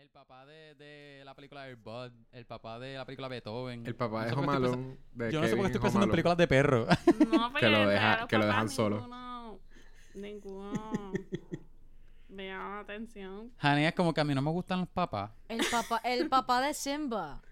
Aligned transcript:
El 0.00 0.08
papá 0.08 0.46
de, 0.46 0.74
de 0.76 1.22
la 1.24 1.34
película 1.34 1.66
Air 1.68 1.76
Bud, 1.76 2.10
el 2.32 2.46
papá 2.46 2.78
de 2.78 2.94
la 2.96 3.04
película 3.04 3.28
Beethoven. 3.28 3.86
El 3.86 3.94
papá 3.94 4.22
No 4.22 4.26
de 4.28 4.32
Home 4.32 4.52
Alone, 4.56 4.96
de 5.12 5.30
Yo 5.30 5.40
no 5.42 5.46
sé 5.46 5.56
por 5.56 5.66
qué 5.66 5.66
Kevin 5.66 5.66
estoy 5.66 5.78
Home 5.78 5.82
pensando 5.82 6.04
en 6.06 6.10
películas 6.10 6.38
de 6.38 6.48
perro. 6.48 6.86
No, 7.30 7.52
porque 7.52 7.68
lo 7.68 7.86
deja- 7.88 8.26
que 8.26 8.38
lo 8.38 8.46
dejan 8.46 8.68
solo. 8.70 9.00
Ninguno, 9.02 9.58
ninguno 10.14 11.12
me 12.28 12.46
llama 12.48 12.76
la 12.76 12.80
atención. 12.80 13.52
Hani 13.58 13.84
es 13.84 13.94
como 13.94 14.14
que 14.14 14.20
a 14.20 14.24
mí 14.24 14.34
no 14.34 14.40
me 14.42 14.50
gustan 14.50 14.80
los 14.80 14.88
papás. 14.88 15.30
El 15.48 15.60
papá, 15.70 16.00
el 16.04 16.28
papá 16.28 16.60
de 16.62 16.72
Simba. 16.74 17.42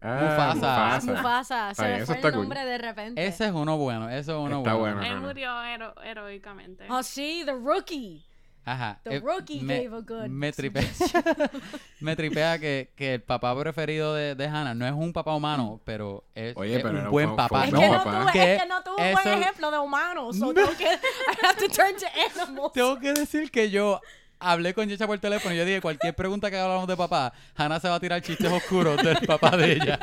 Ah, 0.00 0.20
Mufasa. 0.54 1.12
Mufasa. 1.12 1.70
Está 1.70 1.82
Se 1.84 1.88
bien, 1.88 1.96
me 1.98 2.02
eso 2.02 2.06
fue 2.06 2.16
está 2.16 2.28
el 2.28 2.34
cool. 2.34 2.42
nombre 2.42 2.64
de 2.64 2.78
repente. 2.78 3.26
Ese 3.26 3.46
es 3.46 3.52
uno 3.52 3.76
bueno, 3.78 4.08
ese 4.10 4.32
es 4.32 4.36
uno 4.36 4.58
Está 4.58 4.74
bueno. 4.74 4.96
bueno. 4.96 5.14
Él 5.14 5.20
murió 5.20 5.62
hero- 5.62 5.94
heroicamente. 6.02 6.86
Oh, 6.90 7.02
sí, 7.02 7.42
The 7.46 7.52
Rookie. 7.52 8.24
Ajá. 8.68 8.98
The 9.04 9.14
eh, 9.16 9.20
rookie 9.20 9.60
me, 9.62 9.84
gave 9.84 9.96
a 9.96 10.00
good 10.00 10.26
me 10.28 10.52
tripea, 10.52 10.82
me 12.00 12.16
tripea 12.16 12.58
que, 12.58 12.90
que 12.96 13.14
el 13.14 13.22
papá 13.22 13.56
preferido 13.58 14.12
de, 14.12 14.34
de 14.34 14.44
Hannah 14.46 14.74
no 14.74 14.84
es 14.84 14.92
un 14.92 15.12
papá 15.12 15.34
humano, 15.36 15.80
pero 15.84 16.24
es, 16.34 16.56
Oye, 16.56 16.76
es 16.76 16.82
pero 16.82 16.98
un 17.04 17.10
buen 17.10 17.30
un- 17.30 17.36
papá. 17.36 17.60
fue 17.60 17.68
Es 17.68 17.72
un 17.72 17.78
que 17.80 17.86
no, 17.86 17.92
no 17.92 17.98
papá. 18.04 18.20
tuve, 18.22 18.32
que 18.32 18.54
es 18.56 18.62
que 18.62 18.68
no 18.68 18.82
tuve 18.82 18.94
un 18.96 19.02
eso- 19.02 19.22
buen 19.22 19.38
ejemplo 19.40 19.70
de 19.70 19.78
humano. 19.78 20.32
So 20.32 20.52
tengo 20.52 20.76
que, 20.76 20.84
I 20.84 21.46
have 21.46 21.56
to 21.58 21.68
turn 21.68 21.94
to 21.96 22.06
animals. 22.44 22.72
Tengo 22.72 22.98
que 22.98 23.12
decir 23.12 23.50
que 23.52 23.70
yo 23.70 24.00
hablé 24.40 24.74
con 24.74 24.88
Yecha 24.88 25.06
por 25.06 25.18
teléfono 25.20 25.54
y 25.54 25.58
yo 25.58 25.64
dije, 25.64 25.80
cualquier 25.80 26.14
pregunta 26.16 26.50
que 26.50 26.58
hablamos 26.58 26.88
de 26.88 26.96
papá, 26.96 27.32
Hannah 27.54 27.78
se 27.78 27.88
va 27.88 27.94
a 27.94 28.00
tirar 28.00 28.20
chistes 28.20 28.50
oscuros 28.50 28.96
del 29.00 29.18
papá 29.28 29.56
de 29.56 29.74
ella. 29.74 29.98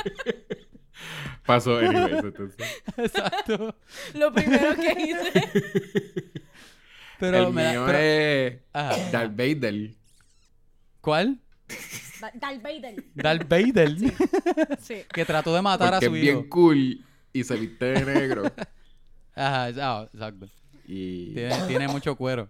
Pasó, 1.45 1.79
anyways, 1.79 2.23
entonces. 2.23 2.81
Exacto. 2.97 3.75
Lo 4.13 4.31
primero 4.31 4.73
que 4.75 4.95
hice. 5.01 6.42
Pero 7.31 7.47
el 7.47 7.53
me 7.53 7.63
da- 7.63 7.71
mío 7.71 7.83
pero- 7.85 7.97
es 7.99 8.61
Ajá. 8.73 8.97
Darth 9.11 9.35
Vader. 9.35 9.91
¿Cuál? 11.01 11.39
Da- 12.21 12.31
Darth 12.35 12.61
Vader. 12.61 13.03
Darth 13.15 13.47
Vader. 13.49 13.97
Sí. 14.79 15.03
que 15.13 15.25
trató 15.25 15.53
de 15.55 15.61
matar 15.61 15.91
Porque 15.91 15.95
a 15.95 15.99
es 15.99 16.05
su 16.05 16.11
bien 16.21 16.39
hijo. 16.39 16.49
cool 16.49 17.05
y 17.33 17.43
se 17.43 17.55
viste 17.55 17.85
de 17.85 18.05
negro. 18.05 18.43
Ajá, 19.35 19.65
ah, 19.81 20.07
exacto. 20.13 20.47
y, 20.85 21.33
Tiene, 21.33 21.57
tiene 21.67 21.87
mucho 21.87 22.15
cuero. 22.15 22.49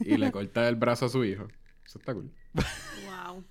y 0.00 0.16
le 0.16 0.30
corta 0.30 0.68
el 0.68 0.76
brazo 0.76 1.06
a 1.06 1.08
su 1.08 1.24
hijo. 1.24 1.48
Eso 1.86 1.98
está 1.98 2.12
cool. 2.12 2.30
Wow. 3.06 3.44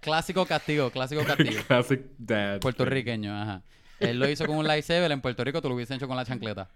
Clásico 0.00 0.46
castigo, 0.46 0.90
clásico 0.90 1.24
castigo. 1.24 1.60
Classic 1.66 2.00
dad. 2.18 2.60
Puertorriqueño, 2.60 3.34
ajá. 3.34 3.62
Él 3.98 4.18
lo 4.18 4.28
hizo 4.30 4.46
con 4.46 4.56
un 4.56 4.66
lightsaber, 4.66 5.10
en 5.12 5.20
Puerto 5.20 5.42
Rico 5.44 5.60
tú 5.60 5.68
lo 5.68 5.74
hubiesen 5.74 5.96
hecho 5.96 6.06
con 6.08 6.16
la 6.16 6.24
chancleta. 6.24 6.70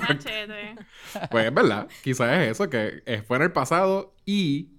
Machete. 0.00 0.76
Pues 1.30 1.46
es 1.46 1.54
verdad. 1.54 1.88
Quizás 2.02 2.38
es 2.40 2.50
eso, 2.52 2.70
que 2.70 3.02
eh, 3.06 3.22
fue 3.26 3.36
en 3.38 3.42
el 3.44 3.52
pasado 3.52 4.14
y 4.24 4.70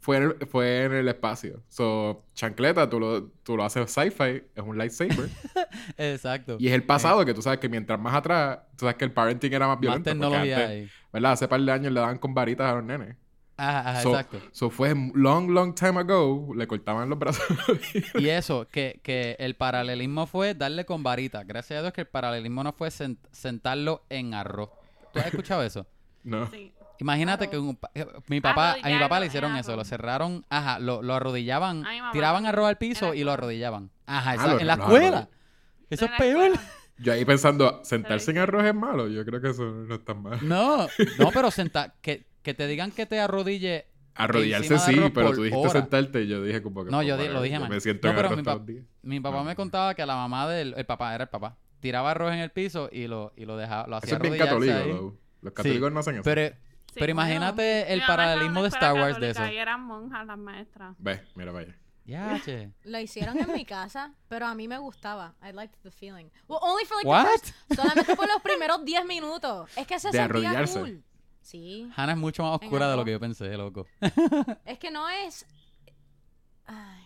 fue 0.00 0.18
en 0.18 0.22
el, 0.24 0.46
fue 0.46 0.84
en 0.84 0.92
el 0.92 1.08
espacio. 1.08 1.62
So, 1.68 2.26
chancleta, 2.34 2.88
tú 2.90 3.00
lo, 3.00 3.28
tú 3.42 3.56
lo 3.56 3.64
haces 3.64 3.90
sci-fi, 3.90 4.42
es 4.54 4.62
un 4.62 4.76
lightsaber. 4.76 5.30
Exacto. 5.96 6.56
y 6.58 6.68
es 6.68 6.74
el 6.74 6.84
pasado, 6.84 7.24
que 7.24 7.32
tú 7.32 7.40
sabes 7.40 7.58
que 7.58 7.68
mientras 7.68 7.98
más 7.98 8.14
atrás, 8.14 8.58
tú 8.76 8.80
sabes 8.84 8.96
que 8.96 9.04
el 9.06 9.12
parenting 9.12 9.52
era 9.52 9.66
más 9.66 9.76
Más 9.76 9.80
violento. 9.80 10.10
porque 10.10 10.20
tecnología 10.20 10.56
antes, 10.56 10.68
ahí. 10.70 10.90
¿Verdad? 11.12 11.32
Hace 11.32 11.48
par 11.48 11.60
de 11.60 11.72
años 11.72 11.92
le 11.92 12.00
daban 12.00 12.18
con 12.18 12.34
varitas 12.34 12.70
a 12.70 12.74
los 12.74 12.84
nenes. 12.84 13.16
Ajá, 13.56 13.90
ajá, 13.90 14.02
So, 14.02 14.10
exacto. 14.10 14.40
so 14.52 14.68
fue 14.70 14.94
long, 15.14 15.50
long 15.50 15.74
time 15.74 16.00
ago, 16.00 16.52
le 16.56 16.66
cortaban 16.66 17.08
los 17.08 17.18
brazos. 17.18 17.44
Y 18.14 18.28
eso, 18.28 18.66
que, 18.68 19.00
que 19.02 19.36
el 19.38 19.54
paralelismo 19.54 20.26
fue 20.26 20.54
darle 20.54 20.84
con 20.84 21.02
varita. 21.02 21.44
Gracias 21.44 21.78
a 21.78 21.82
Dios 21.82 21.92
que 21.92 22.00
el 22.02 22.06
paralelismo 22.08 22.64
no 22.64 22.72
fue 22.72 22.88
sen- 22.88 23.18
sentarlo 23.30 24.04
en 24.10 24.34
arroz. 24.34 24.70
¿Tú 25.12 25.20
has 25.20 25.26
escuchado 25.26 25.62
eso? 25.62 25.86
no. 26.24 26.48
Sí. 26.50 26.72
Imagínate 27.00 27.50
que 27.50 27.58
un 27.58 27.76
eh, 27.94 28.06
mi 28.28 28.40
papá, 28.40 28.76
a 28.80 28.88
mi 28.88 28.98
papá 29.00 29.18
le 29.18 29.26
hicieron 29.26 29.56
eso, 29.56 29.74
lo 29.74 29.84
cerraron, 29.84 30.46
ajá, 30.48 30.78
lo, 30.78 31.02
lo 31.02 31.14
arrodillaban, 31.14 31.84
tiraban 32.12 32.46
arroz 32.46 32.68
al 32.68 32.78
piso 32.78 33.14
y 33.14 33.24
lo 33.24 33.32
arrodillaban. 33.32 33.90
Ajá, 34.06 34.30
Ah, 34.30 34.34
esa- 34.36 34.46
lo- 34.54 34.60
en 34.60 34.66
la 34.68 34.74
escuela. 34.74 35.28
Eso 35.90 36.04
es 36.04 36.10
peor. 36.16 36.52
Yo 36.98 37.12
ahí 37.12 37.24
pensando, 37.24 37.80
sentarse 37.84 38.30
en 38.30 38.38
arroz 38.38 38.64
es 38.64 38.74
malo. 38.76 39.08
Yo 39.08 39.24
creo 39.24 39.40
que 39.40 39.50
eso 39.50 39.64
no 39.64 39.92
es 39.96 40.04
tan 40.04 40.22
malo. 40.22 40.38
No, 40.42 40.86
no, 41.18 41.30
pero 41.32 41.50
senta, 41.50 41.94
que, 42.00 42.26
que 42.44 42.54
te 42.54 42.68
digan 42.68 42.92
que 42.92 43.06
te 43.06 43.18
arrodille. 43.18 43.86
Arrodillarse 44.14 44.78
sí, 44.78 44.94
pero 45.12 45.32
tú 45.32 45.42
dijiste 45.42 45.56
hora. 45.68 45.80
sentarte 45.80 46.22
y 46.22 46.28
yo 46.28 46.40
dije 46.40 46.62
como 46.62 46.84
que... 46.84 46.90
No, 46.92 46.98
pues, 46.98 47.08
yo 47.08 47.16
di- 47.16 47.26
lo 47.28 47.42
dije 47.42 47.58
mal. 47.58 47.68
Me 47.68 47.80
siento 47.80 48.06
No, 48.06 48.14
pero 48.14 48.30
mi 48.36 48.42
días. 48.72 48.84
Mi 49.02 49.18
papá 49.18 49.38
No. 49.38 49.44
me 49.44 49.56
contaba 49.56 49.94
que 49.96 50.06
la 50.06 50.14
mamá 50.14 50.48
del 50.48 50.72
el 50.76 50.86
papá, 50.86 51.12
era 51.16 51.24
el 51.24 51.30
papá, 51.30 51.56
tiraba 51.80 52.12
arroz 52.12 52.32
en 52.32 52.38
el 52.38 52.50
piso 52.52 52.88
y 52.92 53.08
lo, 53.08 53.32
y 53.34 53.44
lo 53.44 53.56
dejaba, 53.56 53.88
lo 53.88 53.96
hacía 53.96 54.14
Eso 54.14 54.16
es 54.24 54.30
bien 54.30 54.40
arrodillarse 54.40 54.80
católico, 54.84 55.04
ahí. 55.08 55.18
Los 55.42 55.52
católicos 55.52 55.92
no 55.92 55.98
hacen 56.00 56.14
eso. 56.14 56.22
Pero, 56.22 56.54
Sí, 56.94 57.00
pero 57.00 57.10
imagínate 57.10 57.92
el 57.92 57.98
estaba 58.02 58.22
en 58.22 58.28
paralelismo 58.28 58.62
de 58.62 58.68
Star 58.68 58.94
Wars 58.94 59.18
de 59.18 59.30
eso. 59.30 59.44
Y 59.50 59.56
eran 59.56 59.80
monjas 59.82 60.24
las 60.26 60.38
maestras. 60.38 60.94
Ve, 60.98 61.22
mira, 61.34 61.50
vaya. 61.50 61.76
Ya, 62.04 62.40
che. 62.44 62.70
Lo 62.84 63.00
hicieron 63.00 63.36
en 63.40 63.50
mi 63.52 63.64
casa, 63.64 64.12
pero 64.28 64.46
a 64.46 64.54
mí 64.54 64.68
me 64.68 64.78
gustaba. 64.78 65.34
I 65.42 65.50
liked 65.52 65.76
the 65.82 65.90
feeling. 65.90 66.26
Well, 66.46 66.60
only 66.62 66.84
for 66.84 66.96
like 66.98 67.08
What? 67.08 67.24
the 67.24 67.30
first, 67.40 67.54
solamente 67.74 68.14
por 68.14 68.28
los 68.28 68.40
primeros 68.42 68.84
10 68.84 69.06
minutos. 69.06 69.68
Es 69.76 69.88
que 69.88 69.98
se 69.98 70.08
De 70.08 70.12
sentía 70.12 70.24
arrodillarse. 70.26 70.78
cool. 70.78 71.02
Sí. 71.44 71.88
Hannah 71.94 72.12
es 72.14 72.18
mucho 72.18 72.42
más 72.42 72.58
oscura 72.60 72.90
de 72.90 72.96
lo 72.96 73.04
que 73.04 73.12
yo 73.12 73.20
pensé, 73.20 73.56
loco. 73.56 73.86
Es 74.64 74.78
que 74.78 74.90
no 74.90 75.08
es. 75.08 75.46
Ay. 76.66 77.02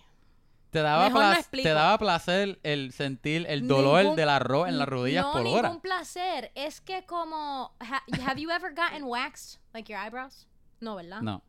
Te 0.70 0.80
daba, 0.80 1.04
Mejor 1.08 1.24
no 1.24 1.42
te 1.62 1.68
daba 1.70 1.96
placer 1.98 2.60
el 2.62 2.92
sentir 2.92 3.46
el 3.48 3.66
dolor 3.66 4.00
Ningún- 4.02 4.16
del 4.16 4.28
arroz 4.28 4.68
en 4.68 4.78
las 4.78 4.86
rodillas 4.88 5.24
no, 5.24 5.32
por 5.32 5.42
ningún 5.42 5.58
hora. 5.58 5.78
placer. 5.80 6.52
Es 6.54 6.80
que 6.82 7.04
como. 7.06 7.74
ha- 7.80 8.02
have 8.26 8.40
you 8.40 8.50
ever 8.50 8.72
gotten 8.74 9.04
waxed? 9.04 9.58
Like 9.72 9.90
your 9.92 10.00
eyebrows? 10.02 10.46
No, 10.80 10.94
¿verdad? 10.96 11.22
No. 11.22 11.42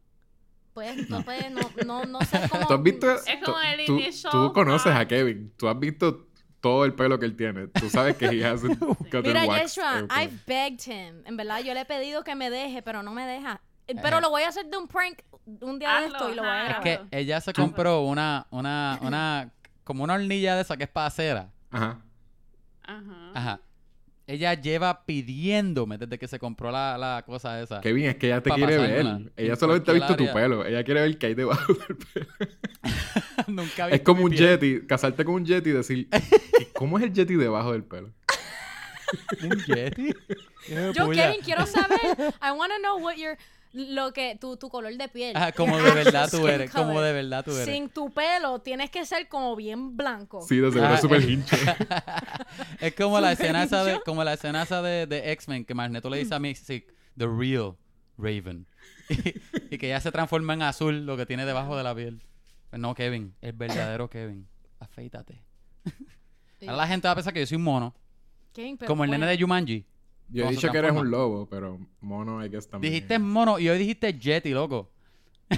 Pues, 0.74 1.10
no, 1.10 1.22
puedes, 1.24 1.52
no, 1.52 1.62
no, 1.86 2.06
no 2.06 2.22
sé 2.22 2.40
cómo. 2.50 2.66
¿Tú 2.68 2.74
has 2.76 2.84
visto? 2.84 3.12
Es 3.14 3.26
como 3.44 3.58
tú- 3.58 3.62
el 3.62 3.86
tú, 3.86 4.30
tú 4.32 4.54
conoces 4.54 4.94
a 4.96 5.06
Kevin. 5.06 5.54
Tú 5.58 5.68
has 5.68 5.78
visto 5.78 6.29
todo 6.62 6.86
el 6.86 6.94
pelo 6.94 7.20
que 7.20 7.26
él 7.26 7.36
tiene. 7.36 7.68
Tú 7.68 7.90
sabes 7.90 8.16
que 8.18 8.26
he 8.26 8.46
hasn't 8.46 8.80
Mira, 9.24 9.46
wax 9.46 9.76
Yeshua, 9.76 10.00
ever. 10.00 10.08
I've 10.12 10.46
begged 10.46 10.82
him. 10.88 11.24
En 11.26 11.38
verdad, 11.38 11.60
yo 11.64 11.74
le 11.74 11.82
he 11.82 11.86
pedido 11.86 12.24
que 12.24 12.36
me 12.36 12.50
deje, 12.50 12.82
pero 12.82 13.04
no 13.04 13.14
me 13.14 13.26
deja. 13.26 13.62
Eh, 13.88 13.96
Pero 14.02 14.22
lo 14.22 14.30
voy 14.30 14.44
a 14.44 14.50
hacer 14.50 14.68
de 14.68 14.78
un 14.78 14.88
prank 14.88 15.20
un 15.62 15.80
día 15.80 16.02
de 16.02 16.08
esto 16.08 16.30
y 16.30 16.36
lo 16.36 16.44
voy 16.44 16.52
a 16.52 16.54
ajá. 16.54 16.62
Es 16.78 16.84
grabar. 16.84 17.10
que 17.10 17.18
ella 17.18 17.42
se 17.42 17.54
compró 17.54 18.02
una, 18.02 18.46
una, 18.52 19.00
una, 19.02 19.52
como 19.84 20.04
una 20.04 20.14
hornilla 20.14 20.56
de 20.56 20.62
esa 20.62 20.78
que 20.78 20.84
es 20.84 20.90
para 20.90 21.10
cera. 21.10 21.50
Ajá. 21.72 22.00
Ajá. 22.84 23.32
Ajá. 23.34 23.62
Ella 24.28 24.54
lleva 24.54 25.06
pidiéndome 25.08 25.98
desde 25.98 26.20
que 26.20 26.28
se 26.28 26.38
compró 26.38 26.70
la, 26.70 27.00
la 27.00 27.24
cosa 27.26 27.60
esa. 27.62 27.82
Kevin, 27.82 28.06
es 28.06 28.16
que 28.18 28.28
ella 28.28 28.44
te 28.44 28.52
quiere 28.52 28.78
ver. 28.78 29.32
Ella 29.36 29.54
en 29.54 29.58
solamente 29.58 29.90
ha 29.90 29.94
visto 29.96 30.16
tu 30.16 30.32
pelo. 30.32 30.64
Ella 30.64 30.84
quiere 30.84 31.02
ver 31.02 31.18
qué 31.18 31.26
hay 31.26 31.34
debajo 31.34 31.74
del 31.74 31.98
pelo. 31.98 32.28
Nunca 33.56 33.90
Es 33.90 34.02
como 34.02 34.24
un 34.24 34.32
piel. 34.32 34.60
jetty. 34.60 34.88
Casarte 34.88 35.26
con 35.26 35.36
un 35.36 35.46
jetty 35.46 35.70
y 35.70 35.74
decir, 35.74 36.08
¿cómo 36.74 36.98
es 36.98 37.04
el 37.06 37.14
jetty 37.14 37.36
debajo 37.36 37.72
del 37.72 37.84
pelo? 37.84 38.12
¿Un 39.44 39.58
yeti? 39.66 40.14
Yo. 40.96 41.10
Kevin, 41.10 41.42
quiero 41.44 41.66
saber. 41.66 42.00
I 42.42 42.52
want 42.52 42.72
to 42.72 42.80
know 42.80 43.00
what 43.00 43.16
your. 43.16 43.38
Lo 43.72 44.14
que. 44.14 44.36
Tu, 44.40 44.58
tu 44.58 44.70
color 44.70 44.94
de 44.96 45.08
piel. 45.10 45.36
Ajá, 45.38 45.52
como 45.52 45.78
de 45.78 45.92
verdad 45.92 46.28
tú 46.32 46.48
eres, 46.48 46.72
como 46.72 46.88
color. 46.94 47.04
de 47.04 47.14
verdad 47.14 47.44
tú 47.46 47.52
eres. 47.52 47.66
Sin 47.66 47.90
tu 47.90 48.12
pelo, 48.12 48.60
tienes 48.60 48.90
que 48.90 49.06
ser 49.06 49.28
como 49.28 49.56
bien 49.56 49.96
blanco. 49.96 50.42
Sí, 50.42 50.58
de 50.58 50.72
seguro 50.72 50.90
Ah, 50.92 50.96
es 50.96 51.02
súper 51.02 51.22
eh. 51.22 51.32
hinche. 51.32 51.56
Es 52.80 52.94
como 52.96 53.20
la 53.20 53.32
escena 53.32 53.64
esa 53.64 53.84
de, 53.84 53.94
hincho. 53.94 54.04
como 54.06 54.24
la 54.24 54.34
escena 54.34 54.64
esa 54.64 54.82
de, 54.82 55.06
de 55.06 55.32
X-Men 55.34 55.66
que 55.66 55.76
Magneto 55.76 56.10
le 56.10 56.18
dice 56.18 56.34
a 56.34 56.40
Mystic, 56.40 56.92
The 57.18 57.28
Real 57.28 57.76
Raven. 58.18 58.66
Y, 59.10 59.36
y 59.76 59.78
que 59.78 59.88
ella 59.88 60.02
se 60.02 60.12
transforma 60.12 60.54
en 60.54 60.62
azul 60.64 61.06
lo 61.06 61.16
que 61.18 61.26
tiene 61.28 61.46
debajo 61.46 61.76
de 61.78 61.84
la 61.84 61.94
piel. 61.96 62.22
Pues 62.70 62.80
no, 62.80 62.94
Kevin, 62.94 63.34
el 63.42 63.54
verdadero 63.54 64.10
Kevin. 64.10 64.48
Afeítate. 64.80 65.42
Ahora 66.62 66.78
la 66.78 66.88
gente 66.88 67.08
va 67.08 67.14
a 67.14 67.16
pensar 67.16 67.34
que 67.34 67.40
yo 67.40 67.48
soy 67.48 67.58
un 67.58 67.64
mono. 67.64 67.96
Kevin, 68.54 68.78
pero 68.78 68.88
como 68.88 69.04
el 69.04 69.10
nene 69.10 69.26
bueno. 69.26 69.38
de 69.38 69.42
Jumanji. 69.42 69.86
Yo 70.30 70.42
he 70.42 70.46
¿Cómo 70.46 70.52
se 70.52 70.56
dicho 70.58 70.72
que 70.72 70.78
eres 70.78 70.92
un 70.92 71.10
lobo, 71.10 71.48
pero 71.50 71.80
mono 72.02 72.40
hay 72.40 72.52
que 72.52 72.58
estar 72.58 72.80
Dijiste 72.80 73.18
mono 73.18 73.58
y 73.58 73.68
hoy 73.70 73.80
dijiste 73.80 74.14
Jetty, 74.14 74.52
loco. 74.52 74.92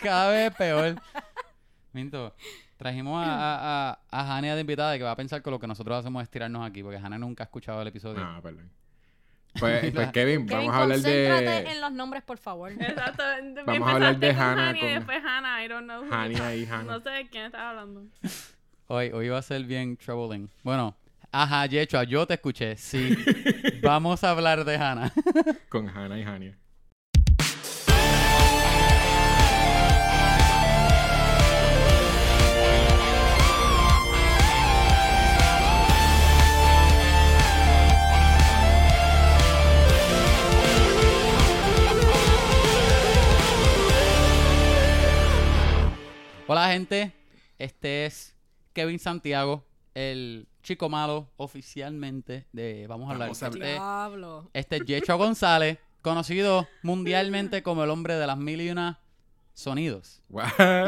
Cada 0.00 0.30
vez 0.30 0.50
es 0.50 0.56
peor. 0.56 0.94
Minto, 1.92 2.32
trajimos 2.76 3.26
a, 3.26 3.34
a, 3.34 3.90
a, 3.90 3.98
a 4.10 4.36
Hania 4.36 4.54
de 4.54 4.60
invitada 4.60 4.96
que 4.96 5.02
va 5.02 5.10
a 5.10 5.16
pensar 5.16 5.42
que 5.42 5.50
lo 5.50 5.58
que 5.58 5.66
nosotros 5.66 5.98
hacemos 5.98 6.22
es 6.22 6.30
tirarnos 6.30 6.64
aquí, 6.64 6.82
porque 6.82 6.98
Hania 6.98 7.18
nunca 7.18 7.42
ha 7.42 7.46
escuchado 7.46 7.82
el 7.82 7.88
episodio. 7.88 8.20
Ah, 8.22 8.38
perdón. 8.40 8.70
Pues, 9.58 9.90
pues 9.94 10.10
Kevin, 10.12 10.46
Kevin, 10.46 10.46
vamos 10.46 10.74
a 10.74 10.82
hablar 10.82 10.98
de 11.00 11.58
en 11.72 11.80
los 11.80 11.92
nombres, 11.92 12.22
por 12.22 12.38
favor. 12.38 12.70
Exacto. 12.80 13.22
Vamos 13.66 13.88
a 13.88 13.92
hablar 13.92 14.18
de 14.18 14.30
Hannah 14.30 14.68
Hannah 14.70 14.78
con- 14.80 14.88
Y 14.88 14.92
después 14.94 15.18
Hannah, 15.24 15.64
I 15.64 15.68
don't 15.68 15.84
know. 15.84 16.04
Hania 16.12 16.54
y 16.54 16.64
Hannah. 16.66 16.82
No 16.84 17.00
sé 17.00 17.10
de 17.10 17.28
quién 17.28 17.46
estás 17.46 17.60
hablando. 17.62 18.04
Hoy, 18.90 19.10
hoy 19.12 19.28
va 19.28 19.36
a 19.38 19.42
ser 19.42 19.64
bien 19.64 19.98
troubling. 19.98 20.48
Bueno, 20.62 20.96
ajá, 21.30 21.66
Yechua, 21.66 22.04
yo 22.04 22.26
te 22.26 22.34
escuché. 22.34 22.74
Sí, 22.76 23.14
vamos 23.82 24.24
a 24.24 24.30
hablar 24.30 24.64
de 24.64 24.76
Hannah. 24.76 25.12
con 25.68 25.86
Hannah 25.90 26.18
y 26.18 26.22
Hania. 26.22 26.56
Hola 46.68 46.74
gente, 46.74 47.14
este 47.58 48.04
es 48.04 48.36
Kevin 48.74 48.98
Santiago, 48.98 49.64
el 49.94 50.46
chico 50.62 50.90
malo 50.90 51.30
oficialmente 51.38 52.46
de 52.52 52.86
Vamos 52.86 53.08
a 53.08 53.12
hablar. 53.12 53.28
Vamos 53.28 53.42
a 53.42 53.46
hablar. 53.46 53.70
Diablo. 53.70 54.50
Este 54.52 54.76
es 54.76 54.84
Yecho 54.84 55.16
González, 55.16 55.78
conocido 56.02 56.68
mundialmente 56.82 57.62
como 57.62 57.84
el 57.84 57.88
hombre 57.88 58.16
de 58.16 58.26
las 58.26 58.36
mil 58.36 58.60
y 58.60 58.68
una 58.68 59.00
sonidos. 59.54 60.20
Wow. 60.28 60.44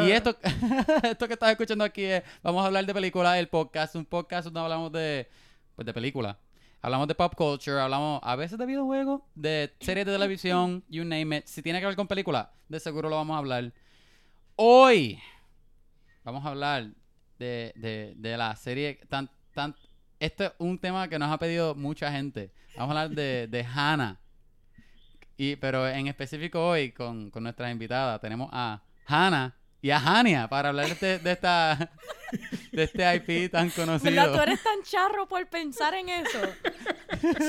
Y 0.06 0.12
esto, 0.12 0.37
esto 1.03 1.27
que 1.27 1.32
estás 1.32 1.53
escuchando 1.53 1.82
aquí 1.82 2.05
es, 2.05 2.25
vamos 2.43 2.62
a 2.62 2.67
hablar 2.67 2.85
de 2.85 2.93
películas, 2.93 3.38
el 3.38 3.49
podcast, 3.49 3.94
un 3.94 4.05
podcast 4.05 4.44
donde 4.44 4.61
hablamos 4.61 4.93
de, 4.93 5.31
pues 5.77 5.87
de 5.87 5.94
películas. 5.94 6.37
Hablamos 6.82 7.09
de 7.09 7.15
pop 7.15 7.35
culture, 7.35 7.81
hablamos 7.81 8.21
a 8.23 8.37
veces 8.37 8.59
de 8.59 8.67
videojuegos, 8.67 9.23
de 9.35 9.73
series 9.81 10.05
de 10.05 10.12
televisión, 10.12 10.85
you 10.91 11.05
name 11.05 11.38
it. 11.38 11.47
Si 11.47 11.62
tiene 11.62 11.81
que 11.81 11.87
ver 11.87 11.97
con 11.97 12.06
películas, 12.06 12.49
de 12.69 12.79
seguro 12.79 13.09
lo 13.09 13.17
vamos 13.17 13.35
a 13.35 13.38
hablar. 13.38 13.73
Hoy 14.56 15.19
vamos 16.31 16.47
a 16.47 16.50
hablar 16.50 16.91
de, 17.38 17.73
de, 17.77 18.15
de 18.17 18.37
la 18.37 18.55
serie 18.56 19.00
tan, 19.09 19.29
tan... 19.55 19.75
Este 20.19 20.47
es 20.47 20.53
un 20.59 20.79
tema 20.79 21.09
que 21.09 21.19
nos 21.19 21.31
ha 21.31 21.38
pedido 21.38 21.75
mucha 21.75 22.12
gente. 22.12 22.53
Vamos 22.77 22.94
a 22.97 23.00
hablar 23.03 23.17
de, 23.17 23.49
de 23.49 23.65
Hannah. 23.65 24.21
Y, 25.37 25.56
pero 25.56 25.88
en 25.88 26.06
específico 26.06 26.65
hoy, 26.65 26.93
con, 26.93 27.31
con 27.31 27.43
nuestras 27.43 27.73
invitadas, 27.73 28.21
tenemos 28.21 28.49
a 28.53 28.82
Hannah 29.06 29.56
y 29.82 29.91
a 29.91 29.99
Hania 29.99 30.47
para 30.49 30.69
hablar 30.69 30.87
de, 30.87 30.93
este- 30.93 31.19
de 31.21 31.32
esta 31.32 31.91
de 32.71 32.82
este 32.85 33.15
IP 33.17 33.50
tan 33.50 33.71
conocido. 33.71 34.11
¿Verdad? 34.15 34.32
Tú 34.35 34.41
eres 34.43 34.62
tan 34.62 34.82
charro 34.82 35.27
por 35.27 35.49
pensar 35.49 35.94
en 35.94 36.11
eso. 36.11 36.38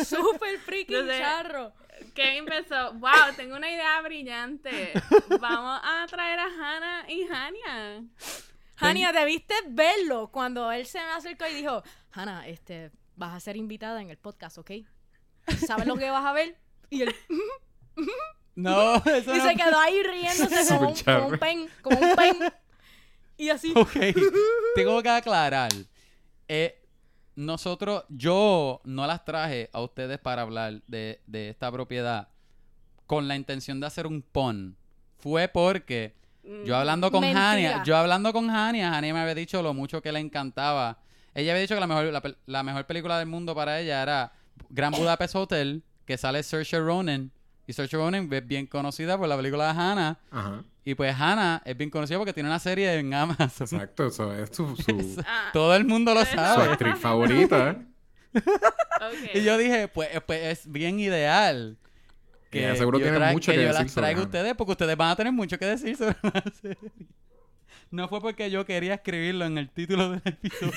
Súper 0.06 0.58
freaking 0.60 1.06
sé. 1.08 1.20
charro. 1.20 1.74
Kevin 2.16 2.40
empezó, 2.40 2.94
wow, 2.94 3.36
tengo 3.36 3.58
una 3.58 3.70
idea 3.70 4.02
brillante. 4.02 4.94
Vamos 5.40 5.80
a 5.84 6.06
traer 6.10 6.40
a 6.40 6.46
Hannah 6.46 7.06
y 7.12 7.24
Hania. 7.24 8.04
Hania, 8.82 9.12
debiste 9.12 9.54
verlo 9.70 10.32
cuando 10.32 10.72
él 10.72 10.86
se 10.86 11.00
me 11.00 11.12
acercó 11.12 11.46
y 11.48 11.54
dijo, 11.54 11.84
Hannah, 12.12 12.48
este, 12.48 12.92
vas 13.16 13.36
a 13.36 13.40
ser 13.40 13.56
invitada 13.56 14.02
en 14.02 14.10
el 14.10 14.18
podcast, 14.18 14.58
¿ok? 14.58 14.72
¿Sabes 15.66 15.88
lo 15.88 15.96
que 15.96 16.10
vas 16.10 16.26
a 16.26 16.34
ver? 16.34 16.58
Y 16.90 17.04
él 17.04 17.16
No, 18.56 18.96
eso 19.06 19.34
y 19.34 19.38
no. 19.38 19.48
se 19.48 19.56
quedó 19.56 19.80
ahí 19.80 20.04
riéndose 20.04 20.68
como 20.78 20.90
un, 20.90 20.96
como 20.96 21.28
un 21.28 21.40
pen, 21.40 21.70
como 21.82 22.00
un 22.00 22.16
pen. 22.16 22.54
Y 23.38 23.50
así. 23.50 23.74
Ok, 23.76 23.96
tengo 24.76 25.02
que 25.02 25.10
aclarar. 25.10 25.72
Eh, 26.48 26.78
nosotros, 27.36 28.04
yo 28.10 28.82
no 28.84 29.08
las 29.08 29.24
traje 29.26 29.70
a 29.74 29.82
ustedes 29.82 30.20
para 30.20 30.42
hablar 30.42 30.82
de, 30.88 31.22
de 31.28 31.50
esta 31.50 31.72
propiedad 31.72 32.28
con 33.08 33.28
la 33.28 33.36
intención 33.36 33.80
de 33.80 33.88
hacer 33.88 34.06
un 34.06 34.22
pon. 34.22 34.78
Fue 35.18 35.48
porque 35.48 36.16
yo 36.66 36.76
hablando 36.76 37.12
con 37.12 37.22
Mentira. 37.22 37.52
Hania, 37.52 37.84
yo 37.84 37.96
hablando 37.96 38.34
con 38.34 38.50
Hania, 38.50 38.96
Hania 38.96 39.14
me 39.14 39.20
había 39.22 39.36
dicho 39.36 39.62
lo 39.62 39.74
mucho 39.74 40.02
que 40.02 40.12
le 40.12 40.20
encantaba. 40.20 41.00
Ella 41.34 41.52
había 41.54 41.62
dicho 41.62 41.76
que 41.76 41.80
la 41.80 41.88
mejor, 41.88 42.12
la, 42.46 42.64
mejor 42.64 42.86
película 42.86 43.18
del 43.18 43.28
mundo 43.28 43.56
para 43.56 43.80
ella 43.80 44.02
era 44.02 44.34
Gran 44.70 44.92
Budapest 44.92 45.36
Hotel, 45.36 45.84
que 46.06 46.18
sale 46.18 46.44
Saoirse 46.44 46.80
Ronan. 46.80 47.32
Y 47.68 47.74
Saoirse 47.74 47.96
Ronan 47.98 48.32
es 48.34 48.48
bien 48.48 48.68
conocida 48.68 49.18
por 49.18 49.28
la 49.28 49.38
película 49.38 49.66
de 49.74 49.80
Hannah. 49.80 50.20
Ajá. 50.32 50.64
Y 50.84 50.96
pues 50.96 51.16
Hannah 51.18 51.62
es 51.64 51.78
bien 51.78 51.90
conocida 51.90 52.18
porque 52.18 52.34
tiene 52.34 52.50
una 52.50 52.60
serie 52.60 52.94
en 52.96 53.14
Amazon. 53.14 53.68
Exacto, 53.72 54.08
eso 54.08 54.34
es 54.34 54.50
su, 54.52 54.76
su, 54.76 55.24
Ah, 55.28 55.52
Todo 55.54 55.76
el 55.76 55.86
mundo 55.86 56.14
lo 56.14 56.22
Eso. 56.22 56.32
su 56.32 56.38
sabe. 56.38 56.72
actriz 56.72 56.98
favorita. 56.98 57.78
Y 59.34 59.44
yo 59.44 59.58
dije, 59.58 59.88
pues, 59.88 60.10
pues 60.26 60.60
es 60.60 60.72
bien 60.72 61.00
ideal. 61.00 61.78
Ella 62.60 62.76
seguro 62.76 63.00
yo 63.00 63.04
tiene 63.06 63.18
tra- 63.20 63.32
mucho 63.32 63.52
que 63.52 63.58
yo 63.58 63.64
decir 63.64 63.74
las 63.84 63.92
sobre 63.92 64.02
traiga 64.06 64.22
a 64.22 64.24
ustedes 64.26 64.56
porque 64.56 64.72
ustedes 64.72 64.98
van 64.98 65.10
a 65.12 65.16
tener 65.16 65.34
mucho 65.34 65.58
que 65.58 65.66
decir 65.66 65.96
sobre 65.96 66.16
la 66.24 66.44
serie. 66.62 66.92
No 67.92 68.08
fue 68.08 68.22
porque 68.22 68.50
yo 68.50 68.66
quería 68.66 68.94
escribirlo 68.96 69.46
en 69.46 69.58
el 69.58 69.70
título 69.70 70.12
del 70.12 70.22
episodio. 70.26 70.72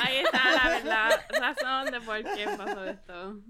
Ahí 0.00 0.16
está 0.24 0.52
la 0.52 0.68
verdad, 0.70 1.10
razón 1.40 1.92
de 1.92 2.00
por 2.00 2.22
qué 2.22 2.46
pasó 2.56 2.84
esto. 2.84 3.40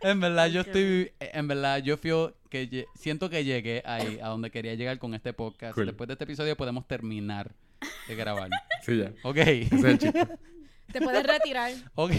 En 0.00 0.20
verdad, 0.20 0.48
yo 0.48 0.62
estoy. 0.62 1.12
En 1.20 1.48
verdad, 1.48 1.78
yo 1.82 1.96
feel 1.98 2.34
que 2.48 2.86
siento 2.94 3.28
que 3.28 3.44
llegué 3.44 3.82
ahí, 3.84 4.18
a 4.22 4.28
donde 4.28 4.50
quería 4.50 4.74
llegar 4.74 4.98
con 4.98 5.14
este 5.14 5.32
podcast. 5.32 5.74
Cool. 5.74 5.86
Después 5.86 6.08
de 6.08 6.14
este 6.14 6.24
episodio 6.24 6.56
podemos 6.56 6.86
terminar 6.86 7.52
de 8.08 8.14
grabar. 8.16 8.48
Sí, 8.84 8.96
ya. 8.98 9.12
Ok. 9.22 9.36
Ese 9.36 9.76
es 9.76 9.84
el 9.84 9.98
chiste. 9.98 10.28
Te 10.92 11.00
puedes 11.00 11.26
retirar. 11.26 11.72
Ok, 11.94 12.12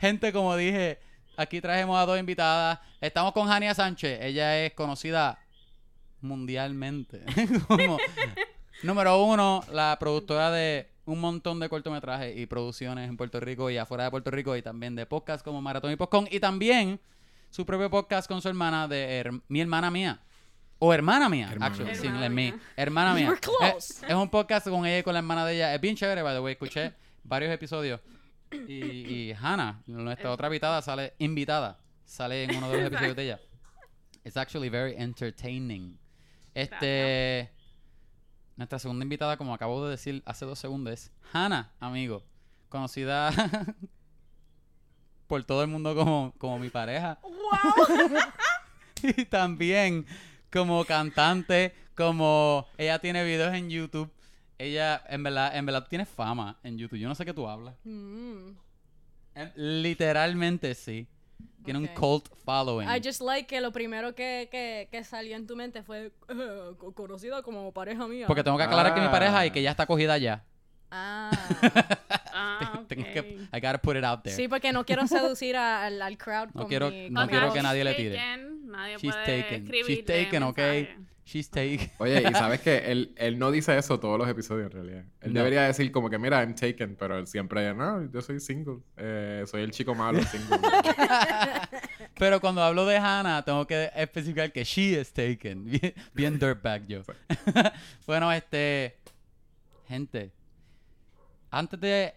gente, 0.00 0.32
como 0.32 0.56
dije, 0.56 0.98
aquí 1.36 1.60
trajimos 1.60 1.98
a 1.98 2.06
dos 2.06 2.18
invitadas. 2.18 2.78
Estamos 3.00 3.32
con 3.32 3.46
Jania 3.48 3.74
Sánchez. 3.74 4.20
Ella 4.22 4.64
es 4.64 4.72
conocida 4.74 5.38
mundialmente 6.20 7.20
como 7.68 7.98
número 8.82 9.24
uno, 9.24 9.64
la 9.72 9.96
productora 9.98 10.50
de 10.50 10.88
un 11.04 11.20
montón 11.20 11.58
de 11.58 11.68
cortometrajes 11.68 12.36
y 12.36 12.46
producciones 12.46 13.08
en 13.08 13.16
Puerto 13.16 13.40
Rico 13.40 13.70
y 13.70 13.76
afuera 13.76 14.04
de 14.04 14.10
Puerto 14.12 14.30
Rico 14.30 14.56
y 14.56 14.62
también 14.62 14.94
de 14.94 15.04
podcast 15.04 15.44
como 15.44 15.60
Maratón 15.60 15.90
y 15.90 15.96
Postcon 15.96 16.28
y 16.30 16.38
también 16.38 17.00
su 17.50 17.66
propio 17.66 17.90
podcast 17.90 18.28
con 18.28 18.40
su 18.40 18.48
hermana 18.48 18.86
de 18.86 19.20
Her- 19.24 19.42
Mi 19.48 19.60
Hermana 19.60 19.90
Mía. 19.90 20.20
O 20.84 20.92
hermana 20.92 21.28
mía, 21.28 21.48
Hermana 21.52 21.66
actually, 21.66 21.90
mía. 21.92 22.00
sin 22.00 22.06
Hermana 22.10 22.26
el 22.26 22.32
me. 22.32 22.42
mía. 22.52 22.60
Hermana 22.76 23.14
mía. 23.14 23.28
We're 23.28 23.40
close. 23.40 23.76
Es, 23.76 24.02
es 24.08 24.14
un 24.14 24.28
podcast 24.28 24.68
con 24.68 24.84
ella 24.84 24.98
y 24.98 25.02
con 25.04 25.12
la 25.12 25.20
hermana 25.20 25.46
de 25.46 25.54
ella. 25.54 25.74
Es 25.74 25.80
bien 25.80 25.94
chévere, 25.94 26.22
by 26.22 26.34
the 26.34 26.40
way. 26.40 26.52
Escuché 26.54 26.92
varios 27.24 27.52
episodios. 27.52 28.00
Y, 28.68 29.30
y 29.30 29.32
Hannah, 29.32 29.82
nuestra 29.86 30.30
otra 30.30 30.48
invitada, 30.48 30.82
sale 30.82 31.14
invitada. 31.18 31.78
Sale 32.04 32.44
en 32.44 32.56
uno 32.56 32.68
de 32.70 32.78
los 32.78 32.86
episodios 32.88 33.16
de 33.16 33.24
ella. 33.24 33.40
It's 34.24 34.36
actually 34.36 34.68
very 34.68 34.94
entertaining. 34.96 35.98
Este. 36.54 37.50
Nuestra 38.56 38.78
segunda 38.78 39.02
invitada, 39.02 39.36
como 39.36 39.54
acabo 39.54 39.84
de 39.84 39.92
decir 39.92 40.22
hace 40.26 40.44
dos 40.44 40.58
segundos, 40.58 40.92
es 40.92 41.12
Hannah, 41.32 41.72
amigo. 41.80 42.22
Conocida 42.68 43.32
por 45.26 45.44
todo 45.44 45.62
el 45.62 45.68
mundo 45.68 45.94
como, 45.94 46.34
como 46.38 46.58
mi 46.58 46.68
pareja. 46.68 47.18
¡Wow! 47.22 48.18
Y 49.02 49.24
también 49.24 50.06
como 50.52 50.84
cantante, 50.84 51.74
como 51.96 52.68
ella 52.78 53.00
tiene 53.00 53.24
videos 53.24 53.52
en 53.52 53.68
YouTube. 53.68 54.12
Ella, 54.62 55.02
en 55.08 55.22
verdad, 55.22 55.56
en 55.56 55.66
verdad 55.66 55.86
tiene 55.88 56.04
fama 56.06 56.58
en 56.62 56.78
YouTube. 56.78 56.98
Yo 56.98 57.08
no 57.08 57.14
sé 57.14 57.24
qué 57.24 57.32
tú 57.34 57.48
hablas. 57.48 57.74
Mm. 57.84 58.50
Eh, 59.34 59.52
Literalmente 59.56 60.74
sí. 60.74 61.06
Tiene 61.64 61.80
Ok. 61.80 61.88
un 61.88 61.94
cult 61.94 62.28
following. 62.44 62.88
I 62.88 63.00
just 63.04 63.20
like 63.20 63.46
que 63.46 63.60
lo 63.60 63.72
primero 63.72 64.14
que, 64.14 64.48
que, 64.50 64.88
que 64.90 65.04
salió 65.04 65.36
en 65.36 65.46
tu 65.46 65.56
mente 65.56 65.82
fue 65.82 66.12
co- 66.78 66.92
conocida 66.94 67.42
como 67.42 67.72
pareja 67.72 68.06
mía. 68.06 68.26
Porque 68.26 68.42
tengo 68.44 68.56
que 68.56 68.62
aclarar 68.64 68.94
que 68.94 69.00
mi 69.00 69.06
Ah. 69.06 69.10
pareja 69.12 69.46
y 69.46 69.50
que 69.50 69.62
ya 69.62 69.70
está 69.70 69.86
cogida 69.86 70.18
ya. 70.18 70.44
Ah. 70.90 71.30
Ah, 72.34 72.82
Tengo 72.88 73.02
ok. 73.02 73.12
que, 73.12 73.20
I 73.52 73.60
gotta 73.60 73.78
put 73.78 73.94
it 73.96 74.04
out 74.04 74.22
there. 74.22 74.34
Sí, 74.34 74.48
porque 74.48 74.72
no 74.72 74.86
quiero 74.86 75.06
seducir 75.06 75.54
a- 75.54 75.84
al, 75.84 76.00
al 76.00 76.16
crowd 76.16 76.46
No 76.54 76.62
con 76.62 76.66
quiero- 76.68 76.90
mi- 76.90 77.10
no 77.10 77.20
O 77.20 77.24
con 77.24 77.30
sea, 77.30 77.38
quiero 77.40 77.52
que 77.52 77.62
nadie 77.62 77.84
le 77.84 77.94
tire. 77.94 78.16
taken, 78.16 78.66
Nadie 78.70 78.96
She's 78.98 79.12
puede 79.14 79.42
taken. 79.42 79.66
She's 79.86 80.04
taken, 80.06 80.42
ok. 80.44 80.56
mensaje. 80.56 80.98
She's 81.24 81.48
taken. 81.48 81.90
Oye, 81.98 82.20
y 82.28 82.32
sabes 82.34 82.60
que 82.60 82.78
él, 82.90 83.14
él 83.16 83.38
no 83.38 83.50
dice 83.52 83.76
eso 83.78 84.00
todos 84.00 84.18
los 84.18 84.28
episodios 84.28 84.66
en 84.66 84.72
realidad. 84.72 85.04
Él 85.20 85.32
No. 85.32 85.38
debería 85.38 85.62
decir 85.62 85.90
como 85.92 86.10
que, 86.10 86.18
mira, 86.18 86.40
I'm 86.42 86.54
taken, 86.54 86.96
pero 86.96 87.16
él 87.18 87.26
siempre, 87.28 87.72
no, 87.74 88.10
yo 88.10 88.20
soy 88.20 88.40
single. 88.40 88.78
Eh, 88.96 89.44
soy 89.46 89.62
el 89.62 89.70
chico 89.70 89.94
malo 89.94 90.20
single. 90.24 90.58
Pero 92.18 92.40
cuando 92.40 92.62
hablo 92.62 92.84
de 92.86 92.96
Hannah, 92.96 93.42
tengo 93.44 93.66
que 93.66 93.90
especificar 93.94 94.52
que 94.52 94.64
she 94.64 95.00
is 95.00 95.12
taken. 95.12 95.64
Bien, 95.70 95.94
bien 96.14 96.38
dirtbag 96.38 96.86
yo. 96.86 97.02
bueno, 98.06 98.30
este. 98.32 98.96
Gente. 99.88 100.32
Antes 101.50 101.80
de 101.80 102.14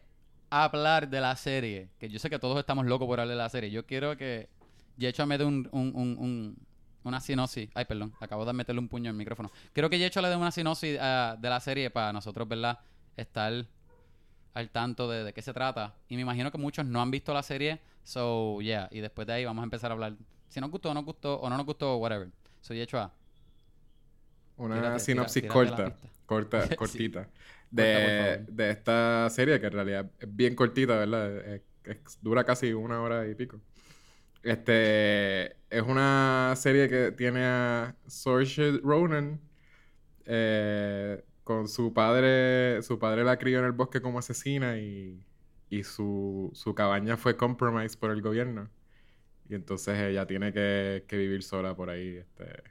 hablar 0.50 1.10
de 1.10 1.22
la 1.22 1.36
serie, 1.36 1.90
que 2.00 2.10
yo 2.10 2.20
sé 2.20 2.30
que 2.30 2.40
todos 2.40 2.58
estamos 2.60 2.86
locos 2.86 3.08
por 3.08 3.20
hablar 3.20 3.36
de 3.36 3.42
la 3.44 3.50
serie, 3.50 3.70
yo 3.72 3.86
quiero 3.86 4.16
que 4.18 4.50
Yecho 4.98 5.26
me 5.26 5.38
dé 5.38 5.44
un, 5.46 5.68
un, 5.72 5.92
un, 5.96 6.18
un- 6.18 6.58
una 7.06 7.20
sinopsis. 7.22 7.70
Ay, 7.74 7.86
perdón, 7.86 8.14
acabo 8.20 8.44
de 8.46 8.54
meterle 8.54 8.80
un 8.82 8.90
puño 8.90 9.10
al 9.10 9.16
micrófono. 9.16 9.52
Quiero 9.74 9.90
que 9.90 9.98
Yecho 9.98 10.22
le 10.22 10.28
dé 10.30 10.36
una 10.36 10.52
sinopsis 10.52 10.98
ah, 11.00 11.38
de 11.40 11.50
la 11.50 11.60
serie 11.60 11.90
para 11.90 12.12
nosotros, 12.12 12.48
¿verdad? 12.48 12.80
Estar 13.16 13.66
al 14.54 14.70
tanto 14.72 15.10
de, 15.10 15.24
de 15.24 15.34
qué 15.34 15.42
se 15.42 15.54
trata. 15.54 15.96
Y 16.10 16.16
me 16.16 16.22
imagino 16.24 16.52
que 16.52 16.58
muchos 16.58 16.86
no 16.86 17.02
han 17.02 17.12
visto 17.12 17.34
la 17.34 17.44
serie. 17.44 17.80
So, 18.04 18.60
yeah. 18.62 18.88
Y 18.92 19.00
después 19.00 19.26
de 19.28 19.34
ahí 19.34 19.46
vamos 19.46 19.62
a 19.62 19.66
empezar 19.66 19.92
a 19.92 19.94
hablar. 19.94 20.14
Si 20.48 20.60
nos 20.60 20.70
gustó 20.72 20.90
o 20.90 20.94
no 20.94 21.00
nos 21.02 21.06
gustó, 21.06 21.40
o 21.40 21.50
no 21.50 21.58
nos 21.58 21.66
gustó, 21.66 21.98
whatever. 21.98 22.30
So, 22.62 22.74
Yecho 22.74 23.00
A. 23.00 23.12
Una 24.58 24.76
Tírate, 24.76 25.00
sinopsis 25.00 25.42
tírate 25.42 25.54
corta, 25.54 25.96
corta, 26.26 26.62
Sí. 26.68 26.76
cortita. 26.76 27.24
Corta, 27.24 27.34
De, 27.72 28.36
favor. 28.46 28.56
de 28.56 28.70
esta 28.70 29.30
serie 29.30 29.60
que 29.60 29.66
en 29.68 29.74
realidad 29.74 30.12
es 30.20 30.36
bien 30.36 30.56
cortita, 30.56 30.96
¿verdad? 30.96 31.38
Es- 31.48 31.62
es- 31.84 32.20
dura 32.22 32.44
casi 32.44 32.72
una 32.74 33.02
hora 33.02 33.28
y 33.28 33.36
pico. 33.36 33.60
Este 34.46 35.58
es 35.72 35.82
una 35.88 36.54
serie 36.56 36.88
que 36.90 37.12
tiene 37.12 37.44
a 37.46 37.98
Saoirse 38.08 38.80
Ronan 38.84 39.42
eh, 40.26 41.24
con 41.44 41.68
su 41.68 41.94
padre. 41.94 42.82
Su 42.84 43.00
padre 43.00 43.24
la 43.24 43.38
crió 43.40 43.60
en 43.60 43.66
el 43.66 43.72
bosque 43.74 44.02
como 44.02 44.20
asesina 44.20 44.78
y, 44.80 45.26
y 45.70 45.84
su, 45.84 46.52
su 46.54 46.76
cabaña 46.76 47.18
fue 47.18 47.38
compromised 47.38 48.00
por 48.00 48.12
el 48.12 48.22
gobierno. 48.22 48.70
Y 49.50 49.56
entonces 49.56 50.00
ella 50.00 50.28
tiene 50.28 50.54
que, 50.54 51.06
que 51.08 51.18
vivir 51.18 51.44
sola 51.44 51.76
por 51.76 51.90
ahí, 51.90 52.18
este, 52.18 52.64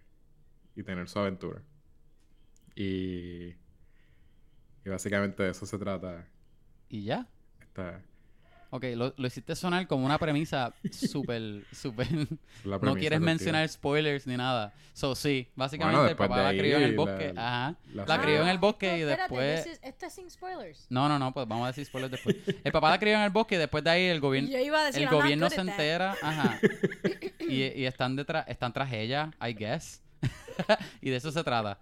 y 0.76 0.84
tener 0.84 1.08
su 1.08 1.18
aventura. 1.20 1.62
Y, 2.76 3.54
y 4.84 4.88
básicamente 4.90 5.42
de 5.42 5.50
eso 5.50 5.66
se 5.66 5.78
trata 5.78 6.28
Y 6.88 7.04
ya. 7.04 7.28
esta, 7.60 8.04
Ok, 8.76 8.86
lo, 8.96 9.14
lo 9.16 9.26
hiciste 9.28 9.54
sonar 9.54 9.86
como 9.86 10.04
una 10.04 10.18
premisa 10.18 10.74
súper, 10.90 11.62
súper... 11.70 12.08
la 12.64 12.78
No 12.78 12.96
quieres 12.96 13.20
mencionar 13.20 13.68
spoilers 13.68 14.26
ni 14.26 14.36
nada. 14.36 14.72
So, 14.94 15.14
sí, 15.14 15.46
básicamente 15.54 16.00
el 16.00 16.08
después 16.08 16.28
papá 16.28 16.42
la 16.42 16.58
crió 16.58 16.78
en 16.78 16.82
el 16.82 16.90
la- 16.90 16.96
bosque. 16.96 17.32
Ajá. 17.36 17.76
la 17.92 18.04
La 18.04 18.20
crió 18.20 18.42
en 18.42 18.48
el 18.48 18.58
bosque 18.58 18.90
Ah, 18.90 18.98
y 18.98 19.00
espérate, 19.02 19.22
después... 19.22 19.62
this 19.62 19.72
is- 19.74 19.80
Esto 19.80 20.06
es 20.06 20.12
sin 20.14 20.28
spoilers. 20.28 20.86
No, 20.88 21.08
no, 21.08 21.20
no, 21.20 21.32
pues 21.32 21.46
vamos 21.46 21.66
a 21.66 21.68
decir 21.68 21.84
spoilers 21.84 22.10
después. 22.10 22.34
El 22.64 22.72
papá 22.72 22.90
la 22.90 22.98
crió 22.98 23.14
en 23.14 23.20
el 23.22 23.30
bosque 23.30 23.54
y 23.54 23.58
después 23.58 23.84
de 23.84 23.90
ahí 23.90 24.06
el 24.06 24.18
gobierno... 24.20 24.50
Yo 24.50 24.58
iba 24.58 24.80
a 24.80 24.86
decir, 24.86 25.02
El 25.04 25.08
gobierno 25.08 25.48
se 25.50 25.60
entera, 25.60 26.16
ajá. 26.20 26.58
Y, 27.38 27.62
y 27.62 27.86
están 27.86 28.16
detrás, 28.16 28.44
están 28.48 28.72
tras 28.72 28.92
ella, 28.92 29.30
I 29.40 29.52
guess. 29.54 30.02
y 31.00 31.10
de 31.10 31.16
eso 31.16 31.30
se 31.30 31.44
trata. 31.44 31.78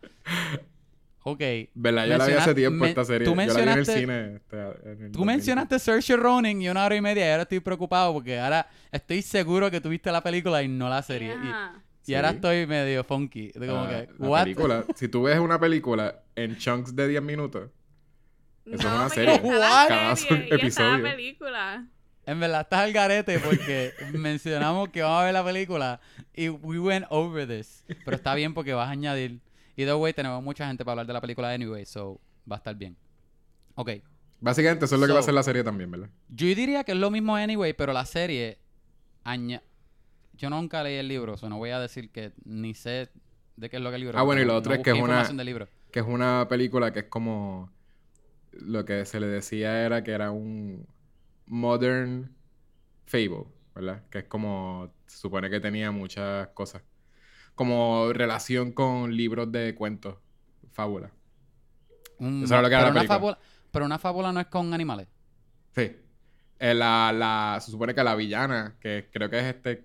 Ok. 1.25 1.41
¿Verdad? 1.75 2.07
Yo 2.07 2.19
la 2.19 2.27
vi 2.27 2.33
hace 2.35 2.55
tiempo 2.55 2.85
esta 2.85 3.05
serie. 3.05 3.25
tú 3.27 3.31
Yo 3.33 3.37
la 3.37 3.45
vi 3.45 3.51
en 3.63 3.69
el 3.69 3.79
mencionaste- 3.79 3.99
cine. 4.01 4.35
este, 4.37 4.57
en 4.57 4.91
el 5.05 5.13
Tú 5.13 5.19
2000. 5.21 5.27
mencionaste 5.27 5.79
Saoirse 5.79 6.17
Ronan 6.17 6.61
y 6.61 6.69
una 6.69 6.85
hora 6.85 6.97
y 6.97 7.01
media 7.01 7.27
y 7.27 7.31
ahora 7.31 7.43
estoy 7.43 7.61
preocupado 7.61 8.13
porque 8.13 8.39
ahora 8.41 8.67
estoy 8.91 9.23
seguro 9.23 9.71
que 9.71 9.81
tuviste 9.81 10.11
la 10.11 10.21
película 10.23 10.63
y 10.63 10.69
no 10.69 10.89
la 10.89 11.03
serie. 11.03 11.37
Y, 12.07 12.15
ahora 12.15 12.31
estoy 12.31 12.67
medio 12.67 13.05
funky. 13.05 13.53
Como 13.53 13.83
Ah, 13.85 13.89
que, 13.89 14.09
la 14.19 14.29
what? 14.29 14.43
película. 14.43 14.85
Si 14.97 15.07
tú 15.09 15.23
ves 15.23 15.39
una 15.39 15.61
película 15.61 16.23
en 16.35 16.57
chunks 16.59 16.97
de 16.97 17.07
10 17.07 17.23
minutos, 17.23 17.71
Eso 18.67 18.77
es 18.77 18.85
una 18.95 19.09
serie. 19.09 19.41
Cada 19.43 20.17
serie 20.17 20.49
episodio. 20.55 20.99
la 20.99 21.11
película. 21.11 21.87
En 22.27 22.39
verdad 22.41 22.61
estás 22.63 22.81
al 22.81 22.93
garete 22.93 23.39
porque 23.41 23.93
mencionamos 24.13 24.89
que 24.89 25.03
vamos 25.03 25.21
a 25.23 25.25
ver 25.25 25.33
la 25.35 25.45
película 25.45 26.01
y 26.35 26.49
we 26.49 26.79
went 26.81 27.05
over 27.11 27.47
this. 27.49 27.85
Pero 28.05 28.17
está 28.17 28.35
bien 28.35 28.55
porque 28.55 28.73
vas 28.75 28.89
a 28.89 28.93
añadir. 28.93 29.41
Y 29.83 29.85
the 29.85 29.95
way 29.95 30.13
tenemos 30.13 30.41
mucha 30.43 30.69
gente 30.69 30.85
para 30.85 30.93
hablar 30.93 31.07
de 31.09 31.13
la 31.13 31.21
película 31.21 31.51
anyway, 31.51 31.85
so 31.85 32.21
va 32.51 32.57
a 32.57 32.59
estar 32.59 32.77
bien. 32.77 32.97
Ok. 33.75 33.91
básicamente 34.41 34.85
eso 34.85 34.95
es 34.95 35.01
lo 35.01 35.07
que 35.09 35.13
va 35.13 35.19
a 35.19 35.23
ser 35.25 35.35
la 35.35 35.43
serie 35.43 35.65
también, 35.65 35.91
¿verdad? 35.91 36.09
Yo 36.29 36.47
diría 36.47 36.85
que 36.85 36.93
es 36.93 36.99
lo 36.99 37.11
mismo 37.11 37.35
anyway, 37.35 37.73
pero 37.73 37.93
la 37.93 38.07
serie 38.07 38.59
aña... 39.25 39.61
Yo 40.35 40.51
nunca 40.51 40.85
leí 40.85 40.97
el 40.97 41.09
libro, 41.09 41.37
so 41.37 41.49
no 41.49 41.59
voy 41.59 41.71
a 41.71 41.81
decir 41.81 42.11
que 42.11 42.33
ni 42.45 42.75
sé 42.75 43.11
de 43.57 43.71
qué 43.71 43.77
es 43.77 43.83
lo 43.83 43.91
que 43.91 43.97
el 43.97 44.03
libro. 44.03 44.19
Ah, 44.19 44.23
bueno, 44.23 44.41
y 44.41 44.45
lo 44.45 44.53
no 44.53 44.59
otro 44.59 44.73
es 44.75 44.81
que 44.81 44.91
es 44.91 45.01
una-. 45.01 45.27
Que 45.91 45.99
es 45.99 46.07
una 46.07 46.47
película 46.49 46.93
que 46.93 47.01
es 47.01 47.07
como... 47.07 47.71
Lo 48.53 48.85
que 48.85 49.05
se 49.05 49.19
le 49.19 49.27
decía 49.27 49.85
era 49.85 50.05
que 50.05 50.13
era 50.13 50.31
un 50.31 50.87
modern 51.47 52.33
fable, 53.07 53.47
¿verdad? 53.75 54.05
Que 54.11 54.19
es 54.19 54.25
como... 54.25 54.93
Se 55.07 55.19
supone 55.19 55.51
que 55.51 55.59
tenía 55.59 55.91
muchas 55.91 56.49
cosas. 56.49 56.83
Como 57.55 58.13
relación 58.13 58.73
con 58.73 59.15
libros 59.17 59.51
de 59.53 59.75
cuentos, 59.75 60.17
fábulas. 60.73 61.11
Un- 62.19 62.45
Eso 62.45 62.55
era 62.55 62.63
lo 62.63 62.69
que 62.69 62.75
era 62.75 62.85
la 62.87 62.93
película. 62.93 63.15
fábula, 63.19 63.39
pero 63.71 63.85
una 63.85 63.99
fábula 63.99 64.33
no 64.33 64.41
es 64.41 64.47
con 64.47 64.73
animales. 64.75 65.09
Sí. 65.75 65.97
Eh, 66.59 66.75
la, 66.75 67.13
la, 67.13 67.59
se 67.61 67.71
supone 67.71 67.95
que 67.95 68.05
la 68.05 68.15
villana, 68.15 68.77
que 68.81 69.09
creo 69.13 69.29
que 69.29 69.39
es 69.41 69.45
este... 69.47 69.85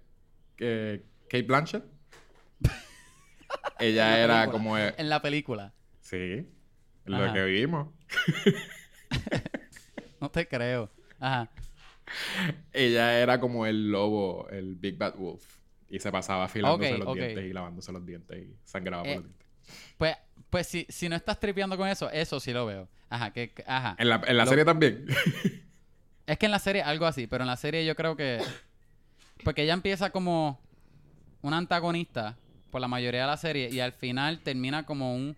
Que, 0.55 1.03
Kate 1.29 1.43
Blanchett. 1.43 1.83
Ella 3.79 4.19
era 4.23 4.35
película. 4.41 4.51
como... 4.51 4.77
el- 4.77 4.93
En 4.97 5.09
la 5.09 5.21
película. 5.21 5.73
Sí. 6.01 6.47
Ajá. 7.07 7.25
Lo 7.27 7.33
que 7.33 7.43
vimos. 7.45 7.87
No 10.19 10.31
te 10.31 10.47
creo. 10.47 10.89
Ajá. 11.19 11.49
Ella 12.73 13.19
era 13.19 13.39
como 13.39 13.65
el 13.65 13.91
lobo, 13.91 14.47
el 14.49 14.75
Big 14.75 14.97
Bad 14.97 15.15
Wolf. 15.15 15.56
Y 15.89 15.99
se 15.99 16.11
pasaba 16.11 16.45
afilándose 16.45 16.97
los 16.97 17.13
dientes 17.13 17.45
y 17.45 17.53
lavándose 17.53 17.91
los 17.91 18.05
dientes 18.05 18.37
y 18.43 18.55
sangraba 18.63 19.03
por 19.03 19.11
Eh, 19.11 19.15
los 19.15 19.23
dientes. 19.25 19.47
Pues, 19.97 20.15
pues 20.49 20.67
si, 20.67 20.85
si 20.89 21.09
no 21.09 21.15
estás 21.15 21.39
tripeando 21.39 21.77
con 21.77 21.87
eso, 21.87 22.09
eso 22.11 22.39
sí 22.39 22.51
lo 22.53 22.65
veo. 22.65 22.87
Ajá, 23.09 23.31
que, 23.31 23.53
ajá. 23.65 23.95
En 23.97 24.09
la, 24.09 24.21
en 24.27 24.37
la 24.37 24.43
lo- 24.45 24.49
serie 24.49 24.65
también. 24.65 25.05
Es 26.27 26.37
que 26.37 26.45
en 26.45 26.51
la 26.51 26.59
serie 26.59 26.81
algo 26.83 27.05
así, 27.05 27.25
pero 27.25 27.45
en 27.45 27.47
la 27.47 27.55
serie 27.55 27.85
yo 27.85 27.95
creo 27.95 28.17
que... 28.17 28.41
Porque 29.45 29.63
ella 29.63 29.71
empieza 29.73 30.09
como 30.09 30.59
una 31.41 31.55
antagonista 31.57 32.35
por 32.69 32.81
la 32.81 32.89
mayoría 32.89 33.21
de 33.21 33.27
la 33.27 33.37
serie 33.37 33.69
y 33.69 33.79
al 33.79 33.93
final 33.93 34.39
termina 34.39 34.85
como 34.85 35.15
un... 35.15 35.37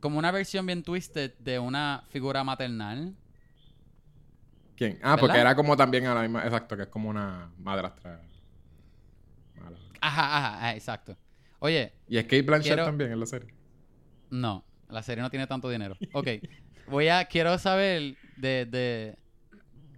Como 0.00 0.18
una 0.18 0.30
versión 0.30 0.64
bien 0.64 0.82
twisted 0.82 1.34
de 1.38 1.58
una 1.58 2.04
figura 2.08 2.42
maternal. 2.44 3.14
¿Quién? 4.74 4.98
Ah, 5.02 5.16
porque 5.20 5.38
era 5.38 5.54
como 5.54 5.76
también 5.76 6.06
a 6.06 6.14
la 6.14 6.22
misma... 6.22 6.44
Exacto, 6.44 6.76
que 6.76 6.84
es 6.84 6.88
como 6.88 7.10
una 7.10 7.50
madrastra. 7.58 8.20
Ajá, 10.02 10.36
ajá, 10.36 10.56
ajá, 10.58 10.74
exacto. 10.76 11.16
Oye, 11.60 11.92
Y 12.08 12.16
es 12.18 12.24
Kate 12.24 12.42
Blanchett 12.42 12.72
Quiero- 12.74 12.84
también 12.84 13.12
en 13.12 13.20
la 13.20 13.26
serie. 13.26 13.54
No, 14.30 14.64
la 14.88 15.02
serie 15.02 15.22
no 15.22 15.30
tiene 15.30 15.46
tanto 15.46 15.70
dinero. 15.70 15.96
Ok, 16.12 16.26
voy 16.88 17.08
a, 17.08 17.24
quiero 17.26 17.56
saber 17.58 18.16
de, 18.36 18.66
de, 18.66 19.16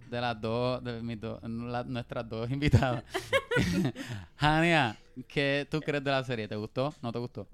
de 0.09 0.21
las 0.21 0.39
dos, 0.39 0.83
de 0.83 1.01
mis 1.01 1.19
dos, 1.19 1.41
la- 1.43 1.83
nuestras 1.83 2.29
dos 2.29 2.49
invitadas. 2.51 3.03
Hania, 4.37 4.97
¿qué 5.27 5.67
tú 5.69 5.79
crees 5.81 6.03
de 6.03 6.11
la 6.11 6.23
serie? 6.23 6.47
¿Te 6.47 6.55
gustó? 6.55 6.93
¿No 7.01 7.11
te 7.11 7.19
gustó? 7.19 7.47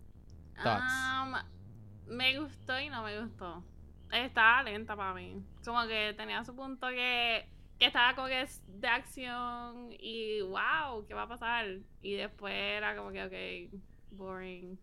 Thoughts. 0.63 0.93
Um, 1.23 2.15
me 2.15 2.37
gustó 2.39 2.79
y 2.79 2.89
no 2.89 3.03
me 3.03 3.19
gustó. 3.21 3.63
Estaba 4.11 4.63
lenta 4.63 4.95
para 4.95 5.13
mí. 5.13 5.41
Como 5.63 5.87
que 5.87 6.13
tenía 6.17 6.43
su 6.43 6.55
punto 6.55 6.87
que, 6.89 7.47
que 7.81 7.87
estaba 7.87 8.13
como 8.13 8.27
que 8.27 8.41
es 8.41 8.61
de 8.79 8.87
acción 8.87 9.89
y 9.99 10.39
wow, 10.41 11.03
¿qué 11.07 11.15
va 11.15 11.23
a 11.23 11.27
pasar? 11.27 11.65
Y 12.03 12.13
después 12.13 12.53
era 12.53 12.95
como 12.95 13.09
que, 13.11 13.69
ok, 13.71 13.81
boring. 14.11 14.77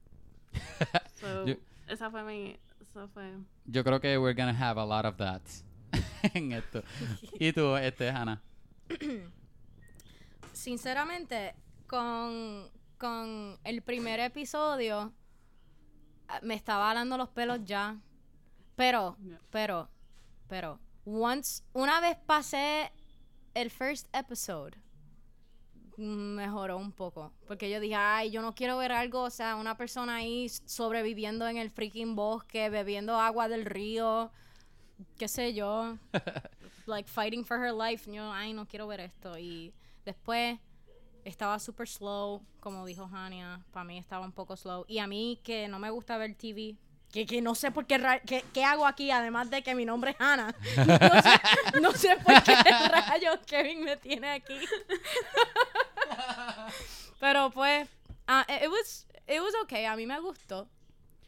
So, 1.14 1.46
Yo- 1.46 1.54
esa 1.86 2.10
fue 2.10 2.24
mi. 2.24 2.56
Eso 2.80 3.06
fue. 3.14 3.34
Yo 3.66 3.84
creo 3.84 4.00
que 4.00 4.18
we're 4.18 4.34
gonna 4.34 4.52
have 4.52 4.80
a 4.80 4.84
lot 4.84 5.04
of 5.04 5.16
that 5.18 5.42
en 6.34 6.50
esto. 6.50 6.82
¿Y 7.38 7.52
tú, 7.52 7.76
este, 7.76 8.08
Hannah? 8.10 8.42
Sinceramente, 10.52 11.54
con, 11.86 12.68
con 12.98 13.58
el 13.62 13.80
primer 13.82 14.18
episodio 14.18 15.12
ah, 16.26 16.40
me 16.42 16.54
estaba 16.54 16.90
alando 16.90 17.16
los 17.16 17.28
pelos 17.28 17.60
ya. 17.64 17.96
Pero, 18.74 19.16
Yeah. 19.22 19.38
pero, 19.50 19.88
pero, 20.48 20.80
once, 21.08 21.62
una 21.72 22.00
vez 22.00 22.16
pasé 22.26 22.92
el 23.54 23.70
first 23.70 24.08
episode, 24.14 24.76
mejoró 25.96 26.76
un 26.76 26.92
poco. 26.92 27.32
Porque 27.46 27.70
yo 27.70 27.80
dije, 27.80 27.94
ay, 27.94 28.30
yo 28.30 28.42
no 28.42 28.54
quiero 28.54 28.76
ver 28.78 28.92
algo, 28.92 29.22
o 29.22 29.30
sea, 29.30 29.56
una 29.56 29.76
persona 29.76 30.16
ahí 30.16 30.48
sobreviviendo 30.48 31.48
en 31.48 31.56
el 31.56 31.70
freaking 31.70 32.14
bosque, 32.14 32.70
bebiendo 32.70 33.18
agua 33.18 33.48
del 33.48 33.64
río, 33.64 34.30
qué 35.16 35.28
sé 35.28 35.54
yo, 35.54 35.98
like 36.86 37.08
fighting 37.08 37.44
for 37.44 37.58
her 37.58 37.72
life. 37.72 38.10
Yo, 38.10 38.32
ay, 38.32 38.52
no 38.52 38.66
quiero 38.66 38.86
ver 38.86 39.00
esto. 39.00 39.38
Y 39.38 39.72
después 40.04 40.58
estaba 41.24 41.58
super 41.58 41.88
slow, 41.88 42.42
como 42.60 42.86
dijo 42.86 43.08
Hania. 43.12 43.64
Para 43.72 43.84
mí 43.84 43.98
estaba 43.98 44.24
un 44.24 44.32
poco 44.32 44.56
slow. 44.56 44.84
Y 44.88 44.98
a 44.98 45.06
mí 45.06 45.40
que 45.42 45.68
no 45.68 45.78
me 45.78 45.90
gusta 45.90 46.16
ver 46.16 46.34
TV. 46.34 46.76
Que, 47.12 47.24
que 47.24 47.40
no 47.40 47.54
sé 47.54 47.70
por 47.70 47.86
qué, 47.86 47.98
qué, 48.26 48.44
qué 48.52 48.64
hago 48.64 48.86
aquí, 48.86 49.10
además 49.10 49.50
de 49.50 49.62
que 49.62 49.74
mi 49.74 49.84
nombre 49.84 50.10
es 50.10 50.20
Hannah. 50.20 50.54
No 50.76 51.22
sé, 51.22 51.80
no 51.80 51.92
sé 51.92 52.16
por 52.16 52.42
qué 52.42 52.54
rayos 52.54 53.38
Kevin 53.46 53.84
me 53.84 53.96
tiene 53.96 54.28
aquí. 54.28 54.54
Pero 57.20 57.50
pues, 57.50 57.88
ah, 58.26 58.44
it 58.48 58.68
was, 58.68 59.06
it 59.26 59.40
was 59.40 59.54
okay. 59.62 59.86
A 59.86 59.96
mí 59.96 60.06
me 60.06 60.20
gustó. 60.20 60.68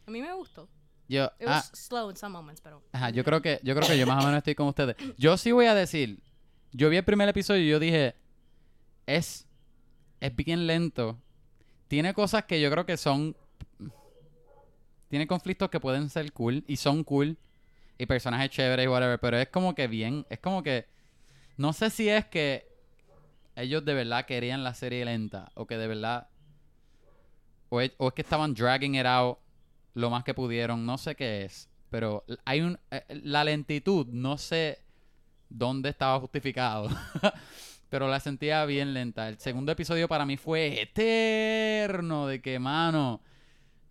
A 0.05 0.11
mí 0.11 0.21
me 0.21 0.33
gustó. 0.33 0.69
Yo, 1.07 1.25
It 1.39 1.47
ah, 1.47 1.57
was 1.57 1.71
slow 1.73 2.09
in 2.09 2.15
some 2.15 2.31
moments, 2.31 2.61
pero... 2.61 2.81
Ajá, 2.93 3.09
yo 3.09 3.25
creo 3.25 3.41
que 3.41 3.59
yo 3.63 3.75
creo 3.75 3.85
que 3.85 3.97
yo 3.97 4.07
más 4.07 4.23
o 4.23 4.27
menos 4.27 4.37
estoy 4.37 4.55
con 4.55 4.67
ustedes. 4.67 4.95
Yo 5.17 5.35
sí 5.35 5.51
voy 5.51 5.65
a 5.65 5.75
decir, 5.75 6.23
yo 6.71 6.89
vi 6.89 6.97
el 6.97 7.03
primer 7.03 7.27
episodio 7.27 7.63
y 7.63 7.69
yo 7.69 7.79
dije 7.79 8.15
es 9.05 9.45
es 10.21 10.35
bien 10.35 10.67
lento. 10.67 11.19
Tiene 11.89 12.13
cosas 12.13 12.45
que 12.45 12.61
yo 12.61 12.71
creo 12.71 12.85
que 12.85 12.95
son 12.95 13.35
tiene 15.11 15.27
conflictos 15.27 15.69
que 15.69 15.81
pueden 15.81 16.09
ser 16.09 16.31
cool 16.31 16.63
y 16.67 16.77
son 16.77 17.03
cool 17.03 17.37
y 17.97 18.05
personajes 18.05 18.49
chéveres 18.49 18.85
y 18.85 18.87
whatever, 18.87 19.19
pero 19.19 19.37
es 19.37 19.49
como 19.49 19.75
que 19.75 19.87
bien, 19.87 20.25
es 20.29 20.39
como 20.39 20.63
que 20.63 20.87
no 21.57 21.73
sé 21.73 21.89
si 21.89 22.07
es 22.07 22.25
que 22.27 22.65
ellos 23.57 23.83
de 23.83 23.93
verdad 23.93 24.25
querían 24.25 24.63
la 24.63 24.73
serie 24.73 25.03
lenta 25.03 25.51
o 25.55 25.67
que 25.67 25.77
de 25.77 25.87
verdad 25.87 26.29
o 27.67 27.81
es, 27.81 27.91
o 27.97 28.07
es 28.07 28.13
que 28.13 28.21
estaban 28.21 28.53
dragging 28.53 28.95
it 28.95 29.05
out 29.05 29.37
lo 29.95 30.09
más 30.09 30.23
que 30.23 30.33
pudieron, 30.33 30.85
no 30.85 30.97
sé 30.97 31.13
qué 31.15 31.43
es, 31.43 31.69
pero 31.89 32.23
hay 32.45 32.61
un 32.61 32.79
eh, 32.89 33.03
la 33.09 33.43
lentitud, 33.43 34.07
no 34.07 34.37
sé 34.37 34.79
dónde 35.49 35.89
estaba 35.89 36.21
justificado, 36.21 36.87
pero 37.89 38.07
la 38.07 38.21
sentía 38.21 38.63
bien 38.63 38.93
lenta. 38.93 39.27
El 39.27 39.39
segundo 39.39 39.73
episodio 39.73 40.07
para 40.07 40.25
mí 40.25 40.37
fue 40.37 40.81
eterno 40.81 42.27
de 42.27 42.41
que 42.41 42.59
mano 42.59 43.19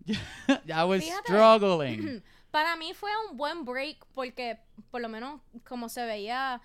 I 0.73 0.83
was 0.83 1.03
Fíjate. 1.03 1.23
struggling. 1.23 2.23
Para 2.51 2.75
mí 2.75 2.93
fue 2.93 3.11
un 3.29 3.37
buen 3.37 3.63
break 3.63 4.05
porque 4.13 4.59
por 4.89 5.01
lo 5.01 5.07
menos 5.07 5.39
como 5.63 5.87
se 5.87 6.05
veía 6.05 6.61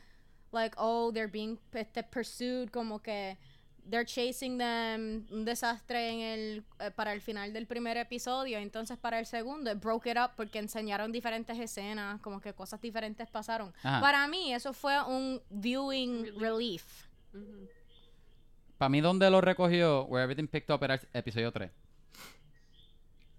like 0.52 0.74
oh 0.78 1.12
they're 1.12 1.30
being 1.30 1.58
este, 1.72 2.02
pursued 2.02 2.70
como 2.70 2.98
que 3.00 3.36
they're 3.88 4.04
chasing 4.04 4.58
them, 4.58 5.26
un 5.30 5.44
desastre 5.44 6.10
en 6.10 6.20
el, 6.20 6.64
eh, 6.80 6.90
para 6.90 7.12
el 7.12 7.20
final 7.20 7.52
del 7.52 7.66
primer 7.66 7.96
episodio, 7.96 8.58
entonces 8.58 8.98
para 8.98 9.18
el 9.18 9.26
segundo, 9.26 9.70
it 9.70 9.80
broke 9.80 10.10
it 10.10 10.16
up 10.18 10.32
porque 10.36 10.58
enseñaron 10.58 11.12
diferentes 11.12 11.58
escenas, 11.58 12.20
como 12.20 12.40
que 12.40 12.52
cosas 12.52 12.80
diferentes 12.80 13.30
pasaron. 13.30 13.72
Ajá. 13.82 14.00
Para 14.00 14.26
mí 14.26 14.52
eso 14.52 14.72
fue 14.72 15.00
un 15.04 15.40
viewing 15.50 16.38
Relief. 16.38 17.06
Para 18.78 18.88
mí, 18.88 19.00
donde 19.00 19.30
lo 19.30 19.40
recogió, 19.40 20.04
Where 20.04 20.24
Everything 20.24 20.48
Picked 20.48 20.74
Up, 20.74 20.82
era 20.82 20.94
el 20.94 21.00
episodio 21.14 21.50
3. 21.50 21.70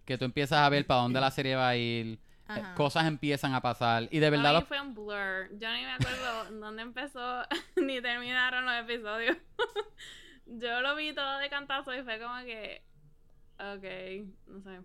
Que 0.08 0.18
tú 0.18 0.26
empiezas 0.26 0.58
a 0.60 0.70
ver 0.70 0.88
para 0.88 1.02
dónde 1.02 1.20
la 1.22 1.30
serie 1.30 1.56
va 1.56 1.68
a 1.70 1.76
ir. 1.76 2.14
eh, 2.16 2.20
Ajá. 2.48 2.74
Cosas 2.76 3.06
empiezan 3.06 3.54
a 3.54 3.62
pasar. 3.62 4.08
Y 4.10 4.18
de 4.20 4.30
verdad, 4.32 4.54
los- 4.54 4.64
fue 4.64 4.80
un 4.82 4.96
blur. 4.96 5.50
Yo 5.60 5.72
ni 5.74 5.82
me 5.84 5.92
acuerdo 5.92 6.52
dónde 6.60 6.82
empezó 6.82 7.44
ni 7.76 8.02
terminaron 8.02 8.66
los 8.66 8.74
episodios. 8.76 9.38
Yo 10.46 10.82
lo 10.82 10.96
vi 10.96 11.14
todo 11.14 11.38
de 11.40 11.50
cantazo 11.50 11.94
y 11.94 12.02
fue 12.04 12.20
como 12.20 12.38
que. 12.46 12.82
Ok, 13.60 14.28
no 14.48 14.62
sé. 14.62 14.80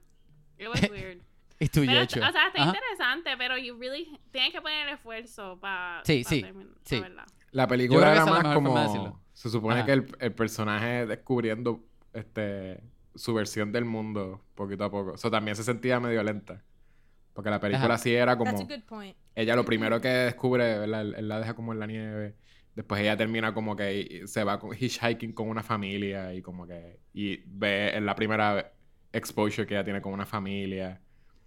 It 0.59 0.69
was 0.69 0.91
weird. 0.91 1.23
y 1.61 1.69
tú, 1.69 1.81
Pero, 1.87 1.93
Yecho. 2.01 2.19
o 2.21 2.33
sea, 2.33 2.49
está 2.49 2.63
Ajá. 2.63 2.67
interesante, 2.75 3.37
pero 3.37 3.57
you 3.59 3.79
really 3.79 4.19
tienes 4.33 4.53
que 4.53 4.61
poner 4.61 4.89
el 4.89 4.95
esfuerzo 4.95 5.59
para. 5.61 6.03
Sí, 6.05 6.25
sí, 6.25 6.45
sí. 6.85 7.01
verdad. 7.01 7.27
La 7.53 7.65
Yo 7.65 7.69
película 7.69 8.11
era 8.13 8.21
es 8.21 8.27
la 8.27 8.43
más 8.43 8.55
como... 8.55 8.79
decirlo. 8.81 9.21
Se 9.35 9.51
supone 9.51 9.77
Ajá. 9.77 9.87
que 9.87 9.93
el, 9.93 10.17
el 10.21 10.33
personaje 10.35 11.07
descubriendo 11.07 11.81
este 12.13 12.83
su 13.15 13.35
versión 13.35 13.73
del 13.73 13.85
mundo 13.85 14.45
poquito 14.55 14.85
a 14.85 14.91
poco. 14.91 15.15
Eso 15.15 15.31
también 15.31 15.57
se 15.57 15.65
sentía 15.65 16.01
medio 16.01 16.23
lenta. 16.23 16.63
Porque 17.33 17.51
la 17.51 17.61
película 17.61 17.95
Ajá. 17.95 17.99
sí 17.99 18.15
era 18.15 18.37
como... 18.37 18.51
That's 18.51 18.71
a 18.71 18.77
good 18.77 18.85
point. 18.85 19.17
Ella 19.35 19.57
lo 19.57 19.65
primero 19.65 20.01
que 20.01 20.09
descubre, 20.09 20.79
¿verdad? 20.79 21.01
Él, 21.01 21.15
él 21.17 21.29
la 21.29 21.39
deja 21.39 21.55
como 21.55 21.73
en 21.73 21.79
la 21.79 21.87
nieve. 21.87 22.37
Después 22.75 23.01
ella 23.01 23.17
termina 23.17 23.55
como 23.55 23.75
que 23.75 24.23
se 24.27 24.45
va 24.45 24.59
con, 24.59 24.77
hitchhiking 24.77 25.33
con 25.33 25.49
una 25.49 25.63
familia 25.63 26.35
y 26.35 26.43
como 26.43 26.67
que... 26.67 27.01
Y 27.15 27.43
ve 27.47 27.97
en 27.97 28.05
la 28.05 28.15
primera 28.15 28.73
exposure 29.13 29.67
que 29.67 29.75
ella 29.75 29.85
tiene 29.85 30.03
con 30.03 30.13
una 30.13 30.27
familia. 30.27 31.01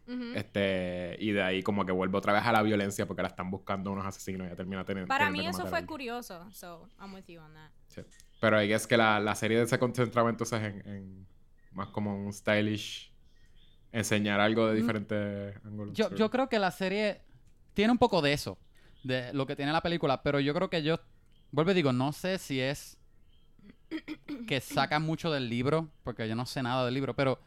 Ujú. 0.07 0.33
Este... 0.33 1.17
Y 1.19 1.31
de 1.31 1.43
ahí 1.43 1.61
como 1.61 1.85
que 1.85 1.91
vuelve 1.91 2.17
otra 2.17 2.33
vez 2.33 2.43
a 2.43 2.51
la 2.51 2.63
violencia 2.63 3.05
porque 3.05 3.21
la 3.21 3.27
están 3.27 3.51
buscando 3.51 3.91
unos 3.91 4.05
asesinos 4.05 4.45
y 4.45 4.47
ella 4.47 4.55
termina 4.55 4.83
teniendo... 4.85 5.07
Para 5.07 5.29
mí 5.29 5.45
eso 5.45 5.67
fue 5.67 5.85
curioso, 5.85 6.51
so 6.51 6.89
I'm 6.99 7.13
with 7.13 7.25
you 7.27 7.39
on 7.41 7.53
that. 7.53 7.69
Sí. 7.87 8.01
Pero 8.41 8.57
ahí 8.57 8.73
es 8.73 8.87
que 8.87 8.97
la, 8.97 9.19
la 9.19 9.35
serie 9.35 9.65
se 9.67 9.77
concentraba 9.77 10.29
entonces 10.31 10.61
en, 10.61 10.87
en 10.87 11.27
más 11.75 11.89
como 11.89 12.15
un 12.17 12.33
stylish 12.33 13.11
enseñar 13.91 14.39
algo 14.39 14.67
de 14.67 14.73
Mm. 14.73 14.77
diferentes 14.77 15.55
ángulos. 15.63 15.93
Yo, 15.93 16.13
yo 16.15 16.29
creo 16.29 16.49
que 16.49 16.59
la 16.59 16.71
serie 16.71 17.21
tiene 17.73 17.91
un 17.91 17.97
poco 17.97 18.21
de 18.21 18.33
eso, 18.33 18.57
de 19.03 19.33
lo 19.33 19.45
que 19.45 19.55
tiene 19.55 19.71
la 19.71 19.81
película, 19.81 20.23
pero 20.23 20.39
yo 20.39 20.53
creo 20.53 20.69
que 20.69 20.81
yo, 20.83 20.99
vuelvo 21.51 21.71
y 21.71 21.75
digo, 21.75 21.93
no 21.93 22.11
sé 22.11 22.37
si 22.37 22.59
es 22.59 22.97
que 24.47 24.59
saca 24.59 24.99
mucho 24.99 25.31
del 25.31 25.49
libro, 25.49 25.89
porque 26.03 26.27
yo 26.27 26.35
no 26.35 26.45
sé 26.45 26.61
nada 26.63 26.83
del 26.85 26.93
libro, 26.93 27.15
pero 27.15 27.39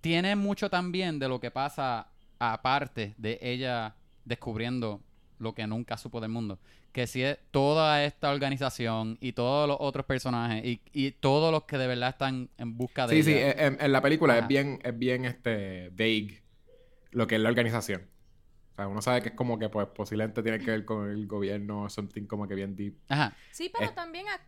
tiene 0.00 0.36
mucho 0.36 0.70
también 0.70 1.18
de 1.18 1.28
lo 1.28 1.40
que 1.40 1.50
pasa 1.50 2.08
aparte 2.38 3.14
de 3.18 3.38
ella 3.42 3.96
descubriendo 4.24 5.02
lo 5.38 5.54
que 5.54 5.66
nunca 5.66 5.96
supo 5.96 6.20
del 6.20 6.30
mundo. 6.30 6.58
Que 6.92 7.06
si 7.06 7.22
es 7.22 7.38
toda 7.50 8.04
esta 8.04 8.30
organización 8.30 9.18
y 9.20 9.32
todos 9.32 9.68
los 9.68 9.76
otros 9.80 10.06
personajes 10.06 10.64
y, 10.64 10.80
y 10.92 11.10
todos 11.12 11.52
los 11.52 11.64
que 11.64 11.78
de 11.78 11.86
verdad 11.86 12.10
están 12.10 12.48
en 12.58 12.76
busca 12.76 13.06
de 13.06 13.16
Sí, 13.16 13.22
sí, 13.22 13.34
en, 13.36 13.76
en 13.80 13.92
la 13.92 14.00
película 14.02 14.34
Ajá. 14.34 14.42
es 14.42 14.48
bien, 14.48 14.80
es 14.82 14.98
bien 14.98 15.24
este 15.24 15.90
vague 15.90 16.42
lo 17.10 17.26
que 17.26 17.36
es 17.36 17.40
la 17.40 17.48
organización. 17.48 18.02
O 18.72 18.76
sea, 18.76 18.88
uno 18.88 19.02
sabe 19.02 19.22
que 19.22 19.28
es 19.30 19.34
como 19.34 19.58
que 19.58 19.68
pues 19.68 19.86
posiblemente 19.88 20.42
tiene 20.42 20.58
que 20.58 20.70
ver 20.70 20.84
con 20.84 21.10
el 21.10 21.26
gobierno 21.26 21.82
o 21.82 21.90
something 21.90 22.24
como 22.26 22.46
que 22.46 22.54
bien 22.54 22.76
deep. 22.76 22.94
Ajá. 23.08 23.34
Sí, 23.52 23.70
pero 23.76 23.92
también... 23.92 24.26
a- 24.28 24.40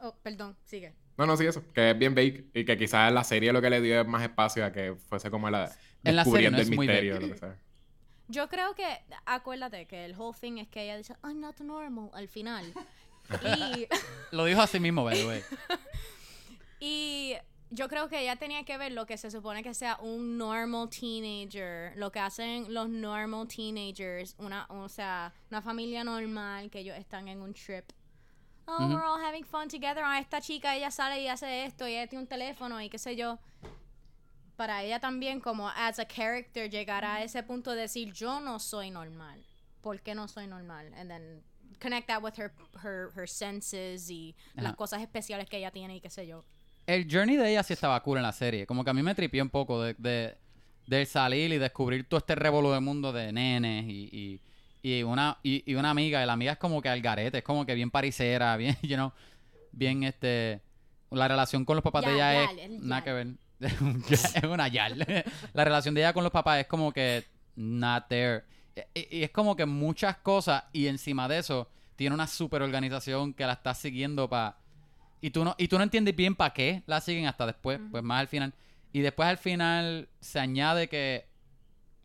Oh, 0.00 0.14
perdón, 0.22 0.56
sigue. 0.64 0.94
No, 1.16 1.26
no, 1.26 1.36
sí, 1.36 1.44
eso. 1.44 1.60
Que 1.74 1.90
es 1.90 1.98
bien 1.98 2.14
vague. 2.14 2.44
Y 2.54 2.64
que 2.64 2.78
quizás 2.78 3.12
la 3.12 3.24
serie 3.24 3.52
lo 3.52 3.60
que 3.60 3.68
le 3.68 3.80
dio 3.80 4.00
es 4.00 4.06
más 4.06 4.22
espacio 4.22 4.64
a 4.64 4.70
que 4.70 4.94
fuese 5.08 5.28
como 5.28 5.50
la... 5.50 5.72
En 6.04 6.14
la 6.14 6.24
serie 6.24 6.52
no 6.52 6.56
descubriendo 6.58 6.58
es 6.62 6.68
el 6.70 6.76
muy 6.76 6.86
misterio, 6.86 7.14
vague. 7.14 7.26
lo 7.26 7.32
que 7.32 7.38
sea. 7.40 7.56
Yo 8.28 8.48
creo 8.48 8.74
que, 8.74 8.86
acuérdate 9.24 9.86
que 9.86 10.04
el 10.04 10.14
whole 10.16 10.36
thing 10.38 10.58
es 10.58 10.68
que 10.68 10.82
ella 10.82 10.96
dice, 10.96 11.14
I'm 11.24 11.40
not 11.40 11.58
normal 11.60 12.10
al 12.12 12.28
final. 12.28 12.72
y, 13.42 13.86
Lo 14.32 14.44
dijo 14.44 14.60
así 14.60 14.78
mismo, 14.78 15.02
by 15.04 15.16
the 15.16 15.26
way. 15.26 15.42
y 16.80 17.34
yo 17.70 17.88
creo 17.88 18.08
que 18.08 18.20
ella 18.20 18.36
tenía 18.36 18.64
que 18.64 18.76
ver 18.78 18.92
lo 18.92 19.06
que 19.06 19.16
se 19.16 19.30
supone 19.30 19.62
que 19.62 19.74
sea 19.74 19.96
un 20.00 20.36
normal 20.38 20.88
teenager, 20.90 21.96
lo 21.96 22.10
que 22.12 22.20
hacen 22.20 22.72
los 22.72 22.88
normal 22.88 23.46
teenagers, 23.48 24.34
una, 24.38 24.66
o 24.68 24.88
sea, 24.88 25.32
una 25.50 25.62
familia 25.62 26.04
normal 26.04 26.70
que 26.70 26.80
ellos 26.80 26.96
están 26.96 27.28
en 27.28 27.40
un 27.40 27.54
trip. 27.54 27.84
Oh, 28.66 28.84
Ujú. 28.84 28.92
we're 28.94 29.02
all 29.04 29.18
having 29.18 29.44
fun 29.44 29.68
together. 29.68 30.02
Ah, 30.04 30.18
esta 30.18 30.42
chica, 30.42 30.76
ella 30.76 30.90
sale 30.90 31.22
y 31.22 31.28
hace 31.28 31.64
esto, 31.64 31.88
y 31.88 31.92
ella 31.92 32.06
tiene 32.06 32.22
un 32.24 32.28
teléfono 32.28 32.80
y 32.82 32.90
qué 32.90 32.98
sé 32.98 33.16
yo. 33.16 33.38
Para 34.58 34.82
ella 34.82 34.98
también, 34.98 35.38
como 35.38 35.68
as 35.68 36.00
a 36.00 36.04
character, 36.04 36.68
llegar 36.68 37.04
a 37.04 37.22
ese 37.22 37.44
punto 37.44 37.70
de 37.70 37.82
decir, 37.82 38.12
yo 38.12 38.40
no 38.40 38.58
soy 38.58 38.90
normal. 38.90 39.46
¿Por 39.80 40.00
qué 40.00 40.16
no 40.16 40.26
soy 40.26 40.48
normal? 40.48 40.92
And 40.94 41.08
then 41.08 41.44
connect 41.78 42.08
that 42.08 42.20
with 42.20 42.32
her, 42.38 42.52
her, 42.82 43.12
her 43.14 43.28
senses 43.28 44.10
y 44.10 44.34
las 44.54 44.66
Ajá. 44.66 44.74
cosas 44.74 45.00
especiales 45.00 45.48
que 45.48 45.58
ella 45.58 45.70
tiene 45.70 45.94
y 45.94 46.00
qué 46.00 46.10
sé 46.10 46.26
yo. 46.26 46.44
El 46.88 47.06
journey 47.08 47.36
de 47.36 47.52
ella 47.52 47.62
sí 47.62 47.72
estaba 47.74 48.02
cool 48.02 48.16
en 48.16 48.24
la 48.24 48.32
serie. 48.32 48.66
Como 48.66 48.82
que 48.82 48.90
a 48.90 48.94
mí 48.94 49.00
me 49.00 49.14
tripió 49.14 49.44
un 49.44 49.48
poco 49.48 49.80
de, 49.80 49.94
de, 49.94 50.36
del 50.88 51.06
salir 51.06 51.52
y 51.52 51.58
descubrir 51.58 52.08
todo 52.08 52.18
este 52.18 52.34
revolú 52.34 52.72
de 52.72 52.80
mundo 52.80 53.12
de 53.12 53.30
nenes 53.30 53.84
y, 53.86 54.40
y, 54.82 54.90
y 54.90 55.04
una, 55.04 55.38
y, 55.44 55.70
y 55.70 55.76
una 55.76 55.90
amiga. 55.90 56.20
Y 56.20 56.26
la 56.26 56.32
amiga 56.32 56.50
es 56.50 56.58
como 56.58 56.82
que 56.82 56.88
al 56.88 57.00
garete, 57.00 57.38
es 57.38 57.44
como 57.44 57.64
que 57.64 57.76
bien 57.76 57.92
paricera, 57.92 58.56
bien, 58.58 58.76
you 58.82 58.96
know, 58.96 59.12
bien 59.70 60.02
este... 60.02 60.62
La 61.12 61.28
relación 61.28 61.64
con 61.64 61.76
los 61.76 61.84
papás 61.84 62.04
de 62.04 62.14
ella 62.14 62.42
es 62.42 62.70
nada 62.82 63.04
que 63.04 63.12
ver. 63.12 63.28
es 64.10 64.42
una 64.44 64.68
yal. 64.68 64.98
la 65.52 65.64
relación 65.64 65.94
de 65.94 66.02
ella 66.02 66.12
con 66.12 66.22
los 66.24 66.32
papás 66.32 66.60
es 66.60 66.66
como 66.66 66.92
que 66.92 67.24
not 67.56 68.08
there. 68.08 68.44
Y, 68.94 69.18
y 69.18 69.22
es 69.24 69.30
como 69.30 69.56
que 69.56 69.66
muchas 69.66 70.18
cosas 70.18 70.64
y 70.72 70.86
encima 70.86 71.28
de 71.28 71.38
eso 71.38 71.68
tiene 71.96 72.14
una 72.14 72.26
super 72.28 72.62
organización 72.62 73.34
que 73.34 73.44
la 73.46 73.54
está 73.54 73.74
siguiendo 73.74 74.28
para... 74.28 74.56
Y 75.20 75.30
tú 75.30 75.44
no, 75.44 75.56
y 75.58 75.66
tú 75.66 75.76
no 75.78 75.82
entiendes 75.82 76.14
bien 76.14 76.36
para 76.36 76.54
qué 76.54 76.84
la 76.86 77.00
siguen 77.00 77.26
hasta 77.26 77.44
después, 77.44 77.80
pues 77.90 78.04
más 78.04 78.20
al 78.20 78.28
final. 78.28 78.54
Y 78.92 79.00
después 79.00 79.28
al 79.28 79.38
final 79.38 80.08
se 80.20 80.38
añade 80.38 80.88
que 80.88 81.26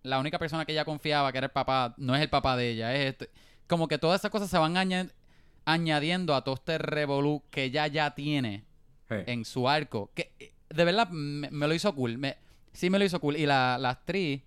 la 0.02 0.20
única 0.20 0.40
persona 0.40 0.66
que 0.66 0.72
ella 0.72 0.84
confiaba, 0.84 1.32
que 1.32 1.38
era 1.38 1.46
el 1.46 1.52
papá, 1.52 1.94
no 1.98 2.16
es 2.16 2.22
el 2.24 2.30
papá 2.30 2.58
de 2.58 2.72
ella, 2.72 2.96
es 2.96 3.12
este. 3.12 3.30
Como 3.68 3.88
que 3.88 4.00
todas 4.00 4.20
esas 4.20 4.32
cosas 4.32 4.50
se 4.50 4.58
van 4.58 4.78
aña- 4.78 5.10
añadiendo 5.64 6.34
a 6.36 6.44
todo 6.44 6.56
este 6.56 6.80
revolú 6.80 7.44
que 7.52 7.66
ella 7.66 7.86
ya 7.88 8.16
tiene 8.16 8.66
en 9.28 9.46
su 9.46 9.70
arco. 9.70 10.12
Que 10.16 10.53
de 10.74 10.86
verdad 10.86 11.10
me, 11.10 11.50
me 11.52 11.68
lo 11.68 11.74
hizo 11.74 11.94
cool. 11.96 12.18
Me, 12.18 12.38
sí 12.74 12.90
me 12.90 13.00
lo 13.00 13.06
hizo 13.06 13.20
cool. 13.20 13.38
Y 13.38 13.46
la, 13.46 13.78
la 13.80 13.92
actriz, 13.92 14.42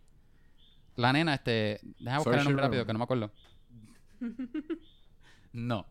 la 0.96 1.12
nena, 1.12 1.34
este. 1.34 1.80
Deja 1.98 2.18
buscar 2.18 2.38
el 2.38 2.44
nombre 2.44 2.62
rápido, 2.64 2.86
que 2.86 2.92
no 2.92 2.98
me 2.98 3.04
acuerdo. 3.04 3.30
No. 5.52 5.86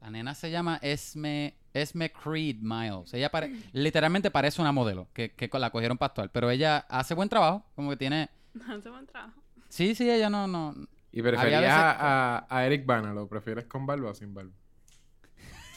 La 0.00 0.10
nena 0.10 0.34
se 0.34 0.50
llama 0.50 0.78
Esme, 0.80 1.56
Esme 1.74 2.12
Creed 2.12 2.56
Miles. 2.60 3.12
Ella 3.14 3.30
pare- 3.30 3.52
literalmente 3.72 4.30
parece 4.30 4.60
una 4.62 4.72
modelo 4.72 5.08
que, 5.12 5.34
que 5.34 5.50
la 5.58 5.70
cogieron 5.70 5.98
para 5.98 6.08
actuar. 6.10 6.30
Pero 6.30 6.50
ella 6.50 6.78
hace 6.88 7.14
buen 7.14 7.28
trabajo. 7.28 7.64
Como 7.74 7.90
que 7.90 7.96
tiene. 7.96 8.28
Hace 8.68 8.88
buen 8.90 9.06
trabajo. 9.06 9.40
Sí, 9.68 9.94
sí, 9.94 10.08
ella 10.10 10.30
no. 10.30 10.46
no 10.46 10.74
¿Y 11.10 11.20
preferías 11.22 11.60
veces- 11.62 11.74
a- 11.76 12.46
a 12.48 12.66
Eric 12.66 12.86
Bana? 12.86 13.12
¿Lo 13.12 13.28
prefieres 13.28 13.66
con 13.66 13.86
barba 13.86 14.10
o 14.10 14.14
sin 14.14 14.32
barba? 14.34 14.52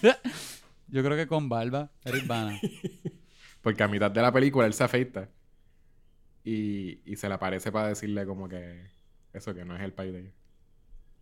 Yo 0.88 1.04
creo 1.04 1.16
que 1.16 1.28
con 1.28 1.48
barba. 1.50 1.90
Eric 2.04 2.28
Bana. 2.28 2.60
Porque 3.62 3.84
a 3.84 3.88
mitad 3.88 4.10
de 4.12 4.22
la 4.22 4.32
película 4.32 4.66
él 4.66 4.74
se 4.74 4.84
afeita. 4.84 5.30
Y, 6.44 7.00
y 7.06 7.16
se 7.16 7.28
le 7.28 7.36
aparece 7.36 7.72
para 7.72 7.90
decirle 7.90 8.26
como 8.26 8.50
que... 8.50 8.90
Eso, 9.34 9.54
que 9.54 9.64
no 9.64 9.76
es 9.76 9.82
el 9.84 9.94
país 9.94 10.12
de 10.12 10.20
ellos. 10.22 10.34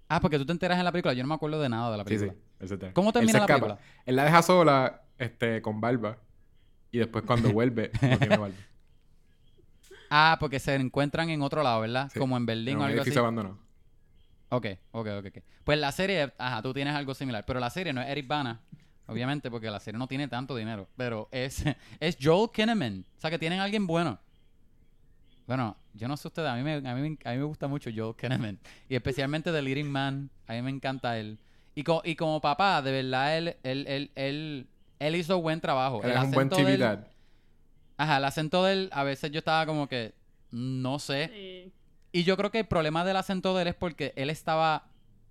Ah, 0.08 0.20
porque 0.20 0.40
tú 0.40 0.46
te 0.46 0.52
enteras 0.54 0.80
en 0.80 0.86
la 0.86 0.92
película. 0.92 1.14
Yo 1.14 1.22
no 1.22 1.28
me 1.30 1.36
acuerdo 1.36 1.62
de 1.62 1.70
nada 1.70 1.92
de 1.92 1.98
la 1.98 2.04
Sí, 2.06 2.10
sí. 2.12 2.18
película. 2.26 2.42
él 2.60 2.68
se 2.68 2.74
entera. 2.74 2.94
¿Cómo 2.94 3.10
Él 3.10 3.14
termina 3.14 3.32
se 3.34 3.38
la 3.38 3.44
escapa. 3.44 3.60
película? 3.76 3.88
Él 4.06 4.16
la 4.16 4.24
deja 4.24 4.42
sola, 4.42 5.02
este, 5.20 5.62
con 5.62 5.80
barba. 5.80 6.18
Y 6.92 6.98
después 6.98 7.24
cuando 7.26 7.52
vuelve, 7.52 7.92
no 8.02 8.18
tiene 8.18 8.38
barba. 8.38 8.56
Ah, 10.10 10.38
porque 10.40 10.60
se 10.60 10.74
encuentran 10.74 11.30
en 11.30 11.44
otro 11.44 11.62
lado, 11.62 11.82
¿verdad? 11.82 12.10
Sí. 12.12 12.18
Como 12.18 12.36
en 12.38 12.46
Berlín 12.48 12.78
En 12.78 12.82
o 12.82 12.86
algo 12.86 13.02
así. 13.02 13.16
abandonado. 13.16 13.60
Ok, 14.50 14.66
ok, 14.92 15.08
ok, 15.20 15.26
ok. 15.28 15.44
Pues 15.64 15.80
la 15.80 15.92
serie, 15.92 16.34
ajá, 16.38 16.62
tú 16.62 16.74
tienes 16.74 16.96
algo 16.96 17.14
similar. 17.14 17.46
Pero 17.46 17.60
la 17.60 17.70
serie 17.70 17.94
no 17.94 18.02
es 18.02 18.08
Eric 18.10 18.28
Bana, 18.28 18.60
obviamente, 19.08 19.52
porque 19.52 19.70
la 19.70 19.80
serie 19.80 19.98
no 20.00 20.08
tiene 20.08 20.28
tanto 20.28 20.56
dinero. 20.56 20.88
Pero 20.98 21.30
es, 21.32 21.64
es 22.00 22.18
Joel 22.22 22.50
Kinnaman. 22.52 23.06
O 23.18 23.22
sea, 23.22 23.30
que 23.30 23.38
tienen 23.40 23.60
a 23.60 23.64
alguien 23.64 23.86
bueno. 23.86 24.20
Bueno, 25.48 25.76
yo 25.94 26.08
no 26.08 26.16
sé 26.18 26.28
ustedes, 26.28 26.48
a 26.50 26.56
mí 26.56 26.62
me, 26.64 26.76
a 26.76 26.96
mí, 26.96 27.02
me- 27.10 27.18
a 27.26 27.32
mí 27.32 27.38
me 27.38 27.44
gusta 27.44 27.68
mucho 27.68 27.90
Joel 27.96 28.16
Kinnaman. 28.16 28.60
Y 28.88 28.96
especialmente 28.96 29.52
The 29.52 29.62
Leading 29.62 29.90
Man, 29.92 30.30
a 30.48 30.54
mí 30.54 30.62
me 30.62 30.70
encanta 30.70 31.18
él. 31.18 31.40
Y, 31.76 31.84
co- 31.84 32.02
y 32.06 32.16
como 32.16 32.40
papá, 32.42 32.82
de 32.82 32.92
verdad, 32.92 33.38
él, 33.38 33.56
él, 33.64 33.86
él, 33.88 34.12
él, 34.16 34.68
él 35.00 35.16
hizo 35.16 35.42
buen 35.42 35.60
trabajo. 35.62 36.04
Él 36.04 36.12
El 36.12 36.18
es 36.18 36.24
un 36.24 36.32
buen 36.32 36.48
acento 36.48 36.56
TV. 36.66 37.00
Ajá, 37.98 38.18
el 38.18 38.26
acento 38.26 38.64
de 38.64 38.74
él, 38.74 38.90
a 38.94 39.04
veces 39.04 39.32
yo 39.32 39.40
estaba 39.40 39.66
como 39.66 39.88
que, 39.88 40.14
no 40.52 41.00
sé. 41.00 41.30
Sí. 41.34 41.74
Y 42.12 42.24
yo 42.24 42.36
creo 42.38 42.52
que 42.52 42.60
el 42.60 42.68
problema 42.68 43.06
del 43.06 43.18
acento 43.18 43.56
de 43.56 43.62
él 43.64 43.68
es 43.70 43.76
porque 43.76 44.14
él 44.16 44.30
estaba 44.30 44.88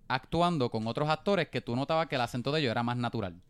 actuando 0.09 0.71
con 0.71 0.87
otros 0.87 1.09
actores 1.09 1.49
que 1.49 1.61
tú 1.61 1.75
notabas 1.77 2.07
que 2.09 2.15
el 2.15 2.21
acento 2.21 2.53
de 2.53 2.61
ellos 2.61 2.71
era 2.71 2.83
más 2.83 2.97
natural. 2.97 3.41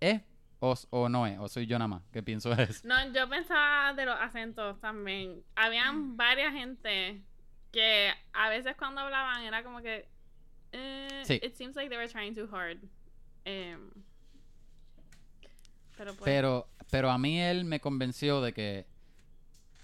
¿Es 0.00 0.22
o, 0.60 0.74
o 0.90 1.08
no 1.08 1.26
es? 1.26 1.38
¿O 1.38 1.48
soy 1.48 1.66
yo 1.66 1.78
nada 1.78 1.88
más 1.88 2.02
que 2.12 2.22
pienso 2.22 2.52
eso? 2.52 2.86
No, 2.86 3.12
yo 3.12 3.28
pensaba 3.28 3.92
de 3.94 4.04
los 4.06 4.16
acentos 4.20 4.80
también. 4.80 5.42
Habían 5.56 6.16
varias 6.16 6.52
gente 6.52 7.22
que 7.72 8.10
a 8.32 8.48
veces 8.48 8.76
cuando 8.76 9.00
hablaban 9.00 9.42
era 9.42 9.62
como 9.62 9.80
que 9.82 10.08
eh, 10.72 11.22
Sí. 11.24 11.40
it 11.42 11.54
seems 11.56 11.74
like 11.76 11.88
they 11.88 11.98
were 11.98 12.08
trying 12.08 12.34
too 12.34 12.48
hard. 12.54 12.78
Em, 13.44 13.90
pero 15.96 16.14
pues 16.14 16.24
Pero, 16.24 16.68
pero 16.90 17.10
a 17.10 17.18
mí 17.18 17.40
él 17.40 17.64
me 17.64 17.80
convenció 17.80 18.40
de 18.40 18.52
que 18.52 18.86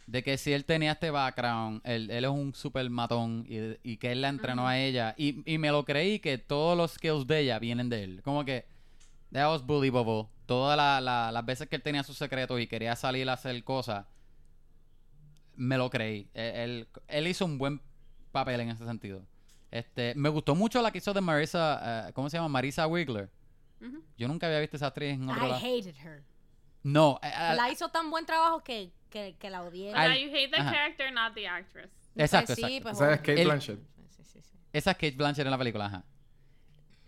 de 0.06 0.22
que 0.22 0.38
si 0.38 0.52
él 0.52 0.64
tenía 0.64 0.92
este 0.92 1.10
background, 1.10 1.80
él, 1.84 2.10
él 2.10 2.24
es 2.24 2.30
un 2.30 2.54
super 2.54 2.88
matón 2.90 3.44
y, 3.48 3.76
y 3.82 3.96
que 3.96 4.12
él 4.12 4.20
la 4.22 4.28
entrenó 4.28 4.68
a 4.68 4.78
ella. 4.78 5.14
Y, 5.18 5.42
y 5.52 5.58
me 5.58 5.70
lo 5.70 5.84
creí 5.84 6.20
que 6.20 6.38
todos 6.38 6.76
los 6.76 6.92
skills 6.92 7.26
de 7.26 7.40
ella 7.40 7.58
vienen 7.58 7.88
de 7.88 8.04
él. 8.04 8.22
Como 8.22 8.44
que 8.44 8.66
that 9.32 9.50
was 9.50 9.66
believable. 9.66 10.28
Todas 10.46 10.76
la- 10.76 11.00
la- 11.00 11.32
las 11.32 11.44
veces 11.44 11.68
que 11.68 11.74
él 11.76 11.82
tenía 11.82 12.04
sus 12.04 12.16
secretos 12.16 12.60
y 12.60 12.68
quería 12.68 12.94
salir 12.94 13.28
a 13.28 13.32
hacer 13.32 13.62
cosas, 13.64 14.06
me 15.56 15.76
lo 15.76 15.90
creí. 15.90 16.30
Él, 16.34 16.54
él- 16.54 16.88
él 17.08 17.26
hizo 17.26 17.44
un 17.44 17.58
buen 17.58 17.80
papel 18.32 18.60
en 18.60 18.70
ese 18.70 18.84
sentido. 18.84 19.22
Este, 19.70 20.14
me 20.14 20.28
gustó 20.28 20.54
mucho 20.54 20.80
la 20.82 20.90
que 20.90 20.98
hizo 20.98 21.12
de 21.12 21.20
Marisa, 21.20 22.08
eh, 22.08 22.12
¿cómo 22.12 22.30
se 22.30 22.36
llama? 22.36 22.48
Marisa 22.48 22.86
Wigler. 22.86 23.28
ujú. 23.80 24.02
Yo 24.16 24.28
nunca 24.28 24.46
había 24.46 24.60
visto 24.60 24.76
esa 24.76 24.86
actriz 24.86 25.14
en 25.14 25.28
otro 25.28 25.46
I 25.46 25.48
lado. 25.50 25.56
hated 25.60 25.94
her. 25.96 26.22
No, 26.82 27.18
eh, 27.22 27.26
eh, 27.28 27.54
La 27.56 27.70
hizo 27.72 27.88
tan 27.88 28.10
buen 28.10 28.24
trabajo 28.24 28.62
que, 28.62 28.92
que, 29.16 29.36
que 29.38 29.50
la 29.50 29.62
odié. 29.62 29.88
O 29.90 29.92
sea, 29.92 30.02
Al- 30.02 30.18
you 30.18 30.28
hate 30.34 30.50
the 30.50 30.60
ajá. 30.60 30.70
character, 30.72 31.12
not 31.12 31.34
the 31.34 31.48
actress. 31.48 31.90
Exacto, 32.16 32.54
Pues 32.54 32.56
sí, 32.56 32.62
exacto. 32.76 32.82
pues, 32.82 32.98
¿Sabes 32.98 33.18
bueno. 33.18 33.22
Kate 33.26 33.40
El- 33.42 33.46
Blanchett? 33.48 33.78
Sí, 34.08 34.22
sí, 34.24 34.40
sí. 34.42 34.50
Esa 34.72 34.90
es 34.90 34.96
Kate 34.96 35.16
Blanchett 35.16 35.44
en 35.46 35.50
la 35.50 35.58
película, 35.58 35.86
ajá. 35.86 36.04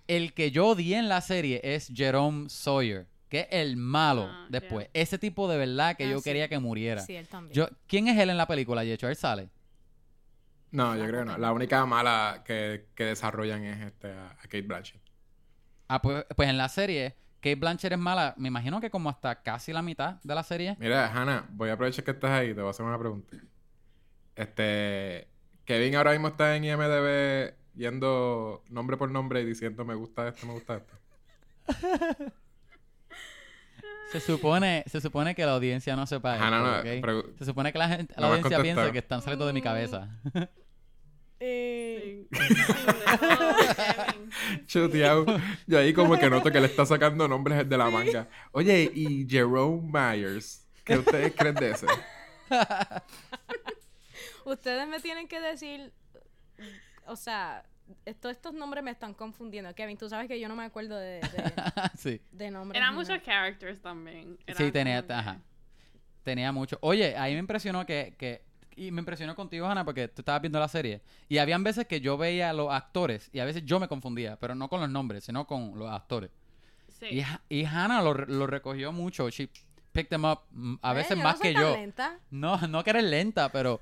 El 0.07 0.33
que 0.33 0.51
yo 0.51 0.69
odié 0.69 0.97
en 0.99 1.09
la 1.09 1.21
serie 1.21 1.61
es 1.63 1.93
Jerome 1.95 2.49
Sawyer, 2.49 3.07
que 3.29 3.41
es 3.41 3.47
el 3.51 3.77
malo 3.77 4.27
Ah, 4.31 4.47
después. 4.49 4.89
Ese 4.95 5.19
tipo 5.19 5.49
de 5.51 5.59
verdad 5.59 5.97
que 5.97 6.05
Ah, 6.05 6.11
yo 6.13 6.19
sí. 6.19 6.25
quería 6.25 6.49
que 6.49 6.59
muriera. 6.59 7.03
Sí, 7.03 7.15
él 7.15 7.29
también. 7.29 7.53
Yo, 7.55 7.69
¿Quién 7.87 8.09
es 8.09 8.19
él 8.19 8.31
en 8.31 8.39
la 8.39 8.47
película, 8.47 8.83
de 8.83 8.93
hecho? 8.95 9.07
Él 9.09 9.17
sale. 9.17 9.51
No, 10.71 10.97
yo 10.97 11.07
creo 11.07 11.21
que 11.25 11.31
no. 11.33 11.39
La 11.39 11.53
única 11.53 11.85
mala 11.87 12.43
que, 12.45 12.87
que 12.95 13.05
desarrollan 13.05 13.65
es 13.65 13.81
este, 13.87 14.09
a, 14.13 14.31
a 14.31 14.43
Kate 14.43 14.63
Blanchett. 14.63 15.01
Ah, 15.89 16.01
pues, 16.03 16.25
pues 16.37 16.49
en 16.49 16.57
la 16.59 16.69
serie, 16.69 17.17
Kate 17.41 17.55
Blanchett 17.55 17.93
es 17.93 17.99
mala, 17.99 18.35
me 18.37 18.49
imagino 18.49 18.81
que 18.81 18.91
como 18.91 19.11
hasta 19.11 19.43
casi 19.43 19.73
la 19.73 19.83
mitad 19.83 20.21
de 20.23 20.35
la 20.35 20.43
serie. 20.43 20.77
Mira, 20.81 21.07
Hannah, 21.13 21.47
voy 21.51 21.71
a 21.71 21.75
aprovechar 21.75 22.05
que 22.05 22.11
estás 22.11 22.31
ahí 22.31 22.49
te 22.49 22.61
voy 22.61 22.69
a 22.69 22.71
hacer 22.71 22.85
una 22.85 22.99
pregunta. 22.99 23.37
Este. 24.35 25.29
Kevin 25.65 25.97
ahora 25.97 26.13
mismo 26.13 26.29
está 26.29 26.57
en 26.57 26.65
IMDB 26.65 27.55
yendo 27.75 28.65
nombre 28.71 28.97
por 28.97 29.11
nombre 29.11 29.43
y 29.43 29.45
diciendo 29.45 29.85
me 29.85 29.95
gusta 29.95 30.29
esto, 30.29 30.47
me 30.47 30.55
gusta 30.55 30.77
esto. 30.77 30.95
Se 34.11 34.21
supone, 34.21 34.85
se 34.87 35.03
supone 35.03 35.35
que 35.35 35.45
la 35.45 35.53
audiencia 35.53 35.95
no 35.95 36.07
sepa 36.07 36.37
esto, 36.37 36.47
Hannah, 36.47 36.83
no, 36.83 37.23
Se 37.39 37.45
supone 37.45 37.73
que 37.73 37.79
la, 37.79 37.89
gente, 37.89 38.15
la 38.17 38.23
No 38.23 38.27
audiencia 38.29 38.63
piensa 38.63 38.91
que 38.91 38.99
están 38.99 39.21
saliendo 39.21 39.47
de 39.47 39.53
mi 39.53 39.61
cabeza. 39.61 40.09
Eh, 41.41 42.27
Sí. 42.33 42.39
Chuteado. 44.67 45.25
Yo 45.67 45.79
ahí 45.79 45.93
como 45.93 46.19
que 46.19 46.29
noto 46.31 46.51
que 46.51 46.61
le 46.61 46.67
está 46.67 46.85
sacando 46.87 47.27
nombres 47.29 47.69
de 47.69 47.77
la 47.79 47.91
manga. 47.91 48.29
Oye, 48.53 48.91
y 48.95 49.27
Jerome 49.29 49.81
Myers, 49.93 50.67
¿qué 50.85 50.99
ustedes 50.99 51.33
creen 51.35 51.55
de 51.55 51.71
ese? 51.71 51.87
Ustedes 54.45 54.89
me 54.89 54.99
tienen 55.01 55.29
que 55.29 55.41
decir, 55.41 55.93
o 57.07 57.17
sea, 57.17 57.65
esto- 58.07 58.31
estos 58.31 58.55
nombres 58.55 58.83
me 58.83 58.91
están 58.91 59.13
confundiendo. 59.13 59.75
Kevin, 59.75 59.99
tú 59.99 60.09
sabes 60.09 60.27
que 60.29 60.41
yo 60.41 60.49
no 60.49 60.57
me 60.57 60.65
acuerdo 60.65 60.97
de, 60.97 61.21
de, 61.21 61.53
sí. 61.99 62.21
de 62.33 62.51
nombres. 62.51 62.79
Eran 62.81 62.95
muchos 62.95 63.19
characters 63.23 63.81
también. 63.83 64.39
Era 64.47 64.57
Sí, 64.59 64.73
tenía, 64.73 65.05
ajá. 65.09 65.41
Tenía 66.23 66.51
mucho. 66.53 66.79
Oye, 66.81 67.15
ahí 67.17 67.35
me 67.35 67.41
impresionó 67.41 67.85
que, 67.85 68.15
que. 68.19 68.43
Y 68.79 68.93
me 68.93 69.01
impresionó 69.01 69.35
contigo, 69.35 69.67
Ana, 69.67 69.85
porque 69.85 70.09
tú 70.09 70.23
estabas 70.23 70.41
viendo 70.41 70.61
la 70.61 70.69
serie. 70.69 71.03
Y 71.29 71.39
habían 71.39 71.65
veces 71.65 71.87
que 71.87 72.01
yo 72.01 72.17
veía 72.17 72.51
a 72.51 72.53
los 72.53 72.73
actores 72.73 73.29
y 73.33 73.41
a 73.41 73.45
veces 73.45 73.65
yo 73.65 73.81
me 73.81 73.89
confundía, 73.89 74.37
pero 74.37 74.55
no 74.55 74.69
con 74.69 74.81
los 74.81 74.89
nombres, 74.89 75.25
sino 75.25 75.47
con 75.47 75.79
los 75.79 75.91
actores. 75.91 76.31
Sí. 77.01 77.23
Y, 77.51 77.61
y 77.61 77.65
Hannah 77.65 78.03
lo, 78.03 78.15
lo 78.15 78.47
recogió 78.47 78.93
mucho. 78.93 79.29
She 79.31 79.51
picked 79.93 80.11
them 80.11 80.25
up 80.25 80.41
mm, 80.51 80.77
a 80.81 80.93
veces 80.93 81.17
más 81.17 81.37
no 81.37 81.43
que 81.43 81.55
yo. 81.55 81.75
lenta. 81.75 82.19
No, 82.31 82.57
no 82.69 82.85
que 82.85 82.91
eres 82.91 83.05
lenta, 83.05 83.51
pero, 83.51 83.81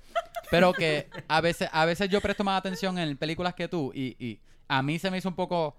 pero 0.51 0.73
que 0.73 1.09
a 1.29 1.41
veces, 1.41 1.69
a 1.73 1.85
veces 1.85 2.09
yo 2.09 2.21
presto 2.21 2.43
más 2.43 2.59
atención 2.59 2.99
en 2.99 3.17
películas 3.17 3.55
que 3.55 3.69
tú. 3.69 3.93
Y, 3.95 4.17
y 4.19 4.41
a 4.69 4.83
mí 4.83 4.99
se 4.99 5.11
me 5.11 5.19
hizo 5.19 5.29
un 5.29 5.37
poco 5.37 5.77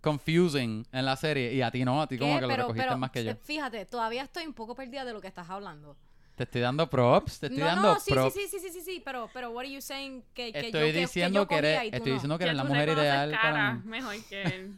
confusing 0.00 0.86
en 0.92 1.04
la 1.04 1.16
serie. 1.16 1.52
Y 1.52 1.62
a 1.62 1.70
ti 1.70 1.84
no, 1.84 2.00
a 2.00 2.06
ti 2.06 2.18
como 2.18 2.40
que 2.40 2.46
lo 2.46 2.56
recogiste 2.56 2.86
pero, 2.86 2.98
más 2.98 3.10
que 3.10 3.24
yo. 3.24 3.34
Fíjate, 3.36 3.84
todavía 3.86 4.22
estoy 4.22 4.46
un 4.46 4.54
poco 4.54 4.74
perdida 4.74 5.04
de 5.04 5.12
lo 5.12 5.20
que 5.20 5.28
estás 5.28 5.50
hablando. 5.50 5.96
Te 6.40 6.44
estoy 6.44 6.62
dando 6.62 6.88
props, 6.88 7.38
te 7.38 7.46
estoy 7.48 7.60
no, 7.60 7.66
dando 7.66 7.92
no, 7.92 8.00
sí, 8.00 8.10
props. 8.12 8.32
sí, 8.32 8.40
sí, 8.50 8.58
sí, 8.58 8.60
sí, 8.60 8.70
sí, 8.72 8.80
sí, 8.80 9.02
pero, 9.04 9.28
pero 9.34 9.50
what 9.50 9.60
are 9.66 9.70
you 9.70 9.82
saying 9.82 10.24
que, 10.32 10.50
que 10.52 10.58
Estoy 10.60 10.72
yo, 10.80 10.86
que- 10.86 10.92
que, 10.94 11.00
diciendo 11.00 11.40
yo 11.42 11.46
que 11.46 11.54
eres, 11.58 11.74
cogía 11.76 11.84
y 11.84 11.90
tú 11.90 11.96
estoy 11.98 12.10
no? 12.12 12.14
diciendo 12.14 12.38
que 12.38 12.44
eres 12.44 12.56
la 12.56 12.64
mujer 12.64 12.88
ideal 12.88 13.30
para 13.32 13.42
cara 13.42 13.72
mí. 13.74 13.80
mejor 13.84 14.14
que 14.24 14.42
él. 14.44 14.74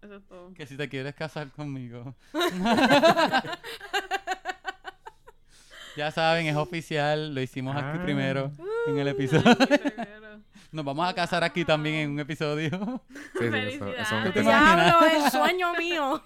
Eso 0.00 0.14
es 0.16 0.24
todo. 0.26 0.54
Que 0.54 0.66
si 0.66 0.78
te 0.78 0.88
quieres 0.88 1.14
casar 1.14 1.50
conmigo. 1.50 2.14
ya 5.94 6.10
saben, 6.10 6.46
es 6.46 6.56
oficial, 6.56 7.34
lo 7.34 7.42
hicimos 7.42 7.76
aquí 7.76 7.98
Ah. 7.98 8.02
primero 8.02 8.50
en 8.86 8.96
el 8.98 9.08
episodio. 9.08 9.44
Nos 10.72 10.86
vamos 10.86 11.06
a 11.06 11.12
casar 11.12 11.44
aquí 11.44 11.66
también 11.66 11.96
en 11.96 12.10
un 12.12 12.20
episodio. 12.20 13.02
Sí, 13.38 13.40
sí, 13.40 13.44
eso, 13.44 13.88
eso 13.88 14.00
es 14.00 14.12
un 14.12 14.32
Felicidades. 14.32 14.32
¿Te 14.32 14.40
imaginas? 14.40 14.86
Diablo, 14.86 15.06
el 15.26 15.30
sueño 15.30 15.74
mío. 15.74 16.22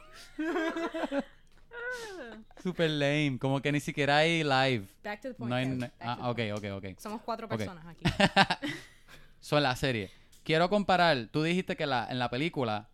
Super 2.62 2.90
lame, 2.90 3.38
como 3.40 3.60
que 3.62 3.70
ni 3.72 3.80
siquiera 3.80 4.18
hay 4.18 4.42
live. 4.42 4.86
Back 5.04 5.20
to 5.22 5.28
the 5.28 5.34
point. 5.34 5.50
No 5.50 5.54
hay, 5.56 5.78
to 5.78 5.86
ah, 6.00 6.16
the 6.16 6.22
ok, 6.52 6.60
point. 6.62 6.74
ok, 6.74 6.84
ok. 6.94 6.98
Somos 7.00 7.22
cuatro 7.22 7.48
personas 7.48 7.84
aquí. 7.86 8.04
Son 9.40 9.62
la 9.62 9.76
serie. 9.76 10.10
Quiero 10.42 10.68
comparar, 10.68 11.28
tú 11.30 11.42
dijiste 11.42 11.76
que 11.76 11.86
la, 11.86 12.06
en 12.10 12.18
la 12.18 12.30
película 12.30 12.88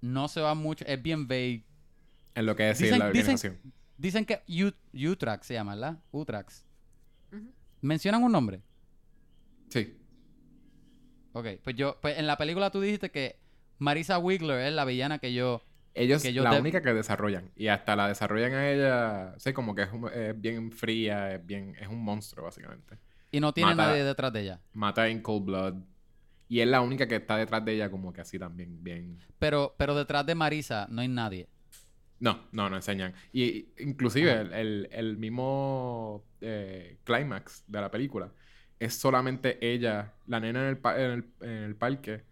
no 0.00 0.28
se 0.28 0.40
va 0.40 0.54
mucho, 0.54 0.84
es 0.86 1.00
bien 1.02 1.26
vague. 1.28 1.64
En 2.34 2.46
lo 2.46 2.56
que 2.56 2.70
es 2.70 2.80
Dicen- 2.80 2.98
la 2.98 3.06
organización. 3.06 3.58
Dicen 3.98 4.24
que 4.24 4.42
U- 4.48 5.08
Utrax 5.10 5.46
se 5.46 5.54
llama, 5.54 5.74
¿verdad? 5.74 5.98
Utrax. 6.10 6.64
Ujú. 7.32 7.52
¿Mencionan 7.80 8.22
un 8.24 8.32
nombre? 8.32 8.62
Sí. 9.68 9.96
Ok, 11.32 11.46
pues 11.62 11.76
yo, 11.76 11.98
pues 12.00 12.18
en 12.18 12.26
la 12.26 12.36
película 12.36 12.70
tú 12.70 12.80
dijiste 12.80 13.10
que 13.10 13.38
Marisa 13.78 14.18
Wigler 14.18 14.66
es 14.66 14.72
la 14.72 14.84
villana 14.84 15.18
que 15.18 15.32
yo... 15.32 15.62
Ellos, 15.94 16.22
Que 16.22 16.32
yo 16.32 16.42
la 16.42 16.58
única 16.58 16.80
que 16.82 16.94
desarrollan. 16.94 17.50
Y 17.54 17.68
hasta 17.68 17.94
la 17.96 18.08
desarrollan 18.08 18.54
a 18.54 18.70
ella, 18.70 19.34
sé, 19.38 19.52
como 19.52 19.74
que 19.74 19.82
es, 19.82 19.92
un- 19.92 20.10
es 20.12 20.40
bien 20.40 20.72
fría, 20.72 21.34
es 21.34 21.44
bien, 21.46 21.74
es 21.78 21.88
un 21.88 22.02
monstruo, 22.02 22.44
básicamente. 22.46 22.98
Y 23.30 23.40
no 23.40 23.52
tiene 23.52 23.74
Mata- 23.74 23.88
nadie 23.90 24.04
detrás 24.04 24.32
de 24.32 24.40
ella. 24.40 24.60
Mata 24.72 25.08
en 25.08 25.20
cold 25.20 25.44
blood. 25.44 25.74
Y 26.48 26.60
es 26.60 26.66
la 26.68 26.80
única 26.82 27.06
que 27.08 27.16
está 27.16 27.36
detrás 27.36 27.64
de 27.64 27.74
ella 27.74 27.90
como 27.90 28.12
que 28.12 28.20
así 28.20 28.38
también, 28.38 28.82
bien... 28.82 29.18
Pero, 29.38 29.74
pero 29.78 29.94
detrás 29.94 30.24
de 30.26 30.34
Marisa 30.34 30.86
no 30.90 31.00
hay 31.00 31.08
nadie. 31.08 31.48
No, 32.20 32.40
no, 32.52 32.70
no 32.70 32.76
enseñan. 32.76 33.14
Y 33.32 33.68
inclusive 33.78 34.32
el, 34.32 34.52
el- 34.52 34.88
el 34.92 35.16
mismo 35.18 36.24
eh, 36.40 36.98
clímax 37.04 37.64
de 37.66 37.80
la 37.80 37.90
película 37.90 38.30
es 38.78 38.94
solamente 38.94 39.58
ella, 39.66 40.12
la 40.26 40.40
nena 40.40 40.62
en 40.62 40.68
el, 40.68 40.78
pa- 40.78 41.00
en 41.00 41.10
el, 41.10 41.24
en 41.40 41.50
el 41.64 41.76
parque, 41.76 42.22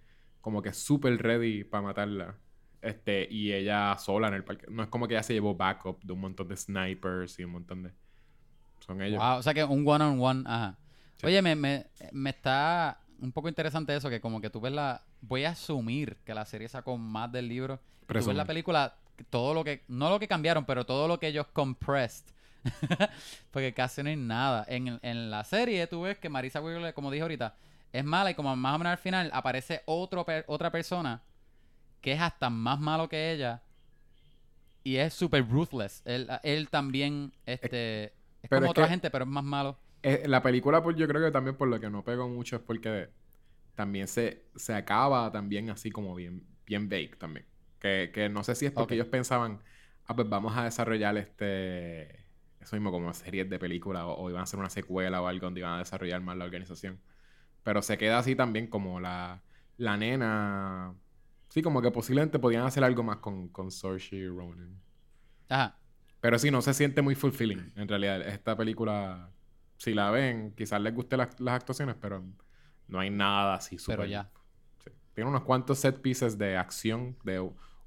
como 0.40 0.62
que 0.62 0.73
súper 0.73 1.16
ready 1.23 1.64
para 1.64 1.83
matarla. 1.83 2.37
Este, 2.83 3.29
y 3.31 3.53
ella 3.53 3.97
sola 3.99 4.29
en 4.29 4.35
el 4.35 4.45
parque. 4.45 4.66
No 4.71 4.83
es 4.83 4.88
como 4.88 5.07
que 5.07 5.14
ella 5.14 5.23
se 5.23 5.35
llevó 5.35 5.55
backup 5.55 6.03
de 6.03 6.12
un 6.12 6.21
montón 6.21 6.49
de 6.49 6.57
snipers 6.57 7.38
y 7.38 7.45
un 7.45 7.53
montón 7.53 7.83
de... 7.83 7.90
Son 8.87 9.01
ellos. 9.03 9.19
Wow, 9.19 9.38
o 9.38 9.43
sea 9.43 9.53
que 9.53 9.62
un 9.64 9.87
one 9.87 10.05
on 10.05 10.21
one, 10.21 10.45
ajá. 10.47 10.79
Sí. 11.16 11.27
Oye, 11.27 11.43
me, 11.43 11.55
me, 11.55 11.87
me 12.12 12.31
está 12.31 12.99
un 13.21 13.33
poco 13.33 13.49
interesante 13.49 13.95
eso, 13.95 14.09
que 14.09 14.21
como 14.21 14.40
que 14.40 14.49
tú 14.51 14.61
ves 14.61 14.73
la... 14.73 15.03
Voy 15.21 15.45
a 15.45 15.51
asumir 15.51 16.16
que 16.25 16.33
la 16.33 16.47
serie 16.47 16.69
sacó 16.69 16.97
más 16.97 17.31
del 17.31 17.49
libro. 17.49 17.79
Tú 18.07 18.14
ves 18.14 18.27
la 18.29 18.47
película, 18.47 18.97
todo 19.29 19.53
lo 19.53 19.62
que... 19.62 19.85
No 19.88 20.09
lo 20.09 20.19
que 20.19 20.27
cambiaron, 20.29 20.64
pero 20.64 20.87
todo 20.87 21.07
lo 21.07 21.21
que 21.21 21.27
ellos 21.29 21.47
compressed. 21.53 22.25
Porque 23.51 23.75
casi 23.75 24.03
no 24.03 24.09
hay 24.09 24.16
nada. 24.16 24.64
En, 24.69 24.99
en 25.03 25.31
la 25.31 25.45
serie 25.45 25.87
tú 25.87 26.03
ves 26.03 26.19
que 26.19 26.29
Marisa 26.31 26.61
Wigler, 26.62 26.95
como 26.95 27.11
dije 27.11 27.23
ahorita, 27.23 27.55
es 27.93 28.05
mala 28.05 28.31
y 28.31 28.35
como 28.35 28.55
más 28.57 28.75
o 28.75 28.79
menos 28.79 28.93
al 28.93 28.99
final 28.99 29.31
aparece 29.35 29.83
otro 29.87 30.25
per- 30.25 30.45
otra 30.49 30.71
persona 30.71 31.23
que 32.00 32.12
es 32.12 32.20
hasta 32.20 32.50
más 32.50 32.80
malo 32.80 33.08
que 33.08 33.32
ella 33.32 33.62
y 34.82 34.96
es 34.96 35.14
super 35.14 35.46
ruthless. 35.48 36.02
Él, 36.04 36.28
él 36.42 36.68
también, 36.70 37.32
este... 37.46 38.14
Es 38.42 38.50
como 38.50 38.64
es 38.64 38.70
otra 38.70 38.86
que- 38.86 38.88
gente, 38.88 39.10
pero 39.10 39.24
es 39.24 39.30
más 39.30 39.44
malo. 39.44 39.78
Eh, 40.02 40.24
la 40.28 40.42
película, 40.42 40.82
pues 40.82 40.96
yo 40.96 41.06
creo 41.08 41.22
que 41.22 41.30
también 41.30 41.56
por 41.56 41.68
lo 41.68 41.78
que 41.80 41.90
no 41.90 42.04
pegó 42.04 42.28
mucho 42.28 42.56
es 42.56 42.62
porque 42.62 43.10
también 43.74 44.08
se, 44.08 44.50
se 44.56 44.74
acaba 44.74 45.30
también 45.32 45.70
así 45.70 45.90
como 45.90 46.14
bien, 46.14 46.46
bien 46.66 46.88
vague 46.88 47.16
también. 47.18 47.46
Que, 47.78 48.10
que 48.14 48.28
no 48.28 48.44
sé 48.44 48.54
si 48.54 48.66
es 48.66 48.72
porque 48.72 48.94
ellos 48.94 49.08
pensaban, 49.08 49.62
ah, 50.06 50.16
pues 50.16 50.28
vamos 50.28 50.56
a 50.56 50.64
desarrollar 50.64 51.16
este... 51.18 52.26
Eso 52.60 52.76
mismo 52.76 52.90
como 52.92 53.12
series 53.14 53.48
de 53.50 53.58
película 53.58 54.06
o, 54.06 54.22
o 54.24 54.30
iban 54.30 54.40
a 54.40 54.44
hacer 54.44 54.60
una 54.60 54.70
secuela 54.70 55.22
o 55.22 55.26
algo 55.28 55.46
donde 55.46 55.60
iban 55.60 55.74
a 55.74 55.78
desarrollar 55.78 56.20
más 56.22 56.36
la 56.36 56.44
organización. 56.46 57.02
Pero 57.62 57.82
se 57.82 57.98
queda 57.98 58.18
así 58.18 58.36
también 58.36 58.68
como 58.68 59.00
la, 59.00 59.44
la 59.76 59.96
nena. 59.96 60.94
Sí, 61.50 61.62
como 61.62 61.82
que 61.82 61.90
posiblemente 61.90 62.38
podían 62.38 62.64
hacer 62.64 62.82
algo 62.84 63.02
más 63.02 63.18
con, 63.18 63.48
con 63.50 63.70
Saoirse 63.70 64.26
Ronan. 64.28 64.80
Ajá. 65.50 65.76
Pero 66.22 66.38
sí, 66.38 66.50
no 66.50 66.62
se 66.62 66.72
siente 66.74 67.02
muy 67.02 67.14
fulfilling, 67.14 67.72
en 67.76 67.88
realidad. 67.88 68.22
Esta 68.22 68.56
película, 68.56 69.30
si 69.76 69.92
la 69.94 70.10
ven, 70.10 70.54
quizás 70.56 70.80
les 70.80 70.94
guste 70.94 71.16
las- 71.18 71.38
las 71.40 71.54
actuaciones, 71.56 71.96
pero 72.00 72.24
no 72.88 73.00
hay 73.00 73.10
nada 73.10 73.54
así 73.56 73.78
súper... 73.78 73.98
Pero 73.98 74.08
ya. 74.10 74.30
Sí. 74.84 74.90
Tiene 75.14 75.28
unos 75.30 75.42
cuantos 75.42 75.78
set 75.80 76.00
pieces 76.00 76.38
de 76.38 76.56
acción 76.56 77.16
de 77.24 77.40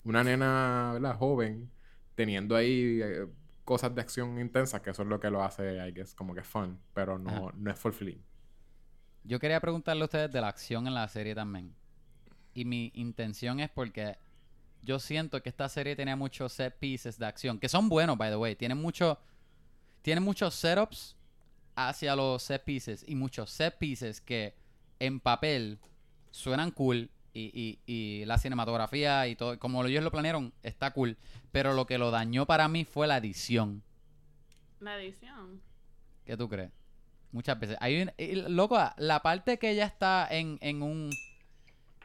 una 0.04 0.24
nena, 0.24 0.92
¿verdad? 0.94 1.16
Joven, 1.18 1.72
teniendo 2.16 2.56
ahí 2.56 3.00
eh, 3.02 3.28
cosas 3.64 3.96
de 3.96 4.02
acción 4.02 4.40
intensas, 4.40 4.82
que 4.82 4.90
eso 4.92 5.04
es 5.04 5.08
lo 5.08 5.20
que 5.20 5.30
lo 5.30 5.44
hace, 5.44 5.88
I 5.88 5.92
guess, 5.94 6.14
como 6.16 6.36
que 6.36 6.44
fun, 6.44 6.80
pero 6.94 7.18
no, 7.18 7.30
Ajá. 7.48 7.56
no 7.58 7.72
es 7.72 7.80
fulfilling. 7.80 8.22
Yo 9.24 9.40
quería 9.40 9.62
preguntarle 9.62 10.02
a 10.02 10.06
ustedes 10.06 10.32
de 10.32 10.42
la 10.42 10.50
acción 10.50 10.86
en 10.88 10.96
la 10.96 11.08
serie 11.08 11.34
también. 11.34 11.74
Y 12.54 12.66
mi 12.66 12.92
intención 12.96 13.60
es 13.60 13.70
porque 13.70 14.18
yo 14.82 15.00
siento 15.00 15.42
que 15.42 15.50
esta 15.50 15.70
serie 15.70 15.96
tenía 15.96 16.16
muchos 16.16 16.54
set 16.54 16.78
pieces 16.78 17.18
de 17.18 17.26
acción, 17.26 17.60
que 17.60 17.70
son 17.70 17.90
buenos, 17.90 18.18
by 18.18 18.30
the 18.30 18.36
way. 18.36 18.56
Tienen 18.56 18.78
mucho, 18.82 19.18
tienen 20.02 20.24
muchos 20.24 20.54
setups 20.56 21.16
hacia 21.76 22.16
los 22.16 22.44
set 22.44 22.64
pieces 22.64 23.04
y 23.08 23.16
muchos 23.16 23.50
set 23.50 23.78
pieces 23.78 24.22
que 24.22 24.54
en 25.00 25.20
papel 25.20 25.80
suenan 26.32 26.72
cool 26.72 27.10
y, 27.34 27.80
y- 27.88 27.92
y 28.22 28.26
la 28.26 28.38
cinematografía 28.38 29.28
y 29.28 29.36
todo, 29.36 29.58
como 29.58 29.84
ellos 29.86 30.04
lo 30.04 30.12
planearon, 30.12 30.54
está 30.62 30.92
cool. 30.92 31.18
Pero 31.52 31.74
lo 31.74 31.88
que 31.88 31.98
lo 31.98 32.12
dañó 32.12 32.46
para 32.46 32.68
mí 32.68 32.86
fue 32.86 33.08
la 33.08 33.18
edición. 33.18 33.82
La 34.80 34.98
edición. 35.02 35.62
¿Qué 36.26 36.38
tú 36.38 36.48
crees? 36.48 36.70
Muchas 37.32 37.60
veces. 37.60 37.78
Hay 37.80 38.02
un, 38.04 38.12
y, 38.18 38.36
loco, 38.36 38.78
la 38.98 39.22
parte 39.24 39.58
que 39.58 39.72
ella 39.72 39.86
está 39.86 40.28
en, 40.30 40.60
en 40.62 40.84
un... 40.84 41.10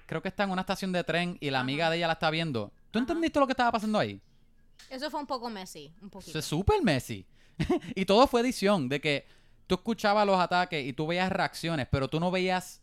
Creo 0.08 0.22
que 0.22 0.28
está 0.28 0.44
en 0.44 0.50
una 0.50 0.62
estación 0.62 0.90
de 0.90 1.04
tren 1.04 1.36
y 1.38 1.50
la 1.50 1.58
Ajá. 1.58 1.62
amiga 1.64 1.90
de 1.90 1.98
ella 1.98 2.06
la 2.06 2.14
está 2.14 2.30
viendo. 2.30 2.72
¿Tú 2.90 2.98
Ajá. 2.98 3.04
entendiste 3.04 3.38
lo 3.38 3.46
que 3.46 3.52
estaba 3.52 3.70
pasando 3.70 3.98
ahí? 3.98 4.20
Eso 4.88 5.10
fue 5.10 5.20
un 5.20 5.26
poco 5.26 5.50
messy, 5.50 5.92
un 6.00 6.08
poquito. 6.08 6.30
Eso 6.30 6.38
es 6.38 6.44
súper 6.46 6.82
messy. 6.82 7.26
y 7.94 8.06
todo 8.06 8.26
fue 8.26 8.40
edición, 8.40 8.88
de 8.88 9.02
que 9.02 9.26
tú 9.66 9.74
escuchabas 9.74 10.26
los 10.26 10.40
ataques 10.40 10.86
y 10.86 10.94
tú 10.94 11.06
veías 11.06 11.30
reacciones, 11.30 11.86
pero 11.90 12.08
tú 12.08 12.18
no 12.20 12.30
veías... 12.30 12.80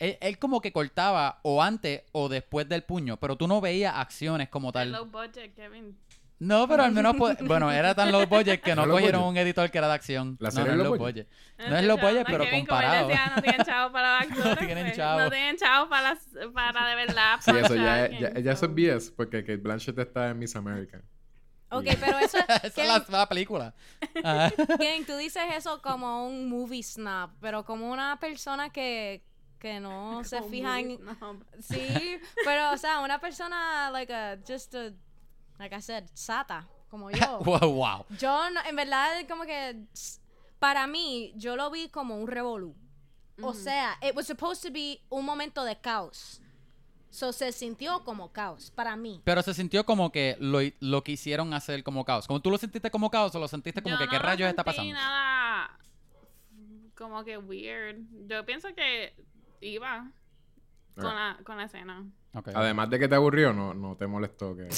Él, 0.00 0.18
él 0.20 0.40
como 0.40 0.60
que 0.60 0.72
cortaba 0.72 1.38
o 1.44 1.62
antes 1.62 2.02
o 2.10 2.28
después 2.28 2.68
del 2.68 2.82
puño, 2.82 3.16
pero 3.20 3.36
tú 3.36 3.46
no 3.46 3.60
veías 3.60 3.94
acciones 3.96 4.48
como 4.48 4.72
tal. 4.72 4.90
low 4.90 5.06
budget, 5.06 5.54
Kevin. 5.54 5.96
No, 6.44 6.68
pero 6.68 6.82
al 6.84 6.92
menos... 6.92 7.16
po- 7.16 7.34
bueno, 7.44 7.70
era 7.72 7.94
tan 7.94 8.12
low 8.12 8.26
budget 8.26 8.60
que 8.60 8.74
no 8.74 8.86
¿No 8.86 8.92
cogieron 8.92 9.22
budget? 9.22 9.30
un 9.30 9.36
editor 9.38 9.70
que 9.70 9.78
era 9.78 9.88
de 9.88 9.94
acción. 9.94 10.36
¿La 10.40 10.48
no, 10.48 10.52
serie 10.52 10.66
no 10.66 10.72
es 10.72 10.78
es 10.78 10.84
low 10.84 10.94
low 10.96 10.98
budget? 11.06 11.26
budget. 11.56 11.70
No 11.70 11.76
es 11.78 11.84
low 11.84 11.96
budget, 11.98 12.26
pero 12.26 12.44
Kevin, 12.44 12.66
comparado. 12.66 13.08
Decía, 13.08 13.32
no 13.36 13.42
tienen 13.42 13.62
chavo 13.66 13.92
para 13.92 14.20
los 14.20 14.30
actores. 14.30 14.58
tienen 14.66 14.84
pues, 14.84 14.96
chavo. 14.96 15.20
No 15.20 15.30
tienen 15.30 15.56
chavo 15.56 15.88
para, 15.88 16.10
las- 16.10 16.28
para 16.52 16.86
de 16.88 16.94
verdad. 16.94 17.36
Sí, 17.40 17.50
eso 17.62 17.74
ya, 17.74 18.08
ya, 18.10 18.38
ya 18.38 18.52
eso 18.52 18.66
es. 18.66 18.74
BS, 18.74 19.10
porque 19.16 19.40
Kate 19.42 19.56
Blanchett 19.56 19.98
está 19.98 20.30
en 20.30 20.38
Miss 20.38 20.54
America. 20.56 21.00
Ok, 21.70 21.86
Y- 21.86 21.96
pero 21.96 22.18
eso... 22.18 22.38
Esa 22.62 22.66
es 22.82 22.88
la, 22.88 23.04
la 23.18 23.28
película. 23.28 23.74
Ajá. 24.22 24.50
Kevin, 24.78 25.06
tú 25.06 25.16
dices 25.16 25.42
eso 25.56 25.80
como 25.82 26.26
un 26.26 26.48
movie 26.48 26.82
snob, 26.82 27.30
pero 27.40 27.64
como 27.64 27.90
una 27.90 28.18
persona 28.20 28.70
que, 28.70 29.24
que 29.58 29.80
no 29.80 30.22
se 30.24 30.42
fija 30.42 30.78
en... 30.78 30.98
no. 31.04 31.40
Sí, 31.60 32.18
pero 32.44 32.70
o 32.72 32.76
sea, 32.76 33.00
una 33.00 33.18
persona, 33.20 33.90
like 33.90 34.12
a, 34.14 34.38
just 34.46 34.74
a, 34.74 34.90
like 35.58 35.74
I 35.74 35.80
said, 35.80 36.04
sata, 36.14 36.66
como 36.90 37.10
yo. 37.10 37.38
wow, 37.44 37.70
wow. 37.72 38.06
Yo, 38.18 38.50
no- 38.50 38.60
en 38.68 38.76
verdad, 38.76 39.26
como 39.28 39.44
que, 39.44 39.84
para 40.58 40.86
mí, 40.86 41.32
yo 41.36 41.56
lo 41.56 41.70
vi 41.70 41.88
como 41.88 42.16
un 42.16 42.26
revolú. 42.26 42.74
O 43.42 43.52
sea, 43.52 43.98
it 44.00 44.14
was 44.14 44.26
supposed 44.26 44.62
to 44.62 44.72
be 44.72 45.00
un 45.10 45.24
momento 45.24 45.64
de 45.64 45.76
caos. 45.76 46.40
So, 47.10 47.32
se 47.32 47.52
sintió 47.52 48.02
como 48.04 48.32
caos, 48.32 48.70
para 48.72 48.96
mí. 48.96 49.20
Pero 49.24 49.42
se 49.42 49.54
sintió 49.54 49.84
como 49.84 50.10
que 50.10 50.36
lo, 50.40 50.58
lo 50.80 51.02
quisieron 51.04 51.52
hacer 51.54 51.82
como 51.84 52.04
caos. 52.04 52.26
Como 52.26 52.40
tú 52.40 52.50
lo 52.50 52.58
sentiste 52.58 52.90
como 52.90 53.10
caos 53.10 53.34
o 53.34 53.38
lo 53.40 53.48
sentiste 53.48 53.82
como 53.82 53.94
Yo 53.94 53.98
que 53.98 54.04
no 54.06 54.10
qué 54.10 54.16
lo 54.16 54.22
rayos 54.22 54.48
está 54.48 54.62
sentí 54.64 54.76
pasando. 54.76 54.94
nada 54.94 55.78
como 56.96 57.24
que 57.24 57.38
weird. 57.38 57.98
Yo 58.28 58.44
pienso 58.46 58.68
que 58.74 59.14
iba 59.60 60.10
con, 60.94 61.14
la, 61.14 61.38
con 61.44 61.56
la 61.56 61.64
escena. 61.64 62.04
Ok. 62.36 62.48
Además 62.54 62.90
de 62.90 62.98
que 62.98 63.06
te 63.08 63.14
aburrió, 63.14 63.52
no, 63.52 63.74
no 63.74 63.96
te 63.96 64.06
molestó 64.08 64.56
que... 64.56 64.62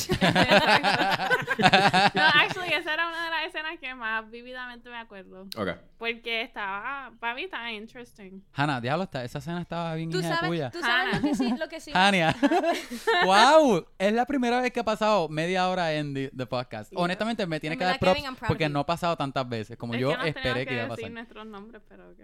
no, 2.15 2.23
actually, 2.23 2.73
esa 2.75 2.95
era 2.95 3.09
una 3.09 3.25
de 3.25 3.31
las 3.31 3.47
escenas 3.47 3.79
que 3.81 3.95
más 3.95 4.31
vívidamente 4.31 4.91
me 4.91 4.99
acuerdo. 4.99 5.47
Ok. 5.57 5.69
Porque 5.99 6.43
estaba, 6.43 7.13
para 7.19 7.35
mí 7.35 7.43
estaba 7.45 7.73
interesting. 7.73 8.43
Hanna, 8.53 8.81
diablo, 8.81 9.05
está- 9.05 9.25
esa 9.25 9.39
escena 9.39 9.63
estaba 9.63 9.95
bien 9.95 10.11
Tú 10.11 10.19
hija 10.19 10.29
de 10.29 10.35
sabes, 10.35 10.49
puya. 10.51 10.71
tú 10.71 10.81
sabes 10.81 11.15
lo 11.15 11.21
que 11.29 11.35
sí, 11.35 11.57
lo 11.59 11.69
que 11.69 11.81
sí. 11.81 11.91
Hania. 11.95 12.37
wow, 13.25 13.87
es 13.99 14.13
la 14.13 14.27
primera 14.27 14.61
vez 14.61 14.71
que 14.73 14.81
ha 14.81 14.85
pasado 14.85 15.29
media 15.29 15.69
hora 15.69 15.95
en 15.95 16.15
the, 16.15 16.31
the 16.37 16.47
podcast. 16.47 16.91
Yeah. 16.93 17.01
Honestamente 17.01 17.47
me 17.47 17.59
tiene 17.61 17.75
En 17.75 17.79
que 17.79 17.85
dar 17.87 17.99
props 17.99 18.21
Kevin, 18.21 18.37
porque 18.47 18.69
no 18.69 18.81
ha 18.81 18.87
pasado 18.87 19.17
tantas 19.17 19.49
veces 19.49 19.77
como 19.77 19.95
Es 19.95 20.01
yo 20.01 20.11
que 20.11 20.17
nos 20.19 20.27
esperé 20.27 20.67
que 20.67 20.75
iba 20.75 20.85
a 20.85 20.89
pasar. 20.89 21.11
nuestros 21.11 21.47
nombres, 21.47 21.83
pero 21.89 22.11
ok. 22.11 22.21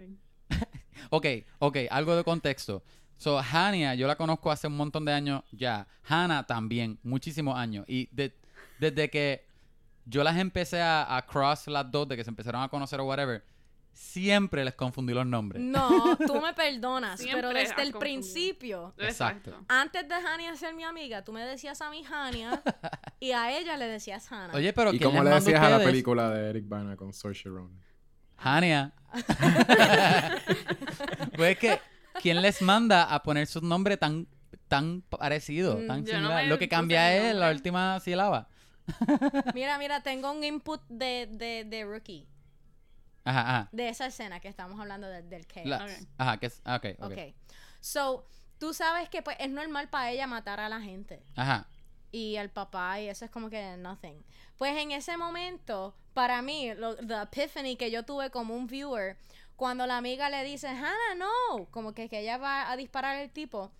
Ok, 1.10 1.26
ok, 1.58 1.76
algo 1.90 2.14
de 2.14 2.22
contexto. 2.22 2.84
So, 3.22 3.38
Hania, 3.38 3.94
yo 3.94 4.08
la 4.08 4.16
conozco 4.16 4.50
hace 4.50 4.66
un 4.66 4.76
montón 4.76 5.04
de 5.04 5.12
años 5.12 5.44
ya. 5.52 5.86
Hannah 6.08 6.44
también, 6.44 6.98
muchísimos 7.04 7.56
años. 7.56 7.84
Y 7.86 8.08
de- 8.10 8.36
desde 8.80 9.08
que 9.10 9.46
yo 10.04 10.24
las 10.24 10.36
empecé 10.38 10.82
a, 10.82 11.16
a 11.16 11.24
cross 11.24 11.68
las 11.68 11.88
dos, 11.88 12.08
de 12.08 12.16
que 12.16 12.24
se 12.24 12.30
empezaron 12.30 12.62
a 12.62 12.68
conocer 12.68 12.98
o 12.98 13.04
whatever, 13.04 13.44
siempre 13.92 14.64
les 14.64 14.74
confundí 14.74 15.14
los 15.14 15.24
nombres. 15.24 15.62
No, 15.62 16.16
tú 16.26 16.40
me 16.40 16.52
perdonas, 16.52 17.20
Siempre 17.20 17.42
pero 17.42 17.50
desde 17.56 17.80
el 17.82 17.92
confundido. 17.92 17.98
principio, 18.00 18.94
Exacto. 18.98 19.54
antes 19.68 20.08
de 20.08 20.14
Hania 20.16 20.56
ser 20.56 20.74
mi 20.74 20.82
amiga, 20.82 21.22
tú 21.22 21.32
me 21.32 21.44
decías 21.44 21.80
a 21.80 21.90
mí 21.90 22.02
Hania 22.10 22.60
y 23.20 23.30
a 23.30 23.56
ella 23.56 23.76
le 23.76 23.86
decías 23.86 24.32
Hannah. 24.32 24.52
Oye, 24.54 24.72
pero 24.72 24.92
¿Y 24.92 24.98
¿quién 24.98 25.10
cómo 25.10 25.22
le 25.22 25.30
decías 25.30 25.62
a 25.62 25.70
la 25.70 25.78
película 25.78 26.28
de 26.30 26.50
Eric 26.50 26.68
Bana 26.68 26.96
con 26.96 27.12
Saoirse 27.12 27.48
Ronan? 27.48 27.80
Hania. 28.38 28.92
pues 31.36 31.52
es 31.52 31.58
que, 31.58 31.80
¿quién 32.20 32.42
les 32.42 32.60
manda 32.62 33.04
a 33.04 33.22
poner 33.22 33.46
su 33.46 33.60
nombre 33.60 33.96
tan, 33.96 34.26
tan 34.68 35.02
parecido, 35.02 35.76
Mm, 35.78 35.86
tan 35.86 36.04
yo 36.04 36.12
no 36.14 36.18
similar? 36.18 36.42
me 36.44 36.48
Lo 36.48 36.58
que 36.58 36.66
puse 36.66 36.70
cambia 36.76 37.14
es 37.16 37.22
la 37.22 37.32
nombre. 37.32 37.54
última 37.56 38.00
sílaba. 38.00 38.48
Mira, 39.54 39.78
mira, 39.78 40.02
tengo 40.02 40.32
un 40.32 40.42
input 40.42 40.80
de, 40.88 41.28
de, 41.30 41.64
de 41.64 41.84
Rookie, 41.84 42.26
Ajá, 43.24 43.40
ajá. 43.40 43.68
de 43.72 43.88
esa 43.88 44.06
escena 44.06 44.40
que 44.40 44.48
estamos 44.48 44.80
hablando 44.80 45.06
del- 45.08 45.28
del 45.28 45.46
chaos. 45.46 45.66
La- 45.66 45.84
Ok. 45.84 45.90
Ajá, 46.18 46.36
que 46.38 46.46
es, 46.46 46.60
ah, 46.64 46.76
ok, 46.76 46.86
ok. 46.98 47.12
ok. 47.12 47.18
So, 47.80 48.26
tú 48.58 48.74
sabes 48.74 49.08
que 49.08 49.22
pues 49.22 49.36
es 49.38 49.50
normal 49.50 49.88
para 49.88 50.10
ella 50.10 50.26
matar 50.26 50.58
a 50.60 50.68
la 50.68 50.80
gente. 50.80 51.22
Ajá. 51.36 51.66
y 52.14 52.36
al 52.36 52.50
papá 52.50 53.00
y 53.00 53.08
eso 53.08 53.24
es 53.24 53.30
como 53.30 53.48
que 53.48 53.76
nothing. 53.78 54.22
Pues 54.58 54.76
en 54.76 54.90
ese 54.90 55.16
momento, 55.16 55.94
para 56.12 56.42
mí, 56.42 56.74
lo, 56.74 56.94
the 56.96 57.22
epiphany 57.22 57.74
que 57.76 57.90
yo 57.90 58.02
tuve 58.04 58.28
como 58.30 58.54
un 58.54 58.66
viewer, 58.66 59.16
cuando 59.62 59.86
la 59.86 59.96
amiga 59.96 60.28
le 60.28 60.42
dice, 60.42 60.66
Hannah, 60.66 61.14
no, 61.16 61.66
como 61.70 61.94
que, 61.94 62.08
que 62.08 62.18
ella 62.18 62.36
va 62.36 62.68
a 62.68 62.76
disparar 62.76 63.18
al 63.18 63.30
tipo, 63.30 63.70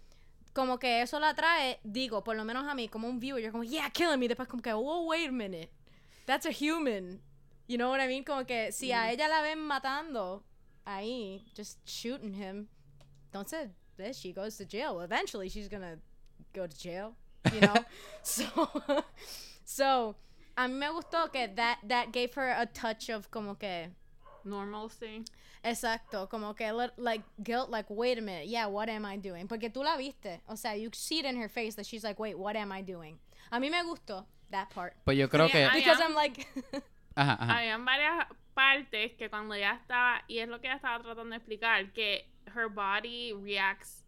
como 0.53 0.79
que 0.79 1.03
eso 1.03 1.19
la 1.19 1.35
trae, 1.35 1.81
digo, 1.83 2.23
por 2.23 2.37
lo 2.37 2.45
menos 2.45 2.69
a 2.69 2.75
mí, 2.77 2.87
como 2.87 3.09
un 3.09 3.19
viewer, 3.19 3.43
yo 3.43 3.51
como, 3.51 3.65
yeah, 3.65 3.91
kill 3.91 4.15
him, 4.15 4.23
y 4.23 4.29
después 4.29 4.47
como 4.49 4.63
que, 4.63 4.73
oh, 4.73 5.07
wait 5.07 5.29
a 5.29 5.33
minute, 5.33 5.73
that's 6.25 6.47
a 6.47 6.53
human. 6.53 7.21
You 7.67 7.79
know 7.79 7.91
what 7.91 8.01
I 8.01 8.07
mean? 8.07 8.23
Como 8.23 8.45
que 8.45 8.71
si 8.71 8.93
a 8.93 9.11
ella 9.11 9.27
la 9.27 9.43
ven 9.43 9.59
matando 9.59 10.45
ahí, 10.87 11.45
just 11.57 11.81
shooting 11.85 12.35
him, 12.35 12.69
entonces, 13.33 13.71
then 13.97 14.13
she 14.13 14.33
goes 14.33 14.57
to 14.59 14.65
jail. 14.65 14.95
Well, 14.95 15.05
eventually 15.05 15.49
she's 15.49 15.69
gonna 15.69 15.99
go 16.53 16.69
to 16.69 16.79
jail, 16.79 17.17
you 17.53 17.61
know? 17.61 17.75
so, 18.23 18.45
so, 19.65 20.15
a 20.57 20.69
mí 20.69 20.75
me 20.75 20.87
gustó 20.91 21.33
que 21.33 21.49
that, 21.57 21.79
that 21.83 22.13
gave 22.13 22.33
her 22.35 22.55
a 22.57 22.67
touch 22.67 23.09
of 23.11 23.33
como 23.33 23.57
que, 23.57 23.89
Normalcy. 24.45 25.25
exacto, 25.65 26.29
como 26.29 26.55
que, 26.55 26.73
li- 26.73 26.91
like, 26.97 27.25
guilt, 27.43 27.71
like, 27.71 27.87
wait 27.89 28.19
a 28.19 28.21
minute, 28.21 28.47
yeah, 28.49 28.67
what 28.67 28.89
am 28.89 29.05
I 29.05 29.17
doing? 29.17 29.47
Porque 29.49 29.71
tú 29.71 29.83
la 29.83 29.97
viste, 29.97 30.41
o 30.49 30.55
sea, 30.57 30.75
you 30.75 30.91
see 30.93 31.21
it 31.21 31.25
in 31.25 31.37
her 31.37 31.49
face 31.49 31.75
that 31.77 31.87
she's 31.87 32.03
like, 32.05 32.19
wait, 32.19 32.37
what 32.39 32.57
am 32.57 32.73
I 32.73 32.83
doing? 32.83 33.19
A 33.51 33.59
mí 33.61 33.71
me 33.71 33.83
gustó 33.83 34.25
that 34.51 34.71
part. 34.71 34.95
Pues 35.05 35.17
yo 35.19 35.29
creo 35.29 35.47
Sí, 35.49 35.53
que... 35.53 35.69
Because 35.75 35.99
ya. 35.99 36.05
I'm 36.05 36.15
like, 36.15 36.47
Ajá, 37.17 37.37
ajá. 37.41 37.59
Habían 37.59 37.85
varias 37.85 38.27
partes 38.55 39.13
que 39.19 39.29
cuando 39.29 39.55
ella 39.55 39.75
estaba, 39.81 40.23
y 40.29 40.39
es 40.39 40.49
lo 40.49 40.61
que 40.61 40.67
ella 40.69 40.77
estaba 40.77 41.03
tratando 41.03 41.31
de 41.31 41.37
explicar, 41.37 41.93
que 41.93 42.25
her 42.55 42.69
body 42.69 43.33
reacts 43.35 44.03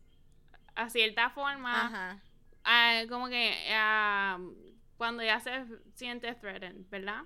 a 0.74 0.88
cierta 0.88 1.30
forma, 1.30 1.86
ajá, 1.86 2.20
ah, 2.64 3.02
como 3.08 3.28
que 3.28 3.54
ah, 3.70 4.38
cuando 4.96 5.22
ella 5.22 5.38
se 5.40 5.64
siente 5.94 6.34
threatened, 6.34 6.88
¿verdad? 6.90 7.22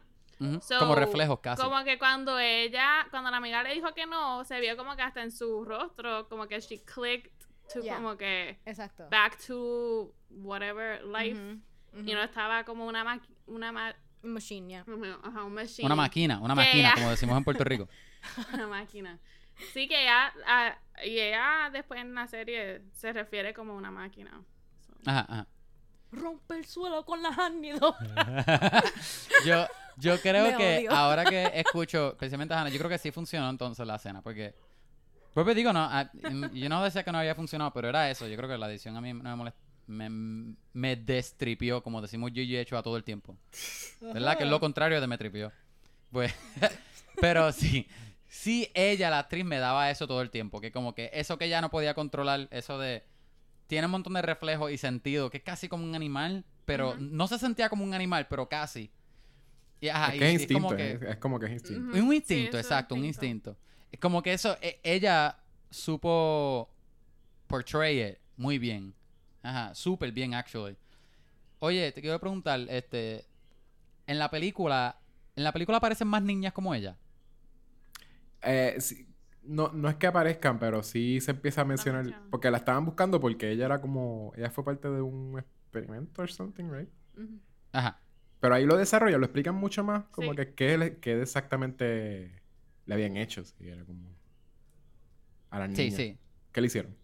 So, 0.62 0.78
Como 0.78 0.94
reflejos 0.94 1.40
casi. 1.40 1.60
Como 1.62 1.82
que 1.84 1.98
cuando 1.98 2.38
ella, 2.38 3.06
cuando 3.10 3.30
la 3.30 3.38
amiga 3.38 3.62
le 3.62 3.74
dijo 3.74 3.92
que 3.94 4.06
no, 4.06 4.44
se 4.44 4.60
vio 4.60 4.76
como 4.76 4.94
que 4.94 5.02
hasta 5.02 5.22
en 5.22 5.32
su 5.32 5.64
rostro, 5.64 6.28
como 6.28 6.46
que 6.46 6.60
she 6.60 6.82
clicked 6.84 7.32
to 7.72 7.80
Yeah. 7.82 7.96
como 7.96 8.16
que 8.16 8.58
exacto. 8.64 9.08
back 9.10 9.36
to 9.46 10.14
whatever 10.30 11.04
life. 11.04 11.38
Y 11.94 12.12
no 12.14 12.22
estaba 12.22 12.64
como 12.64 12.86
una 12.86 13.04
maqui- 13.04 13.34
una 13.46 13.72
ma- 13.72 13.94
Machine, 14.22 14.68
yeah. 14.68 14.84
ajá, 15.22 15.44
un 15.44 15.54
machine. 15.54 15.86
Una 15.86 15.94
máquina, 15.94 16.40
una 16.40 16.54
Que 16.54 16.60
máquina, 16.60 16.88
ella- 16.88 16.94
como 16.94 17.10
decimos 17.10 17.36
en 17.38 17.44
Puerto 17.44 17.64
Rico. 17.64 17.88
una 18.52 18.66
máquina. 18.66 19.18
Sí, 19.72 19.88
que 19.88 20.02
ella, 20.02 20.32
ah, 20.46 20.76
y 21.04 21.18
ella 21.18 21.70
después 21.72 22.00
en 22.00 22.14
la 22.14 22.26
serie 22.28 22.82
se 22.92 23.12
refiere 23.12 23.52
como 23.54 23.74
una 23.76 23.90
máquina. 23.90 24.30
So. 24.86 24.92
Ajá, 25.10 25.26
ajá. 25.28 25.46
Rompe 26.12 26.56
el 26.56 26.64
suelo 26.64 27.04
con 27.04 27.22
las 27.22 27.36
ánimos. 27.38 27.94
yo, 29.44 29.66
yo 29.98 30.20
creo 30.20 30.52
Me 30.52 30.56
que 30.56 30.78
odio. 30.78 30.92
ahora 30.92 31.24
que 31.24 31.50
escucho, 31.54 32.10
especialmente 32.10 32.54
a 32.54 32.60
Hannah, 32.60 32.70
yo 32.70 32.78
creo 32.78 32.90
que 32.90 32.98
sí 32.98 33.10
funcionó 33.10 33.48
entonces 33.50 33.86
la 33.86 33.96
escena, 33.96 34.22
porque... 34.22 34.54
Porque 35.34 35.54
digo, 35.54 35.72
no, 35.72 35.80
ah, 35.84 36.10
yo 36.52 36.68
no 36.68 36.82
decía 36.82 37.04
que 37.04 37.12
no 37.12 37.18
había 37.18 37.34
funcionado, 37.34 37.72
pero 37.72 37.88
era 37.88 38.10
eso. 38.10 38.26
Yo 38.26 38.36
creo 38.36 38.48
que 38.48 38.58
la 38.58 38.68
edición 38.68 38.96
a 38.96 39.00
mí 39.00 39.12
no 39.12 39.22
me 39.22 39.36
molesta. 39.36 39.60
Me, 39.86 40.08
me 40.72 40.96
destripió, 40.96 41.82
como 41.82 42.02
decimos 42.02 42.32
yo 42.32 42.42
y 42.42 42.56
he 42.56 42.60
hecho 42.60 42.76
a 42.76 42.82
todo 42.82 42.96
el 42.96 43.04
tiempo. 43.04 43.36
¿Verdad? 44.00 44.36
Que 44.36 44.44
es 44.44 44.50
lo 44.50 44.58
contrario 44.58 45.00
de 45.00 45.06
me 45.06 45.16
tripió. 45.16 45.52
Pues, 46.10 46.34
pero 47.20 47.52
sí, 47.52 47.86
sí 48.26 48.68
ella, 48.74 49.10
la 49.10 49.20
actriz, 49.20 49.44
me 49.44 49.58
daba 49.58 49.90
eso 49.90 50.08
todo 50.08 50.22
el 50.22 50.30
tiempo. 50.30 50.60
Que 50.60 50.72
como 50.72 50.94
que 50.94 51.10
eso 51.12 51.38
que 51.38 51.44
ella 51.44 51.60
no 51.60 51.70
podía 51.70 51.94
controlar, 51.94 52.48
eso 52.50 52.78
de... 52.78 53.04
Tiene 53.68 53.86
un 53.86 53.92
montón 53.92 54.14
de 54.14 54.22
reflejos 54.22 54.72
y 54.72 54.78
sentido, 54.78 55.30
que 55.30 55.36
es 55.36 55.44
casi 55.44 55.68
como 55.68 55.84
un 55.84 55.94
animal, 55.94 56.44
pero 56.64 56.96
no 56.98 57.28
se 57.28 57.38
sentía 57.38 57.68
como 57.68 57.84
un 57.84 57.94
animal, 57.94 58.26
pero 58.28 58.48
casi. 58.48 58.90
Y, 59.80 59.88
ajá, 59.88 60.10
es 60.10 60.16
y- 60.16 60.18
que 60.18 60.24
es 60.26 60.32
instinto, 60.34 60.52
como 60.52 60.76
que... 60.76 60.98
es, 61.00 61.02
es 61.02 61.16
como 61.18 61.38
que 61.38 61.46
es 61.46 61.52
instinto. 61.52 61.96
Un 61.96 62.12
Sí, 62.12 62.14
instinto, 62.14 62.56
es 62.56 62.64
exacto, 62.64 62.94
un 62.94 63.04
instinto. 63.04 63.56
Es 63.92 63.98
Como 64.00 64.22
que 64.22 64.32
eso, 64.32 64.56
e- 64.60 64.80
ella 64.82 65.38
supo 65.70 66.68
portray 67.48 68.02
it 68.02 68.18
muy 68.36 68.58
bien. 68.58 68.94
Ajá, 69.42 69.74
súper 69.74 70.12
bien, 70.12 70.34
actually. 70.34 70.76
Oye, 71.60 71.92
te 71.92 72.00
quiero 72.02 72.20
preguntar, 72.20 72.60
este, 72.70 73.26
en 74.06 74.18
la 74.18 74.30
película, 74.30 74.98
¿en 75.36 75.44
la 75.44 75.52
película 75.52 75.78
aparecen 75.78 76.08
más 76.08 76.22
niñas 76.22 76.52
como 76.52 76.74
ella? 76.74 76.96
Eh, 78.42 78.76
sí, 78.80 79.06
no, 79.42 79.70
no 79.72 79.88
es 79.88 79.96
que 79.96 80.06
aparezcan, 80.06 80.58
pero 80.58 80.82
sí 80.82 81.20
se 81.20 81.32
empieza 81.32 81.62
a 81.62 81.64
mencionar. 81.64 82.14
Porque 82.30 82.50
la 82.50 82.58
estaban 82.58 82.84
buscando 82.84 83.20
porque 83.20 83.50
ella 83.50 83.66
era 83.66 83.80
como. 83.80 84.32
Ella 84.36 84.50
fue 84.50 84.64
parte 84.64 84.88
de 84.88 85.00
un 85.02 85.38
experimento 85.38 86.22
or 86.22 86.30
something, 86.30 86.64
right? 86.70 86.88
Ajá. 87.72 87.98
Pero 88.40 88.54
ahí 88.54 88.64
lo 88.66 88.76
desarrollan, 88.76 89.20
lo 89.20 89.26
explican 89.26 89.54
mucho 89.54 89.82
más. 89.84 90.04
Como 90.12 90.30
Sí. 90.30 90.36
que 90.36 90.54
qué, 90.54 90.98
qué 91.00 91.20
exactamente 91.20 92.30
le 92.86 92.94
habían 92.94 93.16
hecho. 93.16 93.44
Sí, 93.44 93.68
era 93.68 93.84
como. 93.84 94.08
A 95.50 95.58
la 95.58 95.66
niña. 95.66 95.76
Sí, 95.76 95.90
sí. 95.90 96.18
¿Qué 96.52 96.60
le 96.60 96.66
hicieron? 96.68 96.96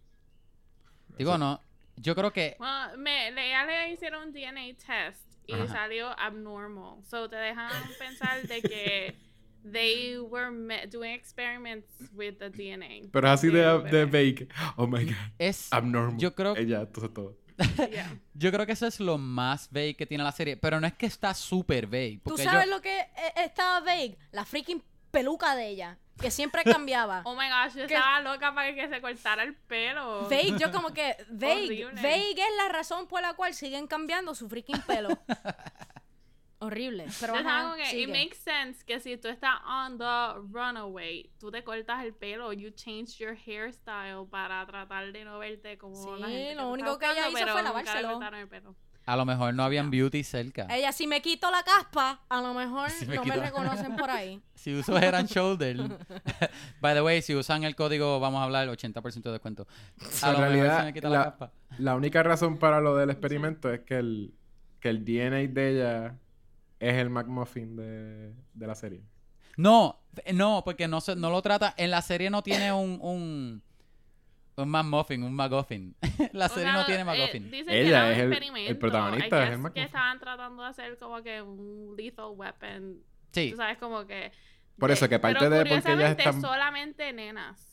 Digo, 1.19 1.39
no, 1.39 1.61
yo 1.97 2.15
creo 2.15 2.33
que, 2.33 2.57
Bueno, 2.59 2.97
me, 2.99 3.31
le, 3.31 3.51
ya 3.51 3.65
le 3.65 3.93
hicieron 3.93 4.29
un 4.29 4.33
DNA 4.33 4.75
test 4.77 5.23
y 5.47 5.53
Ajá. 5.55 5.69
salió 5.69 6.09
abnormal. 6.19 7.05
So 7.05 7.29
te 7.29 7.37
dejan 7.37 7.71
pensar 7.99 8.43
de 8.43 8.63
que 8.63 9.15
they 9.71 10.19
were 10.19 10.51
me- 10.51 10.87
doing 10.89 11.13
experiments 11.13 11.87
with 12.13 12.35
the 12.39 12.51
DNA. 12.51 13.09
Pero 13.13 13.27
es 13.29 13.33
así 13.35 13.49
de, 13.49 13.61
de 13.63 14.05
bebé. 14.05 14.07
vague. 14.33 14.49
Oh 14.77 14.87
my 14.87 15.05
god. 15.05 15.15
es, 15.39 15.73
Abnormal. 15.73 16.19
Yo 16.19 16.35
creo- 16.35 16.57
Ella, 16.57 16.81
entonces 16.83 17.13
todo. 17.15 17.37
Yeah. 17.91 18.19
yo 18.35 18.51
creo 18.51 18.67
que 18.67 18.73
eso 18.73 18.87
es 18.87 18.99
lo 19.01 19.19
más 19.19 19.69
vague 19.71 19.95
que 19.95 20.07
tiene 20.07 20.25
la 20.25 20.33
serie, 20.33 20.57
pero 20.57 20.81
no 20.81 20.87
es 20.87 20.95
que 20.95 21.07
está 21.07 21.35
súper 21.35 21.87
vague. 21.87 22.21
¿Tú 22.25 22.37
sabes 22.37 22.67
yo, 22.67 22.71
lo 22.71 22.81
que 22.81 23.01
eh, 23.01 23.33
estaba 23.37 23.81
vague? 23.81 24.17
La 24.33 24.45
freaking 24.45 24.83
peluca 25.11 25.55
de 25.55 25.69
ella, 25.69 25.99
que 26.21 26.31
siempre 26.31 26.65
cambiaba. 26.65 27.23
Oh 27.25 27.35
my 27.37 27.47
gosh, 27.49 27.77
yo 27.77 27.85
estaba 27.85 28.21
loca 28.21 28.55
para 28.55 28.75
que 28.75 28.89
se 28.89 29.01
cortara 29.01 29.45
el 29.45 29.55
pelo. 29.55 30.23
Vague, 30.29 30.57
yo 30.59 30.73
como 30.73 30.93
que 30.93 31.17
vague, 31.31 31.85
Horrible. 31.85 32.03
vague 32.03 32.33
es 32.33 32.57
la 32.57 32.69
razón 32.71 33.07
por 33.07 33.23
la 33.23 33.35
cual 33.35 33.55
siguen 33.55 33.87
cambiando 33.87 34.35
su 34.35 34.49
freaking 34.49 34.81
pelo. 34.83 35.11
Horrible. 36.65 37.07
Pero 37.21 37.35
estaba 37.35 37.59
ajá, 37.59 37.63
como 37.65 37.77
que, 37.77 37.87
sigue. 37.87 38.03
it 38.03 38.09
makes 38.11 38.37
sense 38.37 38.85
que 38.85 39.01
si 39.01 39.17
tú 39.17 39.29
estás 39.29 39.55
on 39.67 39.99
the 39.99 40.41
runaway, 40.53 41.31
tú 41.39 41.51
te 41.51 41.63
cortas 41.65 42.05
el 42.05 42.15
pelo, 42.15 42.53
you 42.53 42.71
change 42.71 43.19
your 43.19 43.37
hairstyle 43.37 44.27
para 44.31 44.65
tratar 44.67 45.13
de 45.13 45.25
no 45.25 45.39
verte 45.39 45.79
como 45.79 45.95
Sí, 45.97 46.21
la 46.21 46.29
gente 46.29 46.55
lo 46.55 46.63
te 46.63 46.69
único 46.69 46.99
que 46.99 47.07
ella 47.07 47.29
hizo 47.29 47.39
pero 47.39 47.53
fue 47.53 47.63
lavárselo. 47.63 48.11
cortaron 48.13 48.41
el 48.41 48.49
pelo. 48.49 48.75
a 49.07 49.17
lo 49.17 49.25
mejor 49.27 49.53
no 49.53 49.63
habían 49.65 49.91
beauty 49.91 50.25
cerca. 50.25 50.67
Ella, 50.71 50.91
si 50.93 51.07
me 51.07 51.21
quito 51.21 51.51
la 51.51 51.63
caspa, 51.63 52.23
a 52.29 52.41
lo 52.41 52.55
mejor 52.55 52.89
Si 52.91 53.05
me 53.07 53.17
no 53.17 53.23
quito- 53.23 53.37
me 53.37 53.43
reconocen 53.43 53.97
por 53.97 54.11
ahí. 54.11 54.41
Si 54.55 54.73
uso 54.75 54.97
Head 54.97 55.15
and 55.15 55.29
Shoulder. 55.29 55.77
By 56.81 56.95
the 56.95 57.03
way, 57.03 57.21
si 57.21 57.35
usan 57.35 57.65
el 57.65 57.77
código, 57.77 58.19
vamos 58.19 58.41
a 58.41 58.45
hablar, 58.45 58.67
80% 58.69 59.23
de 59.25 59.33
descuento. 59.33 59.67
A 60.23 60.29
En 60.29 60.33
lo 60.33 60.39
mejor 60.39 60.41
realidad, 60.55 60.79
se 60.79 60.85
me 60.87 60.93
quita 60.95 61.09
la-. 61.11 61.51
La 61.79 61.95
única 61.97 62.23
razón 62.23 62.57
para 62.59 62.81
lo 62.81 62.97
del 62.97 63.11
experimento 63.11 63.71
es 63.71 63.81
que 63.81 63.99
el, 63.99 64.33
que 64.81 64.89
el 64.89 65.05
DNA 65.05 65.49
de 65.53 65.69
ella 65.71 66.19
es 66.81 66.95
el 66.95 67.11
McMuffin 67.11 67.77
de, 67.77 68.35
de 68.53 68.67
la 68.67 68.75
serie. 68.75 69.03
No, 69.57 70.01
no, 70.33 70.63
porque 70.65 70.89
no, 70.89 71.01
se, 71.01 71.15
no 71.17 71.31
lo 71.31 71.41
trata. 71.43 71.75
En 71.77 71.91
la 71.91 72.03
serie 72.03 72.31
no 72.31 72.43
tiene 72.43 72.73
un. 72.73 72.99
Un, 73.01 73.63
un 74.57 74.69
McMuffin, 74.69 75.23
un 75.25 75.35
McGuffin. 75.35 75.97
la 76.33 76.47
O 76.47 76.49
serie 76.49 76.65
sea, 76.65 76.73
no 76.75 76.85
tiene 76.87 77.01
eh, 77.01 77.05
McGuffin. 77.05 77.51
dicen 77.51 77.67
que 77.67 77.81
Ella 77.81 77.89
era 77.99 78.07
un 78.07 78.13
es 78.13 78.19
el- 78.19 78.25
el 78.25 78.33
experimento. 78.33 78.79
protagonista, 78.79 79.43
es 79.43 79.49
el 79.51 79.51
que 79.51 79.59
McGuffin. 79.63 79.83
estaban 79.85 80.19
tratando 80.21 80.63
de 80.63 80.69
hacer 80.69 80.99
como 80.99 81.23
que 81.23 81.43
un 81.43 81.95
lethal 81.97 82.27
weapon. 82.37 82.99
sí. 83.33 83.51
Tú 83.51 83.57
sabes, 83.57 83.79
como 83.79 84.07
que... 84.07 84.31
Por 84.79 84.91
eso, 84.91 85.09
que 85.09 85.19
parte 85.21 85.39
pero 85.41 85.51
de 85.57 85.65
porque 85.67 85.93
ellas 85.93 86.11
están- 86.19 86.41
solamente 86.41 87.13
nenas. 87.13 87.65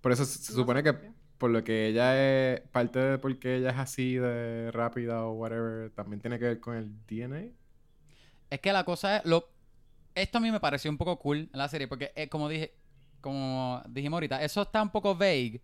Por 0.00 0.12
eso 0.12 0.24
se, 0.24 0.38
se 0.38 0.52
No 0.52 0.58
supone 0.60 0.80
sé 0.80 0.84
que 0.84 0.92
por 0.92 1.02
qué. 1.02 1.12
por 1.38 1.50
lo 1.50 1.64
que 1.64 1.86
ella 1.88 2.16
es, 2.54 2.60
parte 2.70 2.98
de 3.00 3.18
porque 3.18 3.56
ella 3.56 3.70
es 3.70 3.78
así 3.78 4.14
de 4.14 4.70
rápida 4.72 5.24
o 5.24 5.32
whatever, 5.32 5.90
también 5.90 6.20
tiene 6.20 6.38
que 6.38 6.44
ver 6.44 6.60
con 6.60 6.76
el 6.76 6.90
DNA. 7.06 7.50
Es 8.50 8.60
que 8.60 8.72
la 8.72 8.84
cosa 8.84 9.18
es. 9.18 9.24
Lo, 9.24 9.48
esto 10.14 10.38
a 10.38 10.40
mí 10.40 10.50
me 10.50 10.60
pareció 10.60 10.90
un 10.90 10.96
poco 10.98 11.18
cool 11.18 11.48
en 11.52 11.58
la 11.58 11.68
serie, 11.68 11.88
porque 11.88 12.12
eh, 12.16 12.28
como 12.28 12.48
dije, 12.48 12.74
como 13.20 13.82
dijimos 13.88 14.16
ahorita, 14.16 14.42
eso 14.42 14.62
está 14.62 14.80
un 14.82 14.90
poco 14.90 15.14
vague, 15.16 15.60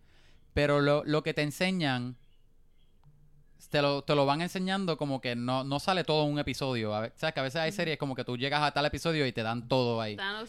pero 0.52 0.80
lo, 0.80 1.02
lo 1.04 1.22
que 1.22 1.32
te 1.34 1.42
enseñan. 1.42 2.16
Te 3.70 3.80
lo, 3.80 4.02
te 4.02 4.14
lo 4.14 4.26
van 4.26 4.42
enseñando 4.42 4.98
como 4.98 5.20
que 5.22 5.34
no, 5.34 5.64
no 5.64 5.78
sale 5.78 6.04
todo 6.04 6.26
en 6.26 6.32
un 6.32 6.38
episodio. 6.38 6.94
A 6.94 7.00
ve- 7.00 7.12
¿Sabes? 7.14 7.32
Que 7.32 7.40
a 7.40 7.44
veces 7.44 7.60
hay 7.60 7.72
series 7.72 7.96
como 7.96 8.14
que 8.14 8.22
tú 8.24 8.36
llegas 8.36 8.60
a 8.62 8.72
tal 8.72 8.84
episodio 8.84 9.24
y 9.26 9.32
te 9.32 9.42
dan 9.42 9.66
todo 9.66 9.98
ahí. 10.00 10.12
Están 10.12 10.40
los, 10.40 10.48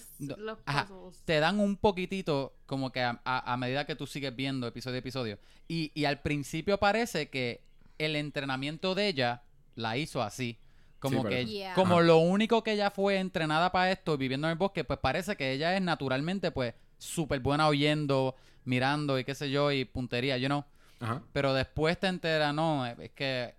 ajá. 0.66 0.88
te 1.24 1.40
dan 1.40 1.60
un 1.60 1.78
poquitito 1.78 2.58
como 2.66 2.92
que 2.92 3.02
a, 3.02 3.22
a- 3.24 3.54
a 3.54 3.56
medida 3.56 3.86
que 3.86 3.96
tú 3.96 4.08
sigues 4.08 4.36
viendo 4.36 4.68
episodio 4.68 4.96
a 4.96 5.00
episodio. 5.00 5.40
Y, 5.70 5.92
y 5.94 6.04
al 6.04 6.22
principio 6.22 6.80
parece 6.80 7.30
que 7.30 7.64
el 7.98 8.18
entrenamiento 8.18 8.94
de 8.94 9.08
ella 9.08 9.44
la 9.76 9.96
hizo 9.96 10.22
así. 10.22 10.58
Como 11.04 11.24
Sí, 11.24 11.28
que 11.30 11.46
Yeah. 11.46 11.74
como 11.76 11.96
Ajá. 11.96 12.04
lo 12.04 12.18
único 12.20 12.64
que 12.64 12.72
ella 12.72 12.90
fue 12.90 13.18
entrenada 13.20 13.72
para 13.72 13.92
esto, 13.92 14.18
viviendo 14.18 14.48
en 14.48 14.52
el 14.54 14.58
bosque, 14.58 14.84
pues 14.86 15.00
parece 15.00 15.36
que 15.36 15.52
ella 15.52 15.76
es 15.76 15.82
naturalmente 15.82 16.50
pues 16.52 16.74
súper 16.98 17.40
buena 17.42 17.68
oyendo, 17.68 18.36
mirando 18.64 19.20
y 19.20 19.26
qué 19.26 19.36
sé 19.36 19.52
yo, 19.52 19.72
y 19.72 19.84
puntería, 19.86 20.38
you 20.38 20.48
know. 20.48 20.64
Ajá. 21.02 21.22
Pero 21.34 21.54
después 21.54 22.00
te 22.00 22.08
enteras, 22.08 22.54
no, 22.54 22.86
es 22.86 23.12
que 23.12 23.54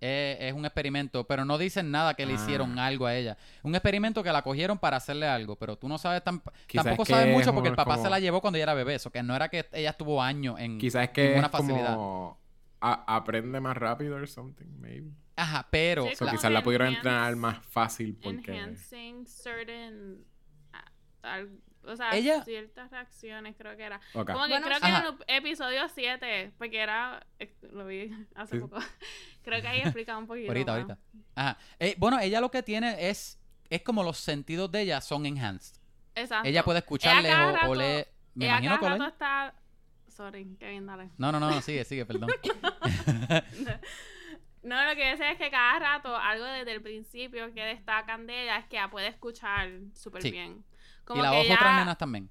es, 0.00 0.38
es 0.40 0.52
un 0.54 0.64
experimento, 0.64 1.24
pero 1.24 1.44
no 1.44 1.58
dicen 1.58 1.90
nada 1.90 2.14
que 2.14 2.24
le 2.26 2.32
Ah. 2.32 2.36
hicieron 2.36 2.78
algo 2.78 3.06
a 3.06 3.14
ella. 3.14 3.36
Un 3.62 3.74
experimento 3.74 4.22
que 4.22 4.32
la 4.32 4.42
cogieron 4.42 4.78
para 4.78 4.96
hacerle 4.96 5.28
algo, 5.28 5.56
pero 5.56 5.76
tú 5.76 5.88
no 5.88 5.98
sabes 5.98 6.24
tan, 6.24 6.42
tampoco 6.72 7.04
sabes 7.04 7.26
es 7.28 7.32
mucho 7.36 7.52
porque 7.54 7.68
el 7.68 7.76
papá 7.76 7.92
como- 7.94 8.04
se 8.04 8.10
la 8.10 8.18
llevó 8.18 8.40
cuando 8.40 8.56
ella 8.56 8.64
era 8.64 8.74
bebé, 8.74 8.94
eso 8.94 9.10
que 9.10 9.22
no 9.22 9.36
era 9.36 9.48
que 9.50 9.66
ella 9.72 9.90
estuvo 9.90 10.22
años 10.22 10.58
en 10.58 10.78
Quizás 10.78 11.04
es 11.04 11.10
que 11.10 11.28
ninguna 11.28 11.46
es 11.46 11.52
facilidad. 11.52 11.94
como 11.94 12.38
a- 12.80 13.14
aprende 13.16 13.60
más 13.60 13.76
rápido 13.76 14.16
or 14.16 14.26
something, 14.26 14.66
maybe. 14.80 15.10
Ajá, 15.40 15.66
pero 15.70 16.04
Sí, 16.06 16.16
So, 16.16 16.24
Como 16.24 16.36
quizás 16.36 16.50
la 16.52 16.62
pudieron 16.62 16.88
enhance- 16.88 16.96
entrenar 16.96 17.36
más 17.36 17.64
fácil 17.66 18.16
porque... 18.22 18.52
Enhancing 18.56 19.26
certain... 19.26 20.24
ah, 21.22 21.42
o 21.84 21.96
sea, 21.96 22.10
Ella- 22.10 22.44
ciertas 22.44 22.90
reacciones 22.90 23.54
creo 23.56 23.74
que 23.76 23.82
era. 23.84 23.96
Ok. 24.14 24.32
Como 24.32 24.44
que 24.44 24.50
Bueno, 24.52 24.66
creo 24.66 24.78
sí. 24.78 24.82
que 24.82 24.88
en 24.88 24.94
el 24.96 25.14
episodio 25.28 25.88
7, 25.88 26.52
porque 26.58 26.78
era... 26.78 27.26
Lo 27.72 27.86
vi 27.86 28.10
hace 28.34 28.56
Sí. 28.56 28.60
poco. 28.60 28.76
creo 29.42 29.62
que 29.62 29.68
ahí 29.68 29.80
explicaba 29.80 30.18
un 30.18 30.26
poquito 30.26 30.48
ahorita, 30.50 30.72
más. 30.72 30.80
ahorita. 30.82 30.98
Ajá. 31.34 31.58
Eh, 31.78 31.94
bueno, 31.98 32.18
ella 32.20 32.40
lo 32.40 32.50
que 32.50 32.62
tiene 32.62 33.08
es 33.08 33.38
es 33.70 33.82
como 33.82 34.02
los 34.02 34.18
sentidos 34.18 34.70
de 34.72 34.82
ella 34.82 35.00
son 35.00 35.24
enhanced. 35.26 35.76
Exacto. 36.16 36.48
Ella 36.48 36.64
puede 36.64 36.80
escuchar 36.80 37.18
Ella 37.20 37.30
cada 37.30 37.52
lejos 37.52 37.68
o 37.68 37.74
leer. 37.76 38.08
Me 38.34 38.44
Ella 38.46 38.54
imagino 38.54 38.74
que 38.74 38.80
cada 38.80 38.98
rato 38.98 39.06
está... 39.06 39.54
Sorry, 40.08 40.56
Kevin, 40.58 40.86
dale. 40.86 41.08
No, 41.16 41.30
no, 41.32 41.40
no, 41.40 41.48
no, 41.50 41.62
sigue, 41.62 41.84
sigue, 41.84 42.04
perdón. 42.04 42.28
No, 44.62 44.84
lo 44.84 44.94
que 44.94 45.10
yo 45.10 45.16
sé 45.16 45.30
es 45.32 45.38
que 45.38 45.50
cada 45.50 45.78
rato, 45.78 46.14
algo 46.16 46.44
desde 46.44 46.72
el 46.72 46.82
principio 46.82 47.52
que 47.54 47.64
destacan 47.64 48.26
de 48.26 48.42
ella 48.44 48.58
es 48.58 48.66
que 48.66 48.76
ella 48.76 48.90
puede 48.90 49.08
escuchar 49.08 49.70
súper 49.94 50.22
Sí. 50.22 50.30
bien. 50.30 50.64
y 51.02 51.04
Como 51.04 51.22
la 51.22 51.30
que 51.30 51.36
voz 51.38 51.46
ella- 51.46 51.54
otras 51.56 51.76
nenas 51.78 51.98
también. 51.98 52.30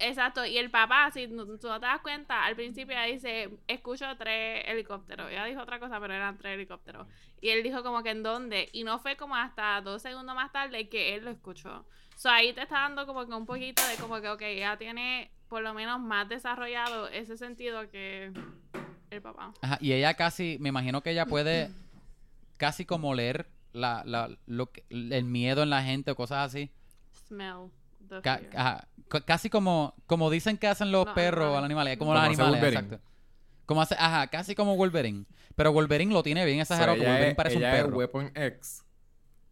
Exacto, 0.00 0.44
y 0.44 0.58
el 0.58 0.70
papá, 0.70 1.10
si 1.10 1.26
no- 1.28 1.44
tú 1.46 1.66
no 1.66 1.80
te 1.80 1.86
das 1.86 2.00
cuenta, 2.02 2.44
al 2.44 2.54
principio 2.56 2.92
ella 2.96 3.12
dice, 3.12 3.48
escucho 3.66 4.04
tres 4.16 4.62
helicópteros. 4.66 5.30
Ella 5.30 5.44
dijo 5.46 5.60
otra 5.62 5.80
cosa, 5.80 5.98
pero 5.98 6.14
eran 6.14 6.36
tres 6.38 6.54
helicópteros. 6.54 7.06
Y 7.40 7.48
él 7.50 7.62
dijo 7.62 7.82
como 7.82 8.02
que 8.02 8.10
en 8.10 8.22
dónde. 8.22 8.68
Y 8.72 8.84
no 8.84 8.98
fue 9.00 9.16
como 9.16 9.34
hasta 9.34 9.80
dos 9.80 10.02
segundos 10.02 10.34
más 10.36 10.52
tarde 10.52 10.88
que 10.88 11.14
él 11.14 11.24
lo 11.24 11.30
escuchó. 11.30 11.84
So 12.16 12.28
ahí 12.30 12.52
te 12.52 12.62
está 12.62 12.80
dando 12.80 13.06
como 13.06 13.26
que 13.26 13.32
un 13.34 13.46
poquito 13.46 13.82
de 13.88 13.96
como 13.96 14.20
que, 14.20 14.28
ok, 14.28 14.42
ella 14.42 14.76
tiene 14.76 15.30
por 15.48 15.62
lo 15.62 15.72
menos 15.74 15.98
más 16.00 16.28
desarrollado 16.28 17.08
ese 17.08 17.36
sentido 17.36 17.88
que 17.90 18.32
el 19.18 19.22
papá. 19.22 19.52
Ajá, 19.60 19.78
y 19.80 19.92
ella 19.92 20.14
casi, 20.14 20.56
me 20.60 20.68
imagino 20.70 21.02
que 21.02 21.10
ella 21.10 21.26
puede 21.26 21.70
casi 22.56 22.84
como 22.84 23.14
leer 23.14 23.46
la, 23.72 24.02
la, 24.04 24.30
lo 24.46 24.70
que, 24.72 24.84
el 24.90 25.24
miedo 25.24 25.62
en 25.62 25.70
la 25.70 25.82
gente 25.82 26.10
o 26.10 26.16
cosas 26.16 26.46
así. 26.46 26.70
Smell 27.28 27.70
the 28.08 28.20
Ca- 28.22 28.38
fear. 28.38 28.56
ajá, 28.56 28.88
ca- 29.08 29.20
casi 29.20 29.50
como, 29.50 29.94
como 30.06 30.30
dicen 30.30 30.56
que 30.56 30.66
hacen 30.66 30.90
los 30.90 31.04
Los 31.06 31.14
perros 31.14 31.48
o 31.50 31.54
los 31.56 31.64
animales, 31.64 31.96
como 31.98 32.10
Como 32.12 32.14
los 32.20 32.22
hace 32.32 32.42
animales, 32.42 32.60
Wolverine. 32.60 32.84
exacto. 32.94 33.08
Como 33.66 33.82
hace, 33.82 33.94
ajá, 33.98 34.26
casi 34.28 34.54
como 34.54 34.76
Wolverine. 34.76 35.26
Pero 35.54 35.72
Wolverine 35.72 36.12
lo 36.14 36.22
tiene 36.22 36.44
bien 36.46 36.60
exagerado, 36.60 36.94
ella 36.96 37.04
Wolverine 37.04 37.28
es, 37.30 37.34
parece 37.34 37.56
un 37.58 37.62
ella 37.64 37.78
es. 37.80 37.84
Weapon 37.92 38.32
X, 38.34 38.84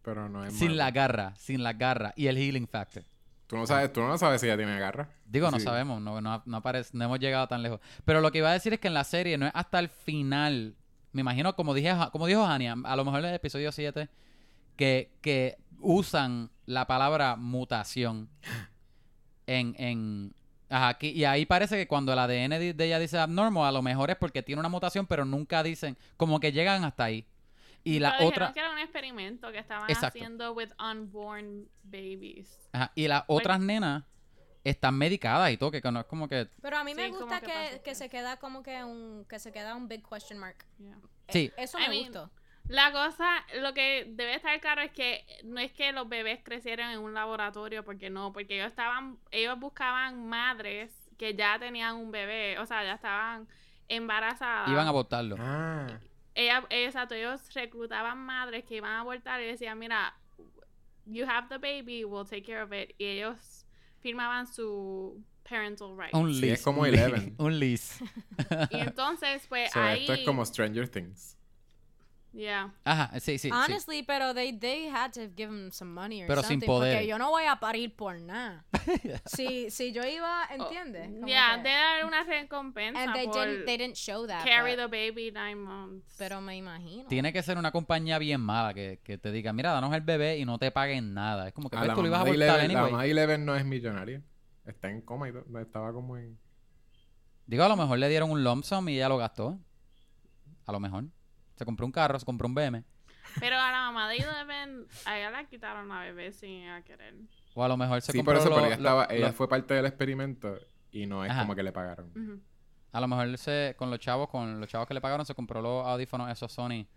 pero 0.01 0.27
no 0.29 0.43
es 0.43 0.53
Sin 0.53 0.75
la 0.77 0.85
Marvel. 0.85 0.93
garra, 0.95 1.33
sin 1.37 1.61
la 1.63 1.73
garra. 1.73 2.13
Y 2.15 2.27
el 2.27 2.37
healing 2.37 2.67
factor. 2.67 3.03
Tú 3.47 3.55
no 3.57 3.65
sabes, 3.65 3.93
tú 3.93 4.01
no 4.01 4.17
sabes 4.17 4.41
si 4.41 4.47
ella 4.47 4.57
tiene 4.57 4.77
garra. 4.77 5.09
Digo, 5.25 5.49
no 5.49 5.57
Sí. 5.57 5.63
sabemos, 5.63 6.01
no, 6.01 6.19
no, 6.21 6.43
no 6.45 6.57
aparece, 6.57 6.91
no 6.97 7.05
hemos 7.05 7.19
llegado 7.19 7.47
tan 7.47 7.63
lejos. 7.63 7.79
Pero 8.05 8.19
lo 8.21 8.31
que 8.31 8.39
iba 8.39 8.49
a 8.49 8.53
decir 8.53 8.73
es 8.73 8.79
que 8.79 8.89
en 8.89 8.93
la 8.93 9.03
serie 9.05 9.37
no 9.37 9.45
es 9.47 9.51
hasta 9.55 9.79
el 9.79 9.87
final. 9.89 10.75
Me 11.13 11.21
imagino, 11.21 11.55
como 11.55 11.73
dije, 11.73 11.95
como 12.11 12.27
dijo 12.27 12.45
Hania, 12.45 12.75
a 12.83 12.95
lo 12.97 13.05
mejor 13.05 13.21
en 13.21 13.27
el 13.27 13.35
episodio 13.35 13.71
7, 13.71 14.09
que, 14.75 15.11
que 15.21 15.57
usan 15.79 16.49
la 16.65 16.85
palabra 16.87 17.35
mutación 17.37 18.29
en, 19.47 19.75
en 19.79 20.33
ajá, 20.69 20.89
aquí- 20.89 21.11
y 21.11 21.23
ahí 21.23 21.45
parece 21.45 21.77
que 21.77 21.87
cuando 21.87 22.11
el 22.13 22.19
ADN 22.19 22.59
de 22.59 22.73
de 22.73 22.85
ella 22.85 22.99
dice 22.99 23.17
abnormal, 23.17 23.65
a 23.67 23.71
lo 23.71 23.81
mejor 23.81 24.09
es 24.09 24.17
porque 24.17 24.43
tiene 24.43 24.59
una 24.59 24.69
mutación, 24.69 25.05
pero 25.07 25.23
nunca 25.25 25.63
dicen, 25.63 25.97
como 26.17 26.39
que 26.39 26.51
llegan 26.51 26.83
hasta 26.83 27.05
ahí. 27.05 27.25
Y 27.87 27.99
la 27.99 28.11
Pero 28.17 28.29
otra, 28.29 28.47
dijeron 28.47 28.53
que 28.53 28.59
era 28.59 28.71
un 28.71 28.79
experimento 28.79 29.51
que 29.51 29.59
estaban 29.59 29.89
Exacto. 29.89 30.07
haciendo 30.19 30.53
with 30.53 30.71
unborn 30.79 31.67
babies. 31.83 32.69
ajá, 32.73 32.91
y 32.95 33.07
las 33.07 33.23
otras 33.27 33.59
nenas 33.59 34.03
están 34.63 34.95
medicadas 34.97 35.49
y 35.51 35.57
todo, 35.57 35.71
que 35.71 35.81
no 35.91 35.99
es 36.01 36.05
como 36.05 36.27
que 36.27 36.49
Pero 36.61 36.77
a 36.77 36.83
mí 36.83 36.93
me 36.93 37.05
Sí, 37.05 37.11
gusta 37.11 37.39
que 37.41 37.81
que, 37.83 37.95
se 37.95 38.09
queda 38.09 38.37
como 38.37 38.61
que 38.63 38.83
un 38.83 39.25
que 39.29 39.39
se 39.39 39.51
queda 39.51 39.75
un 39.75 39.87
big 39.87 40.03
question 40.05 40.37
mark. 40.39 40.65
Yeah. 40.77 40.97
Sí. 41.29 41.51
Eh, 41.55 41.63
Eso 41.63 41.77
I 41.79 41.83
me 41.83 41.89
mean, 41.89 42.03
gustó. 42.05 42.29
La 42.67 42.91
cosa, 42.91 43.45
lo 43.61 43.73
que 43.73 44.05
debe 44.09 44.35
estar 44.35 44.59
claro 44.59 44.81
es 44.81 44.91
que 44.91 45.25
no 45.45 45.61
es 45.61 45.71
que 45.71 45.93
los 45.93 46.09
bebés 46.09 46.41
crecieran 46.43 46.91
en 46.91 46.99
un 46.99 47.13
laboratorio, 47.13 47.85
porque 47.85 48.09
no, 48.09 48.33
porque 48.33 48.55
ellos 48.55 48.67
estaban, 48.67 49.17
ellos 49.31 49.57
buscaban 49.57 50.27
madres 50.27 50.91
que 51.17 51.33
ya 51.33 51.57
tenían 51.59 51.95
un 51.95 52.11
bebé, 52.11 52.59
o 52.59 52.65
sea, 52.65 52.83
ya 52.83 52.95
estaban 52.95 53.47
embarazadas. 53.87 54.67
iban 54.69 54.85
a 54.85 54.89
abortarlo. 54.89 55.37
Ah, 55.39 55.87
Ella, 56.39 56.63
exacto, 56.69 57.15
ellos 57.15 57.41
reclutaban 57.53 58.19
madres 58.19 58.63
que 58.63 58.75
iban 58.75 58.91
a 58.91 58.99
abortar 58.99 59.41
y 59.41 59.45
decían, 59.47 59.79
mira, 59.79 60.13
you 61.05 61.25
have 61.25 61.47
the 61.49 61.57
baby, 61.57 62.05
we'll 62.05 62.25
take 62.25 62.43
care 62.43 62.61
of 62.61 62.71
it. 62.71 62.93
Y 62.99 63.05
ellos 63.05 63.65
firmaban 64.01 64.45
su 64.45 65.19
parental 65.49 65.95
rights. 65.97 66.13
Un 66.13 66.31
Sí, 66.33 66.41
lease. 66.41 66.53
es 66.53 66.61
como 66.61 66.81
un 66.81 66.87
Eleven. 66.87 67.21
lease, 67.21 67.35
Un 67.43 67.59
lease. 67.59 68.05
Y 68.69 68.77
entonces, 68.79 69.47
pues 69.47 69.71
so 69.71 69.81
ahí... 69.81 70.01
esto 70.01 70.13
es 70.13 70.19
como 70.25 70.45
Stranger 70.45 70.87
Things. 70.87 71.36
Yeah. 72.33 72.71
Ajá, 72.83 73.19
sí, 73.19 73.39
sí. 73.39 73.49
sí. 73.49 73.51
Honestly, 73.51 74.03
pero 74.03 74.33
they, 74.33 74.51
they 74.51 74.87
had 74.89 75.11
to 75.13 75.21
give 75.35 75.49
him 75.49 75.71
some 75.71 75.91
money 75.91 76.21
or 76.21 76.27
Pero 76.27 76.41
sin 76.43 76.59
something. 76.59 76.67
poder. 76.67 76.93
Porque 76.93 77.07
yo 77.07 77.17
no 77.17 77.29
voy 77.31 77.45
a 77.45 77.59
parir 77.59 77.95
por 77.95 78.19
nada. 78.21 78.63
si, 79.25 79.71
si 79.71 79.91
yo 79.91 80.03
iba, 80.03 80.43
¿entiendes? 80.51 81.09
Como 81.13 81.25
Yeah, 81.27 81.55
que- 81.55 81.63
debe 81.69 81.75
haber 81.75 82.05
una 82.05 82.23
recompensa 82.25 83.01
And 83.01 83.13
they 83.13 83.25
por 83.27 83.47
didn't, 83.47 83.65
they 83.65 83.77
didn't 83.77 83.95
show 83.95 84.27
that. 84.27 84.43
carry 84.43 84.75
but- 84.75 84.81
the 84.81 84.87
baby 84.87 85.31
nine 85.31 85.55
months. 85.55 86.13
pero 86.17 86.39
me 86.41 86.55
imagino. 86.57 87.07
Tiene 87.07 87.33
que 87.33 87.41
ser 87.41 87.57
una 87.57 87.71
compañía 87.71 88.19
bien 88.19 88.41
mala 88.41 88.73
que, 88.73 88.99
que 89.03 89.17
te 89.17 89.31
diga, 89.31 89.51
mira, 89.53 89.71
danos 89.71 89.91
el 89.95 90.01
bebé 90.01 90.37
y 90.37 90.45
no 90.45 90.59
te 90.59 90.69
paguen 90.69 91.13
nada. 91.15 91.47
Es 91.47 91.53
como 91.53 91.69
que 91.71 91.77
pues, 91.77 91.87
la, 91.87 91.95
tú 91.95 92.01
lo 92.01 92.07
ibas 92.09 92.19
a 92.19 92.21
abortar 92.21 92.35
Eleven, 92.35 92.57
la 92.73 92.79
anyway. 92.79 92.91
mamá 92.91 93.03
de 93.03 93.11
Eleven 93.11 93.45
no 93.45 93.55
es 93.55 93.65
millonaria. 93.65 94.21
Está 94.65 94.89
en 94.91 95.01
coma 95.01 95.29
y. 95.29 95.33
Estaba 95.59 95.91
como 95.93 96.17
en... 96.17 96.37
Digo, 97.47 97.63
a 97.63 97.69
lo 97.69 97.77
mejor 97.77 97.97
le 97.97 98.09
dieron 98.09 98.29
un 98.29 98.43
lump 98.43 98.63
sum 98.65 98.89
y 98.89 98.95
ella 98.97 99.07
lo 99.09 99.17
gastó. 99.17 99.57
A 100.65 100.71
lo 100.73 100.79
mejor. 100.81 101.05
Se 101.57 101.65
compró 101.65 101.85
un 101.85 101.91
carro, 101.91 102.17
se 102.19 102.25
compró 102.25 102.47
un 102.47 102.53
BM. 102.55 102.83
Pero 103.39 103.57
a 103.59 103.71
la 103.71 103.79
mamá 103.91 104.09
de 104.09 104.17
Eleven, 104.17 104.87
a 105.05 105.17
ella 105.17 105.31
la 105.31 105.45
quitaron 105.45 105.91
a 105.91 106.01
bebé 106.01 106.31
sin 106.31 106.49
ella 106.63 106.81
querer. 106.83 107.15
O 107.53 107.63
a 107.63 107.67
lo 107.67 107.75
mejor 107.77 108.01
se 108.01 108.11
Sí, 108.11 108.19
compró 108.19 108.35
por 108.35 108.41
eso, 108.41 108.49
lo- 108.49 108.55
pero 108.55 108.67
ella, 108.67 108.75
lo- 108.77 108.81
estaba, 108.81 109.05
lo- 109.05 109.11
ella 109.11 109.33
fue 109.33 109.49
parte 109.49 109.73
del 109.73 109.85
experimento 109.85 110.57
y 110.91 111.05
no 111.05 111.25
es 111.25 111.31
Ajá. 111.31 111.41
como 111.41 111.55
que 111.55 111.63
le 111.63 111.71
pagaron. 111.71 112.41
A 112.93 113.01
lo 113.01 113.07
mejor 113.07 113.37
se, 113.37 113.75
con 113.77 113.89
los 113.89 113.99
chavos, 113.99 114.29
con 114.29 114.59
los 114.59 114.69
chavos 114.69 114.87
que 114.87 114.93
le 114.93 115.01
pagaron, 115.01 115.25
se 115.25 115.35
compró 115.35 115.61
los 115.61 115.85
audífonos 115.85 116.31
esos 116.31 116.51
Sony 116.51 116.87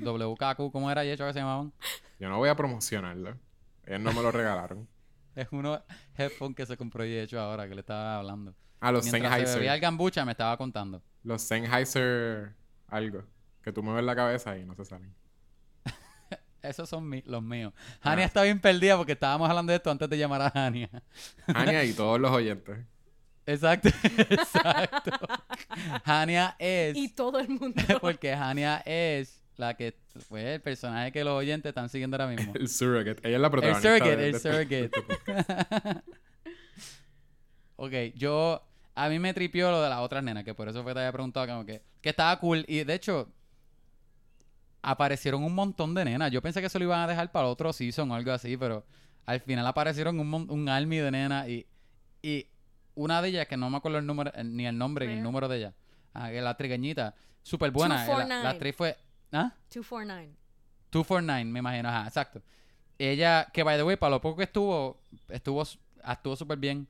WKQ, 0.00 0.70
¿cómo 0.72 0.90
era 0.90 1.04
y 1.04 1.10
hecho 1.10 1.26
que 1.26 1.32
se 1.32 1.38
llamaban? 1.40 1.72
Yo 2.18 2.28
no 2.28 2.38
voy 2.38 2.48
a 2.48 2.54
promocionarlo. 2.54 3.36
Ellos 3.84 4.00
no 4.00 4.12
me 4.12 4.22
lo 4.22 4.30
regalaron. 4.30 4.88
Es 5.34 5.48
uno 5.50 5.82
headphone 6.18 6.54
que 6.54 6.66
se 6.66 6.76
compró 6.76 7.06
y 7.06 7.16
hecho 7.16 7.40
ahora 7.40 7.66
que 7.66 7.74
le 7.74 7.80
estaba 7.80 8.18
hablando. 8.18 8.54
Ah, 8.80 8.92
los 8.92 9.04
Mientras 9.10 9.32
se 9.32 9.38
bebía 9.38 9.40
el 9.40 9.46
Sennheiser. 9.48 9.80
gambucha 9.80 10.24
me 10.26 10.32
estaba 10.32 10.54
contando. 10.58 11.02
Los 11.22 11.40
Sennheiser 11.40 12.54
algo. 12.88 13.24
Que 13.62 13.72
tú 13.72 13.82
mueves 13.82 14.04
la 14.04 14.14
cabeza 14.16 14.56
y 14.58 14.64
no 14.64 14.74
se 14.74 14.84
salen. 14.84 15.14
Esos 16.62 16.88
son 16.88 17.08
mi- 17.08 17.22
los 17.26 17.42
míos. 17.42 17.72
Ah. 18.02 18.12
Hania 18.12 18.24
está 18.26 18.42
bien 18.42 18.60
perdida 18.60 18.96
porque 18.96 19.12
estábamos 19.12 19.48
hablando 19.48 19.70
de 19.72 19.76
esto 19.76 19.90
antes 19.90 20.08
de 20.08 20.18
llamar 20.18 20.42
a 20.42 20.52
Hania. 20.66 20.90
Ania 21.46 21.84
y 21.84 21.92
todos 21.92 22.20
los 22.20 22.30
oyentes. 22.30 22.78
Exacto, 23.46 23.88
exacto. 24.30 25.10
Hania 26.04 26.54
es... 26.60 26.96
Y 26.96 27.08
todo 27.08 27.40
el 27.40 27.48
mundo. 27.48 27.82
Porque 28.00 28.32
Hania 28.32 28.82
es 28.86 29.42
la 29.56 29.74
que 29.74 29.96
fue 30.28 30.54
el 30.54 30.60
personaje 30.60 31.10
que 31.10 31.24
los 31.24 31.32
oyentes 31.34 31.70
están 31.70 31.88
siguiendo 31.88 32.16
ahora 32.16 32.28
mismo. 32.34 32.52
El 32.54 32.68
surrogate. 32.68 33.26
Ella 33.26 33.36
es 33.36 33.40
la 33.40 33.46
El 33.48 33.50
protagonista. 33.50 33.88
surrogate, 33.88 34.16
de- 34.16 34.26
el 34.26 34.32
de 34.32 34.36
este- 34.38 34.90
surrogate. 34.90 36.02
ok, 37.76 37.92
yo... 38.16 38.68
A 38.94 39.08
mí 39.08 39.18
me 39.18 39.32
tripió 39.32 39.70
lo 39.70 39.80
de 39.82 39.88
las 39.88 40.00
otras 40.00 40.22
nenas, 40.22 40.44
que 40.44 40.52
por 40.54 40.68
eso 40.68 40.82
fue 40.82 40.90
que 40.90 40.94
te 40.96 41.00
había 41.00 41.12
preguntado 41.12 41.46
como 41.46 41.64
que... 41.64 41.82
Que 42.02 42.10
estaba 42.10 42.38
cool. 42.38 42.62
Y 42.68 42.84
de 42.84 42.92
hecho, 42.94 43.32
aparecieron 44.82 45.44
un 45.44 45.54
montón 45.54 45.94
de 45.94 46.04
nenas. 46.04 46.30
Yo 46.30 46.42
pensé 46.42 46.60
que 46.60 46.66
eso 46.66 46.78
lo 46.78 46.84
iban 46.84 47.00
a 47.00 47.06
dejar 47.06 47.32
para 47.32 47.46
otro 47.46 47.72
season 47.72 48.10
o 48.10 48.14
algo 48.14 48.32
así, 48.32 48.56
pero 48.56 48.84
al 49.24 49.40
final 49.40 49.66
aparecieron 49.66 50.18
un, 50.18 50.50
un 50.50 50.68
army 50.68 50.98
de 50.98 51.10
nenas 51.10 51.48
y... 51.48 51.66
Y 52.24 52.46
una 52.94 53.20
de 53.20 53.30
ellas, 53.30 53.48
que 53.48 53.56
no 53.56 53.68
me 53.70 53.78
acuerdo 53.78 53.98
el 53.98 54.06
número, 54.06 54.30
eh, 54.34 54.44
ni 54.44 54.66
el 54.66 54.76
nombre 54.78 55.06
ni 55.06 55.14
el 55.14 55.22
número 55.22 55.48
de 55.48 55.58
ella. 55.58 55.74
Ah, 56.14 56.30
la 56.30 56.56
trigueñita. 56.56 57.14
Súper 57.42 57.70
buena. 57.70 57.96
La, 57.96 58.00
la 58.04 58.06
249. 58.06 58.48
actriz 58.48 58.76
fue... 58.76 58.96
¿Ah? 59.32 59.54
249. 59.72 60.36
249, 60.92 61.44
me 61.50 61.58
imagino, 61.58 61.88
ajá, 61.88 62.06
exacto. 62.06 62.42
Ella, 62.98 63.48
que 63.52 63.62
by 63.62 63.76
the 63.76 63.82
way, 63.82 63.96
para 63.96 64.10
lo 64.10 64.20
poco 64.20 64.36
que 64.36 64.44
estuvo, 64.44 65.00
estuvo, 65.28 65.64
actuó 66.04 66.36
súper 66.36 66.58
bien. 66.58 66.86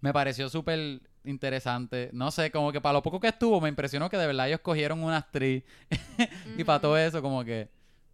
Me 0.00 0.12
pareció 0.12 0.48
súper 0.48 1.00
interesante. 1.24 2.10
No 2.12 2.30
sé, 2.30 2.50
como 2.50 2.72
que 2.72 2.80
para 2.80 2.94
lo 2.94 3.02
poco 3.02 3.20
que 3.20 3.28
estuvo, 3.28 3.60
me 3.60 3.68
impresionó 3.68 4.08
que 4.10 4.16
de 4.18 4.26
verdad 4.26 4.48
ellos 4.48 4.60
cogieron 4.60 5.02
una 5.02 5.18
actriz. 5.18 5.64
y 6.56 6.64
para 6.64 6.80
todo 6.80 6.98
eso, 6.98 7.22
como 7.22 7.44
que. 7.44 7.68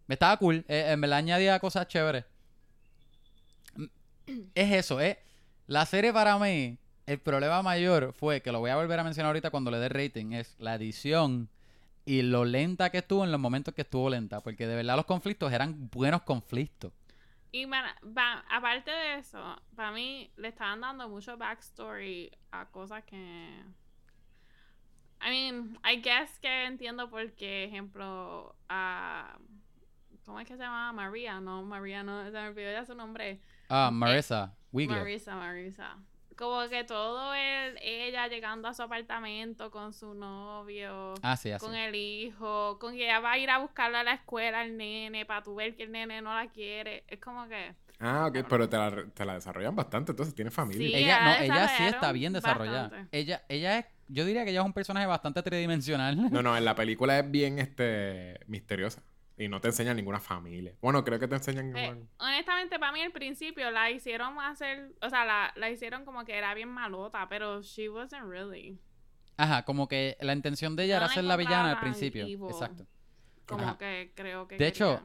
Estaba 0.07 0.37
cool. 0.37 0.63
eh, 0.67 0.91
en 0.91 1.01
verdad 1.01 1.19
añadía 1.19 1.59
cosas 1.59 1.87
chéveres. 1.87 2.25
Es 4.55 4.71
eso, 4.71 4.99
es. 4.99 5.17
La 5.67 5.85
serie 5.85 6.13
para 6.13 6.37
mí, 6.37 6.77
el 7.05 7.19
problema 7.19 7.61
mayor 7.61 8.13
fue, 8.13 8.41
que 8.41 8.51
lo 8.51 8.59
voy 8.59 8.69
a 8.69 8.75
volver 8.75 8.99
a 8.99 9.03
mencionar 9.03 9.27
ahorita 9.29 9.49
cuando 9.49 9.71
le 9.71 9.79
dé 9.79 9.89
rating, 9.89 10.33
es 10.33 10.55
la 10.59 10.75
edición 10.75 11.49
y 12.05 12.21
lo 12.21 12.45
lenta 12.45 12.89
que 12.89 12.99
estuvo 12.99 13.23
en 13.23 13.31
los 13.31 13.39
momentos 13.39 13.73
que 13.73 13.81
estuvo 13.81 14.09
lenta. 14.09 14.41
Porque 14.41 14.67
de 14.67 14.75
verdad 14.75 14.95
los 14.95 15.05
conflictos 15.05 15.51
eran 15.51 15.89
buenos 15.91 16.21
conflictos. 16.21 16.91
Y 17.55 17.67
para- 17.67 18.43
aparte 18.49 18.89
de 18.89 19.19
eso, 19.19 19.61
para 19.75 19.91
mí 19.91 20.31
le 20.37 20.47
estaban 20.47 20.81
dando 20.81 21.07
mucho 21.07 21.37
backstory 21.37 22.31
a 22.51 22.65
cosas 22.65 23.03
que. 23.03 23.15
I 25.21 25.29
mean, 25.29 25.77
I 25.85 26.01
guess 26.01 26.39
que 26.39 26.65
entiendo 26.65 27.09
por 27.11 27.31
qué, 27.35 27.65
ejemplo, 27.65 28.55
a. 28.67 29.37
¿Cómo 30.25 30.39
es 30.39 30.47
que 30.47 30.57
se 30.57 30.63
llama? 30.63 30.91
María, 30.93 31.39
no, 31.39 31.61
María 31.63 32.01
no, 32.01 32.23
se 32.25 32.31
me 32.31 32.47
olvidó 32.47 32.71
ya 32.71 32.85
su 32.85 32.95
nombre. 32.95 33.39
Ah, 33.69 33.91
Marissa, 33.91 34.55
Wiggler. 34.71 34.99
Marisa, 34.99 35.35
Marisa. 35.35 35.97
Como 36.37 36.67
que 36.69 36.83
todo 36.83 37.33
el, 37.33 37.77
ella 37.81 38.27
llegando 38.27 38.67
a 38.67 38.73
su 38.73 38.81
apartamento 38.81 39.69
con 39.71 39.93
su 39.93 40.13
novio, 40.13 41.13
Ah, 41.21 41.37
sí, 41.37 41.51
así. 41.51 41.65
con 41.65 41.75
el 41.75 41.93
hijo, 41.95 42.77
con 42.79 42.93
que 42.95 43.03
ella 43.05 43.19
va 43.19 43.33
a 43.33 43.37
ir 43.37 43.49
a 43.49 43.59
buscarlo 43.59 43.97
a 43.97 44.03
la 44.03 44.13
escuela 44.13 44.61
al 44.61 44.75
nene 44.77 45.25
para 45.25 45.43
tu 45.43 45.55
ver 45.55 45.75
que 45.75 45.83
el 45.83 45.91
nene 45.91 46.21
no 46.21 46.33
la 46.33 46.47
quiere. 46.47 47.03
Es 47.07 47.19
como 47.19 47.47
que. 47.47 47.73
Ah, 47.99 48.25
ok, 48.27 48.45
pero 48.49 48.67
te 48.67 48.77
la, 48.77 48.91
te 49.13 49.23
la 49.25 49.35
desarrollan 49.35 49.75
bastante, 49.75 50.11
entonces 50.11 50.35
tiene 50.35 50.51
familia. 50.51 50.87
Sí. 50.87 50.93
Ella, 51.03 51.19
no, 51.19 51.25
la 51.31 51.43
ella 51.45 51.67
sí 51.69 51.83
está 51.83 52.11
bien 52.11 52.33
desarrollada. 52.33 52.83
bastante. 52.89 53.17
Ella, 53.17 53.43
ella 53.47 53.77
es, 53.79 53.85
yo 54.09 54.25
diría 54.25 54.43
que 54.43 54.49
ella 54.51 54.59
es 54.61 54.65
un 54.65 54.73
personaje 54.73 55.05
bastante 55.05 55.41
tridimensional. 55.43 56.31
No, 56.31 56.41
no, 56.41 56.57
en 56.57 56.65
la 56.65 56.75
película 56.75 57.17
es 57.19 57.29
bien 57.31 57.59
este 57.59 58.39
misteriosa. 58.47 59.01
Y 59.37 59.47
no 59.47 59.59
te 59.59 59.69
enseñan 59.69 59.95
ninguna 59.95 60.19
familia. 60.19 60.75
Bueno, 60.81 61.03
creo 61.03 61.19
que 61.19 61.27
te 61.27 61.35
enseñan. 61.35 61.75
eh, 61.75 61.83
igual. 61.85 62.07
honestamente, 62.19 62.77
para 62.77 62.91
mí 62.91 63.01
al 63.01 63.11
principio 63.11 63.71
la 63.71 63.89
hicieron 63.89 64.39
hacer. 64.39 64.93
O 65.01 65.09
sea, 65.09 65.25
la, 65.25 65.51
la 65.55 65.69
hicieron 65.71 66.05
como 66.05 66.23
que 66.23 66.37
era 66.37 66.53
bien 66.53 66.69
malota, 66.69 67.27
pero 67.29 67.61
she 67.61 67.89
wasn't 67.89 68.23
really. 68.29 68.79
Ajá, 69.37 69.63
como 69.65 69.87
que 69.87 70.15
la 70.21 70.33
intención 70.33 70.75
de 70.75 70.83
ella 70.85 70.99
No 70.99 71.05
era 71.05 71.13
ser 71.15 71.23
la 71.23 71.35
villana 71.35 71.71
al 71.71 71.79
principio. 71.79 72.23
evil. 72.25 72.47
Exacto. 72.49 72.85
Como 73.47 73.63
Ajá. 73.63 73.77
que 73.79 74.11
creo 74.15 74.47
que. 74.47 74.57
De 74.57 74.67
hecho, 74.67 75.01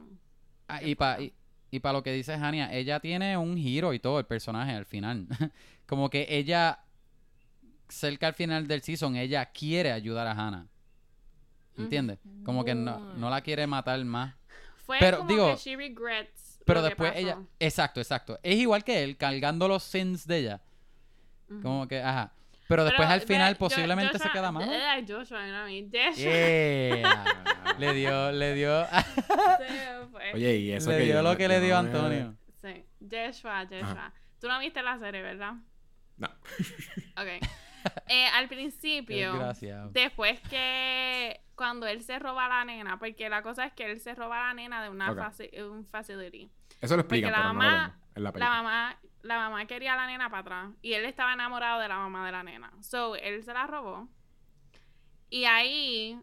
Ah, 0.67 0.83
y 0.83 0.93
para 0.93 1.19
y, 1.19 1.33
y 1.71 1.79
pa 1.79 1.91
lo 1.91 2.03
que 2.03 2.11
dice 2.13 2.33
Hania, 2.35 2.71
ella 2.71 2.99
tiene 2.99 3.35
un 3.37 3.57
giro 3.57 3.91
y 3.93 3.99
todo 3.99 4.19
el 4.19 4.27
personaje 4.27 4.73
al 4.73 4.85
final. 4.85 5.27
como 5.87 6.11
que 6.11 6.27
ella, 6.29 6.83
cerca 7.87 8.27
al 8.27 8.35
final 8.35 8.67
del 8.67 8.83
season, 8.83 9.15
ella 9.15 9.47
quiere 9.47 9.91
ayudar 9.91 10.27
a 10.27 10.31
Hannah. 10.33 10.67
¿Entiendes? 11.79 12.19
Como 12.43 12.63
que 12.65 12.75
no, 12.75 12.99
no 13.15 13.29
la 13.29 13.41
quiere 13.41 13.65
matar 13.67 14.03
más. 14.05 14.35
Fue 14.85 14.97
Pero, 14.99 15.19
como 15.19 15.29
digo, 15.29 15.51
que 15.51 15.57
she 15.57 15.75
regrets. 15.75 16.59
Pero 16.65 16.81
lo 16.81 16.85
que 16.85 16.89
después 16.89 17.11
pasó. 17.11 17.21
ella. 17.21 17.37
Exacto, 17.59 17.99
exacto. 17.99 18.39
Es 18.43 18.57
igual 18.57 18.83
que 18.83 19.03
él, 19.03 19.17
cargando 19.17 19.67
los 19.67 19.83
sins 19.83 20.27
de 20.27 20.37
ella. 20.37 20.61
Como 21.61 21.87
que, 21.87 22.01
ajá. 22.01 22.33
Pero 22.67 22.83
después 22.83 23.07
Pero, 23.07 23.13
al 23.13 23.21
final 23.21 23.55
posiblemente 23.55 24.19
se 24.19 24.29
queda 24.29 24.51
mal. 24.51 24.69
eh, 24.71 25.03
Joshua, 25.07 25.47
no, 25.47 25.67
I 25.67 25.81
mean, 25.81 25.91
Joshua. 25.91 26.23
Yeah. 26.23 27.25
le 27.79 27.93
dio, 27.95 28.31
le 28.31 28.53
dio. 28.53 28.85
Oye, 30.35 30.57
y 30.57 30.71
eso 30.73 30.91
le 30.91 30.97
que 30.99 31.03
dio 31.05 31.13
yo 31.15 31.21
lo 31.23 31.35
que 31.35 31.43
yo 31.43 31.49
le 31.49 31.59
dio 31.61 31.75
no 31.81 31.83
me- 31.83 31.89
Antonio. 31.89 32.35
Sí, 32.61 32.85
Joshua, 33.01 33.65
Joshua. 33.67 34.13
Tú 34.39 34.47
no 34.47 34.59
viste 34.59 34.83
la 34.83 34.99
serie, 34.99 35.23
¿verdad? 35.23 35.53
No. 36.17 36.27
Ok. 37.17 37.49
Eh, 38.07 38.25
al 38.33 38.47
principio, 38.47 39.33
después 39.91 40.39
que 40.49 41.41
cuando 41.55 41.85
él 41.85 42.01
se 42.01 42.17
roba 42.17 42.45
a 42.45 42.49
la 42.49 42.65
nena, 42.65 42.97
porque 42.97 43.29
la 43.29 43.41
cosa 43.43 43.65
es 43.65 43.73
que 43.73 43.85
él 43.91 43.99
se 43.99 44.15
roba 44.15 44.41
a 44.43 44.47
la 44.47 44.53
nena 44.55 44.81
de 44.81 44.89
una 44.89 45.11
faci- 45.13 45.61
un 45.63 45.85
facility. 45.85 46.49
Eso 46.81 46.95
lo 46.95 47.01
explican, 47.01 47.29
Porque 47.31 47.41
la 47.43 47.53
no 47.53 47.59
la 48.15 48.31
La 48.39 48.49
mamá, 48.49 48.99
la 49.21 49.37
mamá 49.37 49.65
quería 49.67 49.93
a 49.93 49.97
la 49.97 50.07
nena 50.07 50.29
para 50.29 50.41
atrás 50.41 50.69
y 50.81 50.93
él 50.93 51.05
estaba 51.05 51.33
enamorado 51.33 51.79
de 51.81 51.87
la 51.87 51.97
mamá 51.97 52.25
de 52.25 52.31
la 52.31 52.41
nena. 52.43 52.71
So, 52.81 53.15
él 53.15 53.43
se 53.43 53.53
la 53.53 53.67
robó. 53.67 54.07
Y 55.29 55.45
ahí 55.45 56.19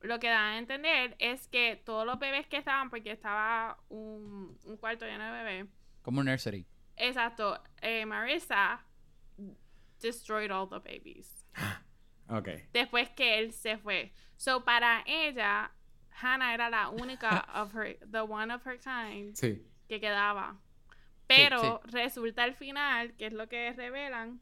lo 0.00 0.18
que 0.20 0.28
dan 0.28 0.54
a 0.54 0.58
entender 0.58 1.14
es 1.18 1.48
que 1.48 1.76
todos 1.84 2.06
los 2.06 2.18
bebés 2.18 2.46
que 2.46 2.56
estaban, 2.56 2.88
porque 2.88 3.10
estaba 3.10 3.76
un, 3.88 4.56
un 4.64 4.76
cuarto 4.78 5.04
lleno 5.04 5.24
de 5.24 5.30
bebés, 5.32 5.66
Como 6.02 6.20
un 6.20 6.26
nursery. 6.26 6.64
exacto, 6.96 7.62
eh, 7.82 8.06
Marissa 8.06 8.84
destroyed 10.00 10.50
all 10.50 10.68
the 10.68 10.78
babies. 10.80 11.44
Ok. 12.30 12.48
Después 12.74 13.08
que 13.16 13.38
él 13.38 13.52
se 13.54 13.78
fue. 13.78 14.12
So, 14.36 14.62
para 14.62 15.02
ella, 15.06 15.70
Hannah 16.20 16.52
era 16.52 16.68
la 16.68 16.90
única 16.90 17.46
of 17.54 17.74
her, 17.74 17.96
the 18.10 18.20
one 18.20 18.52
of 18.52 18.66
her 18.66 18.78
kind 18.78 19.34
Sí. 19.34 19.62
que 19.88 19.98
quedaba. 19.98 20.58
Pero 21.26 21.80
resulta 21.86 22.42
al 22.44 22.54
final, 22.54 23.14
que 23.16 23.28
es 23.28 23.32
lo 23.32 23.48
que 23.48 23.72
revelan, 23.72 24.40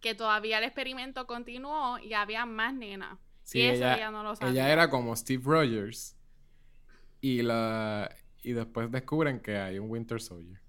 que 0.00 0.16
todavía 0.16 0.58
el 0.58 0.64
experimento 0.64 1.26
continuó 1.28 2.00
y 2.00 2.14
había 2.14 2.44
más 2.46 2.74
nenas. 2.74 3.16
Sí, 3.44 3.60
y 3.60 3.62
eso 3.62 3.76
ella, 3.84 3.94
ella 3.96 4.10
no 4.10 4.24
lo 4.24 4.34
sabía. 4.34 4.64
ella 4.64 4.72
era 4.72 4.90
como 4.90 5.14
Steve 5.14 5.42
Rogers. 5.44 6.16
Y 7.20 7.42
la 7.42 8.12
y 8.42 8.52
después 8.54 8.90
descubren 8.90 9.40
que 9.40 9.56
hay 9.56 9.78
un 9.78 9.88
Winter 9.90 10.20
Soldier. 10.20 10.60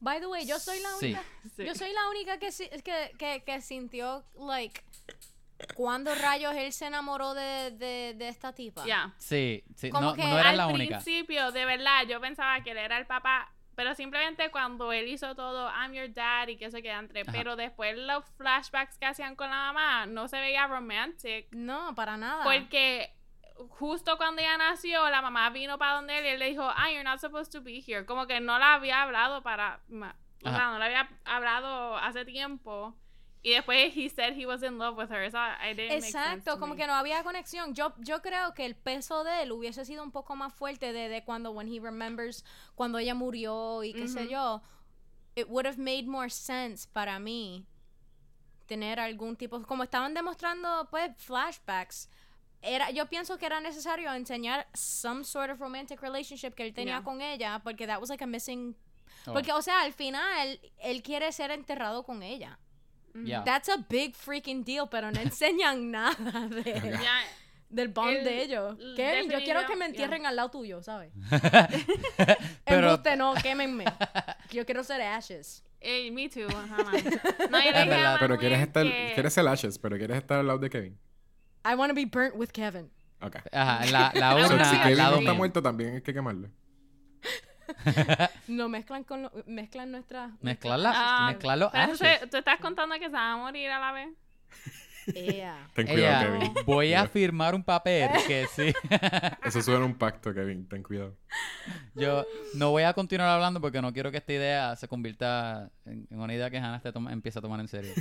By 0.00 0.20
the 0.20 0.26
way, 0.26 0.46
yo 0.46 0.58
soy 0.58 0.80
la 0.80 0.96
única. 0.96 1.22
Sí. 1.56 1.64
Yo 1.64 1.74
soy 1.74 1.92
la 1.92 2.08
única 2.08 2.38
que, 2.38 2.50
si- 2.52 2.68
que, 2.82 3.12
que, 3.18 3.42
que 3.44 3.60
sintió, 3.60 4.24
like, 4.38 4.80
cuando 5.74 6.14
rayos 6.14 6.54
él 6.54 6.72
se 6.72 6.86
enamoró 6.86 7.34
de, 7.34 7.70
de, 7.72 8.14
de 8.16 8.28
esta 8.28 8.54
tipa. 8.54 8.84
Ya. 8.86 9.14
Sí, 9.18 9.62
sí. 9.76 9.90
Como 9.90 10.08
No, 10.10 10.14
que 10.14 10.24
no 10.24 10.38
era 10.38 10.50
al 10.50 10.56
la 10.56 10.66
única. 10.68 10.96
principio, 11.00 11.52
de 11.52 11.64
verdad, 11.66 12.04
yo 12.08 12.20
pensaba 12.20 12.62
que 12.62 12.70
él 12.70 12.78
era 12.78 12.98
el 12.98 13.06
papá. 13.06 13.52
Pero 13.76 13.94
simplemente 13.94 14.50
cuando 14.50 14.92
él 14.92 15.08
hizo 15.08 15.34
todo, 15.34 15.70
I'm 15.70 15.92
your 15.92 16.12
dad 16.12 16.48
y 16.48 16.56
que 16.56 16.66
eso 16.66 16.78
queda 16.82 16.98
entre. 16.98 17.22
Ajá. 17.22 17.32
Pero 17.32 17.56
después 17.56 17.96
los 17.96 18.24
flashbacks 18.36 18.98
que 18.98 19.06
hacían 19.06 19.36
con 19.36 19.48
la 19.48 19.56
mamá 19.56 20.06
no 20.06 20.28
se 20.28 20.38
veía 20.38 20.66
romantic. 20.66 21.46
No, 21.52 21.94
para 21.94 22.16
nada. 22.18 22.44
Porque 22.44 23.14
justo 23.68 24.16
cuando 24.16 24.40
ella 24.42 24.56
nació, 24.56 25.08
la 25.10 25.22
mamá 25.22 25.50
vino 25.50 25.78
para 25.78 25.94
donde 25.94 26.18
él 26.18 26.24
y 26.24 26.28
él 26.28 26.38
le 26.38 26.46
dijo, 26.50 26.62
ah, 26.64 26.90
you're 26.90 27.04
not 27.04 27.20
supposed 27.20 27.52
to 27.52 27.60
be 27.62 27.80
here. 27.86 28.04
Como 28.06 28.26
que 28.26 28.40
no 28.40 28.58
la 28.58 28.74
había 28.74 29.02
hablado 29.02 29.42
para. 29.42 29.80
ma- 29.88 30.16
O 30.42 30.48
sea, 30.50 30.70
no 30.70 30.78
la 30.78 30.86
había 30.86 31.08
hablado 31.24 31.96
hace 31.98 32.24
tiempo. 32.24 32.94
Y 33.42 33.52
después 33.52 33.94
he 33.96 34.08
said 34.10 34.34
he 34.36 34.44
was 34.46 34.62
in 34.62 34.78
love 34.78 34.96
with 34.98 35.10
her. 35.10 35.30
So 35.30 35.38
I 35.38 35.74
didn't 35.74 35.88
make 35.90 36.02
sense 36.02 36.16
Exacto, 36.38 36.54
to 36.54 36.60
como 36.60 36.74
me. 36.74 36.80
que 36.80 36.86
no 36.86 36.94
había 36.94 37.22
conexión. 37.22 37.74
Yo, 37.74 37.94
yo 37.98 38.20
creo 38.20 38.52
que 38.54 38.66
el 38.66 38.74
peso 38.76 39.24
de 39.24 39.42
él 39.42 39.52
hubiese 39.52 39.84
sido 39.84 40.02
un 40.02 40.10
poco 40.12 40.36
más 40.36 40.52
fuerte 40.52 40.92
de, 40.92 41.08
de 41.08 41.24
cuando 41.24 41.50
when 41.50 41.66
he 41.68 41.80
remembers 41.80 42.44
cuando 42.74 42.98
ella 42.98 43.14
murió 43.14 43.82
y 43.82 43.92
qué 43.94 44.08
sé 44.08 44.22
Ujú. 44.22 44.30
yo. 44.30 44.62
It 45.36 45.46
would 45.48 45.66
have 45.66 45.78
made 45.78 46.04
more 46.06 46.28
sense 46.28 46.86
para 46.92 47.18
mí 47.18 47.64
tener 48.66 49.00
algún 49.00 49.36
tipo 49.36 49.62
como 49.62 49.82
estaban 49.84 50.12
demostrando 50.14 50.88
pues 50.90 51.10
flashbacks. 51.16 52.08
Era, 52.62 52.90
yo 52.90 53.06
pienso 53.06 53.38
que 53.38 53.46
era 53.46 53.58
necesario 53.60 54.12
enseñar 54.12 54.66
some 54.74 55.24
sort 55.24 55.50
of 55.50 55.60
romantic 55.60 56.00
relationship 56.02 56.54
que 56.54 56.62
él 56.64 56.74
tenía 56.74 56.96
Yeah. 56.96 57.02
con 57.04 57.22
ella 57.22 57.60
porque 57.64 57.86
that 57.86 58.00
was 58.00 58.10
like 58.10 58.22
a 58.22 58.26
missing 58.26 58.76
Oh, 59.26 59.32
porque 59.34 59.52
o 59.52 59.60
sea, 59.62 59.82
al 59.82 59.92
final 59.92 60.58
él 60.78 61.02
quiere 61.02 61.30
ser 61.32 61.50
enterrado 61.50 62.02
con 62.04 62.22
ella. 62.22 62.58
Ujú. 63.14 63.24
Yeah. 63.24 63.44
That's 63.44 63.68
a 63.68 63.76
big 63.88 64.14
freaking 64.14 64.62
deal, 64.64 64.88
pero 64.90 65.10
no 65.10 65.20
enseñan 65.20 65.90
nada 65.90 66.48
de, 66.48 66.98
del 67.68 67.88
bond 67.88 68.16
El- 68.16 68.24
de 68.24 68.42
ellos. 68.42 68.76
Kevin, 68.96 69.30
yo 69.30 69.38
quiero 69.40 69.66
que 69.66 69.76
me 69.76 69.86
entierren 69.86 70.24
al 70.26 70.36
lado 70.36 70.50
tuyo, 70.50 70.82
¿sabes? 70.82 71.12
Pero- 72.64 72.88
Embuste, 72.90 73.16
no, 73.16 73.34
quémenme. 73.34 73.84
Yo 74.50 74.64
quiero 74.64 74.82
ser 74.84 75.00
ashes. 75.02 75.62
eh, 75.80 76.10
me 76.10 76.28
too, 76.28 76.48
man. 76.48 76.68
No. 77.50 78.16
Pero 78.20 78.38
quieres 78.38 78.60
estar, 78.60 78.84
que- 78.84 79.12
quieres 79.14 79.32
ser 79.32 79.48
Ashes, 79.48 79.78
pero 79.78 79.96
quieres 79.96 80.16
estar 80.18 80.38
al 80.40 80.46
lado 80.46 80.58
de 80.58 80.70
Kevin. 80.70 80.98
I 81.64 81.74
want 81.74 81.90
to 81.90 81.94
be 81.94 82.04
burnt 82.06 82.34
with 82.36 82.50
Kevin. 82.52 82.90
Ok. 83.22 83.36
Ajá, 83.52 83.84
la, 83.90 84.12
la 84.14 84.32
So, 84.32 84.48
So, 84.58 84.64
si 84.64 84.76
Kevin 84.78 84.96
no 84.96 85.02
lado 85.04 85.18
está 85.18 85.34
muerto, 85.34 85.62
también 85.62 85.94
hay 85.96 86.02
que 86.02 86.14
quemarlo. 86.14 86.48
No 88.48 88.68
mezclan 88.68 89.04
con 89.04 89.22
lo- 89.22 89.32
mezclan 89.46 89.92
nuestras 89.92 90.32
Mezclarla, 90.40 90.92
Ah, 90.94 91.26
mezclarlo 91.30 91.70
pero 91.70 91.84
entonces, 91.84 92.28
¿Tú 92.30 92.38
estás 92.38 92.58
contando 92.60 92.96
que 92.96 93.04
se 93.06 93.10
van 93.12 93.32
a 93.32 93.36
morir 93.36 93.70
a 93.70 93.78
la 93.78 93.92
vez? 93.92 94.08
Ea. 95.14 95.68
Ten 95.74 95.86
cuidado, 95.86 96.32
Kevin. 96.38 96.52
voy 96.66 96.94
a 96.94 97.06
firmar 97.06 97.54
un 97.54 97.62
papel 97.64 98.10
que 98.26 98.46
sí. 98.54 98.72
Eso 99.44 99.62
suena 99.62 99.84
un 99.84 99.94
pacto, 99.96 100.32
Kevin. 100.34 100.68
Ten 100.68 100.82
cuidado. 100.82 101.16
Yo 101.94 102.24
no 102.54 102.70
voy 102.70 102.82
a 102.84 102.92
continuar 102.92 103.28
hablando 103.30 103.60
porque 103.60 103.80
no 103.82 103.92
quiero 103.92 104.10
que 104.10 104.16
esta 104.18 104.32
idea 104.32 104.76
se 104.76 104.88
convierta 104.88 105.70
en, 105.84 106.06
en 106.10 106.20
una 106.20 106.34
idea 106.34 106.50
que 106.50 106.58
Hannah 106.58 106.80
toma- 106.92 107.12
empiece 107.12 107.38
a 107.38 107.42
tomar 107.42 107.60
en 107.60 107.68
serio. 107.68 107.92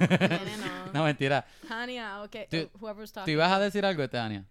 No. 0.00 0.84
No, 0.94 1.04
mentira. 1.04 1.44
Hania, 1.68 2.22
okay. 2.22 2.46
Tú- 2.48 2.70
whoever's 2.78 3.10
¿Tú 3.12 3.20
talking. 3.20 3.32
ibas 3.34 3.50
a 3.50 3.58
decir 3.58 3.84
algo, 3.84 4.08
Tania? 4.08 4.44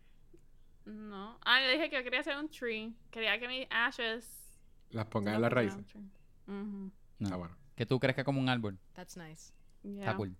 No. 0.86 1.38
Ah, 1.46 1.62
le 1.62 1.72
dije 1.74 1.90
que 1.90 1.96
yo 1.96 2.04
quería 2.04 2.20
hacer 2.20 2.38
un 2.38 2.50
tree. 2.50 2.94
Quería 3.12 3.40
que 3.40 3.48
mis 3.48 3.66
ashes. 3.70 4.28
Las 4.90 5.06
pongan 5.06 5.36
en 5.36 5.42
las 5.42 5.52
raíces. 5.54 5.80
No. 6.46 6.92
Ah, 7.32 7.36
bueno. 7.38 7.56
Que 7.76 7.86
tú 7.86 8.00
crezcas 8.00 8.26
como 8.26 8.40
un 8.42 8.50
árbol. 8.50 8.78
That's 8.94 9.16
nice. 9.18 9.54
Está 9.84 10.00
Yeah. 10.12 10.16
cool. 10.16 10.36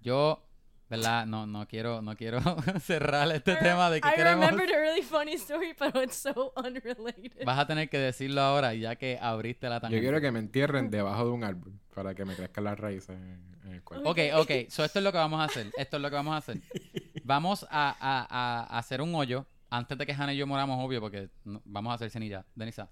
Yo, 0.00 0.44
¿verdad? 0.90 1.26
No, 1.26 1.46
no 1.46 1.66
quiero, 1.66 2.02
no 2.02 2.16
quiero 2.16 2.40
cerrar 2.80 3.30
este 3.32 3.52
I 3.52 3.56
tema 3.60 3.90
de 3.90 4.00
que 4.00 4.08
I 4.08 4.12
queremos. 4.14 4.46
remembered 4.50 4.74
a 4.74 4.78
really 4.80 5.02
funny 5.02 5.32
story, 5.34 5.74
but 5.78 5.94
it's 6.02 6.16
so 6.16 6.52
unrelated. 6.56 7.44
Vas 7.44 7.58
a 7.58 7.66
tener 7.66 7.88
que 7.88 7.98
decirlo 7.98 8.40
ahora 8.42 8.74
ya 8.74 8.96
que 8.96 9.18
abriste 9.20 9.68
la 9.68 9.76
Yo 9.76 9.80
tangente. 9.82 10.02
quiero 10.02 10.20
que 10.20 10.30
me 10.30 10.38
entierren 10.38 10.90
debajo 10.90 11.24
de 11.24 11.30
un 11.30 11.44
árbol 11.44 11.72
para 11.94 12.14
que 12.14 12.24
me 12.24 12.34
crezcan 12.34 12.64
las 12.64 12.78
raíces 12.78 13.10
en, 13.16 13.56
en 13.64 13.72
el 13.72 13.82
cuerpo. 13.82 14.10
Ok, 14.10 14.18
ok. 14.36 14.50
So, 14.68 14.84
esto 14.84 14.98
es 14.98 15.02
lo 15.04 15.10
que 15.12 15.18
vamos 15.18 15.40
a 15.40 15.44
hacer. 15.44 15.70
Esto 15.78 15.96
es 15.96 16.02
lo 16.02 16.10
que 16.10 16.16
vamos 16.16 16.34
a 16.34 16.38
hacer. 16.38 16.60
Vamos 17.24 17.66
a, 17.70 17.96
a- 17.98 18.26
a- 18.28 18.78
hacer 18.78 19.00
un 19.00 19.14
hoyo 19.14 19.46
antes 19.70 19.96
de 19.96 20.04
que 20.06 20.12
Hannah 20.12 20.34
y 20.34 20.36
yo 20.36 20.46
moramos, 20.46 20.84
obvio, 20.84 21.00
porque 21.00 21.30
no- 21.44 21.62
vamos 21.64 21.92
a 21.92 21.94
hacer 21.94 22.10
cenilla, 22.10 22.44
Denisa. 22.54 22.90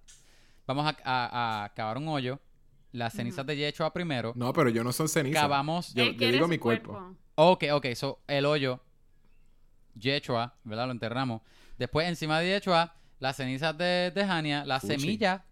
Vamos 0.67 0.87
a, 0.87 0.97
a- 1.05 1.65
a 1.65 1.75
cavar 1.75 1.99
un 1.99 2.09
hoyo. 2.09 2.41
Las 2.93 3.15
cenizas 3.15 3.47
de 3.47 3.57
Yechua 3.57 3.91
primero. 3.93 4.33
No, 4.37 4.53
pero 4.53 4.69
yo 4.69 4.85
no 4.85 4.93
son 4.93 5.09
cenizas. 5.09 5.41
Cavamos. 5.43 5.95
Yo- 5.95 6.13
yo 6.13 6.31
digo 6.31 6.47
mi 6.47 6.59
cuerpo. 6.59 7.17
Ok, 7.35 7.65
ok. 7.73 7.87
So, 7.95 8.21
el 8.27 8.45
hoyo. 8.47 8.81
Yechua, 9.95 10.55
¿verdad? 10.65 10.87
Lo 10.87 10.93
enterramos. 10.93 11.43
Después, 11.79 12.09
encima 12.09 12.41
de 12.41 12.49
Yechua, 12.49 12.95
las 13.19 13.37
cenizas 13.37 13.77
de, 13.77 14.11
de 14.15 14.23
Hania, 14.23 14.65
las 14.65 14.83
semillas. 14.83 15.43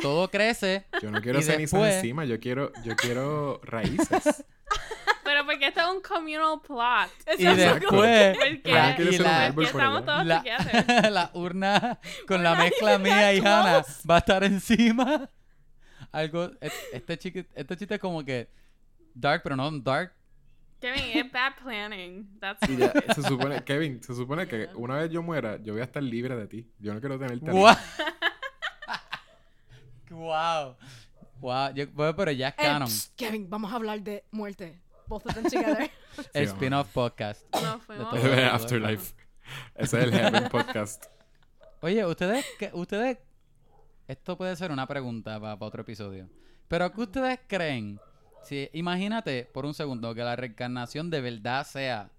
Todo 0.00 0.30
crece. 0.30 0.86
Yo 1.02 1.10
no 1.10 1.20
quiero 1.20 1.40
cenizas 1.42 1.72
después- 1.80 1.94
encima, 1.96 2.24
yo 2.24 2.38
quiero, 2.40 2.72
yo 2.84 2.96
quiero 2.96 3.60
raíces. 3.62 4.44
Pero 5.24 5.46
porque 5.46 5.68
esto 5.68 5.80
es 5.80 5.86
un 5.86 6.02
communal 6.02 6.60
plot. 6.66 7.10
y 7.38 7.44
después. 7.44 8.36
Porque, 8.38 8.60
la- 8.72 8.90
y 9.12 9.18
la- 9.18 9.46
estamos 9.68 10.04
todos 10.04 10.26
la, 10.26 10.42
la 11.10 11.30
urna 11.34 11.98
con 12.26 12.42
la 12.42 12.54
mezcla 12.56 12.98
mía 12.98 13.32
y 13.34 13.38
Hannah 13.38 13.84
va 14.10 14.14
a 14.16 14.18
estar 14.18 14.44
encima. 14.44 15.30
Algo, 16.12 16.50
et- 16.60 16.72
este, 16.92 17.18
chiqui- 17.18 17.46
este 17.54 17.76
chiste 17.76 17.94
es 17.94 18.00
como 18.00 18.24
que 18.24 18.50
dark, 19.14 19.42
pero 19.42 19.56
no 19.56 19.70
dark. 19.80 20.12
Kevin, 20.82 21.04
it's 21.14 21.32
bad 21.32 21.52
planning. 21.62 22.28
That's 22.40 22.68
Y 22.68 22.76
ya, 22.76 22.92
se 23.14 23.22
supone, 23.22 23.62
Kevin, 23.64 24.02
se 24.02 24.14
supone 24.14 24.46
que 24.46 24.68
una 24.74 24.96
vez 24.96 25.10
yo 25.10 25.22
muera, 25.22 25.56
yo 25.62 25.72
voy 25.72 25.80
a 25.80 25.84
estar 25.84 26.02
libre 26.02 26.36
de 26.36 26.46
ti. 26.48 26.70
Yo 26.78 26.92
no 26.92 27.00
quiero 27.00 27.18
tenerte. 27.18 27.50
Wow. 27.50 27.70
wow. 30.10 30.76
Wow. 31.40 31.72
Yo- 31.74 31.86
bueno, 31.92 32.14
pero 32.16 32.30
ya 32.32 32.48
es 32.48 32.54
Eh, 32.54 32.62
canon. 32.62 32.88
psst, 32.88 33.14
Kevin, 33.16 33.48
vamos 33.48 33.72
a 33.72 33.76
hablar 33.76 34.00
de 34.02 34.24
muerte. 34.30 34.80
Both 35.06 35.26
of 35.26 35.34
them 35.34 35.44
together. 35.44 35.90
El 36.34 36.46
vamos. 36.46 36.54
spin-off 36.62 36.92
podcast. 36.92 37.42
Nos 37.54 37.82
fuimos. 37.82 38.14
es 38.14 38.52
Afterlife. 38.52 39.14
Ese 39.74 39.98
es 39.98 40.04
el 40.04 40.12
Heaven 40.12 40.48
Podcast. 40.48 41.06
Oye, 41.80 42.06
ustedes, 42.06 42.46
qué- 42.58 42.70
ustedes, 42.72 43.18
esto 44.06 44.36
puede 44.36 44.54
ser 44.56 44.70
una 44.70 44.86
pregunta 44.86 45.40
para 45.40 45.56
otro 45.58 45.82
episodio. 45.82 46.28
Pero 46.68 46.92
¿qué 46.92 47.00
ustedes 47.00 47.40
creen? 47.46 48.00
Si 48.44 48.68
imagínate 48.72 49.44
por 49.52 49.64
un 49.66 49.74
segundo 49.74 50.14
que 50.14 50.22
la 50.22 50.36
reencarnación 50.36 51.10
de 51.10 51.20
verdad 51.20 51.66
sea 51.66 52.10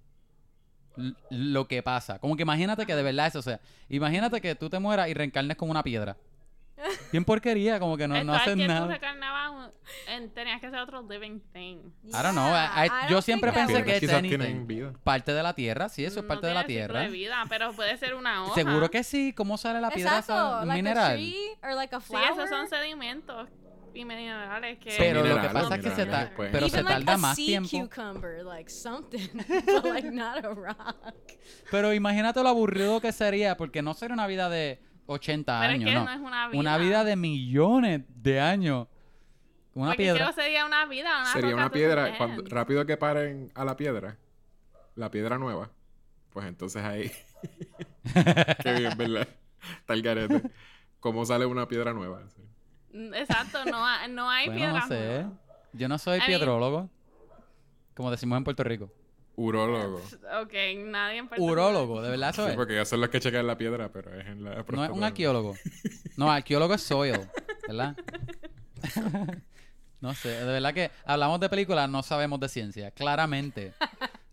lo 1.29 1.67
que 1.67 1.81
pasa. 1.81 2.19
Como 2.19 2.35
que 2.35 2.43
imagínate 2.43 2.85
que 2.85 2.95
de 2.95 3.03
verdad 3.03 3.27
eso, 3.27 3.41
sea, 3.41 3.59
imagínate 3.89 4.39
que 4.41 4.55
tú 4.55 4.69
te 4.69 4.79
mueras 4.79 5.09
y 5.09 5.13
reencarnes 5.13 5.57
como 5.57 5.71
una 5.71 5.83
piedra. 5.83 6.15
Bien 7.11 7.23
porquería, 7.23 7.79
como 7.79 7.97
que 7.97 8.07
no, 8.07 8.23
no 8.23 8.35
es 8.35 8.41
haces 8.41 8.55
que 8.55 8.61
tú 8.63 8.67
nada. 8.67 8.87
recarnabas 8.87 9.51
un- 9.51 10.13
en- 10.13 10.29
tenías 10.33 10.59
que 10.59 10.67
hacer 10.67 10.79
otro 10.79 11.01
living 11.07 11.39
thing. 11.51 11.77
I 12.05 12.11
don't 12.11 12.31
know, 12.33 12.47
I- 12.47 12.85
I- 12.85 12.87
I 12.87 12.89
yo 13.07 13.15
don't 13.15 13.23
siempre 13.25 13.51
pensé 13.51 13.83
que 13.83 13.99
vida. 14.65 14.93
Parte 15.03 15.33
de 15.33 15.43
la 15.43 15.53
tierra, 15.53 15.89
sí, 15.89 16.03
eso 16.03 16.19
es 16.19 16.23
No 16.23 16.27
parte 16.27 16.47
de 16.47 16.53
la 16.53 16.65
tierra. 16.65 17.01
de 17.01 17.09
vida, 17.09 17.43
pero 17.49 17.73
puede 17.73 17.97
ser 17.97 18.15
una 18.15 18.43
hoja. 18.43 18.53
Seguro 18.55 18.89
que 18.91 19.03
sí, 19.03 19.33
¿cómo 19.33 19.57
sale 19.57 19.81
la 19.81 19.89
piedra? 19.91 20.19
Exacto, 20.19 20.33
esa? 20.33 20.61
Un 20.61 20.67
like 20.67 20.71
a 20.71 20.83
mineral. 20.83 21.13
tree 21.15 21.35
or 21.63 21.73
like 21.75 21.95
a 21.95 21.99
Sí, 22.01 22.13
esos 22.31 22.49
son 22.49 22.67
sedimentos 22.67 23.49
y 23.93 24.05
minerales 24.05 24.79
que... 24.79 24.95
Pero 24.97 25.23
lo 25.23 25.41
que 25.41 25.49
pasa 25.49 25.75
es 25.75 25.83
que 25.83 25.91
se 25.91 26.05
ta- 26.05 26.31
pues. 26.35 26.49
pero 26.51 26.67
se 26.69 26.75
Even 26.79 26.85
like 26.85 27.05
tarda 27.05 27.13
a 27.13 27.17
más 27.17 27.35
sea 27.35 27.45
tiempo. 27.45 27.69
cucumber, 27.89 28.43
like 28.45 28.69
something, 28.69 29.27
but 29.67 29.85
like 29.85 30.09
not 30.11 30.43
a 30.43 30.49
rock. 30.49 31.31
Pero 31.71 31.93
imagínate 31.93 32.41
lo 32.43 32.49
aburrido 32.49 32.99
que 33.01 33.11
sería, 33.11 33.57
porque 33.57 33.81
no 33.81 33.93
sería 33.93 34.13
una 34.13 34.27
vida 34.27 34.49
de 34.49 34.81
80 35.05 35.59
Pero 35.59 35.73
es 35.73 35.75
años, 35.79 35.89
que 35.89 35.95
no. 35.95 36.05
no 36.05 36.11
es 36.13 36.19
una 36.19 36.47
vida. 36.47 36.59
Una 36.59 36.77
vida 36.77 37.03
de 37.03 37.15
millones 37.15 38.01
de 38.09 38.39
años. 38.41 38.87
Una 39.75 39.87
Porque 39.89 40.03
piedra. 40.03 40.27
¿qué 40.27 40.33
sería 40.33 40.65
una 40.65 40.85
vida? 40.85 41.21
Una 41.21 41.33
Sería 41.33 41.55
una 41.55 41.71
piedra, 41.71 42.15
cuando, 42.17 42.43
rápido 42.47 42.85
que 42.85 42.95
paren 42.95 43.51
a 43.55 43.65
la 43.65 43.75
piedra, 43.75 44.17
la 44.95 45.09
piedra 45.09 45.39
nueva, 45.39 45.71
pues 46.31 46.45
entonces 46.45 46.83
ahí. 46.83 47.11
Qué 48.63 48.73
bien, 48.73 48.95
¿verdad? 48.97 49.27
Está 49.79 49.93
el 49.93 50.01
garete. 50.03 50.41
¿Cómo 50.99 51.25
sale 51.25 51.45
una 51.47 51.67
piedra 51.67 51.91
nueva? 51.91 52.21
Sí. 52.29 52.42
Exacto, 52.93 53.65
no, 53.65 53.85
ha- 53.85 54.07
no 54.07 54.29
hay 54.29 54.45
Bueno, 54.47 54.59
piedras 54.59 54.89
no 54.89 54.95
sé. 54.95 55.25
Yo 55.73 55.87
no 55.87 55.97
soy 55.97 56.17
I 56.17 56.19
mean- 56.19 56.27
piedrólogo. 56.27 56.89
Como 57.95 58.11
decimos 58.11 58.37
en 58.37 58.43
Puerto 58.43 58.63
Rico. 58.63 58.91
Urólogo. 59.35 59.99
Ok, 60.43 60.53
nadie 60.85 61.17
en 61.17 61.27
Puerto 61.27 61.43
Urólogo, 61.43 62.01
de 62.03 62.09
verdad 62.11 62.29
eso 62.29 62.45
Sí, 62.45 62.51
es. 62.51 62.55
porque 62.55 62.73
ellos 62.73 62.87
son 62.87 63.01
los 63.01 63.09
que 63.09 63.19
checan 63.19 63.47
la 63.47 63.57
piedra, 63.57 63.89
pero 63.91 64.13
es 64.13 64.27
en 64.27 64.43
la 64.43 64.63
No 64.71 64.83
es 64.85 64.91
un 64.91 65.03
arqueólogo. 65.03 65.55
No, 66.17 66.31
arqueólogo 66.31 66.73
es 66.75 66.83
soil, 66.83 67.19
¿verdad? 67.67 67.95
no 70.01 70.13
sé, 70.13 70.29
de 70.29 70.45
verdad 70.45 70.73
que 70.73 70.91
hablamos 71.05 71.39
de 71.39 71.49
películas, 71.49 71.89
no 71.89 72.03
sabemos 72.03 72.39
de 72.39 72.49
ciencia. 72.49 72.91
Claramente. 72.91 73.73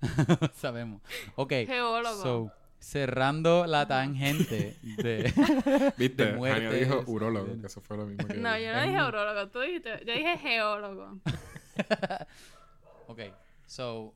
sabemos. 0.56 1.00
Ok. 1.36 1.52
Geólogo. 1.66 2.22
So, 2.22 2.52
cerrando 2.80 3.66
la 3.66 3.86
tangente 3.86 4.76
de... 4.96 5.32
¿Viste? 5.98 6.24
de 6.24 6.30
Jania 6.32 6.36
muertes. 6.38 6.80
dijo 6.88 7.04
urólogo, 7.06 7.60
que 7.60 7.66
eso 7.66 7.80
fue 7.80 7.96
lo 7.98 8.06
mismo 8.06 8.26
que 8.26 8.34
No, 8.34 8.58
yo 8.58 8.72
no 8.72 8.82
dije 8.82 9.02
urólogo, 9.02 9.48
tú 9.50 9.60
dijiste, 9.60 10.02
yo 10.06 10.12
dije 10.14 10.38
geólogo. 10.38 11.20
ok, 13.06 13.20
so... 13.66 14.14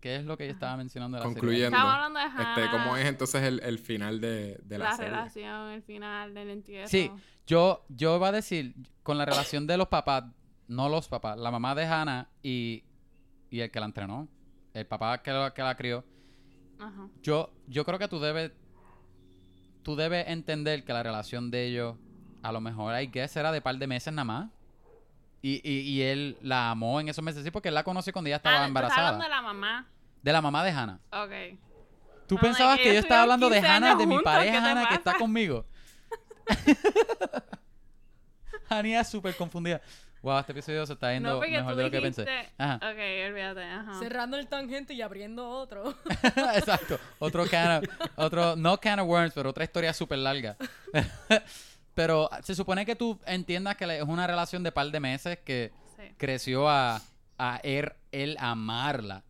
¿Qué 0.00 0.16
es 0.16 0.24
lo 0.24 0.36
que 0.36 0.46
yo 0.46 0.52
estaba 0.52 0.76
mencionando 0.76 1.16
de 1.16 1.24
la 1.24 1.28
serie? 1.28 1.40
Concluyendo. 1.40 1.76
Estamos 1.76 1.94
hablando 1.94 2.20
de 2.20 2.26
Hannah, 2.26 2.54
Este, 2.64 2.70
¿Cómo 2.70 2.96
es 2.96 3.06
entonces 3.06 3.42
el, 3.42 3.60
el 3.60 3.78
final 3.80 4.20
de, 4.20 4.60
de 4.62 4.78
la, 4.78 4.90
la 4.90 4.96
serie? 4.96 5.10
relación, 5.10 5.70
el 5.70 5.82
final 5.82 6.34
del 6.34 6.50
entierro. 6.50 6.86
Sí, 6.88 7.10
yo, 7.46 7.84
yo 7.88 8.14
iba 8.16 8.28
a 8.28 8.32
decir, 8.32 8.74
con 9.02 9.18
la 9.18 9.24
relación 9.24 9.66
de 9.66 9.76
los 9.76 9.88
papás, 9.88 10.24
no 10.68 10.88
los 10.88 11.08
papás, 11.08 11.36
la 11.38 11.50
mamá 11.50 11.74
de 11.74 11.86
Hannah 11.86 12.28
y, 12.40 12.84
y 13.50 13.60
el 13.60 13.70
que 13.70 13.80
la 13.80 13.86
entrenó, 13.86 14.28
el 14.74 14.86
papá 14.86 15.22
que 15.22 15.32
que 15.54 15.62
la 15.62 15.76
crió, 15.76 16.04
Ajá. 16.78 17.08
yo, 17.22 17.50
yo 17.68 17.84
creo 17.84 17.98
que 17.98 18.08
tú 18.08 18.20
debes, 18.20 18.52
tú 19.82 19.96
debes 19.96 20.28
entender 20.28 20.84
que 20.84 20.92
la 20.92 21.02
relación 21.02 21.50
de 21.50 21.66
ellos, 21.66 21.96
a 22.42 22.52
lo 22.52 22.60
mejor, 22.60 23.00
I 23.00 23.06
guess, 23.06 23.36
era 23.36 23.50
de 23.52 23.60
par 23.60 23.76
de 23.76 23.86
meses 23.86 24.12
nada 24.12 24.24
más. 24.24 24.50
Y, 25.42 25.60
y, 25.68 25.80
y 25.80 26.02
él 26.02 26.36
la 26.42 26.70
amó 26.70 26.98
en 27.00 27.08
esos 27.08 27.22
meses, 27.24 27.44
sí, 27.44 27.50
porque 27.50 27.68
él 27.68 27.74
la 27.74 27.84
conoció 27.84 28.12
cuando 28.12 28.28
ella 28.28 28.36
estaba 28.36 28.62
Ah, 28.64 28.66
embarazada. 28.66 29.08
hablando 29.08 29.24
de 29.24 29.30
la 29.30 29.42
mamá. 29.42 29.86
De 30.22 30.32
la 30.32 30.42
mamá 30.42 30.64
de 30.64 30.70
Hannah. 30.72 31.00
Ok. 31.12 31.58
¿Tú 32.26 32.36
pensabas 32.36 32.78
que 32.78 32.92
yo 32.92 32.98
estaba 32.98 33.22
hablando 33.22 33.48
de 33.48 33.56
estuvieron 33.58 33.82
15 33.82 33.90
Hannah, 33.92 33.98
de 34.00 34.06
mi 34.06 34.18
pareja 34.22 34.52
¿qué 34.54 34.60
te 34.60 34.66
Hannah 34.68 34.88
que 34.88 34.94
está 34.94 35.14
conmigo? 35.16 35.64
Hannah 38.68 39.00
es 39.00 39.08
súper 39.08 39.36
confundida. 39.36 39.80
Wow, 40.26 40.40
este 40.40 40.50
episodio 40.50 40.84
se 40.84 40.94
está 40.94 41.12
yendo 41.12 41.34
No, 41.34 41.40
mejor 41.40 41.76
de 41.76 41.82
lo 41.84 41.88
que 41.92 41.98
dijiste... 41.98 42.24
pensé. 42.24 42.52
Ajá. 42.58 42.74
Ok, 42.78 42.98
olvídate, 43.28 43.62
ajá. 43.62 43.98
Cerrando 44.00 44.36
el 44.36 44.48
tangente 44.48 44.92
y 44.92 45.00
abriendo 45.00 45.48
otro. 45.48 45.94
Exacto. 46.56 46.98
Otro 47.20 47.46
can 47.46 47.84
of- 47.84 47.88
otro, 48.16 48.56
no 48.56 48.76
can 48.80 48.98
of 48.98 49.06
worms, 49.08 49.32
pero 49.34 49.50
otra 49.50 49.62
historia 49.62 49.92
súper 49.92 50.18
larga. 50.18 50.56
pero 51.94 52.28
se 52.42 52.56
supone 52.56 52.84
que 52.84 52.96
tú 52.96 53.20
entiendas 53.24 53.76
que 53.76 53.84
es 53.98 54.02
una 54.02 54.26
relación 54.26 54.64
de 54.64 54.72
par 54.72 54.90
de 54.90 54.98
meses 54.98 55.38
que 55.44 55.72
Sí. 55.96 56.02
creció 56.18 56.68
a, 56.68 57.00
a 57.38 57.60
él, 57.62 57.92
él 58.10 58.36
amarla. 58.40 59.22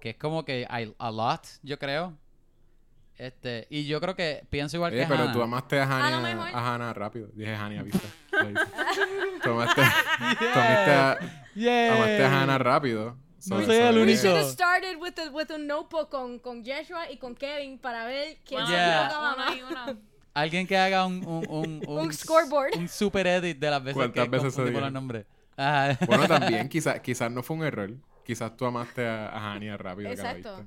Que 0.00 0.10
es 0.10 0.16
como 0.16 0.44
que 0.44 0.60
I- 0.70 0.94
a 0.98 1.10
lot, 1.10 1.42
yo 1.64 1.80
creo. 1.80 2.14
Este, 3.18 3.66
y 3.70 3.86
yo 3.86 3.98
creo 4.00 4.14
que 4.14 4.46
pienso 4.50 4.76
igual 4.76 4.92
Oye, 4.92 5.02
que 5.02 5.08
pero 5.08 5.22
Hannah. 5.24 5.32
tú 5.32 5.42
amaste 5.42 5.80
a 5.80 5.84
A 5.84 6.06
Hania, 6.06 6.20
mejor- 6.20 6.54
a 6.54 6.74
Hannah 6.74 6.92
rápido. 6.92 7.28
Dije 7.34 7.54
Hania, 7.54 7.82
¿viste? 7.82 8.06
Amaste, 8.40 8.70
tú 9.42 9.50
amaste 9.50 9.82
a, 10.92 11.18
Yay. 11.54 11.88
amaste 11.90 12.24
a 12.24 12.42
Hannah 12.42 12.58
rápido. 12.58 13.16
No 13.48 13.60
So, 13.60 13.64
soy 13.66 13.76
el 13.76 13.98
único. 13.98 14.20
should 14.22 14.36
have 14.36 14.50
started 14.50 14.96
with, 15.00 15.12
the, 15.14 15.28
with 15.30 15.50
un 15.52 15.66
notebook 15.68 16.08
con, 16.10 16.38
con 16.40 16.64
Joshua 16.64 17.10
y 17.10 17.16
con 17.18 17.34
Kevin 17.36 17.78
para 17.78 18.04
ver 18.04 18.38
quién 18.44 18.66
se 18.66 18.72
Yeah. 18.72 19.10
uno. 19.70 19.98
Alguien 20.34 20.66
que 20.66 20.76
haga 20.76 21.06
un, 21.06 21.24
un, 21.24 21.46
un, 21.86 21.98
Un 21.98 22.12
scoreboard. 22.12 22.76
Un 22.76 22.88
super 22.88 23.26
edit 23.26 23.58
de 23.58 23.70
las 23.70 23.82
veces 23.82 23.94
¿Cuántas 23.94 24.24
que 24.24 24.30
veces 24.30 24.52
se 24.52 24.56
confundimos 24.56 24.82
los 24.82 24.92
nombres. 24.92 25.26
Ajá. 25.56 25.96
Bueno, 26.06 26.26
también, 26.28 26.68
quizás 26.68 27.00
quizás 27.00 27.30
no 27.30 27.42
fue 27.42 27.56
un 27.56 27.64
error. 27.64 27.90
Quizás 28.24 28.56
tú 28.56 28.66
amaste 28.66 29.06
a, 29.06 29.28
a 29.28 29.52
Hania 29.54 29.76
rápido. 29.76 30.10
Exacto. 30.10 30.66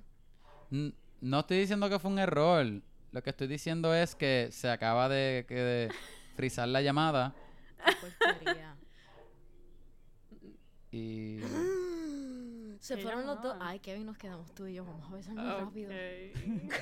No 0.72 1.40
estoy 1.42 1.60
diciendo 1.60 1.90
que 1.90 2.00
fue 2.00 2.10
un 2.12 2.20
error. 2.20 2.66
Lo 3.12 3.24
que 3.24 3.30
estoy 3.32 3.48
diciendo 3.48 3.94
es 3.94 4.16
que 4.16 4.50
se 4.52 4.70
acaba 4.70 5.10
de, 5.10 5.44
que 5.48 5.56
de 5.56 5.92
frizar 6.38 6.68
la 6.70 6.82
llamada 6.82 7.34
Porquería. 8.02 8.76
y... 10.92 11.40
Se 12.80 12.98
fueron 12.98 13.26
los 13.28 13.42
dos. 13.42 13.58
Ay, 13.60 13.80
Kevin, 13.80 14.06
nos 14.06 14.18
quedamos 14.18 14.54
tú 14.56 14.66
y 14.66 14.76
yo. 14.76 14.86
Vamos 14.86 15.12
a 15.12 15.16
besarnos 15.16 15.62
rápido. 15.62 15.92
Ok. 15.92 16.74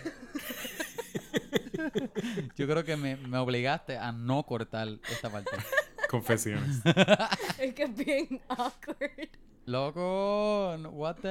Yo 2.56 2.68
creo 2.68 2.84
que 2.84 2.96
me, 2.98 3.16
me 3.18 3.38
obligaste 3.40 3.98
a 3.98 4.12
no 4.12 4.44
cortar 4.44 4.88
esta 5.10 5.30
parte. 5.32 5.52
Confesiones. 6.10 6.82
Es 7.60 7.74
que 7.74 7.84
es 7.84 7.96
bien 7.96 8.42
awkward. 8.48 9.30
Loco, 9.66 10.78
what 10.92 11.16
the 11.16 11.28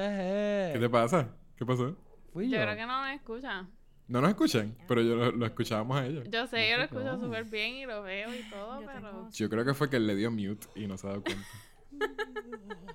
heck. 0.67 0.73
¿Qué 0.73 0.79
te 0.79 0.89
pasa? 0.89 1.29
¿Qué 1.55 1.65
pasó? 1.65 1.95
Fui 2.31 2.49
Yo 2.49 2.57
yo. 2.57 2.63
creo 2.63 2.75
que 2.75 2.85
no 2.85 3.01
me 3.01 3.15
escuchan. 3.15 3.69
No 4.07 4.21
nos 4.21 4.29
escuchan, 4.29 4.75
pero 4.87 5.01
yo 5.01 5.15
lo, 5.15 5.31
lo 5.31 5.45
escuchábamos 5.45 5.97
a 5.99 6.05
ellos. 6.05 6.27
Yo 6.29 6.47
sé, 6.47 6.69
yo 6.69 6.77
lo 6.77 6.83
escucho 6.83 7.19
súper 7.19 7.43
bien 7.45 7.75
y 7.75 7.85
lo 7.85 8.03
veo 8.03 8.33
y 8.33 8.41
todo, 8.49 8.79
Yo 8.81 8.87
pero... 8.87 9.09
tengo- 9.09 9.29
Yo 9.31 9.49
creo 9.49 9.65
que 9.65 9.73
fue 9.73 9.89
que 9.89 9.97
él 9.97 10.07
le 10.07 10.15
dio 10.15 10.31
mute 10.31 10.67
y 10.75 10.87
no 10.87 10.97
se 10.97 11.07
ha 11.07 11.09
dado 11.11 11.23
cuenta. 11.23 11.45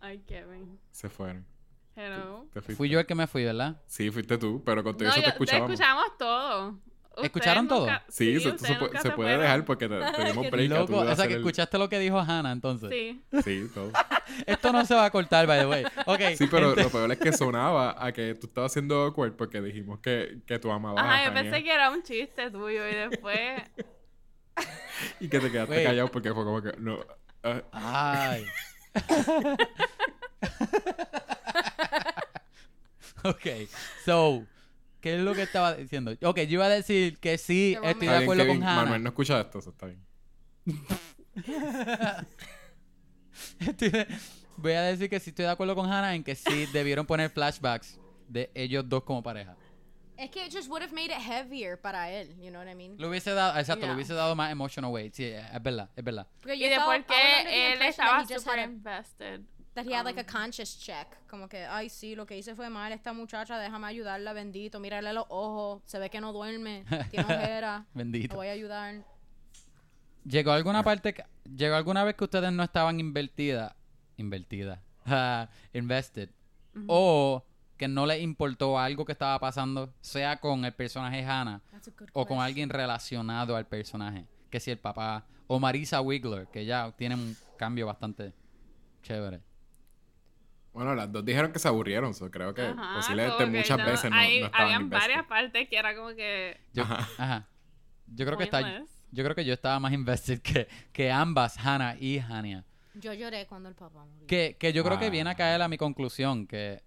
Ay, 0.00 0.18
Kevin. 0.26 0.78
Se 0.90 1.08
fueron. 1.08 1.44
Hello. 1.96 2.46
Te. 2.52 2.60
Fui 2.62 2.88
yo 2.88 3.00
el 3.00 3.06
que 3.06 3.14
me 3.14 3.26
fui, 3.26 3.44
¿verdad? 3.44 3.80
Sí, 3.86 4.10
fuiste 4.10 4.38
tú, 4.38 4.62
pero 4.64 4.84
con 4.84 4.96
todo 4.96 5.04
No, 5.08 5.10
eso 5.10 5.18
yo- 5.20 5.24
te 5.24 5.30
escuchábamos. 5.30 5.70
escuchamos 5.72 6.18
todo. 6.18 6.78
¿Escucharon 7.24 7.68
todo? 7.68 7.80
nunca- 7.80 8.04
Sí, 8.08 8.36
ustedes 8.36 8.60
se, 8.60 8.66
se 8.68 8.74
puede 8.76 9.12
fueron. 9.12 9.40
dejar 9.40 9.64
porque 9.64 9.88
te, 9.88 9.98
te 9.98 10.24
dimos 10.32 10.50
break 10.50 10.70
Loco, 10.70 10.98
o 10.98 11.14
sea 11.16 11.26
que 11.26 11.34
el- 11.34 11.40
escuchaste 11.40 11.78
lo 11.78 11.88
que 11.88 11.98
dijo 11.98 12.18
Hannah 12.18 12.52
entonces. 12.52 12.90
Sí. 12.90 13.22
Sí, 13.44 13.68
todo. 13.74 13.90
Esto 14.46 14.72
no 14.72 14.84
se 14.84 14.94
va 14.94 15.04
a 15.06 15.10
cortar, 15.10 15.46
by 15.46 15.60
the 15.60 15.66
way. 15.66 15.84
Ok. 16.06 16.20
Sí, 16.36 16.46
pero 16.50 16.68
gente. 16.68 16.82
lo 16.84 16.90
peor 16.90 17.12
es 17.12 17.18
que 17.18 17.32
sonaba 17.32 17.96
a 18.04 18.12
que 18.12 18.34
tú 18.34 18.46
estabas 18.46 18.72
haciendo 18.72 19.02
awkward 19.04 19.32
porque 19.34 19.60
dijimos 19.60 20.00
que, 20.00 20.38
que 20.46 20.58
tú 20.58 20.70
amabas 20.70 21.02
Ajá, 21.04 21.18
a 21.22 21.24
yo 21.28 21.34
pensé 21.34 21.62
que 21.64 21.72
era 21.72 21.90
un 21.90 22.02
chiste 22.02 22.50
tuyo 22.50 22.86
y 22.88 22.94
después... 22.94 23.62
y 25.20 25.28
que 25.28 25.38
te 25.40 25.50
quedaste 25.50 25.74
Wait. 25.76 25.86
callado 25.86 26.10
porque 26.10 26.32
fue 26.34 26.44
como 26.44 26.60
que 26.62 26.72
no. 26.78 26.98
ah, 27.72 28.32
Ay. 28.32 28.44
ok, 33.24 33.46
so, 34.04 34.44
¿qué 35.08 35.16
es 35.18 35.20
lo 35.24 35.34
que 35.34 35.42
estaba 35.42 35.74
diciendo? 35.74 36.12
Ok, 36.22 36.38
yo 36.40 36.52
iba 36.54 36.66
a 36.66 36.68
decir 36.68 37.18
que 37.18 37.38
sí, 37.38 37.76
estoy 37.82 38.08
de 38.08 38.16
acuerdo 38.16 38.44
Kevin. 38.44 38.60
con 38.60 38.68
Hannah. 38.68 38.82
Manuel 38.82 39.02
no 39.02 39.08
escucha 39.10 39.40
esto, 39.40 39.58
eso 39.60 39.70
está 39.70 39.86
bien. 39.86 40.04
Estoy 43.60 43.88
de- 43.90 44.06
Voy 44.56 44.72
a 44.72 44.82
decir 44.82 45.08
que 45.08 45.20
sí 45.20 45.30
estoy 45.30 45.44
de 45.44 45.52
acuerdo 45.52 45.74
con 45.76 45.86
Hannah 45.90 46.14
en 46.16 46.24
que 46.24 46.34
sí 46.34 46.66
debieron 46.72 47.06
poner 47.06 47.30
flashbacks 47.30 47.98
de 48.26 48.50
ellos 48.54 48.88
dos 48.88 49.04
como 49.04 49.22
pareja. 49.22 49.56
Es 50.16 50.30
que 50.32 50.44
it 50.46 50.52
just 50.52 50.68
would 50.68 50.82
have 50.82 50.92
made 50.92 51.06
it 51.12 51.20
heavier 51.22 51.80
para 51.80 52.10
él, 52.10 52.34
you 52.40 52.50
know 52.50 52.60
what 52.60 52.68
I 52.68 52.74
mean? 52.74 52.96
Lo 52.98 53.08
hubiese 53.08 53.30
dado, 53.32 53.56
exacto, 53.56 53.82
Yeah. 53.82 53.88
lo 53.90 53.94
hubiese 53.94 54.14
dado 54.14 54.34
más 54.34 54.50
emotional 54.50 54.90
weight. 54.90 55.14
Sí, 55.14 55.24
es 55.26 55.62
verdad, 55.62 55.90
es 55.94 56.02
verdad. 56.02 56.26
Porque 56.40 56.56
Y 56.56 56.68
de 56.68 56.76
por 56.80 57.04
qué 57.04 57.72
él 57.72 57.82
estaba 57.82 58.18
a- 58.18 58.62
invested. 58.64 59.42
That 59.78 59.86
he 59.86 59.94
had 59.94 60.04
like 60.04 60.18
a 60.18 60.22
Um, 60.22 60.26
conscious 60.42 60.76
check. 60.78 61.06
Como 61.28 61.48
que, 61.48 61.64
ay, 61.64 61.88
sí, 61.88 62.14
lo 62.16 62.26
que 62.26 62.36
hice 62.36 62.54
fue 62.56 62.68
mal. 62.68 62.90
Esta 62.92 63.12
muchacha, 63.12 63.58
déjame 63.58 63.86
ayudarla, 63.86 64.32
bendito. 64.32 64.80
Mírale 64.80 65.12
los 65.12 65.24
ojos. 65.28 65.82
Se 65.86 65.98
ve 66.00 66.10
que 66.10 66.20
no 66.20 66.32
duerme. 66.32 66.84
Tiene 67.10 67.24
ojera. 67.52 67.86
Le 67.94 67.98
Bendito. 68.02 68.34
voy 68.36 68.48
a 68.48 68.52
ayudar. 68.52 69.04
¿Llegó 70.24 70.52
alguna 70.52 70.82
parte, 70.82 71.14
que- 71.14 71.24
llegó 71.54 71.76
alguna 71.76 72.04
vez 72.04 72.14
que 72.16 72.24
ustedes 72.24 72.52
no 72.52 72.62
estaban 72.62 72.98
invertidas, 73.00 73.72
invertidas, 74.16 74.80
ah, 75.06 75.48
invested, 75.72 76.28
o 76.86 77.44
que 77.76 77.88
no 77.88 78.04
le 78.04 78.18
importó 78.20 78.78
algo 78.78 79.04
que 79.04 79.12
estaba 79.12 79.38
pasando, 79.38 79.94
sea 80.00 80.38
con 80.40 80.64
el 80.64 80.74
personaje 80.74 81.24
Hannah 81.24 81.62
o 82.12 82.26
con 82.26 82.40
alguien 82.40 82.68
relacionado 82.68 83.56
al 83.56 83.66
personaje. 83.66 84.26
Que 84.50 84.58
si 84.60 84.70
el 84.70 84.78
papá 84.78 85.24
o 85.46 85.58
Marisa 85.60 86.00
Wigler, 86.00 86.48
que 86.48 86.64
ya 86.66 86.92
tiene 86.96 87.14
un 87.14 87.36
cambio 87.56 87.86
bastante 87.86 88.32
chévere. 89.02 89.40
Bueno, 90.78 90.94
las 90.94 91.10
dos 91.10 91.24
dijeron 91.24 91.52
que 91.52 91.58
se 91.58 91.66
aburrieron, 91.66 92.14
so 92.14 92.30
creo 92.30 92.54
que 92.54 92.62
Ajá, 92.62 92.94
posiblemente 92.94 93.36
que 93.44 93.46
muchas 93.50 93.78
no- 93.78 93.84
veces 93.84 94.10
no, 94.10 94.16
hay- 94.16 94.40
no 94.40 94.46
estaban 94.46 94.66
Habían 94.66 94.90
varias 94.90 95.26
partes 95.26 95.68
que 95.68 95.76
era 95.76 95.96
como 95.96 96.08
que. 96.14 96.56
Yo, 96.72 96.84
Ajá. 96.84 97.08
ajá. 97.18 97.46
Yo 98.06 98.24
creo 98.24 98.38
que 98.38 98.44
está, 98.44 98.84
yo 99.10 99.24
creo 99.24 99.34
que 99.34 99.44
yo 99.44 99.52
estaba 99.54 99.80
más 99.80 99.92
invested 99.92 100.40
que, 100.40 100.68
que 100.92 101.10
ambas, 101.10 101.58
Hannah 101.58 101.96
y 101.98 102.18
Hania. 102.20 102.64
Yo 102.94 103.12
lloré 103.12 103.46
cuando 103.46 103.68
el 103.68 103.74
papá 103.74 104.04
murió. 104.04 104.26
Que, 104.28 104.56
que 104.58 104.72
yo 104.72 104.84
creo 104.84 104.98
que 105.00 105.06
Ah. 105.06 105.10
viene 105.10 105.30
a 105.30 105.34
caer 105.34 105.60
a 105.62 105.68
mi 105.68 105.76
conclusión 105.78 106.46
que 106.46 106.80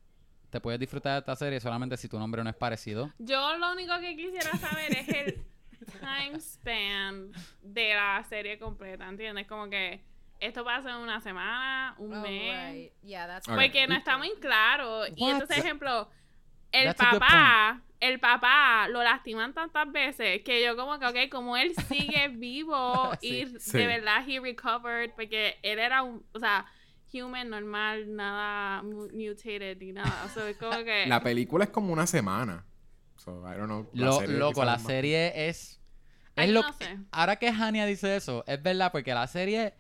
te 0.50 0.60
puedes 0.62 0.80
disfrutar 0.80 1.14
de 1.14 1.20
esta 1.20 1.36
serie 1.36 1.60
solamente 1.60 1.96
si 1.98 2.08
tu 2.10 2.18
nombre 2.18 2.44
no 2.44 2.50
es 2.50 2.56
parecido. 2.56 3.12
Yo 3.20 3.58
lo 3.58 3.72
único 3.74 3.98
que 4.00 4.16
quisiera 4.16 4.52
saber 4.58 4.98
es 4.98 5.08
el 5.10 5.44
time 6.00 6.40
span 6.40 7.32
de 7.62 7.94
la 7.94 8.24
serie 8.30 8.58
completa, 8.58 9.08
¿entiendes? 9.08 9.48
Como 9.48 9.70
que 9.70 10.02
esto 10.42 10.64
pasa 10.66 10.90
en 10.90 10.98
una 10.98 11.22
semana, 11.22 11.96
un 11.98 12.14
Oh, 12.14 12.22
mes. 12.22 12.74
right. 12.74 12.92
Yeah, 13.04 13.28
that's 13.28 13.48
Ok. 13.48 13.56
Porque 13.56 13.88
no 13.88 13.96
está 13.96 14.18
muy 14.18 14.32
claro. 14.42 15.06
Y 15.16 15.30
entonces, 15.30 15.60
ejemplo, 15.60 16.10
el 16.72 16.86
That's 16.94 17.20
papá, 17.20 17.82
el 18.00 18.20
papá 18.20 18.88
lo 18.90 19.04
lastiman 19.04 19.54
tantas 19.54 19.92
veces 19.92 20.42
que 20.44 20.64
yo 20.64 20.76
como 20.76 21.00
que, 21.00 21.06
ok, 21.06 21.30
como 21.32 21.56
él 21.58 21.74
sigue 21.88 22.28
vivo 22.34 23.12
y 23.22 23.46
Sí. 23.46 23.56
Sí. 23.60 23.78
de 23.78 23.88
verdad 23.88 24.28
he 24.28 24.40
recovered 24.40 25.12
porque 25.16 25.58
él 25.64 25.80
era 25.80 26.02
un, 26.04 26.26
o 26.34 26.40
sea, 26.40 26.66
human 27.14 27.50
normal, 27.50 28.16
nada 28.16 28.82
mu- 28.84 29.10
mutated 29.14 29.78
ni 29.80 29.92
nada. 29.92 30.24
O 30.26 30.30
sea, 30.30 30.50
es 30.50 30.58
como 30.58 30.72
que... 30.84 31.06
La 31.08 31.22
película 31.22 31.66
es 31.66 31.70
como 31.70 31.92
una 31.94 32.08
semana. 32.08 32.66
So, 33.18 33.42
I 33.46 33.56
don't 33.58 33.66
know. 33.66 33.90
La 33.94 34.06
Lo, 34.08 34.14
serie 34.20 34.38
loco, 34.38 34.64
la 34.66 34.74
más- 34.74 34.84
serie 34.84 35.50
es... 35.50 35.78
Es 36.38 36.46
Ay, 36.46 36.52
lo 36.54 36.62
no 36.62 36.78
que- 36.78 36.86
sé. 36.86 36.98
Ahora 37.12 37.36
que 37.36 37.50
Hania 37.50 37.86
dice 37.86 38.16
eso, 38.16 38.44
es 38.48 38.64
verdad, 38.64 38.92
porque 38.94 39.14
la 39.14 39.28
serie 39.28 39.74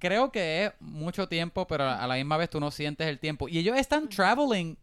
creo 0.00 0.32
que 0.32 0.64
es 0.66 0.72
mucho 0.80 1.28
tiempo, 1.28 1.66
pero 1.68 1.84
a 1.88 2.06
la 2.06 2.14
misma 2.16 2.36
vez 2.36 2.50
tú 2.50 2.58
no 2.58 2.70
sientes 2.72 3.06
el 3.06 3.18
tiempo. 3.20 3.48
Y 3.48 3.58
ellos 3.58 3.76
están 3.76 4.08
traveling 4.08 4.76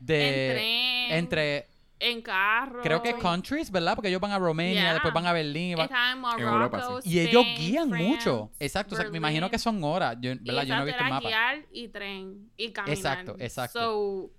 de... 0.00 0.48
En 0.50 0.54
tren, 0.54 1.18
entre 1.18 1.66
en 2.00 2.22
carro. 2.22 2.80
creo 2.82 3.02
que 3.02 3.14
countries, 3.14 3.70
¿verdad? 3.72 3.94
Porque 3.96 4.08
ellos 4.08 4.20
van 4.20 4.30
a 4.30 4.38
Romania, 4.38 4.72
Yeah. 4.74 4.92
después 4.92 5.12
van 5.12 5.26
a 5.26 5.32
Berlín 5.32 5.70
y, 5.70 5.74
van- 5.74 5.88
en 6.12 6.20
Morocco, 6.20 7.00
y 7.02 7.18
ellos 7.18 7.42
Spain, 7.44 7.56
guían 7.58 7.88
France, 7.88 8.06
mucho. 8.08 8.50
Exacto, 8.60 8.94
o 8.94 8.98
sea, 8.98 9.10
me 9.10 9.16
imagino 9.16 9.50
que 9.50 9.58
son 9.58 9.82
horas, 9.82 10.16
yo, 10.20 10.30
Y 10.32 10.38
¿verdad? 10.42 10.62
Yo 10.64 10.76
no 10.76 10.82
he 10.82 10.84
visto 10.86 11.02
el 11.02 11.10
mapa. 11.10 11.26
guiar 11.28 11.58
y 11.72 11.88
tren 11.88 12.50
y 12.56 12.70
caminar. 12.70 12.96
Exacto, 12.96 13.36
exacto. 13.40 13.80
So, 13.80 14.30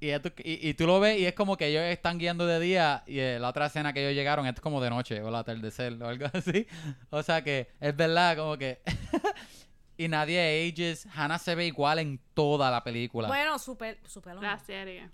Y, 0.00 0.18
tú, 0.20 0.32
y, 0.42 0.68
y 0.70 0.74
tú 0.74 0.86
lo 0.86 0.98
ves 0.98 1.18
y 1.18 1.26
es 1.26 1.34
como 1.34 1.56
que 1.58 1.66
ellos 1.66 1.82
están 1.82 2.16
guiando 2.18 2.46
de 2.46 2.58
día 2.58 3.02
y 3.06 3.18
eh, 3.18 3.38
la 3.38 3.50
otra 3.50 3.66
escena 3.66 3.92
que 3.92 4.00
ellos 4.02 4.14
llegaron 4.16 4.46
es 4.46 4.58
como 4.60 4.80
de 4.80 4.88
noche 4.88 5.20
o 5.20 5.28
el 5.28 5.34
atardecer 5.34 6.02
o 6.02 6.08
algo 6.08 6.26
así. 6.32 6.66
O 7.10 7.22
sea 7.22 7.44
que 7.44 7.68
es 7.80 7.94
verdad, 7.94 8.36
como 8.36 8.56
que... 8.56 8.80
y 9.98 10.08
nadie 10.08 10.66
ages. 10.72 11.06
Hannah 11.14 11.38
se 11.38 11.54
ve 11.54 11.66
igual 11.66 11.98
en 11.98 12.18
toda 12.32 12.70
la 12.70 12.82
película. 12.82 13.28
Bueno, 13.28 13.58
super, 13.58 13.98
super 14.06 14.36
la 14.36 14.58
serie. 14.58 15.10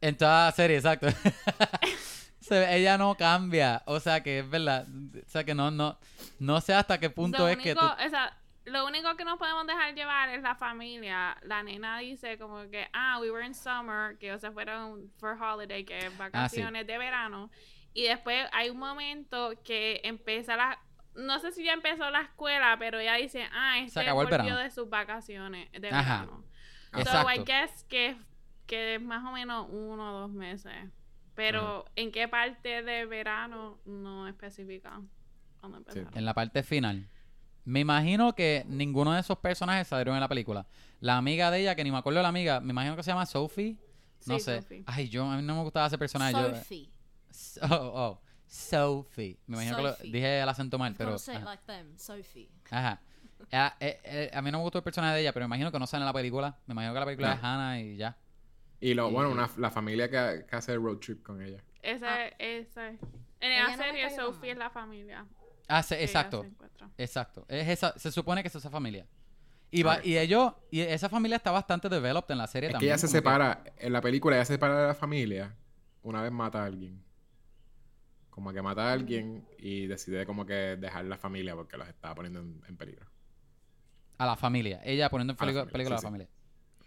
En 0.00 0.16
toda 0.16 0.46
la 0.46 0.52
serie, 0.52 0.76
exacto. 0.78 1.06
Se 2.40 2.58
ve- 2.58 2.76
ella 2.76 2.98
no 2.98 3.14
cambia. 3.16 3.82
O 3.86 4.00
sea 4.00 4.22
que 4.22 4.40
es 4.40 4.50
verdad. 4.50 4.86
O 4.88 5.30
sea 5.30 5.44
que 5.44 5.54
no, 5.54 5.70
no, 5.70 5.96
no 6.40 6.60
sé 6.60 6.74
hasta 6.74 6.98
qué 6.98 7.08
punto 7.08 7.38
Lo 7.38 7.48
es 7.48 7.56
que 7.58 7.74
tú... 7.74 7.80
único- 7.80 8.04
o 8.06 8.10
sea, 8.10 8.36
lo 8.66 8.86
único 8.86 9.14
que 9.16 9.24
nos 9.24 9.38
podemos 9.38 9.66
dejar 9.66 9.94
llevar 9.94 10.28
es 10.30 10.42
la 10.42 10.54
familia. 10.54 11.36
La 11.42 11.62
nena 11.62 11.98
dice 11.98 12.38
como 12.38 12.68
que, 12.70 12.88
ah, 12.92 13.18
we 13.20 13.30
were 13.30 13.44
in 13.46 13.54
summer, 13.54 14.16
que 14.18 14.26
ellos 14.28 14.40
se 14.40 14.50
fueron 14.50 15.10
for 15.18 15.36
holiday, 15.40 15.84
que 15.84 15.94
Ah, 15.94 16.06
es 16.06 16.18
vacaciones 16.18 16.86
de 16.86 16.98
verano. 16.98 17.50
Y 17.92 18.04
después 18.04 18.46
hay 18.52 18.70
un 18.70 18.78
momento 18.78 19.52
que 19.64 20.00
empieza 20.04 20.56
la... 20.56 20.78
No 21.14 21.38
sé 21.38 21.52
si 21.52 21.62
ya 21.62 21.74
empezó 21.74 22.10
la 22.10 22.22
escuela, 22.22 22.74
pero 22.78 22.98
ella 22.98 23.14
dice, 23.14 23.46
ah, 23.52 23.78
este 23.78 24.00
acabó 24.00 24.22
el 24.22 24.26
volvió 24.28 24.38
verano. 24.44 24.58
de 24.60 24.70
sus 24.70 24.88
vacaciones 24.90 25.70
de 25.72 25.88
Ajá. 25.90 26.20
verano. 26.22 26.44
Ah, 26.44 26.50
So, 26.94 27.00
Exacto. 27.00 27.30
I 27.32 27.44
guess 27.44 27.84
que, 27.84 28.16
que 28.66 28.94
es 28.96 29.02
más 29.02 29.24
o 29.24 29.32
menos 29.32 29.66
uno 29.70 30.16
o 30.16 30.20
dos 30.22 30.30
meses. 30.30 30.72
Pero 31.34 31.84
en 31.96 32.12
qué 32.12 32.28
parte 32.28 32.82
de 32.82 33.06
verano 33.06 33.78
no 33.84 34.26
especifica 34.28 35.00
cuando 35.60 35.78
empezaron. 35.78 36.16
En 36.16 36.24
la 36.24 36.34
parte 36.34 36.62
final. 36.62 37.08
Me 37.64 37.80
imagino 37.80 38.34
que 38.34 38.64
ninguno 38.68 39.12
de 39.12 39.20
esos 39.20 39.38
personajes 39.38 39.88
salieron 39.88 40.14
en 40.14 40.20
la 40.20 40.28
película. 40.28 40.66
La 41.00 41.16
amiga 41.16 41.50
de 41.50 41.60
ella, 41.60 41.74
que 41.74 41.84
ni 41.84 41.90
me 41.90 41.98
acuerdo 41.98 42.18
de 42.18 42.22
la 42.22 42.28
amiga, 42.28 42.60
me 42.60 42.70
imagino 42.70 42.94
que 42.96 43.02
se 43.02 43.10
llama 43.10 43.26
Sophie. 43.26 43.76
No 44.26 44.38
Sí, 44.38 44.44
sé. 44.44 44.60
Sophie. 44.62 44.84
Ay, 44.86 45.08
yo 45.08 45.24
a 45.24 45.36
mí 45.36 45.42
no 45.42 45.54
me 45.56 45.62
gustaba 45.62 45.86
ese 45.86 45.98
personaje. 45.98 46.32
yo- 46.32 46.54
Sophie. 46.56 46.90
Oh, 47.62 47.74
oh. 47.94 48.20
Sophie. 48.46 49.38
Me 49.46 49.56
imagino 49.56 49.76
que 49.76 49.82
lo- 49.82 49.96
dije 50.12 50.40
el 50.40 50.48
acento 50.48 50.78
mal, 50.78 50.94
pero. 50.96 51.18
say 51.18 51.36
it 51.36 51.42
like 51.42 51.62
them, 51.66 51.96
Sophie. 51.98 52.48
Ajá. 52.70 53.00
Ah, 53.52 53.76
eh, 53.80 54.00
eh, 54.04 54.30
a 54.32 54.40
mí 54.42 54.50
no 54.50 54.58
me 54.58 54.62
gustó 54.64 54.78
el 54.78 54.84
personaje 54.84 55.14
de 55.16 55.20
ella, 55.22 55.32
pero 55.32 55.44
me 55.44 55.48
imagino 55.48 55.70
que 55.72 55.78
no 55.78 55.86
sale 55.86 56.02
en 56.02 56.06
la 56.06 56.12
película. 56.12 56.58
Me 56.66 56.72
imagino 56.72 56.94
que 56.94 57.00
la 57.00 57.06
película 57.06 57.28
No. 57.30 57.34
es 57.34 57.40
Hannah 57.44 57.80
y 57.80 57.96
ya. 57.96 58.16
Y 58.80 58.94
lo, 58.94 59.08
Y- 59.08 59.12
bueno, 59.12 59.30
una- 59.30 59.50
la 59.58 59.70
familia 59.70 60.08
que, 60.10 60.46
que 60.48 60.56
hace 60.56 60.72
el 60.72 60.82
road 60.82 60.98
trip 60.98 61.22
con 61.22 61.42
ella. 61.42 61.62
Ese, 61.82 62.06
Ah. 62.06 62.28
ese. 62.38 62.98
En 63.40 63.62
no 63.62 63.68
me 63.70 63.76
serie, 63.76 64.10
Sophie 64.10 64.52
es 64.52 64.56
la 64.58 64.70
familia. 64.70 65.26
Ah, 65.68 65.82
se- 65.82 65.96
que 65.98 66.04
exacto. 66.04 66.42
se. 66.42 67.02
Exacto. 67.02 67.44
Es 67.48 67.68
esa, 67.68 67.98
se 67.98 68.12
supone 68.12 68.42
que 68.42 68.48
es 68.48 68.54
esa 68.54 68.70
familia. 68.70 69.06
Y, 69.70 69.82
va- 69.82 70.04
y 70.04 70.16
ellos, 70.18 70.52
y 70.70 70.80
esa 70.80 71.08
familia 71.08 71.36
está 71.36 71.50
bastante 71.50 71.88
developed 71.88 72.30
en 72.32 72.38
la 72.38 72.46
serie 72.46 72.68
Es 72.68 72.70
que 72.70 72.74
también. 72.74 72.92
ella 72.92 72.98
se 72.98 73.06
que- 73.06 73.12
separa, 73.12 73.64
en 73.78 73.92
la 73.92 74.00
película 74.00 74.36
ella 74.36 74.44
se 74.44 74.54
separa 74.54 74.80
de 74.80 74.86
la 74.86 74.94
familia 74.94 75.56
una 76.02 76.22
vez 76.22 76.30
mata 76.30 76.62
a 76.62 76.66
alguien. 76.66 77.02
Como 78.30 78.52
que 78.52 78.62
mata 78.62 78.88
a 78.88 78.92
alguien 78.92 79.46
y 79.58 79.86
decide 79.86 80.26
como 80.26 80.44
que 80.44 80.76
dejar 80.76 81.04
la 81.06 81.16
familia 81.16 81.54
porque 81.54 81.76
los 81.76 81.88
estaba 81.88 82.14
poniendo 82.14 82.40
en, 82.40 82.62
en 82.68 82.76
peligro. 82.76 83.06
A 84.18 84.26
la 84.26 84.36
familia. 84.36 84.80
Ella 84.84 85.08
poniendo 85.08 85.32
en 85.32 85.36
A 85.36 85.38
la 85.38 85.46
peligro, 85.46 85.60
familia, 85.62 85.72
peligro 85.72 85.92
a 85.92 85.96
la 85.96 86.00
sí, 86.00 86.04
familia. 86.06 86.28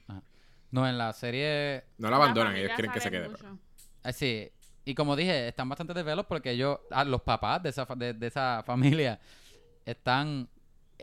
Ajá. 0.07 0.23
No, 0.71 0.87
en 0.87 0.97
la 0.97 1.13
serie... 1.13 1.85
No 1.97 2.09
la 2.09 2.17
abandonan, 2.17 2.55
ellos 2.55 2.71
quieren 2.75 2.91
que 2.91 2.99
se 3.01 3.11
quede. 3.11 3.29
mucho. 3.29 3.59
eh, 4.03 4.13
sí. 4.13 4.51
Y 4.87 4.95
como 4.95 5.17
dije, 5.17 5.49
están 5.49 5.67
bastante 5.67 5.93
developed 5.93 6.29
porque 6.29 6.51
ellos... 6.51 6.79
ah, 6.91 7.03
los 7.03 7.21
papás 7.21 7.61
de 7.61 7.69
esa, 7.71 7.85
de, 7.93 8.13
de 8.13 8.27
esa 8.27 8.63
familia 8.65 9.19
están 9.85 10.47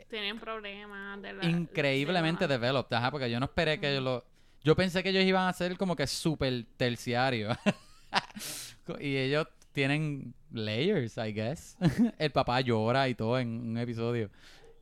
Tienen 0.08 0.40
problemas 0.40 1.20
de 1.20 1.34
la. 1.34 1.44
increíblemente 1.44 2.44
de 2.44 2.48
la- 2.48 2.54
developed. 2.54 2.96
Ajá, 2.96 3.10
porque 3.10 3.30
yo 3.30 3.38
no 3.38 3.44
esperé 3.44 3.78
que 3.78 3.90
ellos 3.90 4.02
lo... 4.02 4.24
Yo 4.62 4.74
pensé 4.74 5.02
que 5.02 5.10
ellos 5.10 5.24
iban 5.24 5.46
a 5.46 5.52
ser 5.52 5.76
como 5.76 5.94
que 5.96 6.06
súper 6.06 6.64
terciarios. 6.78 7.54
y 9.00 9.18
ellos 9.18 9.46
tienen 9.72 10.34
layers, 10.50 11.18
I 11.18 11.34
guess. 11.34 11.76
El 12.18 12.30
papá 12.30 12.62
llora 12.62 13.06
y 13.10 13.14
todo 13.14 13.38
en 13.38 13.48
un 13.48 13.76
episodio. 13.76 14.30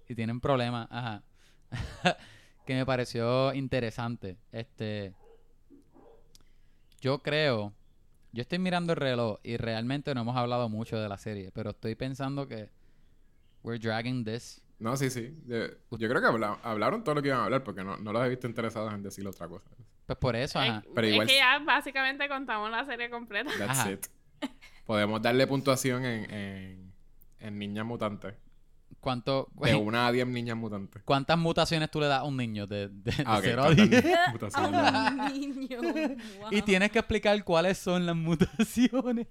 Y 0.09 0.15
tienen 0.15 0.41
problemas. 0.41 0.87
Ajá. 0.93 1.25
que 2.65 2.75
me 2.75 2.87
pareció 2.87 3.53
interesante. 3.53 4.37
Este... 4.53 5.13
Yo 7.01 7.19
creo... 7.21 7.73
Yo 8.33 8.41
estoy 8.43 8.59
mirando 8.59 8.93
el 8.95 8.97
reloj 8.99 9.39
y 9.43 9.57
realmente 9.59 10.15
no 10.15 10.23
hemos 10.23 10.37
hablado 10.37 10.69
mucho 10.69 10.99
de 10.99 11.09
la 11.09 11.19
serie, 11.19 11.51
pero 11.53 11.71
estoy 11.71 11.95
pensando 11.95 12.49
que 12.49 12.71
we're 13.63 13.79
dragging 13.79 14.25
this 14.25 14.63
No, 14.79 14.97
sí, 14.97 15.11
sí. 15.11 15.37
Yo, 15.47 15.67
yo 15.99 16.09
creo 16.09 16.21
que 16.21 16.27
habla- 16.27 16.59
hablaron 16.63 17.05
todo 17.05 17.15
lo 17.17 17.23
que 17.23 17.29
iban 17.29 17.41
a 17.41 17.45
hablar 17.45 17.63
porque 17.63 17.85
no, 17.85 17.97
no 17.99 18.13
los 18.13 18.25
he 18.25 18.29
visto 18.31 18.47
interesados 18.47 18.93
en 18.95 19.03
decir 19.03 19.27
otra 19.27 19.47
cosa. 19.49 19.69
Pues 20.07 20.19
por 20.19 20.35
eso, 20.35 20.61
Es, 20.61 20.69
ajá. 20.71 20.83
Es 20.97 21.27
que 21.27 21.37
ya 21.37 21.59
básicamente 21.61 22.29
contamos 22.29 22.71
la 22.71 22.85
serie 22.85 23.09
completa. 23.11 23.51
That's 23.59 23.79
Ajá. 23.81 23.91
it. 23.93 24.07
Podemos 24.85 25.23
darle 25.23 25.47
puntuación 25.47 26.05
en, 26.05 26.31
en, 26.35 26.93
en 27.39 27.59
niñas 27.59 27.87
mutantes. 27.87 28.35
¿Cuánto, 29.03 29.49
De 29.55 29.75
una 29.75 30.07
a 30.07 30.13
10 30.13 30.29
niñas 30.29 30.57
mutantes. 30.57 31.03
¿Cuántas 31.05 31.37
mutaciones 31.37 31.91
tú 31.91 31.99
le 31.99 32.07
das 32.07 32.21
a 32.21 32.25
un 32.25 32.37
niño 32.37 32.69
de, 32.69 32.87
de, 32.89 33.11
de 33.11 33.25
Ah, 33.27 33.39
ok, 33.39 33.43
0 33.43 33.63
a 33.63 33.67
¿cuántas 33.67 33.91
10? 33.91 34.05
mutaciones? 34.33 34.81
A 34.81 35.11
un 35.11 35.41
niño. 35.41 35.79
Y 36.53 36.63
tienes 36.63 36.93
que 36.93 37.01
explicar 37.01 37.43
cuáles 37.43 37.79
son 37.79 38.07
las 38.07 38.15
mutaciones. 38.15 39.27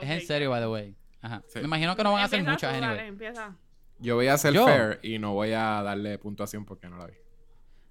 Es 0.00 0.10
en 0.10 0.20
serio, 0.26 0.50
by 0.50 0.60
the 0.60 0.66
way. 0.68 0.96
Ajá. 1.22 1.42
Sí. 1.46 1.60
Me 1.60 1.66
imagino 1.66 1.94
que 1.94 2.02
no 2.02 2.12
van 2.12 2.24
a 2.24 2.28
ser 2.28 2.40
Empieza 2.40 2.52
muchas, 2.52 2.74
tú, 2.74 2.80
dale, 2.80 2.86
anyway. 2.94 3.08
empieza. 3.08 3.56
Yo 4.00 4.16
voy 4.16 4.26
a 4.26 4.34
hacer 4.34 4.52
Yo. 4.52 4.66
fair 4.66 4.98
y 5.04 5.20
no 5.20 5.34
voy 5.34 5.52
a 5.52 5.82
darle 5.84 6.18
puntuación 6.18 6.64
porque 6.64 6.88
no 6.88 6.98
la 6.98 7.06
vi. 7.06 7.14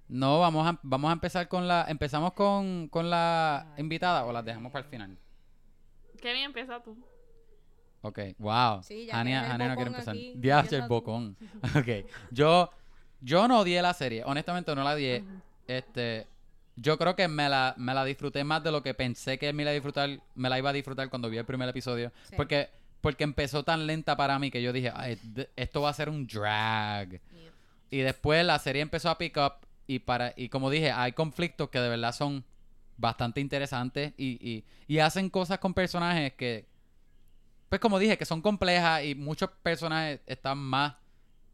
No, 0.08 0.38
vamos 0.40 0.66
a, 0.68 0.78
vamos 0.82 1.08
a 1.08 1.14
empezar 1.14 1.48
con 1.48 1.66
la... 1.66 1.86
¿Empezamos 1.88 2.34
con, 2.34 2.88
con 2.88 3.08
la 3.08 3.72
invitada 3.78 4.26
o 4.26 4.32
las 4.32 4.44
dejamos 4.44 4.70
para 4.70 4.84
el 4.84 4.90
final? 4.90 5.18
Kevin, 6.20 6.42
empieza 6.44 6.82
tú. 6.82 6.94
Ok, 8.04 8.18
wow. 8.38 8.82
Sí, 8.82 9.06
ya 9.06 9.22
el 9.22 9.28
Hania 9.34 9.68
no 9.68 9.74
quiere 9.76 9.90
empezar. 9.90 10.14
Diache, 10.34 10.76
el 10.76 10.88
bocón. 10.88 11.36
ok. 11.74 12.06
Yo, 12.30 12.70
yo 13.22 13.48
no 13.48 13.60
odié 13.60 13.80
la 13.80 13.94
serie. 13.94 14.22
Honestamente, 14.26 14.74
no 14.74 14.84
la 14.84 14.92
odié. 14.92 15.24
Este, 15.66 16.26
yo 16.76 16.98
creo 16.98 17.16
que 17.16 17.28
me 17.28 17.48
la, 17.48 17.74
me 17.78 17.94
la 17.94 18.04
disfruté 18.04 18.44
más 18.44 18.62
de 18.62 18.70
lo 18.72 18.82
que 18.82 18.92
pensé 18.92 19.38
que 19.38 19.50
me 19.54 19.64
la, 19.64 19.70
disfrutar, 19.70 20.20
me 20.34 20.50
la 20.50 20.58
iba 20.58 20.68
a 20.68 20.74
disfrutar 20.74 21.08
cuando 21.08 21.30
vi 21.30 21.38
el 21.38 21.46
primer 21.46 21.66
episodio. 21.66 22.12
Sí. 22.28 22.34
Porque, 22.36 22.68
porque 23.00 23.24
empezó 23.24 23.62
tan 23.62 23.86
lenta 23.86 24.18
para 24.18 24.38
mí 24.38 24.50
que 24.50 24.60
yo 24.60 24.70
dije, 24.74 24.92
"Ay, 24.94 25.18
esto 25.56 25.80
va 25.80 25.88
a 25.88 25.94
ser 25.94 26.10
un 26.10 26.26
drag. 26.26 27.22
Y 27.90 27.98
después 28.00 28.44
la 28.44 28.58
serie 28.58 28.82
empezó 28.82 29.08
a 29.08 29.16
pick 29.16 29.38
up 29.38 29.66
y 29.86 30.00
para 30.00 30.34
y 30.36 30.50
como 30.50 30.68
dije, 30.68 30.90
hay 30.92 31.12
conflictos 31.12 31.70
que 31.70 31.80
de 31.80 31.88
verdad 31.88 32.12
son 32.12 32.44
bastante 32.98 33.40
interesantes 33.40 34.12
y, 34.18 34.38
y, 34.46 34.64
y 34.86 34.98
hacen 34.98 35.30
cosas 35.30 35.58
con 35.58 35.72
personajes 35.72 36.34
que, 36.34 36.66
pues 37.74 37.80
como 37.80 37.98
dije, 37.98 38.16
que 38.16 38.24
son 38.24 38.40
complejas 38.40 39.02
y 39.02 39.16
muchos 39.16 39.50
personajes 39.64 40.20
están 40.26 40.58
más, 40.58 40.94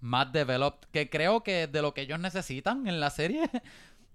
más 0.03 0.31
developed, 0.31 0.87
que 0.91 1.09
creo 1.09 1.43
que 1.43 1.67
de 1.67 1.81
lo 1.81 1.95
que 1.95 2.03
ellos 2.03 2.21
necesitan 2.21 2.87
en 2.87 3.01
la 3.01 3.09
serie. 3.09 3.49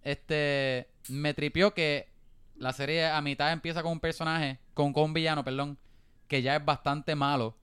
Este, 0.03 0.87
me 1.09 1.33
tripió 1.33 1.73
que 1.73 2.13
la 2.57 2.73
serie 2.73 3.07
a 3.07 3.19
mitad 3.21 3.51
empieza 3.51 3.81
con 3.81 3.93
un 3.93 3.99
personaje, 3.99 4.59
con, 4.75 4.93
con 4.93 5.05
un 5.05 5.13
villano, 5.15 5.43
perdón, 5.43 5.79
que 6.27 6.43
ya 6.43 6.57
es 6.57 6.63
bastante 6.63 7.15
malo. 7.15 7.57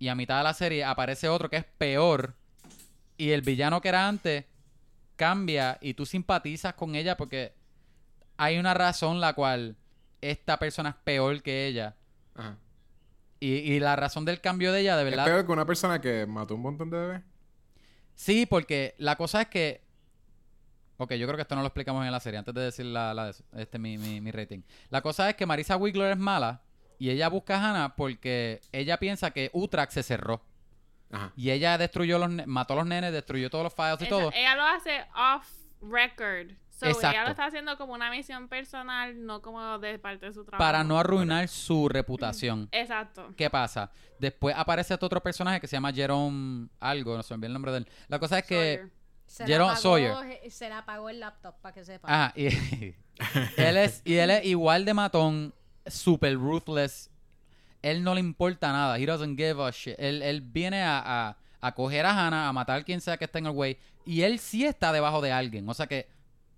Y 0.00 0.08
a 0.08 0.16
mitad 0.16 0.38
de 0.38 0.42
la 0.42 0.52
serie 0.52 0.82
aparece 0.82 1.28
otro 1.28 1.48
que 1.48 1.58
es 1.58 1.64
peor. 1.64 2.34
Y 3.16 3.30
el 3.30 3.42
villano 3.42 3.80
que 3.80 3.90
era 3.90 4.08
antes 4.08 4.46
cambia 5.14 5.78
y 5.80 5.94
tú 5.94 6.06
simpatizas 6.06 6.74
con 6.74 6.96
ella 6.96 7.16
porque 7.16 7.54
hay 8.36 8.58
una 8.58 8.74
razón 8.74 9.20
la 9.20 9.34
cual 9.34 9.76
esta 10.22 10.58
persona 10.58 10.88
es 10.88 10.96
peor 11.04 11.40
que 11.40 11.68
ella. 11.68 11.94
Ajá. 12.34 12.58
Y, 13.44 13.74
y 13.74 13.80
la 13.80 13.94
razón 13.96 14.24
del 14.24 14.40
cambio 14.40 14.72
de 14.72 14.80
ella, 14.80 14.96
de 14.96 15.04
Es 15.04 15.10
verdad. 15.10 15.24
peor 15.26 15.44
que 15.46 15.52
una 15.52 15.66
persona 15.66 16.00
que 16.00 16.24
mató 16.26 16.54
un 16.54 16.62
montón 16.62 16.88
de 16.90 16.96
bebés. 16.98 17.22
Sí, 18.14 18.46
porque 18.46 18.94
la 18.98 19.16
cosa 19.16 19.42
es 19.42 19.48
que. 19.48 19.82
Ok, 20.96 21.12
yo 21.14 21.26
creo 21.26 21.36
que 21.36 21.42
esto 21.42 21.54
no 21.56 21.60
lo 21.62 21.66
explicamos 21.66 22.06
en 22.06 22.12
la 22.12 22.20
serie 22.20 22.38
antes 22.38 22.54
de 22.54 22.60
decir 22.62 22.86
la, 22.86 23.32
este 23.56 23.78
mi, 23.78 23.98
mi, 23.98 24.20
mi 24.20 24.30
rating. 24.30 24.60
La 24.90 25.02
cosa 25.02 25.28
es 25.28 25.34
que 25.36 25.44
Marisa 25.44 25.76
Wigler 25.76 26.12
es 26.12 26.18
mala 26.18 26.62
y 26.98 27.10
ella 27.10 27.28
busca 27.28 27.56
a 27.56 27.68
Hannah 27.70 27.96
porque 27.96 28.60
ella 28.72 28.98
piensa 28.98 29.30
que 29.32 29.50
Utrax 29.52 29.92
se 29.94 30.02
cerró. 30.04 30.40
Ajá. 31.10 31.32
Y 31.36 31.50
ella 31.50 31.76
destruyó 31.78 32.18
los 32.18 32.30
mató 32.46 32.74
a 32.74 32.76
los 32.76 32.86
nenes, 32.86 33.12
destruyó 33.12 33.50
todos 33.50 33.64
los 33.64 33.74
files 33.74 33.96
y 34.00 34.04
Esa- 34.04 34.08
todo. 34.08 34.32
Ella 34.34 34.54
lo 34.54 34.62
hace 34.62 35.00
off 35.14 35.48
record. 35.82 36.52
So, 36.74 36.86
ella 36.86 36.94
Exacto. 36.96 37.20
lo 37.22 37.28
está 37.30 37.44
haciendo 37.46 37.78
como 37.78 37.92
una 37.94 38.10
misión 38.10 38.48
personal, 38.48 39.24
no 39.24 39.40
como 39.40 39.78
de 39.78 39.98
parte 39.98 40.26
de 40.26 40.32
su 40.32 40.44
trabajo. 40.44 40.58
para 40.58 40.82
no 40.82 40.98
arruinar 40.98 41.46
su 41.48 41.88
reputación. 41.88 42.68
Exacto. 42.72 43.32
¿Qué 43.36 43.48
pasa? 43.48 43.90
Después 44.18 44.54
aparece 44.58 44.94
este 44.94 45.06
otro 45.06 45.22
personaje 45.22 45.60
que 45.60 45.68
se 45.68 45.76
llama 45.76 45.92
Jerome 45.92 46.68
algo, 46.80 47.16
no 47.16 47.22
se 47.22 47.32
me 47.32 47.36
olvidó 47.36 47.46
el 47.46 47.52
nombre 47.52 47.72
de 47.72 47.78
él. 47.78 47.88
La 48.08 48.18
cosa 48.18 48.38
es 48.38 48.44
que... 48.44 48.88
Se 49.26 49.46
Jerome 49.46 49.70
apagó, 49.70 49.82
Sawyer. 49.82 50.40
eh, 50.44 50.50
Se 50.50 50.68
la 50.68 50.78
apagó 50.78 51.08
el 51.08 51.18
laptop, 51.20 51.54
para 51.62 51.72
que 51.72 51.82
sepa. 51.84 52.08
Ajá, 52.12 52.32
y 52.36 52.46
él 53.56 53.76
es, 53.78 54.02
y 54.04 54.14
él 54.16 54.30
es 54.30 54.44
igual 54.44 54.84
de 54.84 54.92
matón, 54.94 55.54
super 55.86 56.34
ruthless. 56.36 57.10
Él 57.82 58.02
no 58.04 58.14
le 58.14 58.20
importa 58.20 58.70
nada. 58.72 58.98
He 58.98 59.06
doesn't 59.06 59.38
give 59.38 59.62
a 59.62 59.70
shit. 59.70 59.94
Él, 59.98 60.22
él 60.22 60.40
viene 60.42 60.82
a, 60.82 61.02
a, 61.30 61.36
a 61.60 61.72
coger 61.74 62.04
a 62.04 62.10
Hannah, 62.26 62.48
a 62.48 62.52
matar 62.52 62.80
a 62.80 62.82
quien 62.84 63.00
sea 63.00 63.16
que 63.16 63.24
esté 63.24 63.38
en 63.38 63.46
el 63.46 63.52
way. 63.52 63.78
Y 64.04 64.22
él 64.22 64.38
sí 64.38 64.64
está 64.66 64.92
debajo 64.92 65.20
de 65.22 65.32
alguien. 65.32 65.66
O 65.68 65.74
sea 65.74 65.86
que 65.86 66.06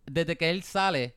desde 0.07 0.37
que 0.37 0.51
él 0.51 0.63
sale, 0.63 1.15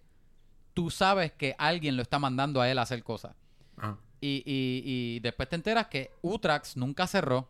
tú 0.73 0.89
sabes 0.89 1.31
que 1.31 1.55
alguien 1.57 1.95
lo 1.95 2.01
está 2.01 2.19
mandando 2.19 2.61
a 2.61 2.69
él 2.69 2.77
a 2.79 2.83
hacer 2.83 3.03
cosas. 3.03 3.35
Ajá. 3.77 3.97
Y, 4.21 4.43
y, 4.45 4.83
y 4.85 5.19
después 5.21 5.47
te 5.47 5.55
enteras 5.55 5.87
que 5.87 6.11
Utrax 6.21 6.75
nunca 6.75 7.07
cerró. 7.07 7.49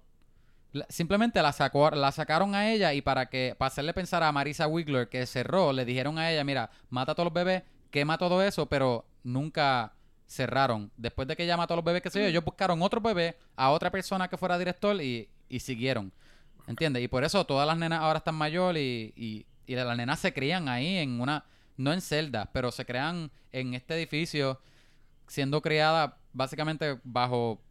La- 0.71 0.85
Simplemente 0.89 1.41
la, 1.41 1.51
sacó, 1.51 1.89
la 1.91 2.11
sacaron 2.11 2.53
a 2.53 2.71
ella 2.71 2.93
y 2.93 3.01
para 3.01 3.27
que 3.27 3.55
para 3.57 3.67
hacerle 3.67 3.93
pensar 3.93 4.21
a 4.21 4.31
Marisa 4.31 4.67
Wigler 4.67 5.09
que 5.09 5.25
cerró, 5.25 5.73
le 5.73 5.83
dijeron 5.85 6.19
a 6.19 6.31
ella, 6.31 6.43
mira, 6.43 6.69
mata 6.89 7.13
a 7.13 7.15
todos 7.15 7.25
los 7.25 7.33
bebés, 7.33 7.63
quema 7.89 8.17
todo 8.19 8.43
eso, 8.43 8.67
pero 8.67 9.05
nunca 9.23 9.93
cerraron. 10.27 10.91
Después 10.95 11.27
de 11.27 11.35
que 11.35 11.43
ella 11.43 11.57
mató 11.57 11.73
a 11.73 11.77
los 11.77 11.83
bebés, 11.85 12.03
que 12.03 12.11
sé 12.11 12.19
yo, 12.21 12.27
ellos 12.27 12.43
buscaron 12.45 12.81
otro 12.83 13.01
bebé, 13.01 13.35
a 13.55 13.71
otra 13.71 13.89
persona 13.89 14.27
que 14.27 14.37
fuera 14.37 14.59
director 14.59 15.01
y, 15.01 15.27
y 15.49 15.59
siguieron. 15.59 16.11
¿Entiendes? 16.67 17.01
Y 17.01 17.07
por 17.07 17.23
eso 17.23 17.43
todas 17.47 17.65
las 17.65 17.75
nenas 17.79 17.99
ahora 18.01 18.19
están 18.19 18.35
mayor 18.35 18.77
y, 18.77 19.11
y, 19.15 19.47
y 19.71 19.75
las 19.75 19.95
nenas 19.95 20.19
se 20.19 20.33
crían 20.33 20.67
ahí 20.67 20.97
en 20.97 21.21
una, 21.21 21.45
no 21.77 21.93
en 21.93 22.01
celdas, 22.01 22.49
pero 22.51 22.71
se 22.71 22.85
crean 22.85 23.31
en 23.51 23.75
este 23.75 23.93
edificio 23.95 24.59
siendo 25.27 25.61
criadas 25.61 26.13
básicamente 26.33 26.99
bajo 27.03 27.61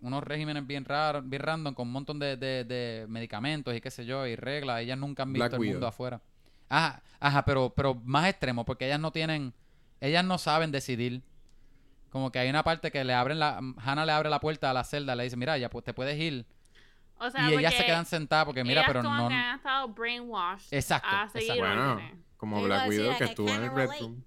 unos 0.00 0.22
regímenes 0.24 0.66
bien 0.66 0.84
raros, 0.84 1.28
bien 1.28 1.42
random, 1.42 1.74
con 1.74 1.88
un 1.88 1.92
montón 1.92 2.18
de, 2.18 2.36
de- 2.36 2.64
de 2.64 3.06
medicamentos 3.08 3.74
y 3.74 3.80
qué 3.80 3.90
sé 3.90 4.04
yo, 4.04 4.26
y 4.26 4.36
reglas. 4.36 4.80
Ellas 4.80 4.98
nunca 4.98 5.22
han 5.24 5.32
visto 5.32 5.48
Black 5.48 5.52
el 5.54 5.58
mundo 5.74 5.86
afuera. 5.86 6.20
Ajá, 6.68 7.02
ajá, 7.20 7.44
pero, 7.44 7.70
pero 7.74 7.94
más 8.04 8.28
extremo, 8.28 8.64
porque 8.64 8.86
ellas 8.86 9.00
no 9.00 9.12
tienen, 9.12 9.52
ellas 10.00 10.24
no 10.24 10.38
saben 10.38 10.70
decidir. 10.72 11.22
Como 12.10 12.30
que 12.30 12.38
hay 12.38 12.48
una 12.50 12.62
parte 12.62 12.90
que 12.90 13.04
le 13.04 13.14
abren 13.14 13.38
la, 13.38 13.60
Hannah 13.78 14.04
le 14.06 14.12
abre 14.12 14.28
la 14.30 14.40
puerta 14.40 14.70
a 14.70 14.74
la 14.74 14.84
celda, 14.84 15.14
le 15.16 15.24
dice, 15.24 15.36
mira, 15.36 15.56
ya 15.58 15.70
pues 15.70 15.84
te 15.84 15.94
puedes 15.94 16.18
ir. 16.18 16.46
O 17.26 17.30
sea, 17.30 17.50
y 17.50 17.54
ellas 17.54 17.74
se 17.74 17.84
quedan 17.84 18.04
sentadas 18.06 18.44
porque, 18.46 18.64
mira, 18.64 18.84
pero 18.86 19.02
como 19.02 19.16
no... 19.16 19.28
que 19.28 19.34
han 19.34 19.56
estado 19.56 19.88
brainwashed 19.88 20.72
Exacto, 20.76 21.08
a 21.08 21.28
seguir 21.28 21.50
exacto. 21.52 21.66
Bueno, 21.74 21.92
órdenes. 21.92 22.14
como 22.36 22.62
Black 22.62 22.88
Widow 22.88 23.16
que 23.18 23.24
estuvo 23.24 23.48
en 23.48 23.62
el 23.62 23.74
Red. 23.74 23.88
Room. 24.00 24.24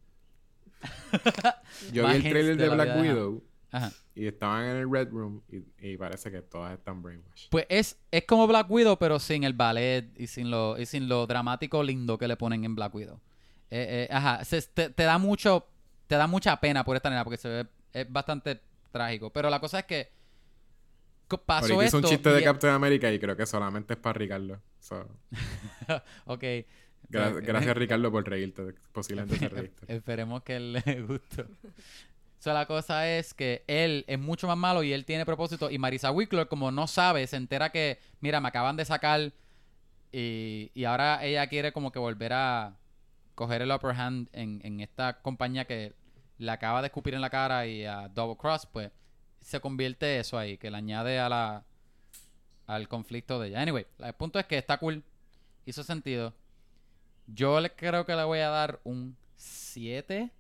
Yo 1.92 2.08
vi 2.08 2.14
el 2.16 2.22
trailer 2.24 2.58
de 2.58 2.64
de 2.70 2.76
la 2.76 2.84
Black. 2.86 2.98
Widow 3.02 3.44
Ajá. 3.72 3.92
y 4.14 4.28
estaban 4.28 4.64
en 4.66 4.76
el 4.78 4.92
Red 4.92 5.10
Room 5.10 5.42
y, 5.50 5.64
y 5.92 5.98
parece 5.98 6.32
que 6.32 6.42
todas 6.42 6.74
están 6.78 7.02
brainwashed. 7.02 7.50
Pues 7.50 7.66
es, 7.70 7.98
es 8.12 8.24
como 8.26 8.48
Black 8.48 8.70
Widow, 8.70 8.98
pero 8.98 9.20
sin 9.20 9.44
el 9.44 9.54
ballet 9.54 10.10
y 10.18 10.28
sin 10.28 10.50
lo, 10.52 10.78
y 10.80 10.86
sin 10.86 11.08
lo 11.10 11.28
dramático 11.28 11.84
lindo 11.84 12.18
que 12.18 12.28
le 12.28 12.38
ponen 12.38 12.64
en 12.66 12.76
Black 12.76 12.94
Widow. 12.96 13.20
Eh, 13.72 14.08
eh, 14.10 14.14
ajá, 14.14 14.44
se- 14.46 14.62
te, 14.62 14.90
te 14.90 15.04
da 15.04 15.18
mucho, 15.18 15.68
te 16.08 16.16
da 16.16 16.28
mucha 16.28 16.60
pena 16.60 16.84
por 16.86 16.96
esta 16.96 17.10
nena 17.10 17.24
porque 17.24 17.38
se 17.38 17.50
ve, 17.50 17.68
es 17.94 18.12
bastante 18.12 18.62
trágico. 18.92 19.32
Pero 19.34 19.50
la 19.50 19.60
cosa 19.60 19.80
es 19.80 19.86
que 19.86 20.12
pasó 21.46 21.74
Ahorita 21.74 21.98
un 21.98 22.04
chiste 22.04 22.30
de 22.30 22.44
Captain 22.44 22.74
America 22.74 23.12
y 23.12 23.20
creo 23.20 23.36
que 23.36 23.46
solamente 23.46 23.94
es 23.94 24.00
para 24.00 24.14
Ricardo. 24.14 24.62
So, 24.80 25.08
ok. 26.26 26.44
gra- 27.10 27.38
Ok. 27.38 27.44
Gracias 27.44 27.76
Ricardo 27.78 28.12
por 28.12 28.28
reírte. 28.28 28.76
Posiblemente 28.92 29.38
te 29.40 29.50
reíste. 29.56 29.94
Esperemos 29.94 30.44
que 30.44 30.56
él 30.58 30.74
le 30.74 31.02
gustó. 31.08 31.46
So, 32.40 32.54
la 32.54 32.68
cosa 32.68 33.10
es 33.10 33.34
que 33.34 33.64
él 33.68 34.06
es 34.08 34.20
mucho 34.20 34.46
más 34.48 34.58
malo 34.58 34.84
y 34.84 34.94
él 34.94 35.04
tiene 35.06 35.26
propósito. 35.26 35.72
Y 35.72 35.80
Marisa 35.80 36.12
Wickler, 36.12 36.48
como 36.48 36.72
no 36.72 36.86
sabe, 36.86 37.26
se 37.26 37.38
entera 37.38 37.72
que, 37.72 38.00
mira, 38.20 38.40
me 38.40 38.48
acaban 38.50 38.76
de 38.78 38.86
sacar 38.86 39.32
y, 40.12 40.72
y 40.76 40.84
ahora 40.86 41.24
ella 41.26 41.48
quiere 41.48 41.74
como 41.74 41.92
que 41.92 41.98
volver 42.00 42.34
a 42.34 42.78
coger 43.34 43.62
el 43.64 43.72
upper 43.72 43.92
hand 44.00 44.30
en, 44.32 44.62
en 44.64 44.80
esta 44.80 45.22
compañía 45.22 45.66
que 45.66 45.94
le 46.38 46.52
acaba 46.52 46.82
de 46.82 46.88
escupir 46.88 47.16
en 47.16 47.22
la 47.22 47.30
cara 47.30 47.66
y 47.66 47.84
a 47.86 48.08
Double 48.10 48.38
Cross, 48.38 48.68
pues 48.72 48.92
se 49.46 49.60
convierte 49.60 50.20
eso 50.20 50.40
ahí, 50.40 50.58
que 50.58 50.72
le 50.72 50.78
añade 50.78 51.20
a 51.20 51.30
la 51.30 51.64
al 52.66 52.88
conflicto 52.88 53.40
de 53.40 53.50
ella. 53.50 53.62
Anyway, 53.62 53.86
el 54.00 54.14
punto 54.14 54.40
es 54.40 54.46
que 54.48 54.58
está 54.58 54.80
cool, 54.80 55.04
hizo 55.68 55.84
sentido. 55.84 56.34
Yo 57.28 57.60
le 57.60 57.70
creo 57.72 58.08
que 58.08 58.16
le 58.16 58.24
voy 58.24 58.40
a 58.40 58.50
dar 58.50 58.80
un 58.84 59.16
7 59.38 60.32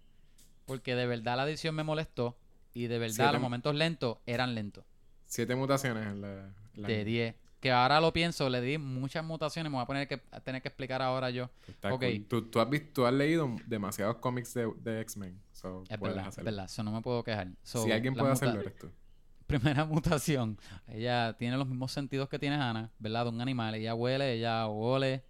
porque 0.66 0.96
de 0.96 1.06
verdad 1.06 1.38
la 1.38 1.48
edición 1.48 1.76
me 1.76 1.84
molestó 1.84 2.36
y 2.74 2.88
de 2.88 2.98
verdad 2.98 3.16
Siete. 3.16 3.34
los 3.34 3.42
momentos 3.42 3.76
lentos 3.76 4.18
eran 4.26 4.56
lentos. 4.56 4.84
Siete 5.28 5.56
mutaciones 5.56 6.08
en 6.08 6.22
la... 6.22 6.52
en 6.74 6.82
la- 6.82 6.88
De 6.88 7.06
10. 7.06 7.36
Que 7.60 7.72
ahora 7.72 8.00
lo 8.02 8.12
pienso, 8.12 8.50
le 8.50 8.60
di 8.62 8.78
muchas 8.80 9.24
mutaciones, 9.24 9.72
me 9.72 9.76
voy 9.78 9.84
a 9.84 9.88
poner 9.88 10.08
que 10.08 10.22
a 10.32 10.40
tener 10.40 10.62
que 10.64 10.68
explicar 10.68 11.02
ahora 11.04 11.30
yo. 11.30 11.50
Está 11.68 11.94
Ok. 11.94 12.02
cool. 12.02 12.26
Tú, 12.28 12.42
tú 12.50 12.60
has 12.60 12.70
visto, 12.70 12.90
tú 12.94 13.06
has 13.06 13.14
leído 13.14 13.56
demasiados 13.68 14.18
cómics 14.18 14.54
de, 14.56 14.72
de 14.84 15.02
X-Men. 15.02 15.40
So, 15.66 15.84
Es 15.90 15.98
puedes 15.98 16.16
verdad, 16.16 16.34
es 16.38 16.44
verdad, 16.44 16.66
eso 16.66 16.84
no 16.84 16.92
me 16.92 17.02
puedo 17.02 17.24
quejar. 17.24 17.48
So, 17.64 17.84
si 17.84 17.92
alguien 17.92 18.14
puede 18.14 18.32
hacerlo, 18.34 18.62
eres 18.62 18.78
tú. 18.78 18.92
Primera 19.48 19.84
mutación, 19.86 20.58
ella 20.88 21.36
tiene 21.38 21.58
los 21.58 21.68
mismos 21.68 21.92
sentidos 21.92 22.30
que 22.30 22.38
tiene 22.40 22.56
Hannah, 22.56 22.92
¿verdad? 23.00 23.26
De 23.26 23.30
un 23.30 23.42
animal, 23.42 23.74
ella 23.76 23.96
huele, 23.96 24.34
ella 24.34 24.68
ole. 24.68 25.24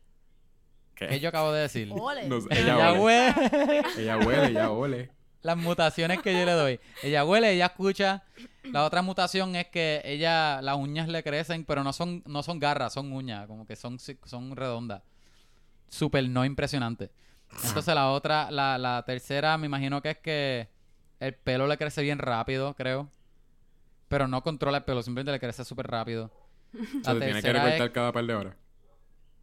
¿Qué? 0.93 1.07
¿Qué 1.07 1.19
yo 1.21 1.29
acabo 1.29 1.51
de 1.53 1.61
decir? 1.61 1.89
Ole. 1.97 2.27
No 2.27 2.39
sé, 2.41 2.47
Ella 2.51 2.75
ella, 2.75 2.93
huele. 2.93 3.33
huele. 3.33 3.83
Ella 3.97 4.17
huele, 4.17 4.45
ella 4.47 4.71
ole. 4.71 5.11
las 5.41 5.57
mutaciones 5.57 6.21
que 6.21 6.31
yo 6.33 6.45
le 6.45 6.53
doy. 6.53 6.79
Ella 7.03 7.25
huele, 7.25 7.51
ella 7.53 7.65
escucha. 7.67 8.23
La 8.63 8.83
otra 8.85 9.01
mutación 9.01 9.55
es 9.57 9.67
que 9.67 10.01
ella, 10.05 10.61
las 10.61 10.77
uñas 10.77 11.07
le 11.09 11.21
crecen, 11.23 11.65
pero 11.65 11.83
no 11.83 11.91
son, 11.93 12.23
no 12.25 12.43
son 12.43 12.59
garras, 12.59 12.93
son 12.93 13.11
uñas, 13.11 13.45
como 13.47 13.65
que 13.67 13.75
son, 13.75 13.99
son 13.99 14.55
redondas. 14.55 15.01
Súper 15.89 16.27
no 16.29 16.43
impresionante. 16.45 17.11
Entonces 17.63 17.95
la 17.95 18.11
otra, 18.11 18.51
la, 18.51 18.77
la 18.77 19.03
tercera, 19.05 19.57
me 19.57 19.65
imagino 19.67 20.01
que 20.01 20.11
es 20.11 20.17
que 20.17 20.67
el 21.19 21.33
pelo 21.33 21.67
le 21.67 21.77
crece 21.77 22.01
bien 22.01 22.19
rápido, 22.19 22.73
creo. 22.75 23.09
Pero 24.07 24.27
no 24.27 24.43
controla 24.43 24.77
el 24.79 24.83
pelo, 24.83 25.01
simplemente 25.01 25.31
le 25.31 25.39
crece 25.39 25.63
súper 25.65 25.87
rápido. 25.87 26.31
So, 27.03 27.13
te 27.17 27.25
tiene 27.25 27.41
que 27.41 27.47
es- 27.47 27.53
recortar 27.53 27.91
cada 27.91 28.11
par 28.11 28.25
de 28.25 28.33
horas. 28.35 28.55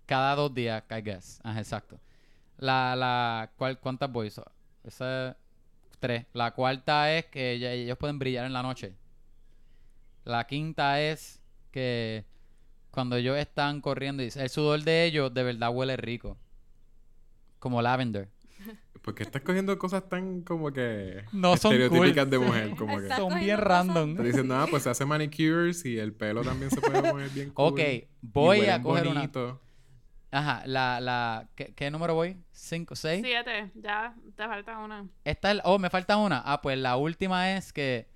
cada 0.06 0.34
dos 0.34 0.52
días, 0.54 0.82
I 0.90 1.00
guess. 1.02 1.40
Ajá, 1.42 1.58
exacto. 1.58 1.98
La, 2.58 2.94
la, 2.94 3.50
¿cuál, 3.56 3.78
¿cuántas 3.80 4.10
voy? 4.12 4.30
So- 4.30 4.44
Esa 4.84 5.30
es 5.30 5.36
tres. 5.98 6.26
La 6.34 6.50
cuarta 6.52 7.12
es 7.12 7.26
que 7.26 7.52
ella- 7.52 7.72
ellos 7.72 7.96
pueden 7.98 8.18
brillar 8.18 8.44
en 8.44 8.52
la 8.52 8.62
noche. 8.62 8.94
La 10.24 10.46
quinta 10.46 11.00
es 11.00 11.40
que 11.70 12.24
cuando 12.90 13.16
ellos 13.16 13.36
están 13.38 13.80
corriendo, 13.80 14.22
y 14.22 14.28
el 14.34 14.50
sudor 14.50 14.82
de 14.82 15.04
ellos 15.06 15.32
de 15.32 15.42
verdad 15.42 15.70
huele 15.72 15.96
rico. 15.96 16.36
Como 17.62 17.80
lavender. 17.80 18.28
¿Por 19.02 19.14
qué 19.14 19.22
estás 19.22 19.40
cogiendo 19.42 19.78
cosas 19.78 20.08
tan 20.08 20.42
como 20.42 20.72
que 20.72 21.24
No 21.30 21.56
son 21.56 21.74
estereotípicas 21.74 22.24
cool. 22.24 22.30
de 22.30 22.38
mujer? 22.40 22.70
Como 22.76 23.00
que. 23.00 23.08
Son 23.10 23.38
bien 23.38 23.56
random. 23.58 24.10
estás 24.10 24.26
diciendo, 24.26 24.56
ah, 24.56 24.66
pues 24.68 24.82
se 24.82 24.90
hace 24.90 25.04
manicures 25.04 25.84
y 25.84 25.96
el 25.96 26.12
pelo 26.12 26.42
también 26.42 26.72
se 26.72 26.80
puede 26.80 27.08
poner 27.08 27.30
bien 27.30 27.50
cool. 27.50 27.72
Ok, 27.72 27.78
y 27.78 28.08
voy 28.20 28.66
a 28.66 28.82
coger 28.82 29.06
una. 29.06 29.30
Ajá, 30.32 30.64
la, 30.66 31.00
la, 31.00 31.48
¿qué, 31.54 31.72
qué 31.72 31.88
número 31.92 32.16
voy? 32.16 32.36
¿Cinco, 32.50 32.96
seis? 32.96 33.22
Siete, 33.24 33.70
ya, 33.76 34.12
te 34.34 34.44
falta 34.44 34.78
una. 34.78 35.06
Esta 35.22 35.52
es, 35.52 35.60
oh, 35.62 35.78
me 35.78 35.88
falta 35.88 36.16
una. 36.16 36.42
Ah, 36.44 36.60
pues 36.62 36.76
la 36.78 36.96
última 36.96 37.52
es 37.52 37.72
que 37.72 38.08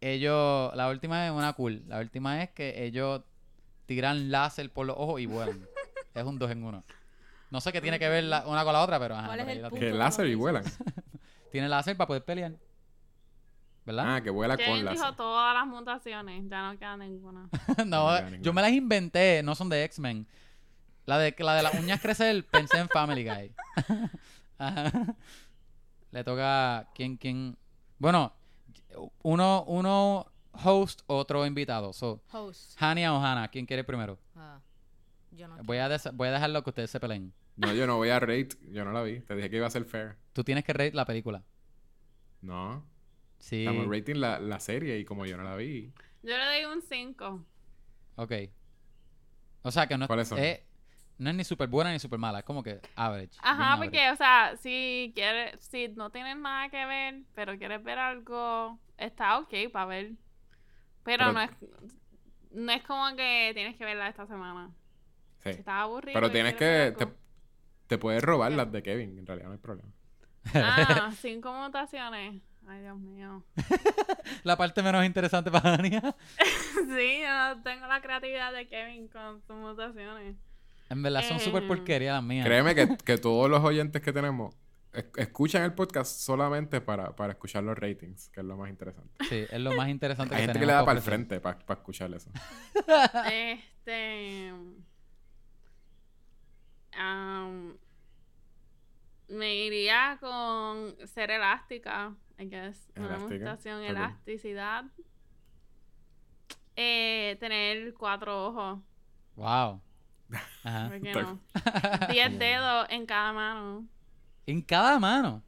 ellos, 0.00 0.74
la 0.74 0.88
última 0.88 1.26
es 1.26 1.32
una 1.32 1.52
cool. 1.52 1.82
La 1.88 1.98
última 2.00 2.42
es 2.42 2.52
que 2.52 2.86
ellos 2.86 3.20
tiran 3.84 4.30
láser 4.30 4.72
por 4.72 4.86
los 4.86 4.96
ojos 4.98 5.20
y 5.20 5.26
vuelan. 5.26 5.68
es 6.14 6.24
un 6.24 6.38
dos 6.38 6.50
en 6.50 6.64
uno. 6.64 6.82
No 7.56 7.62
sé 7.62 7.72
qué 7.72 7.80
tiene 7.80 7.98
que 7.98 8.06
ver 8.06 8.22
la- 8.24 8.46
una 8.46 8.64
con 8.64 8.74
la 8.74 8.82
otra, 8.82 8.98
pero 8.98 9.16
ajá. 9.16 9.28
¿Cuál 9.28 9.40
es 9.40 9.48
el 9.48 9.60
punto? 9.62 9.76
Que 9.76 9.90
láser 9.90 10.26
y 10.26 10.34
vuelan. 10.34 10.62
Tiene 11.50 11.70
láser 11.70 11.96
para 11.96 12.06
poder 12.06 12.22
pelear. 12.22 12.52
¿Verdad? 13.86 14.16
Ah, 14.16 14.20
que 14.22 14.28
vuela 14.28 14.58
con 14.58 14.66
dijo 14.66 14.82
láser. 14.84 15.16
todas 15.16 15.54
las 15.54 15.66
mutaciones, 15.66 16.50
ya 16.50 16.70
no 16.70 16.78
queda 16.78 16.98
ninguna. 16.98 17.48
no, 17.86 18.08
queda 18.08 18.30
yo 18.42 18.52
me 18.52 18.60
las 18.60 18.72
inventé, 18.72 19.42
no 19.42 19.54
son 19.54 19.70
de 19.70 19.84
X-Men. 19.84 20.26
La 21.06 21.16
de, 21.16 21.34
la 21.38 21.54
de 21.54 21.62
las 21.62 21.72
uñas 21.80 21.98
crecer, 21.98 22.44
pensé 22.50 22.76
en 22.76 22.90
Family 22.90 23.24
Guy. 23.24 23.54
Ajá. 24.58 25.14
Le 26.10 26.24
toca. 26.24 26.90
¿Quién, 26.94 27.16
quién? 27.16 27.56
Bueno, 27.98 28.34
uno, 29.22 29.64
uno 29.66 30.26
host, 30.62 31.00
otro 31.06 31.46
invitado. 31.46 31.94
So, 31.94 32.20
Host. 32.30 32.76
Hania 32.82 33.14
o 33.14 33.16
Hannah, 33.24 33.48
¿quién 33.48 33.64
quiere 33.64 33.82
primero? 33.82 34.18
Ah, 34.34 34.58
yo 35.30 35.48
no. 35.48 35.56
Voy 35.62 35.78
a, 35.78 35.88
voy 36.12 36.28
a 36.28 36.32
dejarlo 36.32 36.62
que 36.62 36.68
ustedes 36.68 36.90
se 36.90 37.00
peleen. 37.00 37.32
No, 37.56 37.72
yo 37.72 37.86
no 37.86 37.96
voy 37.96 38.10
a 38.10 38.20
rate. 38.20 38.50
Yo 38.70 38.84
no 38.84 38.92
la 38.92 39.02
vi. 39.02 39.20
Te 39.20 39.34
dije 39.34 39.48
que 39.50 39.56
iba 39.56 39.66
a 39.66 39.70
ser 39.70 39.84
fair. 39.84 40.16
Tú 40.32 40.44
tienes 40.44 40.64
que 40.64 40.72
rate 40.72 40.92
la 40.92 41.04
película. 41.06 41.42
No. 42.42 42.84
Sí. 43.38 43.64
Estamos 43.66 43.86
rating 43.88 44.16
la, 44.16 44.38
la 44.38 44.60
serie 44.60 44.98
y 44.98 45.04
como 45.04 45.26
yo 45.26 45.36
no 45.36 45.42
la 45.44 45.56
vi. 45.56 45.92
Yo 46.22 46.36
le 46.36 46.44
doy 46.44 46.64
un 46.66 46.82
5. 46.82 47.44
Ok. 48.16 48.32
O 49.62 49.70
sea 49.70 49.86
que 49.86 49.96
no, 49.98 50.06
¿Cuáles 50.06 50.28
son? 50.28 50.38
es- 50.38 50.60
no 51.18 51.30
es 51.30 51.36
ni 51.36 51.44
súper 51.44 51.68
buena 51.68 51.92
ni 51.92 51.98
súper 51.98 52.18
mala. 52.18 52.40
Es 52.40 52.44
como 52.44 52.62
que 52.62 52.78
average. 52.94 53.38
Ajá, 53.40 53.72
average. 53.72 53.90
porque, 53.90 54.10
o 54.10 54.16
sea, 54.16 54.54
si 54.58 55.12
quieres, 55.14 55.58
si 55.64 55.88
no 55.88 56.10
tienes 56.10 56.36
nada 56.36 56.68
que 56.68 56.84
ver, 56.84 57.22
pero 57.34 57.56
quieres 57.56 57.82
ver 57.82 57.98
algo, 57.98 58.78
está 58.98 59.38
ok 59.38 59.54
para 59.72 59.86
ver. 59.86 60.12
Pero, 61.04 61.24
Pero- 61.26 61.32
no 61.32 61.40
es 61.40 61.50
no 62.52 62.72
es 62.72 62.82
como 62.84 63.14
que 63.16 63.50
tienes 63.54 63.76
que 63.76 63.84
verla 63.84 64.08
esta 64.08 64.26
semana. 64.26 64.70
Sí. 65.42 65.52
Si 65.54 65.58
estás 65.60 65.82
aburrido. 65.82 66.14
Pero 66.14 66.30
tienes 66.30 66.54
que. 66.54 66.94
Te, 66.98 67.06
te 67.86 67.98
puedes 67.98 68.22
robar 68.22 68.52
las 68.52 68.70
de 68.72 68.82
Kevin. 68.82 69.18
En 69.18 69.26
realidad 69.26 69.48
no 69.48 69.52
hay 69.52 69.58
problema. 69.58 69.90
Ah, 70.54 71.12
cinco 71.20 71.52
mutaciones. 71.52 72.40
Ay, 72.68 72.80
Dios 72.82 72.98
mío. 72.98 73.44
La 74.44 74.56
parte 74.56 74.82
menos 74.82 75.04
interesante 75.04 75.50
para 75.50 75.74
Hania. 75.74 76.00
sí, 76.38 77.20
yo 77.22 77.54
no 77.54 77.62
tengo 77.62 77.86
la 77.86 78.00
creatividad 78.00 78.52
de 78.52 78.66
Kevin 78.66 79.06
con 79.08 79.40
sus 79.42 79.56
mutaciones. 79.56 80.36
En 80.88 81.02
verdad 81.02 81.22
son 81.22 81.38
súper 81.40 81.62
Eh. 81.64 81.66
porquería 81.68 82.12
las 82.14 82.22
mías. 82.24 82.44
Créeme 82.44 82.74
que, 82.74 82.96
que 82.96 83.18
todos 83.18 83.48
los 83.50 83.62
oyentes 83.62 84.02
que 84.02 84.12
tenemos 84.12 84.54
es- 84.92 85.04
escuchan 85.16 85.62
el 85.62 85.74
podcast 85.74 86.10
solamente 86.20 86.80
para, 86.80 87.14
para 87.14 87.34
escuchar 87.34 87.62
los 87.62 87.78
ratings, 87.78 88.30
que 88.30 88.40
es 88.40 88.46
lo 88.46 88.56
más 88.56 88.68
interesante. 88.70 89.10
Sí, 89.28 89.44
es 89.48 89.60
lo 89.60 89.72
más 89.74 89.88
interesante 89.88 90.34
Hay 90.34 90.40
que 90.42 90.46
gente 90.46 90.58
que 90.58 90.66
tenemos 90.66 90.66
le 90.66 90.80
da 90.80 90.84
para 90.84 90.98
el 90.98 91.04
frente 91.04 91.40
para, 91.40 91.58
escuchar 91.74 92.12
eso. 92.14 92.30
Este. 93.30 94.52
Am, 96.96 97.76
me 99.28 99.54
iría 99.56 100.18
con 100.20 100.94
ser 101.08 101.30
elástica, 101.30 102.14
I 102.38 102.44
guess. 102.48 102.90
Una 102.96 103.06
Elástica, 103.08 103.38
mutación, 103.44 103.80
ok. 103.82 103.88
elasticidad. 103.90 104.84
Eh, 106.76 107.36
tener 107.40 107.94
cuatro 107.94 108.46
ojos. 108.48 108.80
Wow. 109.36 109.80
Ajá. 110.64 110.88
¿Por 110.88 111.00
qué 111.00 111.12
no? 111.14 111.40
Diez 112.10 112.38
dedos 112.38 112.86
en 112.90 113.06
cada 113.06 113.32
mano. 113.32 113.86
En 114.46 114.60
cada 114.62 114.98
mano. 114.98 115.42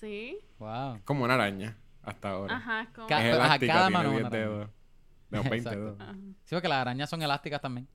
Sí. 0.00 0.38
Wow. 0.58 1.00
Como 1.04 1.24
una 1.24 1.34
araña 1.34 1.76
hasta 2.02 2.30
ahora. 2.30 2.56
Ajá, 2.56 2.82
es 2.82 2.88
como. 2.90 3.06
Ca- 3.06 3.26
Es 3.26 3.34
Ajá, 3.34 3.44
elástica, 3.46 3.72
cada 3.72 3.86
tiene 3.88 3.98
mano 3.98 4.08
es 4.10 4.14
10 4.16 4.20
una 4.20 4.28
araña. 4.28 4.46
dedos. 4.50 4.70
No, 5.30 5.42
20 5.42 5.56
Exacto. 5.56 5.78
dedos. 5.80 6.00
Ajá. 6.00 6.14
Sí, 6.44 6.54
porque 6.54 6.68
las 6.68 6.78
arañas 6.78 7.10
son 7.10 7.22
elásticas 7.22 7.60
también. 7.60 7.88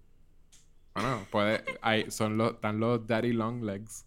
Bueno, 0.95 1.27
puede, 1.29 1.63
hay, 1.81 2.09
son 2.09 2.37
los, 2.37 2.53
están 2.53 2.79
los 2.79 3.05
daddy 3.05 3.33
long 3.33 3.61
legs 3.63 4.05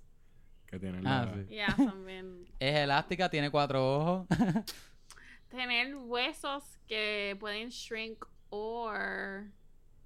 que 0.66 0.78
tienen 0.78 1.07
Ah, 1.07 1.26
la- 1.26 1.34
sí. 1.45 1.55
Ya, 1.55 1.76
son 1.76 2.05
bien. 2.07 2.47
Es 2.59 2.74
elástica, 2.76 3.28
tiene 3.28 3.51
cuatro 3.51 3.97
ojos. 3.99 4.26
Tener 5.51 5.95
huesos 5.97 6.78
que 6.86 7.36
pueden 7.41 7.68
shrink 7.68 8.24
or, 8.51 9.45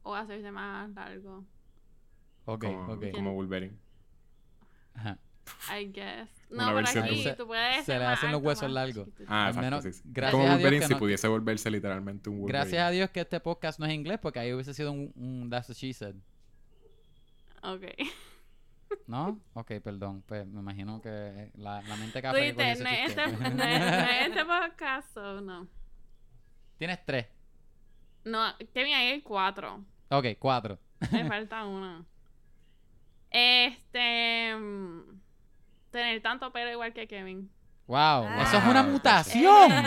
o 0.03 0.15
hacerse 0.15 0.51
más 0.51 0.91
largo. 0.91 1.45
ok, 2.47 2.65
como, 2.65 2.93
ok. 2.95 3.05
como 3.13 3.35
Wolverine. 3.35 3.77
Ajá. 4.95 5.19
I 5.77 5.87
guess. 5.87 6.29
Una 6.51 6.63
No, 6.65 6.69
pero 6.69 6.75
versión 6.77 7.05
aquí 7.05 7.25
de- 7.25 7.35
tú 7.35 7.47
puedes 7.47 7.85
se 7.85 7.99
le 7.99 8.05
hacen 8.05 8.31
los 8.33 8.43
huesos 8.43 8.71
largos. 8.71 9.09
Ah, 9.27 9.45
Al 9.45 9.49
exacto, 9.51 9.61
menos, 9.61 9.83
sí, 9.85 9.93
sí. 9.93 10.03
gracias 10.05 10.33
como 10.33 10.45
a 10.45 10.47
Dios 10.47 10.57
Wolverine 10.59 10.81
que 10.81 10.87
si 10.87 10.93
no- 10.93 10.99
pudiese 10.99 11.29
volverse 11.29 11.71
literalmente 11.71 12.29
un 12.31 12.41
Wolverine. 12.41 12.59
Gracias 12.59 12.83
a 12.83 12.91
Dios 12.91 13.11
que 13.11 13.21
este 13.21 13.39
podcast 13.41 13.79
no 13.81 13.87
es 13.87 13.93
inglés 13.93 14.19
porque 14.21 14.39
ahí 14.41 14.53
hubiese 14.53 14.75
sido 14.75 14.93
un, 14.93 15.13
un 15.17 15.49
That's 15.51 15.69
what 15.69 15.77
she 15.77 15.93
said. 15.93 16.15
Ok. 17.63 17.85
¿No? 19.07 19.41
Ok, 19.55 19.73
perdón. 19.83 20.23
Pues 20.27 20.47
me 20.47 20.61
imagino 20.61 21.01
que 21.01 21.51
la, 21.55 21.81
la 21.83 21.97
mente 21.97 22.21
café 22.21 22.53
dices, 22.53 22.81
no 22.81 22.89
es 22.91 23.09
este, 23.11 23.27
no 23.27 23.47
es- 23.47 23.55
no 23.55 23.65
es 23.65 24.27
este 24.29 24.45
podcast, 24.45 25.15
so 25.15 25.41
no. 25.41 25.67
Tienes 26.79 27.05
tres. 27.07 27.27
No, 28.25 28.55
Kevin, 28.75 28.95
ahí 28.95 29.09
hay 29.13 29.23
cuatro. 29.23 29.85
Ok, 30.11 30.27
cuatro. 30.39 30.79
Me 31.11 31.27
falta 31.27 31.65
una. 31.65 32.05
Este. 33.31 34.55
mm, 34.57 35.21
Tener 35.91 36.23
tanto 36.23 36.53
pelo 36.53 36.71
igual 36.71 36.93
que 36.93 37.07
Kevin. 37.09 37.51
Wow, 37.87 37.99
Ah. 37.99 38.45
eso 38.47 38.59
es 38.59 38.65
una 38.65 38.83
mutación. 38.85 39.71
Ey, 39.73 39.85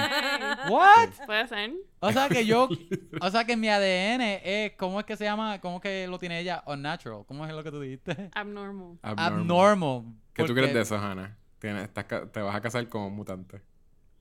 What? 0.70 1.10
Puede 1.26 1.48
ser. 1.48 1.72
O 2.00 2.12
sea 2.12 2.28
que 2.30 2.46
yo, 2.46 2.68
o 3.22 3.30
sea 3.32 3.46
que 3.46 3.56
mi 3.58 3.68
ADN 3.70 4.42
es, 4.44 4.74
¿cómo 4.78 5.00
es 5.00 5.06
que 5.06 5.16
se 5.18 5.24
llama? 5.24 5.60
¿Cómo 5.62 5.78
es 5.78 5.82
que 5.82 6.08
lo 6.08 6.20
tiene 6.20 6.40
ella? 6.40 6.64
Unnatural. 6.68 7.24
¿Cómo 7.28 7.46
es 7.46 7.54
lo 7.54 7.64
que 7.64 7.72
tú 7.72 7.80
dijiste? 7.82 8.30
Abnormal. 8.36 9.00
Abnormal. 9.02 9.34
Abnormal. 9.40 10.02
¿Qué 10.34 10.44
tú 10.44 10.54
crees 10.54 10.74
de 10.74 10.82
eso, 10.82 10.98
Hannah? 10.98 11.38
Tienes- 11.60 11.84
estás 11.84 12.06
te 12.32 12.42
vas 12.42 12.56
a 12.56 12.62
casar 12.62 12.88
con 12.90 13.04
un 13.04 13.16
mutante. 13.16 13.62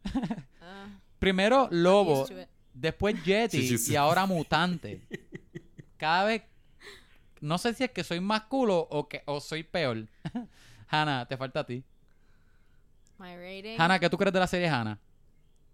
Ah, 0.62 0.86
Primero 1.18 1.68
lobo, 1.70 2.26
después 2.72 3.22
Yeti 3.24 3.58
Sí, 3.60 3.68
sí, 3.68 3.78
sí. 3.78 3.92
y 3.92 3.96
ahora 3.96 4.24
mutante. 4.24 5.02
Cada 5.98 6.24
vez, 6.24 6.42
no 7.40 7.58
sé 7.58 7.74
si 7.74 7.84
es 7.84 7.90
que 7.90 8.02
soy 8.04 8.20
más 8.20 8.42
culo 8.44 8.78
o 8.90 9.08
que 9.08 9.22
o 9.26 9.40
soy 9.40 9.62
peor. 9.62 10.06
Hannah, 10.88 11.26
te 11.26 11.36
falta 11.36 11.60
a 11.60 11.66
ti. 11.66 11.84
My 13.18 13.36
rating. 13.36 13.76
Hannah, 13.80 13.98
¿qué 13.98 14.08
tú 14.10 14.16
crees 14.18 14.32
de 14.32 14.40
la 14.40 14.46
serie 14.46 14.68
Hannah? 14.68 14.98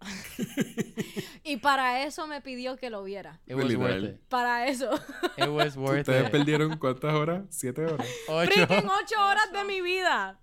Y 1.43 1.57
para 1.57 2.03
eso 2.03 2.27
me 2.27 2.39
pidió 2.41 2.77
que 2.77 2.89
lo 2.91 3.03
viera. 3.03 3.39
It 3.47 3.55
was 3.55 3.73
worth 3.75 4.03
it. 4.03 4.19
Para 4.29 4.67
eso. 4.67 4.91
It 5.37 5.47
was 5.47 5.75
worth 5.75 6.01
¿Ustedes 6.01 6.25
it. 6.27 6.31
perdieron 6.31 6.77
cuántas 6.77 7.13
horas? 7.13 7.43
¿Siete 7.49 7.83
horas? 7.85 8.07
Ocho. 8.27 8.51
Freaking 8.51 8.87
ocho 8.89 9.15
horas 9.27 9.51
de 9.51 9.63
mi 9.65 9.81
vida. 9.81 10.39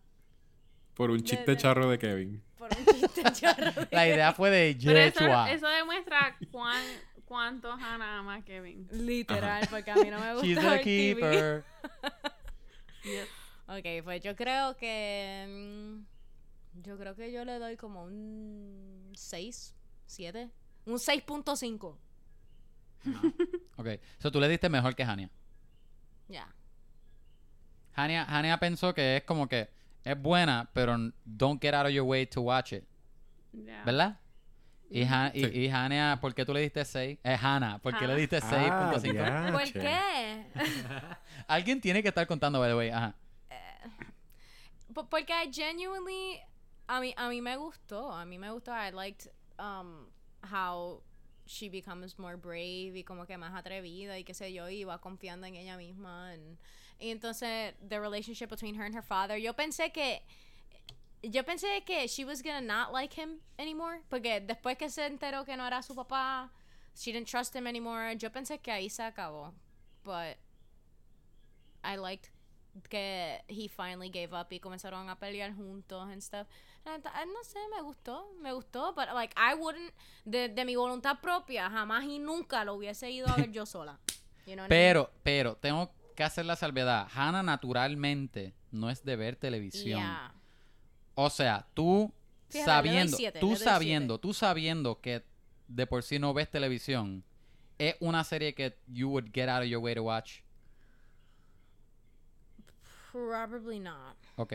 Por 0.94 1.10
un 1.12 1.22
chiste 1.22 1.56
charro 1.56 1.88
de 1.88 1.98
Kevin. 1.98 2.42
Por 2.58 2.68
un 2.76 2.84
chiste 2.84 3.22
charro. 3.32 3.70
de- 3.72 3.88
La 3.92 4.08
idea 4.08 4.32
fue 4.32 4.50
de 4.50 4.76
Pero 4.84 4.98
eso, 4.98 5.20
Yechua. 5.20 5.50
eso 5.52 5.68
demuestra 5.68 6.36
cuán, 6.50 6.82
cuánto 7.24 7.70
Hannah 7.72 8.18
ama 8.18 8.34
a 8.36 8.42
Kevin. 8.44 8.88
Literal, 8.90 9.66
porque 9.70 9.90
a 9.92 9.94
mí 9.96 10.10
no 10.10 10.18
me 10.18 10.32
gusta 10.34 10.46
She's 10.46 10.58
a 10.58 10.70
ver 10.70 10.80
TV. 10.82 10.84
keeper. 10.84 11.64
Ok, 13.68 14.04
pues 14.04 14.20
yo 14.22 14.34
creo 14.34 14.76
que. 14.76 16.00
Yo 16.82 16.96
creo 16.98 17.14
que 17.14 17.32
yo 17.32 17.44
le 17.44 17.58
doy 17.58 17.76
como 17.76 18.04
un 18.04 19.10
6, 19.14 19.74
7. 20.06 20.50
Un 20.86 20.94
6.5. 20.98 21.96
Ok, 23.76 23.86
so 24.18 24.30
tú 24.30 24.40
le 24.40 24.48
diste 24.48 24.68
mejor 24.68 24.94
que 24.94 25.02
Hania. 25.02 25.30
Ya. 26.28 26.52
Hania, 27.94 28.24
Hania 28.24 28.58
pensó 28.58 28.94
que 28.94 29.16
es 29.18 29.24
como 29.24 29.48
que 29.48 29.68
es 30.04 30.20
buena, 30.20 30.70
pero 30.72 30.96
don't 31.24 31.60
get 31.60 31.74
out 31.74 31.86
of 31.86 31.92
your 31.92 32.04
way 32.06 32.26
to 32.26 32.40
watch 32.42 32.72
it. 32.72 32.84
Ya. 33.52 33.82
¿Verdad? 33.84 34.20
Y, 34.90 35.02
Han- 35.04 35.32
y, 35.34 35.44
Sí. 35.44 35.50
y 35.52 35.68
Hania, 35.68 36.18
¿por 36.20 36.34
qué 36.34 36.44
tú 36.46 36.54
le 36.54 36.60
diste 36.60 36.84
6? 36.84 37.18
Eh, 37.22 37.36
Hannah, 37.40 37.78
¿por 37.78 37.96
qué 37.98 38.06
le 38.06 38.14
diste 38.16 38.38
Ah, 38.38 38.90
6.5? 38.94 39.12
diache. 39.12 39.52
¿Por 39.52 39.82
qué? 39.82 40.46
Alguien 41.46 41.80
tiene 41.80 42.02
que 42.02 42.08
estar 42.08 42.26
contando, 42.26 42.58
by 42.60 42.70
the 42.70 42.76
way. 42.76 42.90
Ajá. 42.90 43.14
Po- 44.94 45.08
Porque 45.08 45.32
I 45.32 45.52
genuinely. 45.52 46.40
A 46.88 47.00
mí, 47.00 47.12
a 47.16 47.28
mí 47.28 47.40
me 47.42 47.56
gustó. 47.56 48.10
A 48.12 48.24
mí 48.24 48.38
me 48.38 48.50
gustó. 48.50 48.72
I 48.72 48.90
liked 48.90 49.28
um, 49.58 50.06
how 50.42 51.02
she 51.46 51.68
becomes 51.68 52.18
more 52.18 52.36
brave 52.36 52.96
y 52.96 53.02
como 53.04 53.24
que 53.26 53.36
más 53.36 53.54
atrevida 53.54 54.18
y 54.18 54.24
qué 54.24 54.34
sé 54.34 54.52
yo. 54.52 54.68
Y 54.68 54.84
va 54.84 54.98
confiando 54.98 55.46
en 55.46 55.54
ella 55.54 55.76
misma. 55.76 56.32
and- 56.32 56.58
y 57.00 57.10
entonces, 57.10 57.74
the 57.88 58.00
relationship 58.00 58.48
between 58.48 58.74
her 58.74 58.84
and 58.84 58.94
her 58.94 59.02
father. 59.02 59.36
Yo 59.38 59.52
pensé 59.54 59.92
que. 59.92 60.22
Yo 61.22 61.42
pensé 61.44 61.84
que 61.84 62.06
she 62.08 62.24
was 62.24 62.42
gonna 62.42 62.60
not 62.60 62.92
like 62.92 63.12
him 63.14 63.40
anymore. 63.58 64.00
Porque 64.08 64.40
después 64.40 64.76
que 64.78 64.88
se 64.88 65.06
enteró 65.06 65.44
que 65.44 65.56
no 65.56 65.64
era 65.66 65.82
su 65.82 65.94
papá, 65.94 66.50
she 66.96 67.12
didn't 67.12 67.28
trust 67.28 67.54
him 67.54 67.66
anymore. 67.66 68.14
Yo 68.16 68.30
pensé 68.30 68.58
que 68.60 68.72
ahí 68.72 68.88
se 68.88 69.02
acabó. 69.02 69.52
But 70.04 70.38
I 71.84 71.96
liked 71.96 72.30
que 72.88 73.40
he 73.48 73.68
finally 73.68 74.08
gave 74.10 74.32
up 74.32 74.48
y 74.52 74.58
comenzaron 74.60 75.08
a 75.08 75.16
pelear 75.16 75.54
juntos 75.56 76.08
and 76.10 76.20
stuff. 76.22 76.46
I- 76.96 77.26
no 77.26 77.44
sé, 77.44 77.58
me 77.74 77.82
gustó, 77.82 78.32
me 78.40 78.52
gustó, 78.52 78.94
but 78.94 79.06
like 79.14 79.34
I 79.36 79.54
wouldn't 79.54 79.92
de, 80.24 80.48
de 80.48 80.64
mi 80.64 80.76
voluntad 80.76 81.20
propia 81.20 81.70
jamás 81.70 82.04
y 82.04 82.18
nunca 82.18 82.64
lo 82.64 82.74
hubiese 82.74 83.10
ido 83.10 83.28
a 83.28 83.36
ver 83.36 83.50
yo 83.50 83.66
sola. 83.66 83.98
You 84.46 84.54
know 84.54 84.64
what 84.64 84.68
I 84.68 84.68
mean? 84.68 84.68
Pero, 84.68 85.10
pero, 85.22 85.56
tengo 85.56 85.90
que 86.14 86.24
hacer 86.24 86.46
la 86.46 86.56
salvedad. 86.56 87.06
Hannah 87.14 87.42
naturalmente 87.42 88.54
no 88.70 88.90
es 88.90 89.04
de 89.04 89.16
ver 89.16 89.36
televisión. 89.36 90.00
Yeah. 90.00 90.34
O 91.14 91.30
sea, 91.30 91.66
tú 91.74 92.12
Fíjate, 92.48 92.70
sabiendo, 92.70 93.16
siete, 93.16 93.40
tú 93.40 93.56
sabiendo, 93.56 94.18
tú 94.18 94.32
sabiendo 94.32 95.00
que 95.00 95.24
de 95.66 95.86
por 95.86 96.02
sí 96.02 96.18
no 96.18 96.32
ves 96.32 96.50
televisión, 96.50 97.24
es 97.78 97.96
una 98.00 98.24
serie 98.24 98.54
que 98.54 98.78
you 98.86 99.08
would 99.08 99.30
get 99.32 99.48
out 99.48 99.62
of 99.62 99.68
your 99.68 99.82
way 99.82 99.94
to 99.94 100.02
watch. 100.02 100.40
Probably 103.12 103.78
not. 103.78 104.16
Ok. 104.36 104.54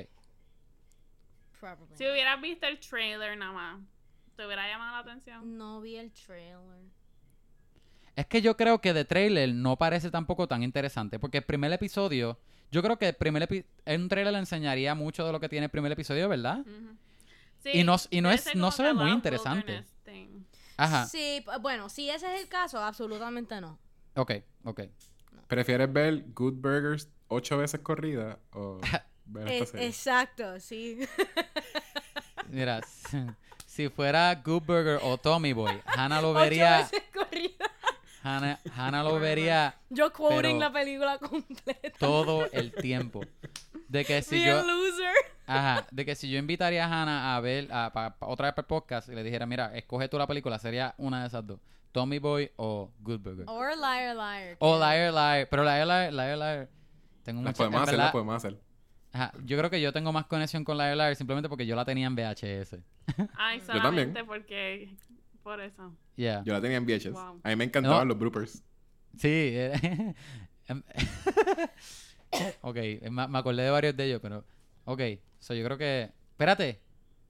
Probably. 1.64 1.96
Si 1.96 2.04
hubieras 2.10 2.42
visto 2.42 2.68
el 2.68 2.78
trailer 2.80 3.38
nada 3.38 3.54
más, 3.54 3.80
¿te 4.36 4.46
hubiera 4.46 4.68
llamado 4.68 4.92
la 4.98 5.00
atención? 5.00 5.58
No 5.58 5.80
vi 5.80 5.96
el 5.96 6.12
trailer. 6.12 6.82
Es 8.18 8.26
que 8.28 8.42
yo 8.42 8.58
creo 8.58 8.82
que 8.82 8.92
de 8.94 9.06
trailer 9.06 9.54
no 9.56 9.78
parece 9.78 10.12
tampoco 10.12 10.46
tan 10.48 10.62
interesante, 10.62 11.20
porque 11.20 11.38
el 11.38 11.46
primer 11.46 11.72
episodio, 11.72 12.38
yo 12.70 12.84
creo 12.84 12.98
que 13.00 13.08
el 13.10 13.16
primer 13.16 13.48
epi- 13.48 13.66
en 13.86 14.02
un 14.02 14.10
trailer 14.10 14.34
le 14.34 14.40
enseñaría 14.40 14.94
mucho 14.94 15.26
de 15.26 15.32
lo 15.32 15.40
que 15.40 15.48
tiene 15.48 15.66
el 15.66 15.72
primer 15.72 15.92
episodio, 15.94 16.28
¿verdad? 16.28 16.66
Sí, 17.60 17.70
Y 17.76 17.84
no- 17.86 17.96
y 18.10 18.20
no 18.20 18.30
es- 18.30 18.56
no 18.56 18.72
se 18.72 18.84
ve 18.84 18.94
muy 18.94 19.12
interesante. 19.12 19.86
Ajá. 20.76 21.06
Sí, 21.06 21.46
bueno, 21.62 21.88
si 21.88 22.10
ese 22.10 22.36
es 22.36 22.42
el 22.42 22.50
caso, 22.50 22.78
absolutamente 22.84 23.62
no. 23.62 23.80
Ok, 24.16 24.32
ok. 24.66 24.82
¿Prefieres 25.48 25.92
ver 25.94 26.26
Good 26.34 26.56
Burgers 26.56 27.10
ocho 27.30 27.58
veces 27.58 27.80
corrida 27.80 28.40
o 28.52 28.80
ver 29.26 29.48
esta 29.48 29.64
Es- 29.64 29.70
serie? 29.72 29.88
exacto, 29.88 30.60
sí. 30.60 31.00
Mira, 32.50 32.82
si, 33.66 33.90
fuera 33.90 34.34
Good 34.36 34.64
Burger 34.64 35.00
o 35.04 35.18
Tommy 35.18 35.54
Boy, 35.54 35.80
Hannah 35.86 36.22
lo 36.22 36.30
Ocho 36.32 36.40
vería. 36.40 36.88
Hannah, 38.24 38.60
Hannah 38.76 39.04
lo 39.04 39.20
vería 39.20 39.76
Yo 39.90 40.12
quoting 40.14 40.60
la 40.60 40.72
película 40.72 41.18
completa. 41.18 41.98
todo 42.00 42.46
el 42.52 42.72
tiempo. 42.74 43.22
De 43.88 44.06
que 44.06 44.22
si 44.22 44.40
Be 44.40 44.46
yo, 44.46 44.60
a 44.60 44.64
loser. 44.64 45.14
ajá, 45.46 45.88
de 45.92 46.06
que 46.06 46.16
si 46.16 46.30
yo 46.30 46.40
invitaría 46.40 46.86
a 46.86 46.88
Hannah 47.02 47.36
a 47.36 47.40
ver 47.42 47.68
a, 47.72 47.92
pa- 47.94 48.16
pa- 48.18 48.28
otra 48.28 48.48
vez 48.48 48.54
para 48.56 48.64
el 48.64 48.68
podcast 48.68 49.10
y 49.10 49.14
le 49.16 49.24
dijera, 49.24 49.46
mira, 49.46 49.76
escoge 49.76 50.08
tú 50.08 50.18
la 50.18 50.26
película, 50.28 50.58
sería 50.58 50.96
una 50.98 51.22
de 51.22 51.28
esas 51.28 51.46
dos, 51.46 51.60
Tommy 51.92 52.18
Boy 52.20 52.50
o 52.56 52.92
Good 53.00 53.20
Burger. 53.20 53.46
Or 53.48 53.76
liar, 53.78 54.16
liar. 54.16 54.56
O 54.60 54.78
Liar 54.80 55.14
Liar, 55.14 55.48
pero 55.50 55.64
Liar 55.64 55.86
Liar, 55.86 56.14
Liar 56.14 56.38
Liar, 56.38 56.70
tengo 57.24 57.42
Las 57.42 57.50
mucha, 57.52 57.58
podemos 57.58 57.82
hacer, 57.84 57.98
las 57.98 58.12
podemos 58.12 58.36
hacer. 58.36 58.60
Ajá, 59.14 59.32
yo 59.46 59.58
creo 59.58 59.70
que 59.70 59.80
yo 59.80 59.94
tengo 59.94 60.12
más 60.12 60.26
conexión 60.26 60.64
con 60.66 60.78
Liar 60.78 60.98
Liar 60.98 61.16
simplemente 61.16 61.48
porque 61.48 61.66
yo 61.66 61.76
la 61.76 61.86
tenía 61.86 62.08
en 62.08 62.16
VHS. 62.16 62.76
Ay, 63.38 63.60
también. 63.60 63.66
solamente 63.68 64.24
porque... 64.26 64.94
Por 65.42 65.60
eso. 65.62 65.96
Yeah. 66.16 66.42
Yo 66.46 66.54
la 66.54 66.62
tenía 66.62 66.78
en 66.78 66.86
VHS. 66.86 67.12
Wow. 67.12 67.40
A 67.44 67.50
mí 67.50 67.56
me 67.56 67.64
encantaban 67.66 68.00
No. 68.00 68.14
los 68.14 68.18
bloopers. 68.20 68.64
Sí. 69.18 69.28
eh, 69.28 70.14
ok, 72.62 72.76
me, 73.12 73.28
me 73.28 73.38
acordé 73.38 73.64
de 73.64 73.70
varios 73.70 73.96
de 73.96 74.06
ellos, 74.06 74.20
pero... 74.22 74.46
Ok, 74.86 75.02
so 75.40 75.54
yo 75.54 75.64
creo 75.66 75.78
que... 75.78 76.12
Espérate. 76.32 76.82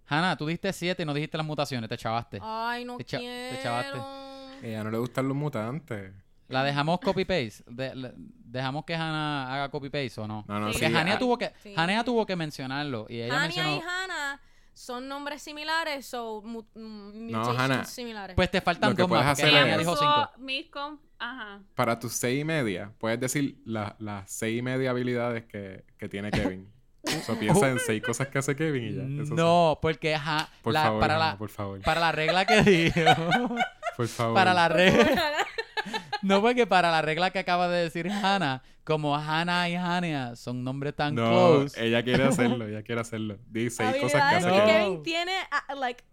Hannah, 0.07 0.35
tú 0.37 0.45
diste 0.47 0.71
siete 0.73 1.03
y 1.03 1.05
no 1.05 1.13
dijiste 1.13 1.37
las 1.37 1.45
mutaciones, 1.45 1.89
te 1.89 1.97
chavaste. 1.97 2.39
Ay, 2.41 2.83
no 2.85 2.97
Te 2.97 3.05
cha- 3.05 3.17
te 3.17 3.23
quiero. 3.23 3.63
chavaste. 3.63 3.97
A 3.99 4.59
ella 4.63 4.83
no 4.83 4.91
le 4.91 4.97
gustan 4.97 5.27
los 5.27 5.35
mutantes. 5.37 6.13
¿La 6.49 6.63
dejamos 6.63 6.99
copy-paste? 6.99 7.63
De- 7.67 8.13
¿Dejamos 8.53 8.85
que 8.85 8.93
Hannah 8.93 9.51
haga 9.51 9.69
copy-paste 9.71 10.21
o 10.21 10.27
no? 10.27 10.45
No, 10.47 10.59
no, 10.59 10.67
Sí. 10.67 10.73
sí. 10.75 10.79
Porque 10.85 10.95
Hannah 10.95 11.15
ah, 11.15 11.19
tuvo 11.19 11.37
que, 11.39 11.51
Sí. 11.63 11.73
Tuvo 12.05 12.25
que 12.27 12.35
mencionarlo 12.35 13.07
y 13.09 13.19
ella 13.21 13.33
Hania 13.33 13.63
mencionó... 13.63 13.75
y 13.77 13.79
Hannah 13.81 14.39
son 14.73 15.07
nombres 15.07 15.41
similares, 15.41 16.05
so 16.05 16.41
mu- 16.43 16.63
mm, 16.75 17.31
No, 17.31 17.49
Hannah. 17.49 17.83
similares. 17.85 18.35
Pues 18.35 18.51
te 18.51 18.61
faltan 18.61 18.95
dos 18.95 19.09
más 19.09 19.25
hacer 19.25 19.49
dijo 19.79 19.95
cinco. 19.97 20.31
Ajá. 21.17 21.61
Para 21.73 21.97
tus 21.99 22.13
seis 22.13 22.41
y 22.41 22.43
media, 22.45 22.91
puedes 22.99 23.19
decir 23.19 23.57
la- 23.65 23.95
las 23.99 24.29
seis 24.31 24.59
y 24.59 24.61
media 24.61 24.91
habilidades 24.91 25.45
que, 25.45 25.83
que 25.97 26.07
tiene 26.07 26.29
Kevin. 26.29 26.71
So, 27.25 27.37
piensa 27.37 27.69
en 27.69 27.79
seis 27.79 28.01
cosas 28.01 28.27
que 28.29 28.37
hace 28.39 28.55
Kevin 28.55 28.83
y 28.85 28.93
ya. 28.93 29.01
eso 29.23 29.25
sí. 29.25 29.33
No, 29.33 29.77
porque 29.81 30.17
ja- 30.17 30.47
Por 30.61 30.73
la- 30.73 30.83
favor, 30.83 30.99
para, 31.01 31.17
la, 31.17 31.37
por 31.37 31.49
favor. 31.49 31.81
para 31.81 31.99
la 31.99 32.11
regla 32.13 32.45
que 32.45 32.61
dijo... 32.61 32.95
Por 33.97 34.07
favor. 34.07 34.33
para 34.33 34.53
la 34.55 34.69
regla... 34.69 35.21
No, 36.23 36.41
porque 36.41 36.65
para 36.67 36.89
la 36.91 37.01
regla 37.01 37.31
que 37.31 37.39
acaba 37.39 37.67
de 37.67 37.83
decir 37.83 38.09
Hannah, 38.09 38.61
como 38.83 39.15
Hannah 39.15 39.69
y 39.69 39.75
Hania 39.75 40.35
son 40.35 40.63
nombres 40.63 40.95
tan 40.95 41.15
No, 41.15 41.29
close. 41.29 41.85
ella 41.85 42.03
quiere 42.03 42.23
hacerlo, 42.27 42.67
ella 42.67 42.81
quiere 42.83 43.01
hacerlo. 43.01 43.37
Di 43.47 43.69
seis 43.69 43.95
cosas 44.01 44.29
que 44.29 44.35
hace 44.37 44.47
No. 44.47 44.53
que 44.65 44.71
Kevin. 44.71 45.03
Tiene, 45.03 45.33
ah, 45.51 45.75
like, 45.75 46.03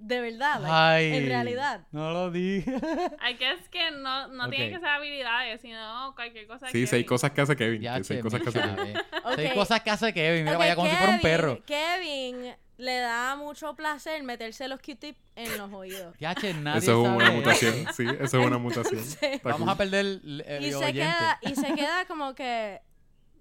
de 0.00 0.20
verdad, 0.20 0.60
like, 0.60 0.72
Ay, 0.72 1.16
en 1.16 1.26
realidad. 1.26 1.80
No 1.90 2.12
lo 2.12 2.30
dije. 2.30 2.72
Hay 3.20 3.34
que 3.38 3.50
es 3.52 3.68
que 3.68 3.90
no, 3.90 4.28
no 4.28 4.48
tiene 4.48 4.66
Ok. 4.66 4.72
que 4.74 4.78
ser 4.78 4.88
habilidades, 4.88 5.60
sino 5.60 6.12
cualquier 6.14 6.46
cosa 6.46 6.66
Sí, 6.68 6.82
que... 6.82 6.86
seis 6.86 7.04
cosas 7.06 7.32
que 7.32 7.40
hace 7.40 7.56
Kevin. 7.56 7.82
Ya, 7.82 7.96
di 7.98 8.04
seis 8.04 8.22
cosas 8.22 8.40
que 8.40 8.48
hace 8.50 8.60
Kevin. 8.60 8.76
chavé. 8.76 8.94
Ok. 9.24 9.34
Seis 9.36 9.52
cosas 9.54 9.80
que 9.82 9.90
hace 9.90 10.12
Kevin. 10.14 10.44
Mira, 10.44 10.56
vaya 10.56 10.76
como 10.76 10.88
si 10.88 10.96
fuera 10.96 11.12
un 11.12 11.20
perro. 11.20 11.58
Kevin 11.66 12.54
le 12.78 12.96
da 12.98 13.36
mucho 13.36 13.74
placer 13.76 14.22
meterse 14.22 14.66
los 14.68 14.80
Q-tips 14.80 15.18
en 15.36 15.58
los 15.58 15.70
oídos. 15.72 16.16
Ya, 16.20 16.34
che, 16.34 16.54
nadie 16.54 16.78
Eso 16.78 17.02
es 17.04 17.08
una 17.10 17.30
mutación, 17.32 17.74
sí, 17.96 18.04
eso 18.20 18.40
es 18.40 18.46
una 18.46 18.58
mutación. 18.58 19.04
Vamos 19.42 19.60
cool. 19.60 19.68
a 19.68 19.74
perder 19.76 20.06
el, 20.06 20.44
el 20.46 20.64
Y 20.64 20.70
se, 20.70 20.76
oyente. 20.76 20.92
queda, 21.00 21.38
y 21.42 21.54
se 21.54 21.74
queda 21.74 22.04
como 22.06 22.34
que, 22.34 22.80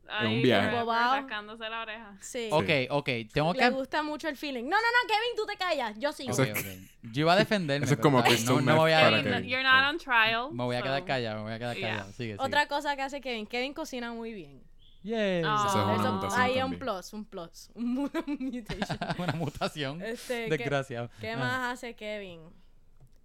Ahí, 0.09 0.37
un 0.37 0.41
viaje. 0.41 0.71
rascándose 0.85 1.69
la 1.69 1.81
oreja. 1.81 2.15
sí. 2.21 2.47
Ok, 2.51 2.69
ok. 2.89 3.09
Tengo 3.33 3.53
Le 3.53 3.59
que... 3.59 3.69
gusta 3.71 4.03
mucho 4.03 4.29
el 4.29 4.37
feeling. 4.37 4.63
No, 4.63 4.69
no, 4.69 4.77
no, 4.77 5.07
Kevin, 5.07 5.35
tú 5.35 5.45
te 5.45 5.57
callas. 5.57 5.97
Yo 5.99 6.13
sigo. 6.13 6.31
Eso 6.31 6.43
Ok, 6.43 6.47
es- 6.47 6.59
ok. 6.65 7.11
Yo 7.11 7.21
iba 7.21 7.33
a 7.33 7.35
defenderme. 7.35 7.83
Eso 7.85 7.95
es 7.95 7.99
como 7.99 8.23
crystal 8.23 8.55
no, 8.55 8.61
me 8.61 8.73
voy 8.73 8.91
a 8.93 9.01
para 9.01 9.21
Kevin, 9.21 9.43
you're 9.49 9.63
not 9.63 9.83
on 9.93 9.97
trial. 9.99 10.51
Me 10.53 10.63
voy 10.63 10.75
a 10.77 10.79
so- 10.79 10.85
quedar 10.85 11.03
callado, 11.05 11.37
me 11.39 11.43
voy 11.43 11.53
a 11.53 11.59
quedar 11.59 11.75
Yeah. 11.75 11.89
callado. 11.89 12.11
Sigue, 12.13 12.33
sigue. 12.33 12.37
Otra 12.39 12.67
cosa 12.67 12.95
que 12.95 13.01
hace 13.01 13.19
Kevin. 13.21 13.45
Kevin 13.47 13.73
cocina 13.73 14.13
muy 14.13 14.31
bien. 14.33 14.63
Yes. 15.03 15.45
Ah. 15.47 15.65
Eso 15.67 15.79
es 15.79 15.85
una 15.85 15.93
Eso- 16.03 16.13
mutación 16.13 16.41
Ahí 16.41 16.61
un 16.61 16.79
plus, 16.79 17.13
un 17.13 17.25
plus. 17.25 17.69
Un. 17.75 18.11
Una 19.19 19.33
mutación. 19.33 20.01
Este, 20.01 20.45
¿qué- 20.45 20.57
Desgraciado. 20.57 21.09
¿Qué 21.21 21.31
Ah. 21.31 21.37
más 21.37 21.73
hace 21.73 21.95
Kevin? 21.95 22.41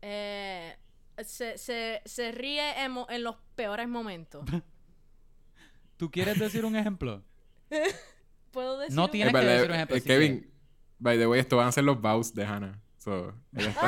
Eh, 0.01 0.77
se, 1.25 1.59
se, 1.59 2.03
se 2.05 2.33
ríe 2.33 2.83
en, 2.85 2.93
mo- 2.93 3.07
en 3.11 3.23
los 3.25 3.37
peores 3.55 3.89
momentos. 3.89 4.45
¿Tú 5.97 6.11
quieres 6.11 6.39
decir 6.39 6.65
un 6.65 6.75
ejemplo? 6.77 7.23
¿Puedo 8.51 8.79
decir 8.79 8.95
No 8.97 9.09
Tienes 9.09 9.33
Es 9.35 9.41
que 9.41 9.47
decir 9.47 9.69
un 9.71 9.75
ejemplo, 9.77 9.97
eh, 9.97 10.01
si 10.01 10.07
Kevin, 10.07 10.53
by 10.99 11.17
the 11.19 11.27
way, 11.27 11.41
esto 11.41 11.57
van 11.57 11.69
a 11.69 11.73
ser 11.73 11.85
los 11.85 12.01
vows 12.01 12.35
de 12.35 12.45
Hannah. 12.45 12.79
So, 12.99 13.33
vas 13.53 13.79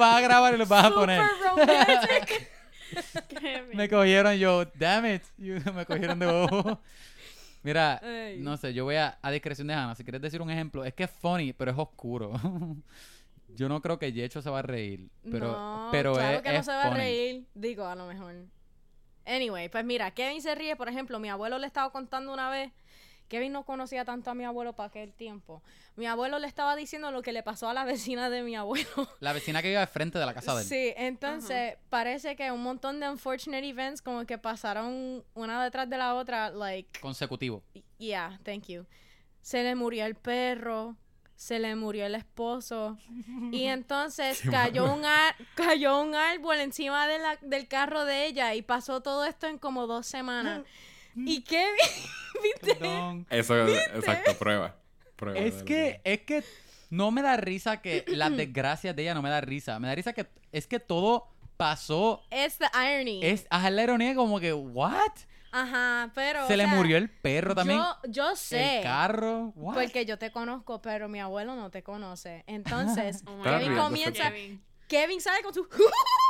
a 0.00 0.20
grabar 0.20 0.54
y 0.54 0.56
los 0.56 0.68
vas 0.68 0.84
a 0.86 0.90
poner. 0.94 1.22
Me 3.74 3.88
cogieron 3.88 4.34
yo, 4.36 4.64
damn 4.74 5.06
it. 5.06 5.22
Me 5.38 5.86
cogieron 5.86 6.18
de 6.18 6.26
bobo. 6.26 6.80
Mira, 7.62 8.00
Ay. 8.02 8.38
no 8.38 8.56
sé, 8.56 8.72
yo 8.72 8.84
voy 8.84 8.96
a, 8.96 9.18
a 9.20 9.30
discreción 9.30 9.66
de 9.66 9.74
Hannah. 9.74 9.94
Si 9.94 10.04
quieres 10.04 10.22
decir 10.22 10.40
un 10.40 10.50
ejemplo, 10.50 10.84
es 10.84 10.94
que 10.94 11.04
es 11.04 11.10
funny, 11.10 11.52
pero 11.52 11.70
es 11.72 11.78
oscuro. 11.78 12.32
yo 13.48 13.68
no 13.68 13.82
creo 13.82 13.98
que 13.98 14.12
Yecho 14.12 14.40
se 14.40 14.50
va 14.50 14.60
a 14.60 14.62
reír. 14.62 15.08
Pero, 15.30 15.52
no, 15.52 15.88
pero 15.90 16.14
claro 16.14 16.36
es, 16.36 16.42
que 16.42 16.52
no 16.52 16.58
es 16.58 16.64
se 16.64 16.72
va 16.72 16.82
a 16.84 16.88
funny. 16.88 17.00
reír. 17.00 17.46
Digo, 17.54 17.84
a 17.84 17.94
lo 17.94 18.06
mejor. 18.06 18.34
Anyway, 19.26 19.68
pues 19.68 19.84
mira, 19.84 20.10
Kevin 20.12 20.40
se 20.40 20.54
ríe, 20.54 20.76
por 20.76 20.88
ejemplo, 20.88 21.18
mi 21.18 21.28
abuelo 21.28 21.58
le 21.58 21.66
estaba 21.66 21.90
contando 21.90 22.32
una 22.32 22.48
vez. 22.48 22.72
Kevin 23.28 23.52
no 23.52 23.64
conocía 23.64 24.04
tanto 24.04 24.30
a 24.30 24.34
mi 24.34 24.44
abuelo 24.44 24.72
para 24.74 24.88
aquel 24.88 25.12
tiempo. 25.12 25.62
Mi 25.96 26.06
abuelo 26.06 26.38
le 26.38 26.46
estaba 26.46 26.74
diciendo 26.76 27.10
lo 27.10 27.22
que 27.22 27.32
le 27.32 27.42
pasó 27.42 27.68
a 27.68 27.74
la 27.74 27.84
vecina 27.84 28.30
de 28.30 28.42
mi 28.42 28.56
abuelo. 28.56 28.88
La 29.20 29.32
vecina 29.32 29.62
que 29.62 29.70
iba 29.70 29.80
al 29.82 29.88
frente 29.88 30.18
de 30.18 30.26
la 30.26 30.34
casa 30.34 30.54
de 30.54 30.62
él. 30.62 30.68
Sí, 30.68 30.92
entonces 30.96 31.76
parece 31.90 32.36
que 32.36 32.50
un 32.50 32.62
montón 32.62 33.00
de 33.00 33.08
unfortunate 33.10 33.68
events 33.68 34.00
como 34.02 34.24
que 34.26 34.38
pasaron 34.38 35.24
una 35.34 35.62
detrás 35.62 35.88
de 35.90 35.98
la 35.98 36.14
otra, 36.14 36.50
like, 36.50 37.00
Consecutivo. 37.00 37.62
yeah, 37.98 38.38
thank 38.44 38.66
you. 38.66 38.86
Se 39.42 39.62
le 39.62 39.74
murió 39.74 40.04
el 40.06 40.14
perro, 40.14 40.96
se 41.36 41.58
le 41.58 41.74
murió 41.76 42.06
el 42.06 42.14
esposo 42.16 42.98
y 43.52 43.64
entonces 43.64 44.42
cayó 44.50 44.92
un, 44.92 45.04
ar- 45.04 45.36
cayó 45.54 46.00
un 46.00 46.14
árbol 46.14 46.58
encima 46.60 47.06
de 47.06 47.18
la- 47.18 47.38
del 47.42 47.68
carro 47.68 48.04
de 48.04 48.26
ella 48.26 48.54
y 48.54 48.62
pasó 48.62 49.00
todo 49.02 49.24
esto 49.24 49.46
en 49.46 49.58
como 49.58 49.86
dos 49.86 50.06
semanas. 50.06 50.62
y 51.26 51.42
Kevin, 51.42 51.76
¿viste? 52.42 52.74
Perdón. 52.74 53.26
Eso 53.30 53.66
es, 53.66 53.78
exacto, 53.94 54.34
prueba. 54.38 54.76
prueba 55.16 55.38
Es 55.38 55.62
que, 55.62 56.00
es 56.04 56.20
que 56.20 56.44
no 56.90 57.10
me 57.10 57.22
da 57.22 57.36
risa 57.36 57.80
que 57.82 58.04
las 58.08 58.30
desgracias 58.36 58.94
de 58.94 59.02
ella 59.02 59.14
no 59.14 59.22
me 59.22 59.30
da 59.30 59.40
risa. 59.40 59.78
Me 59.78 59.88
da 59.88 59.94
risa 59.94 60.12
que 60.12 60.26
es 60.52 60.66
que 60.66 60.80
todo 60.80 61.28
pasó. 61.56 62.22
Es 62.30 62.58
the 62.58 62.66
irony. 62.74 63.20
Es 63.22 63.46
a 63.50 63.68
la 63.70 63.82
ironía 63.82 64.14
como 64.14 64.40
que, 64.40 64.52
¿what? 64.52 65.12
Ajá, 65.50 66.10
pero... 66.14 66.46
Se 66.46 66.54
o 66.54 66.56
le 66.56 66.64
sea, 66.64 66.74
murió 66.74 66.96
el 66.96 67.10
perro 67.10 67.54
también. 67.54 67.78
Yo, 67.78 67.96
yo 68.08 68.36
sé. 68.36 68.78
El 68.78 68.82
carro. 68.82 69.52
What? 69.56 69.74
Porque 69.74 70.04
yo 70.04 70.18
te 70.18 70.30
conozco, 70.30 70.82
pero 70.82 71.08
mi 71.08 71.20
abuelo 71.20 71.56
no 71.56 71.70
te 71.70 71.82
conoce. 71.82 72.44
Entonces, 72.46 73.22
Oh 73.26 73.42
Kevin 73.42 73.58
riendo, 73.58 73.82
comienza. 73.82 74.30
Kevin. 74.30 74.62
Kevin 74.88 75.20
sale 75.20 75.42
con 75.42 75.54
su. 75.54 75.66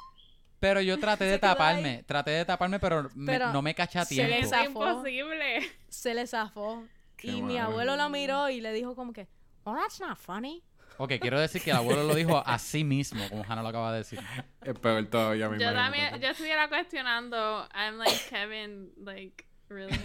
Pero 0.60 0.80
yo 0.80 0.98
traté 0.98 1.24
de 1.24 1.38
taparme, 1.38 2.02
traté 2.04 2.32
de 2.32 2.44
taparme, 2.44 2.78
pero, 2.80 3.08
me- 3.14 3.32
Pero 3.32 3.52
no 3.52 3.62
me 3.62 3.74
caché 3.74 3.98
a 4.00 4.04
se 4.04 4.14
le 4.16 4.26
tiempo. 4.26 4.44
Es 4.44 4.50
zafó. 4.50 4.66
imposible. 4.66 5.60
Se 5.88 6.14
le 6.14 6.26
zafó. 6.26 6.84
Qué 7.16 7.28
y 7.28 7.42
mi 7.42 7.58
abuelo 7.58 7.96
la 7.96 8.08
miró 8.08 8.48
y 8.50 8.60
le 8.60 8.72
dijo 8.72 8.94
como 8.94 9.12
que, 9.12 9.28
oh, 9.64 9.74
that's 9.74 10.00
not 10.00 10.18
funny. 10.18 10.62
Ok, 11.00 11.12
quiero 11.20 11.38
decir 11.38 11.62
que 11.62 11.70
el 11.70 11.76
abuelo 11.76 12.02
lo 12.02 12.14
dijo 12.14 12.42
a 12.44 12.58
sí 12.58 12.82
mismo, 12.82 13.22
como 13.28 13.44
Hannah 13.44 13.62
lo 13.62 13.68
acaba 13.68 13.92
de 13.92 13.98
decir. 13.98 14.18
Es 14.62 14.74
peor 14.78 15.06
todavía, 15.06 15.48
me 15.48 15.56
Yo 15.58 15.70
imagino. 15.70 15.80
también, 15.82 16.20
yo 16.20 16.28
estuviera 16.30 16.68
cuestionando, 16.68 17.68
I'm 17.72 17.98
like 17.98 18.18
Kevin, 18.28 18.92
like, 19.04 19.44
really. 19.68 19.96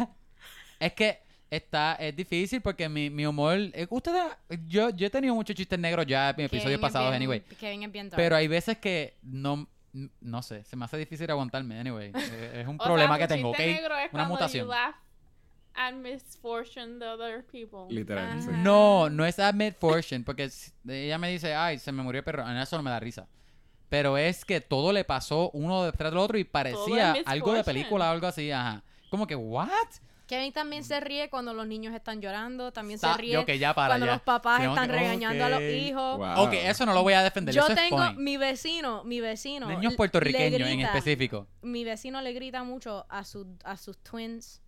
Es 0.80 0.93
que 0.93 1.19
está, 1.49 1.95
es 1.95 2.15
difícil 2.15 2.61
porque 2.61 2.88
mi, 2.89 3.09
mi 3.09 3.25
humor. 3.25 3.57
eh, 3.57 3.88
Ustedes, 3.89 4.23
yo, 4.67 4.89
yo 4.91 5.07
he 5.07 5.09
tenido 5.09 5.34
muchos 5.34 5.55
chistes 5.55 5.80
negros 5.80 6.05
ya 6.05 6.30
en 6.31 6.41
episodios 6.41 6.80
pasados, 6.80 7.11
anyway. 7.13 7.41
Kevin 7.59 7.84
es 7.84 7.91
bien 7.91 8.09
dark. 8.09 8.17
Pero 8.21 8.35
hay 8.35 8.47
veces 8.47 8.77
que 8.77 9.17
no, 9.23 9.67
no 10.21 10.41
sé, 10.41 10.63
se 10.65 10.75
me 10.75 10.85
hace 10.85 10.97
difícil 10.97 11.29
aguantarme, 11.29 11.79
anyway. 11.79 12.11
Eh, 12.15 12.61
Es 12.61 12.67
un 12.67 12.75
O 12.79 12.83
problema 12.83 13.17
sea, 13.17 13.27
que 13.27 13.33
tengo, 13.35 13.49
¿ok? 13.49 13.57
chiste 13.57 13.73
negro 13.73 13.97
es 13.97 14.13
Una 14.13 14.25
mutación. 14.25 14.67
At 15.75 15.93
misfortune 15.95 16.99
de 16.99 17.07
other 17.07 17.43
people. 17.47 17.85
Literal, 17.89 18.39
sí. 18.41 18.49
No, 18.57 19.09
no 19.09 19.25
es 19.25 19.39
admit 19.39 19.75
fortune, 19.79 20.23
porque 20.23 20.47
ella 20.87 21.17
me 21.17 21.29
dice, 21.29 21.55
ay, 21.55 21.79
se 21.79 21.91
me 21.91 22.03
murió 22.03 22.19
el 22.19 22.23
perro. 22.25 22.45
A 22.45 22.53
mí 22.53 22.59
eso 22.61 22.77
no 22.77 22.83
me 22.83 22.91
da 22.91 22.99
risa. 22.99 23.27
Pero 23.89 24.17
es 24.17 24.45
que 24.45 24.61
todo 24.61 24.91
le 24.93 25.03
pasó 25.03 25.49
uno 25.51 25.83
detrás 25.83 26.11
del 26.11 26.19
otro 26.19 26.37
y 26.37 26.43
parecía 26.43 27.13
algo 27.25 27.53
de 27.53 27.59
misfortune. 27.59 27.63
película 27.63 28.09
o 28.09 28.11
algo 28.13 28.27
así, 28.27 28.51
ajá. 28.51 28.83
Como 29.09 29.25
que, 29.25 29.35
¿what? 29.35 29.67
Kevin 30.34 30.51
también 30.51 30.84
se 30.84 30.99
ríe 30.99 31.30
cuando 31.30 31.53
los 31.53 31.68
niños 31.68 31.93
están 31.93 32.19
llorando, 32.19 32.72
también 32.73 32.97
se 32.97 33.14
ríe 33.14 33.45
ya 33.60 33.76
para 33.76 33.89
cuando 33.89 34.07
ya. 34.07 34.14
los 34.14 34.22
papás 34.23 34.61
Tengo 34.61 34.73
están 34.73 34.89
que- 34.89 34.95
regañando 34.97 35.45
a 35.45 35.49
los 35.49 35.61
hijos. 35.61 36.18
Wow. 36.18 36.47
Ok, 36.47 36.53
eso 36.53 36.88
no 36.88 36.93
lo 36.95 37.03
voy 37.03 37.14
a 37.14 37.22
defender. 37.22 37.53
Yo 37.53 37.65
eso 37.68 37.76
tengo 37.76 38.14
mi 38.14 38.38
vecino, 38.38 39.03
mi 39.03 39.22
vecino. 39.22 39.68
Niños 39.68 39.93
puertorriqueños 39.95 40.68
en 40.68 40.80
específico. 40.80 41.47
Mi 41.61 41.84
vecino 41.84 42.19
le 42.22 42.34
grita 42.34 42.64
mucho 42.64 43.05
a, 43.10 43.23
sus 43.26 43.45
a 43.64 43.77
sus 43.77 43.99
twins 43.99 44.64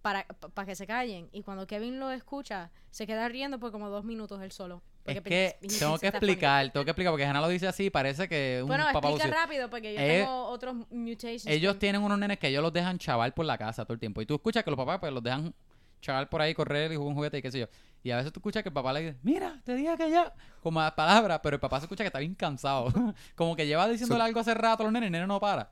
para, 0.00 0.24
para 0.54 0.64
que 0.66 0.74
se 0.74 0.86
callen. 0.86 1.28
Y 1.30 1.42
cuando 1.42 1.66
Kevin 1.66 2.00
lo 2.00 2.10
escucha, 2.10 2.70
se 2.90 3.06
queda 3.06 3.28
riendo 3.28 3.60
por 3.60 3.70
como 3.70 3.90
dos 3.90 4.04
minutos 4.04 4.40
él 4.40 4.50
solo. 4.50 4.82
Es 5.06 5.20
que 5.20 5.56
tengo 5.78 5.98
que 5.98 6.08
explicar, 6.08 6.72
tengo 6.72 6.84
que 6.84 6.90
explicar, 6.90 7.12
porque 7.12 7.24
Hannah 7.26 7.40
lo 7.42 7.48
dice 7.48 7.66
así, 7.68 7.90
parece 7.90 8.26
que 8.28 8.60
un 8.62 8.68
Bueno, 8.68 8.84
papá 8.92 9.10
explica 9.10 9.36
rápido 9.42 9.68
porque 9.68 9.92
yo 9.94 10.00
Eh, 10.00 10.20
tengo 10.20 10.44
otros 10.46 10.74
mutations. 10.90 11.46
Ellos 11.46 11.78
tienen 11.78 12.02
unos 12.02 12.18
nenes 12.18 12.38
que 12.38 12.48
ellos 12.48 12.62
los 12.62 12.72
dejan 12.72 12.98
chaval 12.98 13.34
por 13.34 13.44
la 13.44 13.58
casa 13.58 13.84
todo 13.84 13.92
el 13.94 14.00
tiempo. 14.00 14.22
Y 14.22 14.26
tú 14.26 14.34
escuchas 14.36 14.64
que 14.64 14.70
los 14.70 14.78
papás 14.78 14.98
pues 15.00 15.12
los 15.12 15.22
dejan 15.22 15.54
chaval 16.00 16.28
por 16.28 16.40
ahí, 16.40 16.54
correr 16.54 16.90
y 16.92 16.96
jugar 16.96 17.08
un 17.08 17.14
juguete 17.16 17.38
y 17.38 17.42
qué 17.42 17.50
sé 17.50 17.58
yo. 17.60 17.66
Y 18.02 18.10
a 18.10 18.16
veces 18.16 18.32
tú 18.32 18.40
escuchas 18.40 18.62
que 18.62 18.68
el 18.70 18.72
papá 18.74 18.92
le 18.92 19.00
dice, 19.00 19.18
mira, 19.22 19.60
te 19.64 19.74
dije 19.74 19.94
que 19.96 20.10
ya, 20.10 20.34
como 20.62 20.80
las 20.80 20.92
palabras, 20.92 21.40
pero 21.42 21.56
el 21.56 21.60
papá 21.60 21.80
se 21.80 21.84
escucha 21.84 22.02
que 22.04 22.08
está 22.08 22.18
bien 22.18 22.34
cansado. 22.34 22.92
como 23.34 23.56
que 23.56 23.66
lleva 23.66 23.86
diciéndole 23.88 24.20
So- 24.20 24.24
algo 24.24 24.40
hace 24.40 24.54
rato 24.54 24.82
a 24.82 24.86
los 24.86 24.92
nenes 24.92 25.06
y 25.06 25.08
el 25.08 25.12
nene 25.12 25.26
no 25.26 25.38
para. 25.40 25.70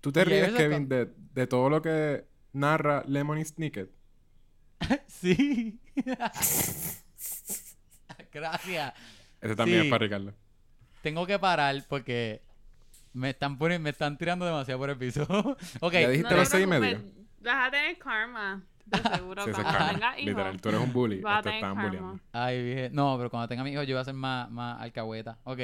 ¿Tú 0.00 0.12
te 0.12 0.20
Y 0.20 0.24
ríes, 0.24 0.52
Kevin, 0.52 0.78
con- 0.80 0.88
de, 0.88 1.12
de 1.32 1.46
todo 1.46 1.70
lo 1.70 1.82
que 1.82 2.24
narra 2.52 3.02
Lemony 3.06 3.44
Snicket? 3.44 3.90
sí. 5.08 5.80
Gracias. 8.34 8.92
Ese 9.40 9.56
también 9.56 9.80
Sí. 9.82 9.86
es 9.86 9.90
para 9.90 10.02
Ricardo. 10.04 10.32
Tengo 11.02 11.26
que 11.26 11.38
parar 11.38 11.76
porque 11.88 12.40
me 13.12 13.30
están 13.30 13.56
poniendo, 13.58 13.84
me 13.84 13.90
están 13.90 14.16
tirando 14.18 14.44
demasiado 14.44 14.80
por 14.80 14.90
el 14.90 14.96
piso. 14.98 15.22
ok. 15.80 15.92
Ya 15.92 16.08
dijiste 16.08 16.28
te 16.28 16.36
los 16.36 16.48
seis 16.48 16.64
y 16.64 16.66
preocupes, 16.66 16.98
medio. 17.02 17.12
Vas 17.40 17.68
a 17.68 17.70
tener 17.70 17.98
karma, 17.98 18.62
de 18.86 18.98
seguro. 19.16 19.44
Sí, 19.44 19.50
es 19.50 19.56
cuando 19.56 19.86
tengas 19.92 20.18
hijos, 20.18 20.26
Literal, 20.28 20.60
tú 20.60 20.68
eres 20.70 20.80
un 20.80 20.92
bully. 20.92 21.16
Te 21.42 21.50
bulleando. 21.50 22.20
Ay, 22.32 22.62
vieje. 22.62 22.90
No, 22.90 23.16
pero 23.18 23.30
cuando 23.30 23.48
tenga 23.48 23.62
mi 23.64 23.70
hijo 23.72 23.82
yo 23.82 23.94
voy 23.94 24.00
a 24.00 24.04
ser 24.04 24.14
más, 24.14 24.50
más 24.50 24.80
alcahueta. 24.80 25.38
Ok. 25.44 25.60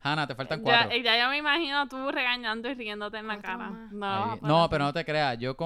Hannah, 0.00 0.26
te 0.28 0.34
faltan 0.36 0.60
Ya, 0.60 0.62
cuatro. 0.64 0.96
ya 0.96 1.18
yo 1.18 1.28
me 1.28 1.38
imagino 1.38 1.86
tú 1.88 2.10
regañando 2.12 2.70
y 2.70 2.74
riéndote 2.74 3.18
en 3.18 3.26
la 3.26 3.40
cara. 3.40 3.56
más. 3.70 3.92
No, 3.92 4.36
no, 4.42 4.70
pero 4.70 4.84
no 4.84 4.92
te 4.92 5.04
creas. 5.04 5.36
Yo 5.38 5.56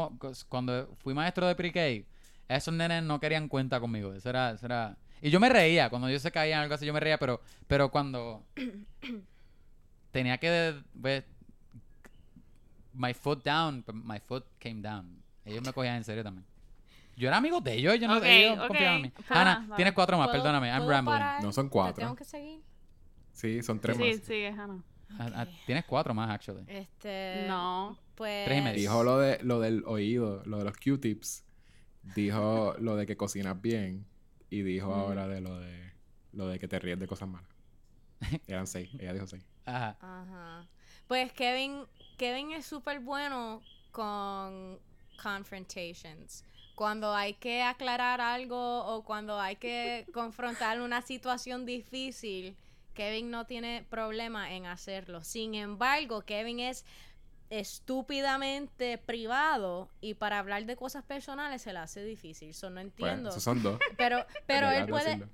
cuando 0.48 0.88
fui 1.02 1.12
maestro 1.14 1.46
de 1.46 1.54
pre-K, 1.54 2.06
esos 2.48 2.72
nenes 2.74 3.02
no 3.02 3.20
querían 3.20 3.46
cuenta 3.48 3.78
conmigo. 3.78 4.12
Eso 4.14 4.30
era, 4.30 4.52
eso 4.52 4.64
era... 4.66 4.96
Y 5.22 5.30
yo 5.30 5.40
me 5.40 5.48
reía. 5.48 5.88
Cuando 5.88 6.08
ellos 6.08 6.20
se 6.20 6.30
caían 6.32 6.60
algo 6.60 6.74
así, 6.74 6.84
yo 6.84 6.92
me 6.92 7.00
reía. 7.00 7.16
Pero, 7.16 7.40
pero 7.66 7.90
cuando 7.90 8.44
tenía 10.10 10.36
que... 10.38 10.74
ver 10.94 11.24
my 12.94 13.14
foot 13.14 13.42
down, 13.44 13.82
but 13.86 13.94
my 13.94 14.18
foot 14.20 14.44
came 14.58 14.82
down. 14.82 15.22
Ellos 15.44 15.62
me 15.64 15.72
cogían 15.72 15.96
en 15.96 16.04
serio 16.04 16.22
también. 16.22 16.44
Yo 17.16 17.28
era 17.28 17.36
amigo 17.38 17.60
de 17.60 17.74
ellos. 17.74 17.98
Yo 17.98 18.08
no 18.08 18.18
Ok, 18.18 18.24
ellos 18.26 18.58
ok. 18.58 18.66
confiaban 18.68 18.96
en 18.96 19.02
mí. 19.02 19.12
Para, 19.28 19.62
para. 19.64 19.76
tienes 19.76 19.94
cuatro 19.94 20.18
más. 20.18 20.28
¿Puedo- 20.28 20.42
Perdóname. 20.42 20.68
I'm 20.68 20.88
rambling. 20.88 21.14
parar? 21.14 21.42
No 21.42 21.52
son 21.52 21.66
¿Te 21.66 21.70
cuatro. 21.70 22.04
tengo 22.04 22.16
que 22.16 22.24
seguir? 22.24 22.60
Sí, 23.32 23.62
son 23.62 23.80
tres 23.80 23.96
Sí, 23.96 24.02
más. 24.02 24.26
sí, 24.26 24.44
Hannah. 24.44 24.82
Ah, 25.18 25.30
ah, 25.36 25.46
tienes 25.66 25.84
cuatro 25.84 26.14
más, 26.14 26.30
actually. 26.30 26.64
Este. 26.66 27.44
No. 27.48 27.98
Pues. 28.14 28.44
Tres 28.46 28.58
y 28.58 28.62
medio. 28.62 28.78
Dijo 28.80 29.04
lo, 29.04 29.18
de, 29.18 29.38
lo 29.42 29.60
del 29.60 29.84
oído, 29.86 30.42
lo 30.46 30.58
de 30.58 30.64
los 30.64 30.74
Q-tips. 30.76 31.44
Dijo 32.14 32.74
lo 32.78 32.96
de 32.96 33.06
que 33.06 33.16
cocinas 33.16 33.60
bien. 33.60 34.06
Y 34.52 34.60
dijo 34.62 34.88
Mm. 34.88 35.00
ahora 35.00 35.28
de 35.28 35.40
lo 35.40 35.58
de 35.58 35.92
lo 36.32 36.46
de 36.46 36.58
que 36.58 36.68
te 36.68 36.78
ríes 36.78 36.98
de 36.98 37.06
cosas 37.06 37.28
malas. 37.28 37.48
Eran 38.46 38.66
seis. 38.66 38.90
Ella 38.98 39.14
dijo 39.14 39.26
seis. 39.26 39.42
Ajá. 39.64 39.96
Ajá. 40.00 40.66
Pues 41.08 41.32
Kevin, 41.32 41.84
Kevin 42.18 42.52
es 42.52 42.66
súper 42.66 43.00
bueno 43.00 43.62
con 43.92 44.78
confrontations. 45.22 46.44
Cuando 46.74 47.14
hay 47.14 47.34
que 47.34 47.62
aclarar 47.62 48.20
algo 48.20 48.84
o 48.86 49.04
cuando 49.04 49.38
hay 49.40 49.56
que 49.56 50.06
confrontar 50.12 50.80
una 50.80 51.02
situación 51.02 51.64
difícil, 51.66 52.56
Kevin 52.94 53.30
no 53.30 53.46
tiene 53.46 53.84
problema 53.88 54.52
en 54.54 54.66
hacerlo. 54.66 55.22
Sin 55.22 55.54
embargo, 55.54 56.22
Kevin 56.22 56.60
es 56.60 56.84
estúpidamente 57.60 58.98
privado 58.98 59.88
y 60.00 60.14
para 60.14 60.38
hablar 60.38 60.64
de 60.66 60.76
cosas 60.76 61.04
personales 61.04 61.62
se 61.62 61.72
le 61.72 61.78
hace 61.80 62.04
difícil. 62.04 62.50
Eso 62.50 62.70
no 62.70 62.74
Pues, 62.76 62.84
entiendo. 62.86 63.30
esos 63.30 63.42
son 63.42 63.62
dos. 63.62 63.78
pero 63.96 64.24
pero 64.46 64.70
él 64.70 64.86
puede... 64.86 65.04
decirlo. 65.04 65.28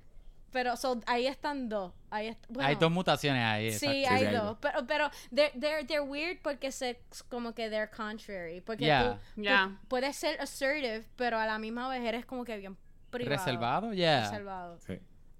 Pero 0.51 0.75
so, 0.77 0.99
ahí 1.05 1.27
están 1.27 1.69
dos. 1.69 1.93
Ahí 2.09 2.27
est- 2.29 2.43
hay 2.47 2.53
bueno, 2.55 2.79
dos 2.79 2.91
mutaciones 2.91 3.43
ahí. 3.43 3.71
Sí, 3.71 4.03
hay 4.05 4.25
dos. 4.33 4.43
dos. 4.43 4.57
Pero, 4.59 4.87
pero 4.87 5.11
they're, 5.31 5.51
they're, 5.59 5.85
they're 5.85 6.01
weird 6.03 6.39
porque 6.41 6.71
se, 6.71 6.99
como 7.29 7.53
que 7.53 7.69
they're 7.69 7.87
contrary. 7.89 8.59
Porque 8.61 8.85
Yeah. 8.85 9.19
tú, 9.35 9.87
puedes 9.87 10.15
ser 10.15 10.41
assertive, 10.41 11.05
pero 11.15 11.37
a 11.37 11.45
la 11.45 11.59
misma 11.59 11.87
vez 11.87 12.03
eres 12.03 12.25
como 12.25 12.45
que 12.45 12.57
bien 12.57 12.75
privado. 13.11 13.37
¿Reservado? 13.37 13.93
Yeah. 13.93 14.21
Reservado. 14.23 14.79
Sí. 14.79 14.97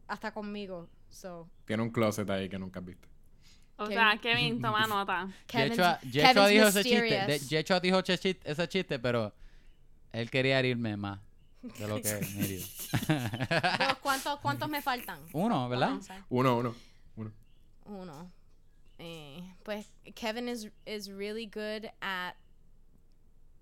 Hasta 0.07 0.31
conmigo. 0.31 0.88
So, 1.10 1.49
Tiene 1.65 1.81
un 1.81 1.89
closet 1.89 2.30
ahí 2.30 2.47
que 2.47 2.60
nunca 2.60 2.80
has 2.80 2.85
visto. 2.85 3.07
O 3.80 3.84
Kevin. 3.88 3.93
sea, 3.97 4.18
Kevin, 4.22 4.61
toma 4.61 4.85
nota. 4.88 5.27
Yechua, 5.51 5.99
Yechua 6.01 6.47
dijo 6.47 6.68
ese 6.68 6.84
chiste. 6.84 7.01
mysterious. 7.01 7.27
de- 7.27 7.39
Yechua 7.56 7.80
dijo 7.80 7.99
ese 7.99 8.18
chiste, 8.18 8.51
ese 8.51 8.68
chiste, 8.68 8.99
pero 8.99 9.34
él 10.11 10.30
quería 10.30 10.60
herirme 10.60 10.97
más 10.97 11.19
de 11.61 11.88
lo 11.88 12.01
que 12.01 12.14
me 12.35 12.45
hirió. 12.45 12.65
¿cuántos, 14.01 14.39
¿Cuántos 14.41 14.69
me 14.69 14.81
faltan? 14.81 15.19
Uno, 15.34 15.69
¿verdad? 15.69 15.97
Uno, 16.30 16.57
uno. 16.57 16.76
Uno. 17.15 17.31
Uno. 17.85 18.31
Eh, 18.97 19.41
pues 19.64 19.85
Kevin 20.14 20.49
is, 20.49 20.69
is 20.85 21.07
really 21.10 21.45
good 21.45 21.89
at 22.01 22.34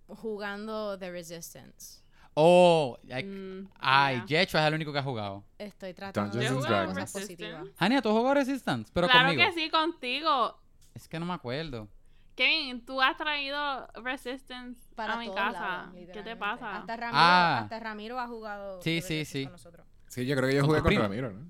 jugando 0.07 0.97
The 0.97 1.11
Resistance. 1.11 2.01
Oh, 2.39 2.99
ay, 3.11 3.23
Mm, 3.23 3.67
ay 3.79 4.17
ya. 4.27 4.41
Yechua 4.41 4.61
es 4.61 4.67
el 4.67 4.73
único 4.75 4.93
que 4.93 4.99
ha 4.99 5.03
jugado. 5.03 5.43
Estoy 5.57 5.93
tratando 5.95 6.33
Dungeons 6.37 6.61
de 6.63 6.69
Dragons. 6.69 6.93
cosas 6.99 7.11
positivas. 7.11 7.67
Hania, 7.79 8.01
¿tú 8.01 8.11
jugó 8.11 8.33
Resistance? 8.35 8.91
Pero 8.93 9.07
claro 9.07 9.29
conmigo. 9.29 9.49
que 9.49 9.59
sí, 9.59 9.69
contigo. 9.71 10.59
Es 10.93 11.07
que 11.07 11.19
no 11.19 11.25
me 11.25 11.33
acuerdo. 11.33 11.87
Kevin, 12.35 12.85
tú 12.85 13.01
has 13.01 13.17
traído 13.17 13.87
Resistance 14.03 14.79
para 14.95 15.13
a 15.15 15.17
mi 15.17 15.33
casa. 15.33 15.89
lados, 15.89 15.95
¿Qué 16.13 16.21
te 16.21 16.35
pasa? 16.35 16.77
Hasta 16.77 16.95
Ramiro, 16.95 17.17
Ah. 17.19 17.59
hasta 17.63 17.79
Ramiro 17.79 18.19
ha 18.19 18.27
jugado 18.27 18.81
Sí, 18.83 19.01
sí, 19.01 19.25
sí. 19.25 19.45
con 19.45 19.53
nosotros. 19.53 19.87
Sí, 20.07 20.23
yo 20.27 20.35
creo 20.35 20.47
que 20.47 20.55
yo 20.55 20.61
¿Con 20.61 20.67
jugué 20.69 20.79
con 20.81 20.87
primo? 20.89 21.01
Ramiro, 21.01 21.31
¿no? 21.31 21.47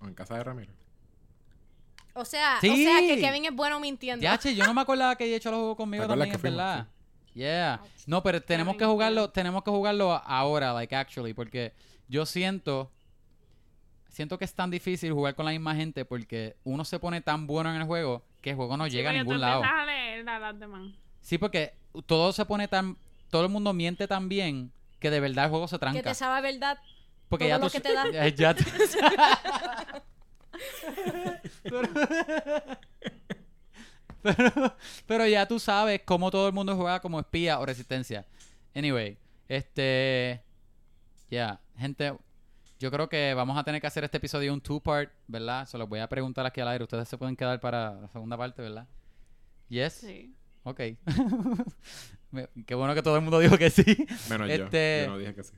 O 0.00 0.06
en 0.06 0.14
casa 0.14 0.36
de 0.38 0.44
Ramiro. 0.44 0.72
O 2.14 2.24
sea, 2.24 2.56
Sí. 2.62 2.70
o 2.70 2.76
sea 2.76 3.00
que 3.00 3.20
Kevin 3.20 3.44
es 3.44 3.54
bueno 3.54 3.78
mintiendo. 3.80 4.22
Yache, 4.22 4.54
yo 4.54 4.64
no 4.64 4.72
me 4.72 4.80
acordaba 4.80 5.16
que 5.16 5.28
Yechua 5.28 5.50
lo 5.52 5.58
jugó 5.58 5.76
conmigo 5.76 6.02
¿Te 6.02 6.04
acuerdas 6.06 6.28
también, 6.28 6.36
es 6.36 6.42
que 6.42 6.48
fuimos? 6.48 7.03
Yeah. 7.34 7.80
No, 8.06 8.22
pero 8.22 8.40
tenemos 8.40 8.76
que 8.76 8.84
jugarlo, 8.84 9.30
tenemos 9.30 9.62
que 9.64 9.70
jugarlo 9.70 10.12
ahora, 10.24 10.72
like 10.72 10.94
actually, 10.94 11.34
porque 11.34 11.72
yo 12.08 12.24
siento 12.26 12.90
siento 14.08 14.38
que 14.38 14.44
es 14.44 14.54
tan 14.54 14.70
difícil 14.70 15.12
jugar 15.12 15.34
con 15.34 15.44
la 15.44 15.50
misma 15.50 15.74
gente 15.74 16.04
porque 16.04 16.54
uno 16.62 16.84
se 16.84 17.00
pone 17.00 17.20
tan 17.20 17.48
bueno 17.48 17.70
en 17.74 17.80
el 17.80 17.86
juego 17.86 18.22
que 18.40 18.50
el 18.50 18.56
juego 18.56 18.76
no 18.76 18.84
Sí, 18.84 18.90
llega 18.92 19.10
a 19.10 19.12
ningún 19.12 19.40
lado. 19.40 19.56
empiezas 19.64 19.80
a 19.80 19.86
leer 19.86 20.28
a 20.28 20.38
las 20.38 20.60
demás. 20.60 20.92
Sí, 21.20 21.36
porque 21.38 21.74
todo 22.06 22.32
se 22.32 22.44
pone 22.44 22.68
tan 22.68 22.96
todo 23.30 23.42
el 23.42 23.48
mundo 23.48 23.72
miente 23.72 24.06
tan 24.06 24.28
bien 24.28 24.70
que 25.00 25.10
de 25.10 25.18
verdad 25.18 25.46
el 25.46 25.50
juego 25.50 25.66
se 25.66 25.78
tranca. 25.80 25.98
que 25.98 26.04
te 26.08 26.14
sabe 26.14 26.40
verdad. 26.52 26.78
porque 27.28 27.46
todo 27.46 27.48
ya 27.48 27.58
lo 27.58 27.66
tú 27.66 27.72
que 27.72 27.80
te 27.80 27.92
da. 27.92 28.10
ya- 28.12 28.28
ya 28.28 28.54
te- 28.54 28.64
pero, 34.24 34.76
pero, 35.06 35.26
ya 35.26 35.46
tú 35.46 35.58
sabes 35.58 36.00
cómo 36.04 36.30
todo 36.30 36.46
el 36.48 36.52
mundo 36.54 36.74
juega 36.76 37.00
como 37.00 37.20
espía 37.20 37.60
o 37.60 37.66
resistencia. 37.66 38.26
Anyway, 38.74 39.16
este 39.48 40.42
ya, 41.30 41.60
gente, 41.78 42.16
yo 42.80 42.90
creo 42.90 43.08
que 43.08 43.34
vamos 43.34 43.56
a 43.58 43.64
tener 43.64 43.80
que 43.80 43.86
hacer 43.86 44.04
este 44.04 44.16
episodio 44.18 44.52
un 44.52 44.60
two 44.60 44.80
part, 44.80 45.10
¿verdad? 45.26 45.66
Se 45.66 45.78
los 45.78 45.88
voy 45.88 46.00
a 46.00 46.08
preguntar 46.08 46.44
aquí 46.46 46.60
al 46.60 46.68
aire, 46.68 46.84
ustedes 46.84 47.08
se 47.08 47.16
pueden 47.18 47.36
quedar 47.36 47.60
para 47.60 47.94
la 48.00 48.08
segunda 48.08 48.36
parte, 48.36 48.62
¿verdad? 48.62 48.86
Yes. 49.68 49.92
Sí. 49.94 50.34
Ok. 50.64 50.80
Qué 52.66 52.74
bueno 52.74 52.94
que 52.94 53.02
todo 53.02 53.16
el 53.16 53.22
mundo 53.22 53.38
dijo 53.38 53.56
que 53.58 53.70
sí. 53.70 53.84
Menos 54.28 54.48
Este- 54.50 55.00
yo. 55.02 55.06
Yo 55.06 55.12
no 55.12 55.18
dije 55.18 55.34
que 55.34 55.44
sí. 55.44 55.54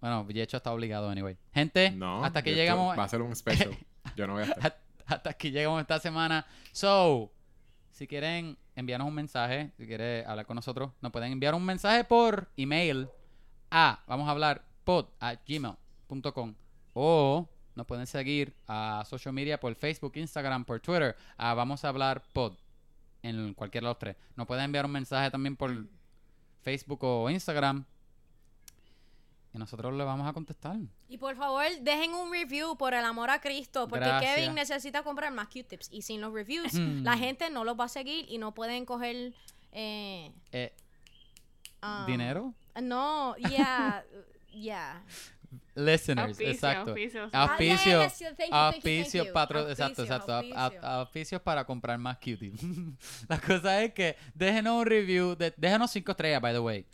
Bueno, 0.00 0.28
Yecho 0.28 0.56
está 0.58 0.72
obligado 0.72 1.10
anyway. 1.10 1.36
Gente, 1.52 1.90
No. 1.90 2.24
hasta 2.24 2.38
aquí 2.40 2.52
llegamos. 2.54 2.96
Va 2.96 3.04
a 3.04 3.08
ser 3.08 3.20
un 3.20 3.34
special. 3.34 3.76
Yo 4.16 4.26
no 4.28 4.34
voy 4.34 4.42
a 4.42 4.46
estar. 4.46 4.78
hasta 5.06 5.30
aquí 5.30 5.50
llegamos 5.50 5.80
esta 5.80 5.98
semana. 5.98 6.46
So, 6.72 7.32
si 7.98 8.06
quieren 8.06 8.56
enviarnos 8.76 9.08
un 9.08 9.14
mensaje, 9.14 9.72
si 9.76 9.84
quieren 9.84 10.24
hablar 10.24 10.46
con 10.46 10.54
nosotros, 10.54 10.92
nos 11.00 11.10
pueden 11.10 11.32
enviar 11.32 11.56
un 11.56 11.64
mensaje 11.64 12.04
por 12.04 12.48
email 12.56 13.08
a, 13.72 14.04
vamos 14.06 14.28
a 14.28 14.30
hablar, 14.30 14.64
pod 14.84 15.06
a 15.18 15.34
gmail.com 15.34 16.54
o 16.94 17.48
nos 17.74 17.86
pueden 17.86 18.06
seguir 18.06 18.54
a 18.68 19.02
social 19.04 19.34
media 19.34 19.58
por 19.58 19.74
Facebook, 19.74 20.12
Instagram, 20.14 20.64
por 20.64 20.78
Twitter, 20.78 21.16
a 21.36 21.54
vamos 21.54 21.84
a 21.84 21.88
hablar 21.88 22.22
pod 22.32 22.52
en 23.22 23.52
cualquiera 23.54 23.86
de 23.86 23.90
los 23.90 23.98
tres. 23.98 24.16
Nos 24.36 24.46
pueden 24.46 24.66
enviar 24.66 24.86
un 24.86 24.92
mensaje 24.92 25.28
también 25.32 25.56
por 25.56 25.72
Facebook 26.62 27.02
o 27.02 27.28
Instagram 27.28 27.84
y 29.52 29.58
nosotros 29.58 29.94
le 29.94 30.04
vamos 30.04 30.28
a 30.28 30.32
contestar. 30.32 30.76
Y 31.08 31.16
por 31.18 31.34
favor, 31.36 31.64
dejen 31.80 32.12
un 32.14 32.30
review 32.32 32.76
por 32.76 32.94
el 32.94 33.04
amor 33.04 33.30
a 33.30 33.40
Cristo, 33.40 33.88
porque 33.88 34.04
Gracias. 34.04 34.34
Kevin 34.36 34.54
necesita 34.54 35.02
comprar 35.02 35.32
más 35.32 35.48
Q-tips. 35.48 35.88
Y 35.90 36.02
sin 36.02 36.20
los 36.20 36.32
reviews, 36.32 36.74
Mm. 36.74 37.02
la 37.02 37.16
gente 37.16 37.48
no 37.50 37.64
los 37.64 37.78
va 37.78 37.84
a 37.84 37.88
seguir 37.88 38.26
y 38.28 38.38
no 38.38 38.52
pueden 38.54 38.84
coger. 38.84 39.32
Eh, 39.72 40.32
Eh, 40.52 40.72
um, 41.82 42.06
¿Dinero? 42.06 42.54
No, 42.82 43.36
yeah, 43.36 44.04
yeah. 44.52 45.02
Listeners, 45.74 46.28
Auspicio, 46.28 46.52
exacto. 46.52 46.90
auspicio, 46.90 47.24
sí. 47.24 47.30
Yeah, 47.30 47.42
Auspicio, 47.42 48.00
auspicio, 48.52 49.22
exacto, 49.70 50.02
exacto. 50.02 50.32
au- 50.32 50.52
auspicio. 50.54 50.80
au- 50.82 50.84
Auspicios 51.00 51.40
para 51.42 51.64
comprar 51.64 51.98
más 51.98 52.18
cutie. 52.18 52.52
La 53.28 53.40
cosa 53.40 53.82
es 53.82 53.94
que 53.94 54.16
déjenos 54.34 54.80
un 54.80 54.86
review, 54.86 55.34
de, 55.36 55.54
déjenos 55.56 55.90
cinco 55.90 56.10
estrellas, 56.12 56.42
by 56.42 56.52
the 56.52 56.58
way. 56.58 56.84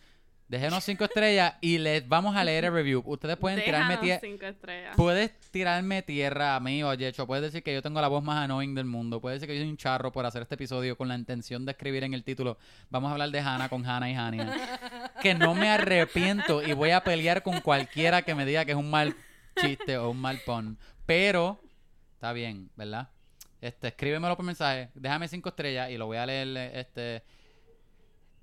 Déjenos 0.47 0.85
cinco 0.85 1.05
estrellas 1.05 1.55
y 1.63 1.79
les 1.79 2.07
vamos 2.07 2.37
a 2.37 2.45
leer 2.45 2.67
el 2.67 2.73
review. 2.73 3.03
Ustedes 3.07 3.37
pueden 3.39 3.65
tirarme 3.65 3.97
Déjanos 3.97 4.03
tierra. 4.03 4.21
cinco 4.21 4.47
estrellas. 4.47 4.95
Puedes 4.97 5.39
tirarme 5.51 6.03
tierra 6.03 6.55
a 6.55 6.61
mí 6.61 6.83
o 6.83 6.91
a 6.91 6.95
Yecho. 6.95 7.27
Puedes 7.27 7.45
decir 7.45 7.63
que 7.63 7.73
yo 7.73 7.81
tengo 7.81 8.01
la 8.01 8.09
voz 8.09 8.23
más 8.23 8.45
annoying 8.45 8.75
del 8.75 8.85
mundo. 8.85 9.21
Puedes 9.23 9.41
decir 9.41 9.49
que 9.49 9.59
yo 9.59 9.63
soy 9.63 9.71
un 9.71 9.79
charro 9.79 10.13
por 10.13 10.27
hacer 10.27 10.43
este 10.43 10.57
episodio 10.57 10.97
con 10.99 11.09
la 11.09 11.15
intención 11.15 11.65
de 11.65 11.73
escribir 11.73 12.05
en 12.05 12.13
el 12.13 12.25
título. 12.25 12.59
Vamos 12.91 13.09
a 13.09 13.13
hablar 13.13 13.31
de 13.31 13.41
Hannah 13.41 13.69
con 13.71 13.87
Hannah 13.87 14.11
y 14.11 14.15
Hania. 14.15 15.11
Que 15.23 15.35
no 15.35 15.55
me 15.55 15.71
arrepiento 15.71 16.63
y 16.63 16.75
voy 16.75 16.91
a 16.91 17.03
pelear 17.03 17.43
con 17.43 17.63
cualquiera 17.63 18.21
que 18.23 18.35
me 18.35 18.45
diga 18.45 18.67
que 18.67 18.73
es 18.73 18.77
un 18.77 18.91
mal 18.91 19.17
chiste 19.57 19.97
o 19.97 20.11
un 20.11 20.21
mal 20.21 20.39
pun. 20.45 20.79
Pero 21.07 21.59
está 22.13 22.35
bien, 22.35 22.71
¿verdad? 22.77 23.09
Este, 23.63 23.89
escríbemelo 23.89 24.37
por 24.37 24.45
mensaje. 24.45 24.91
Déjame 24.95 25.27
cinco 25.29 25.49
estrellas 25.49 25.91
y 25.91 25.97
lo 25.97 26.05
voy 26.05 26.19
a 26.19 26.27
leer 26.27 26.75
este, 26.77 27.23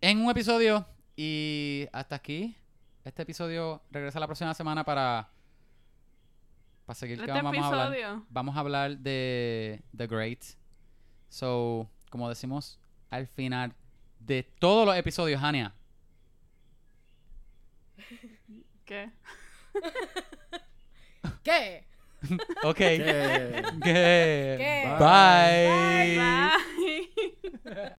en 0.02 0.18
un 0.20 0.32
episodio. 0.32 0.88
Y 1.24 1.88
hasta 1.94 2.16
aquí. 2.16 2.56
Este 3.04 3.22
episodio 3.22 3.84
regresa 3.92 4.20
la 4.20 4.26
próxima 4.26 4.56
semana 4.56 4.84
para, 4.84 5.30
para 6.88 6.96
seguir 6.96 7.18
que 7.20 7.26
Este 7.26 7.32
vamos 7.44 7.64
a 7.64 7.68
hablar. 7.68 7.94
episodio. 7.94 8.26
Vamos 8.28 8.56
a 8.58 8.60
hablar 8.60 8.98
de 8.98 9.84
The 9.96 10.08
Great. 10.08 10.44
So, 11.30 11.88
como 12.10 12.28
decimos 12.28 12.80
al 13.12 13.28
final 13.28 13.76
de 14.20 14.42
todos 14.42 14.88
los 14.88 14.96
episodios, 14.98 15.40
Hania. 15.44 15.76
¿Qué? 18.86 19.12
¿Qué? 21.44 21.86
Ok. 22.64 22.78
¿Qué? 22.78 23.64
¿Qué? 23.84 24.56
¿Qué? 24.58 24.96
Bye. 25.00 26.18
Bye. 27.64 27.96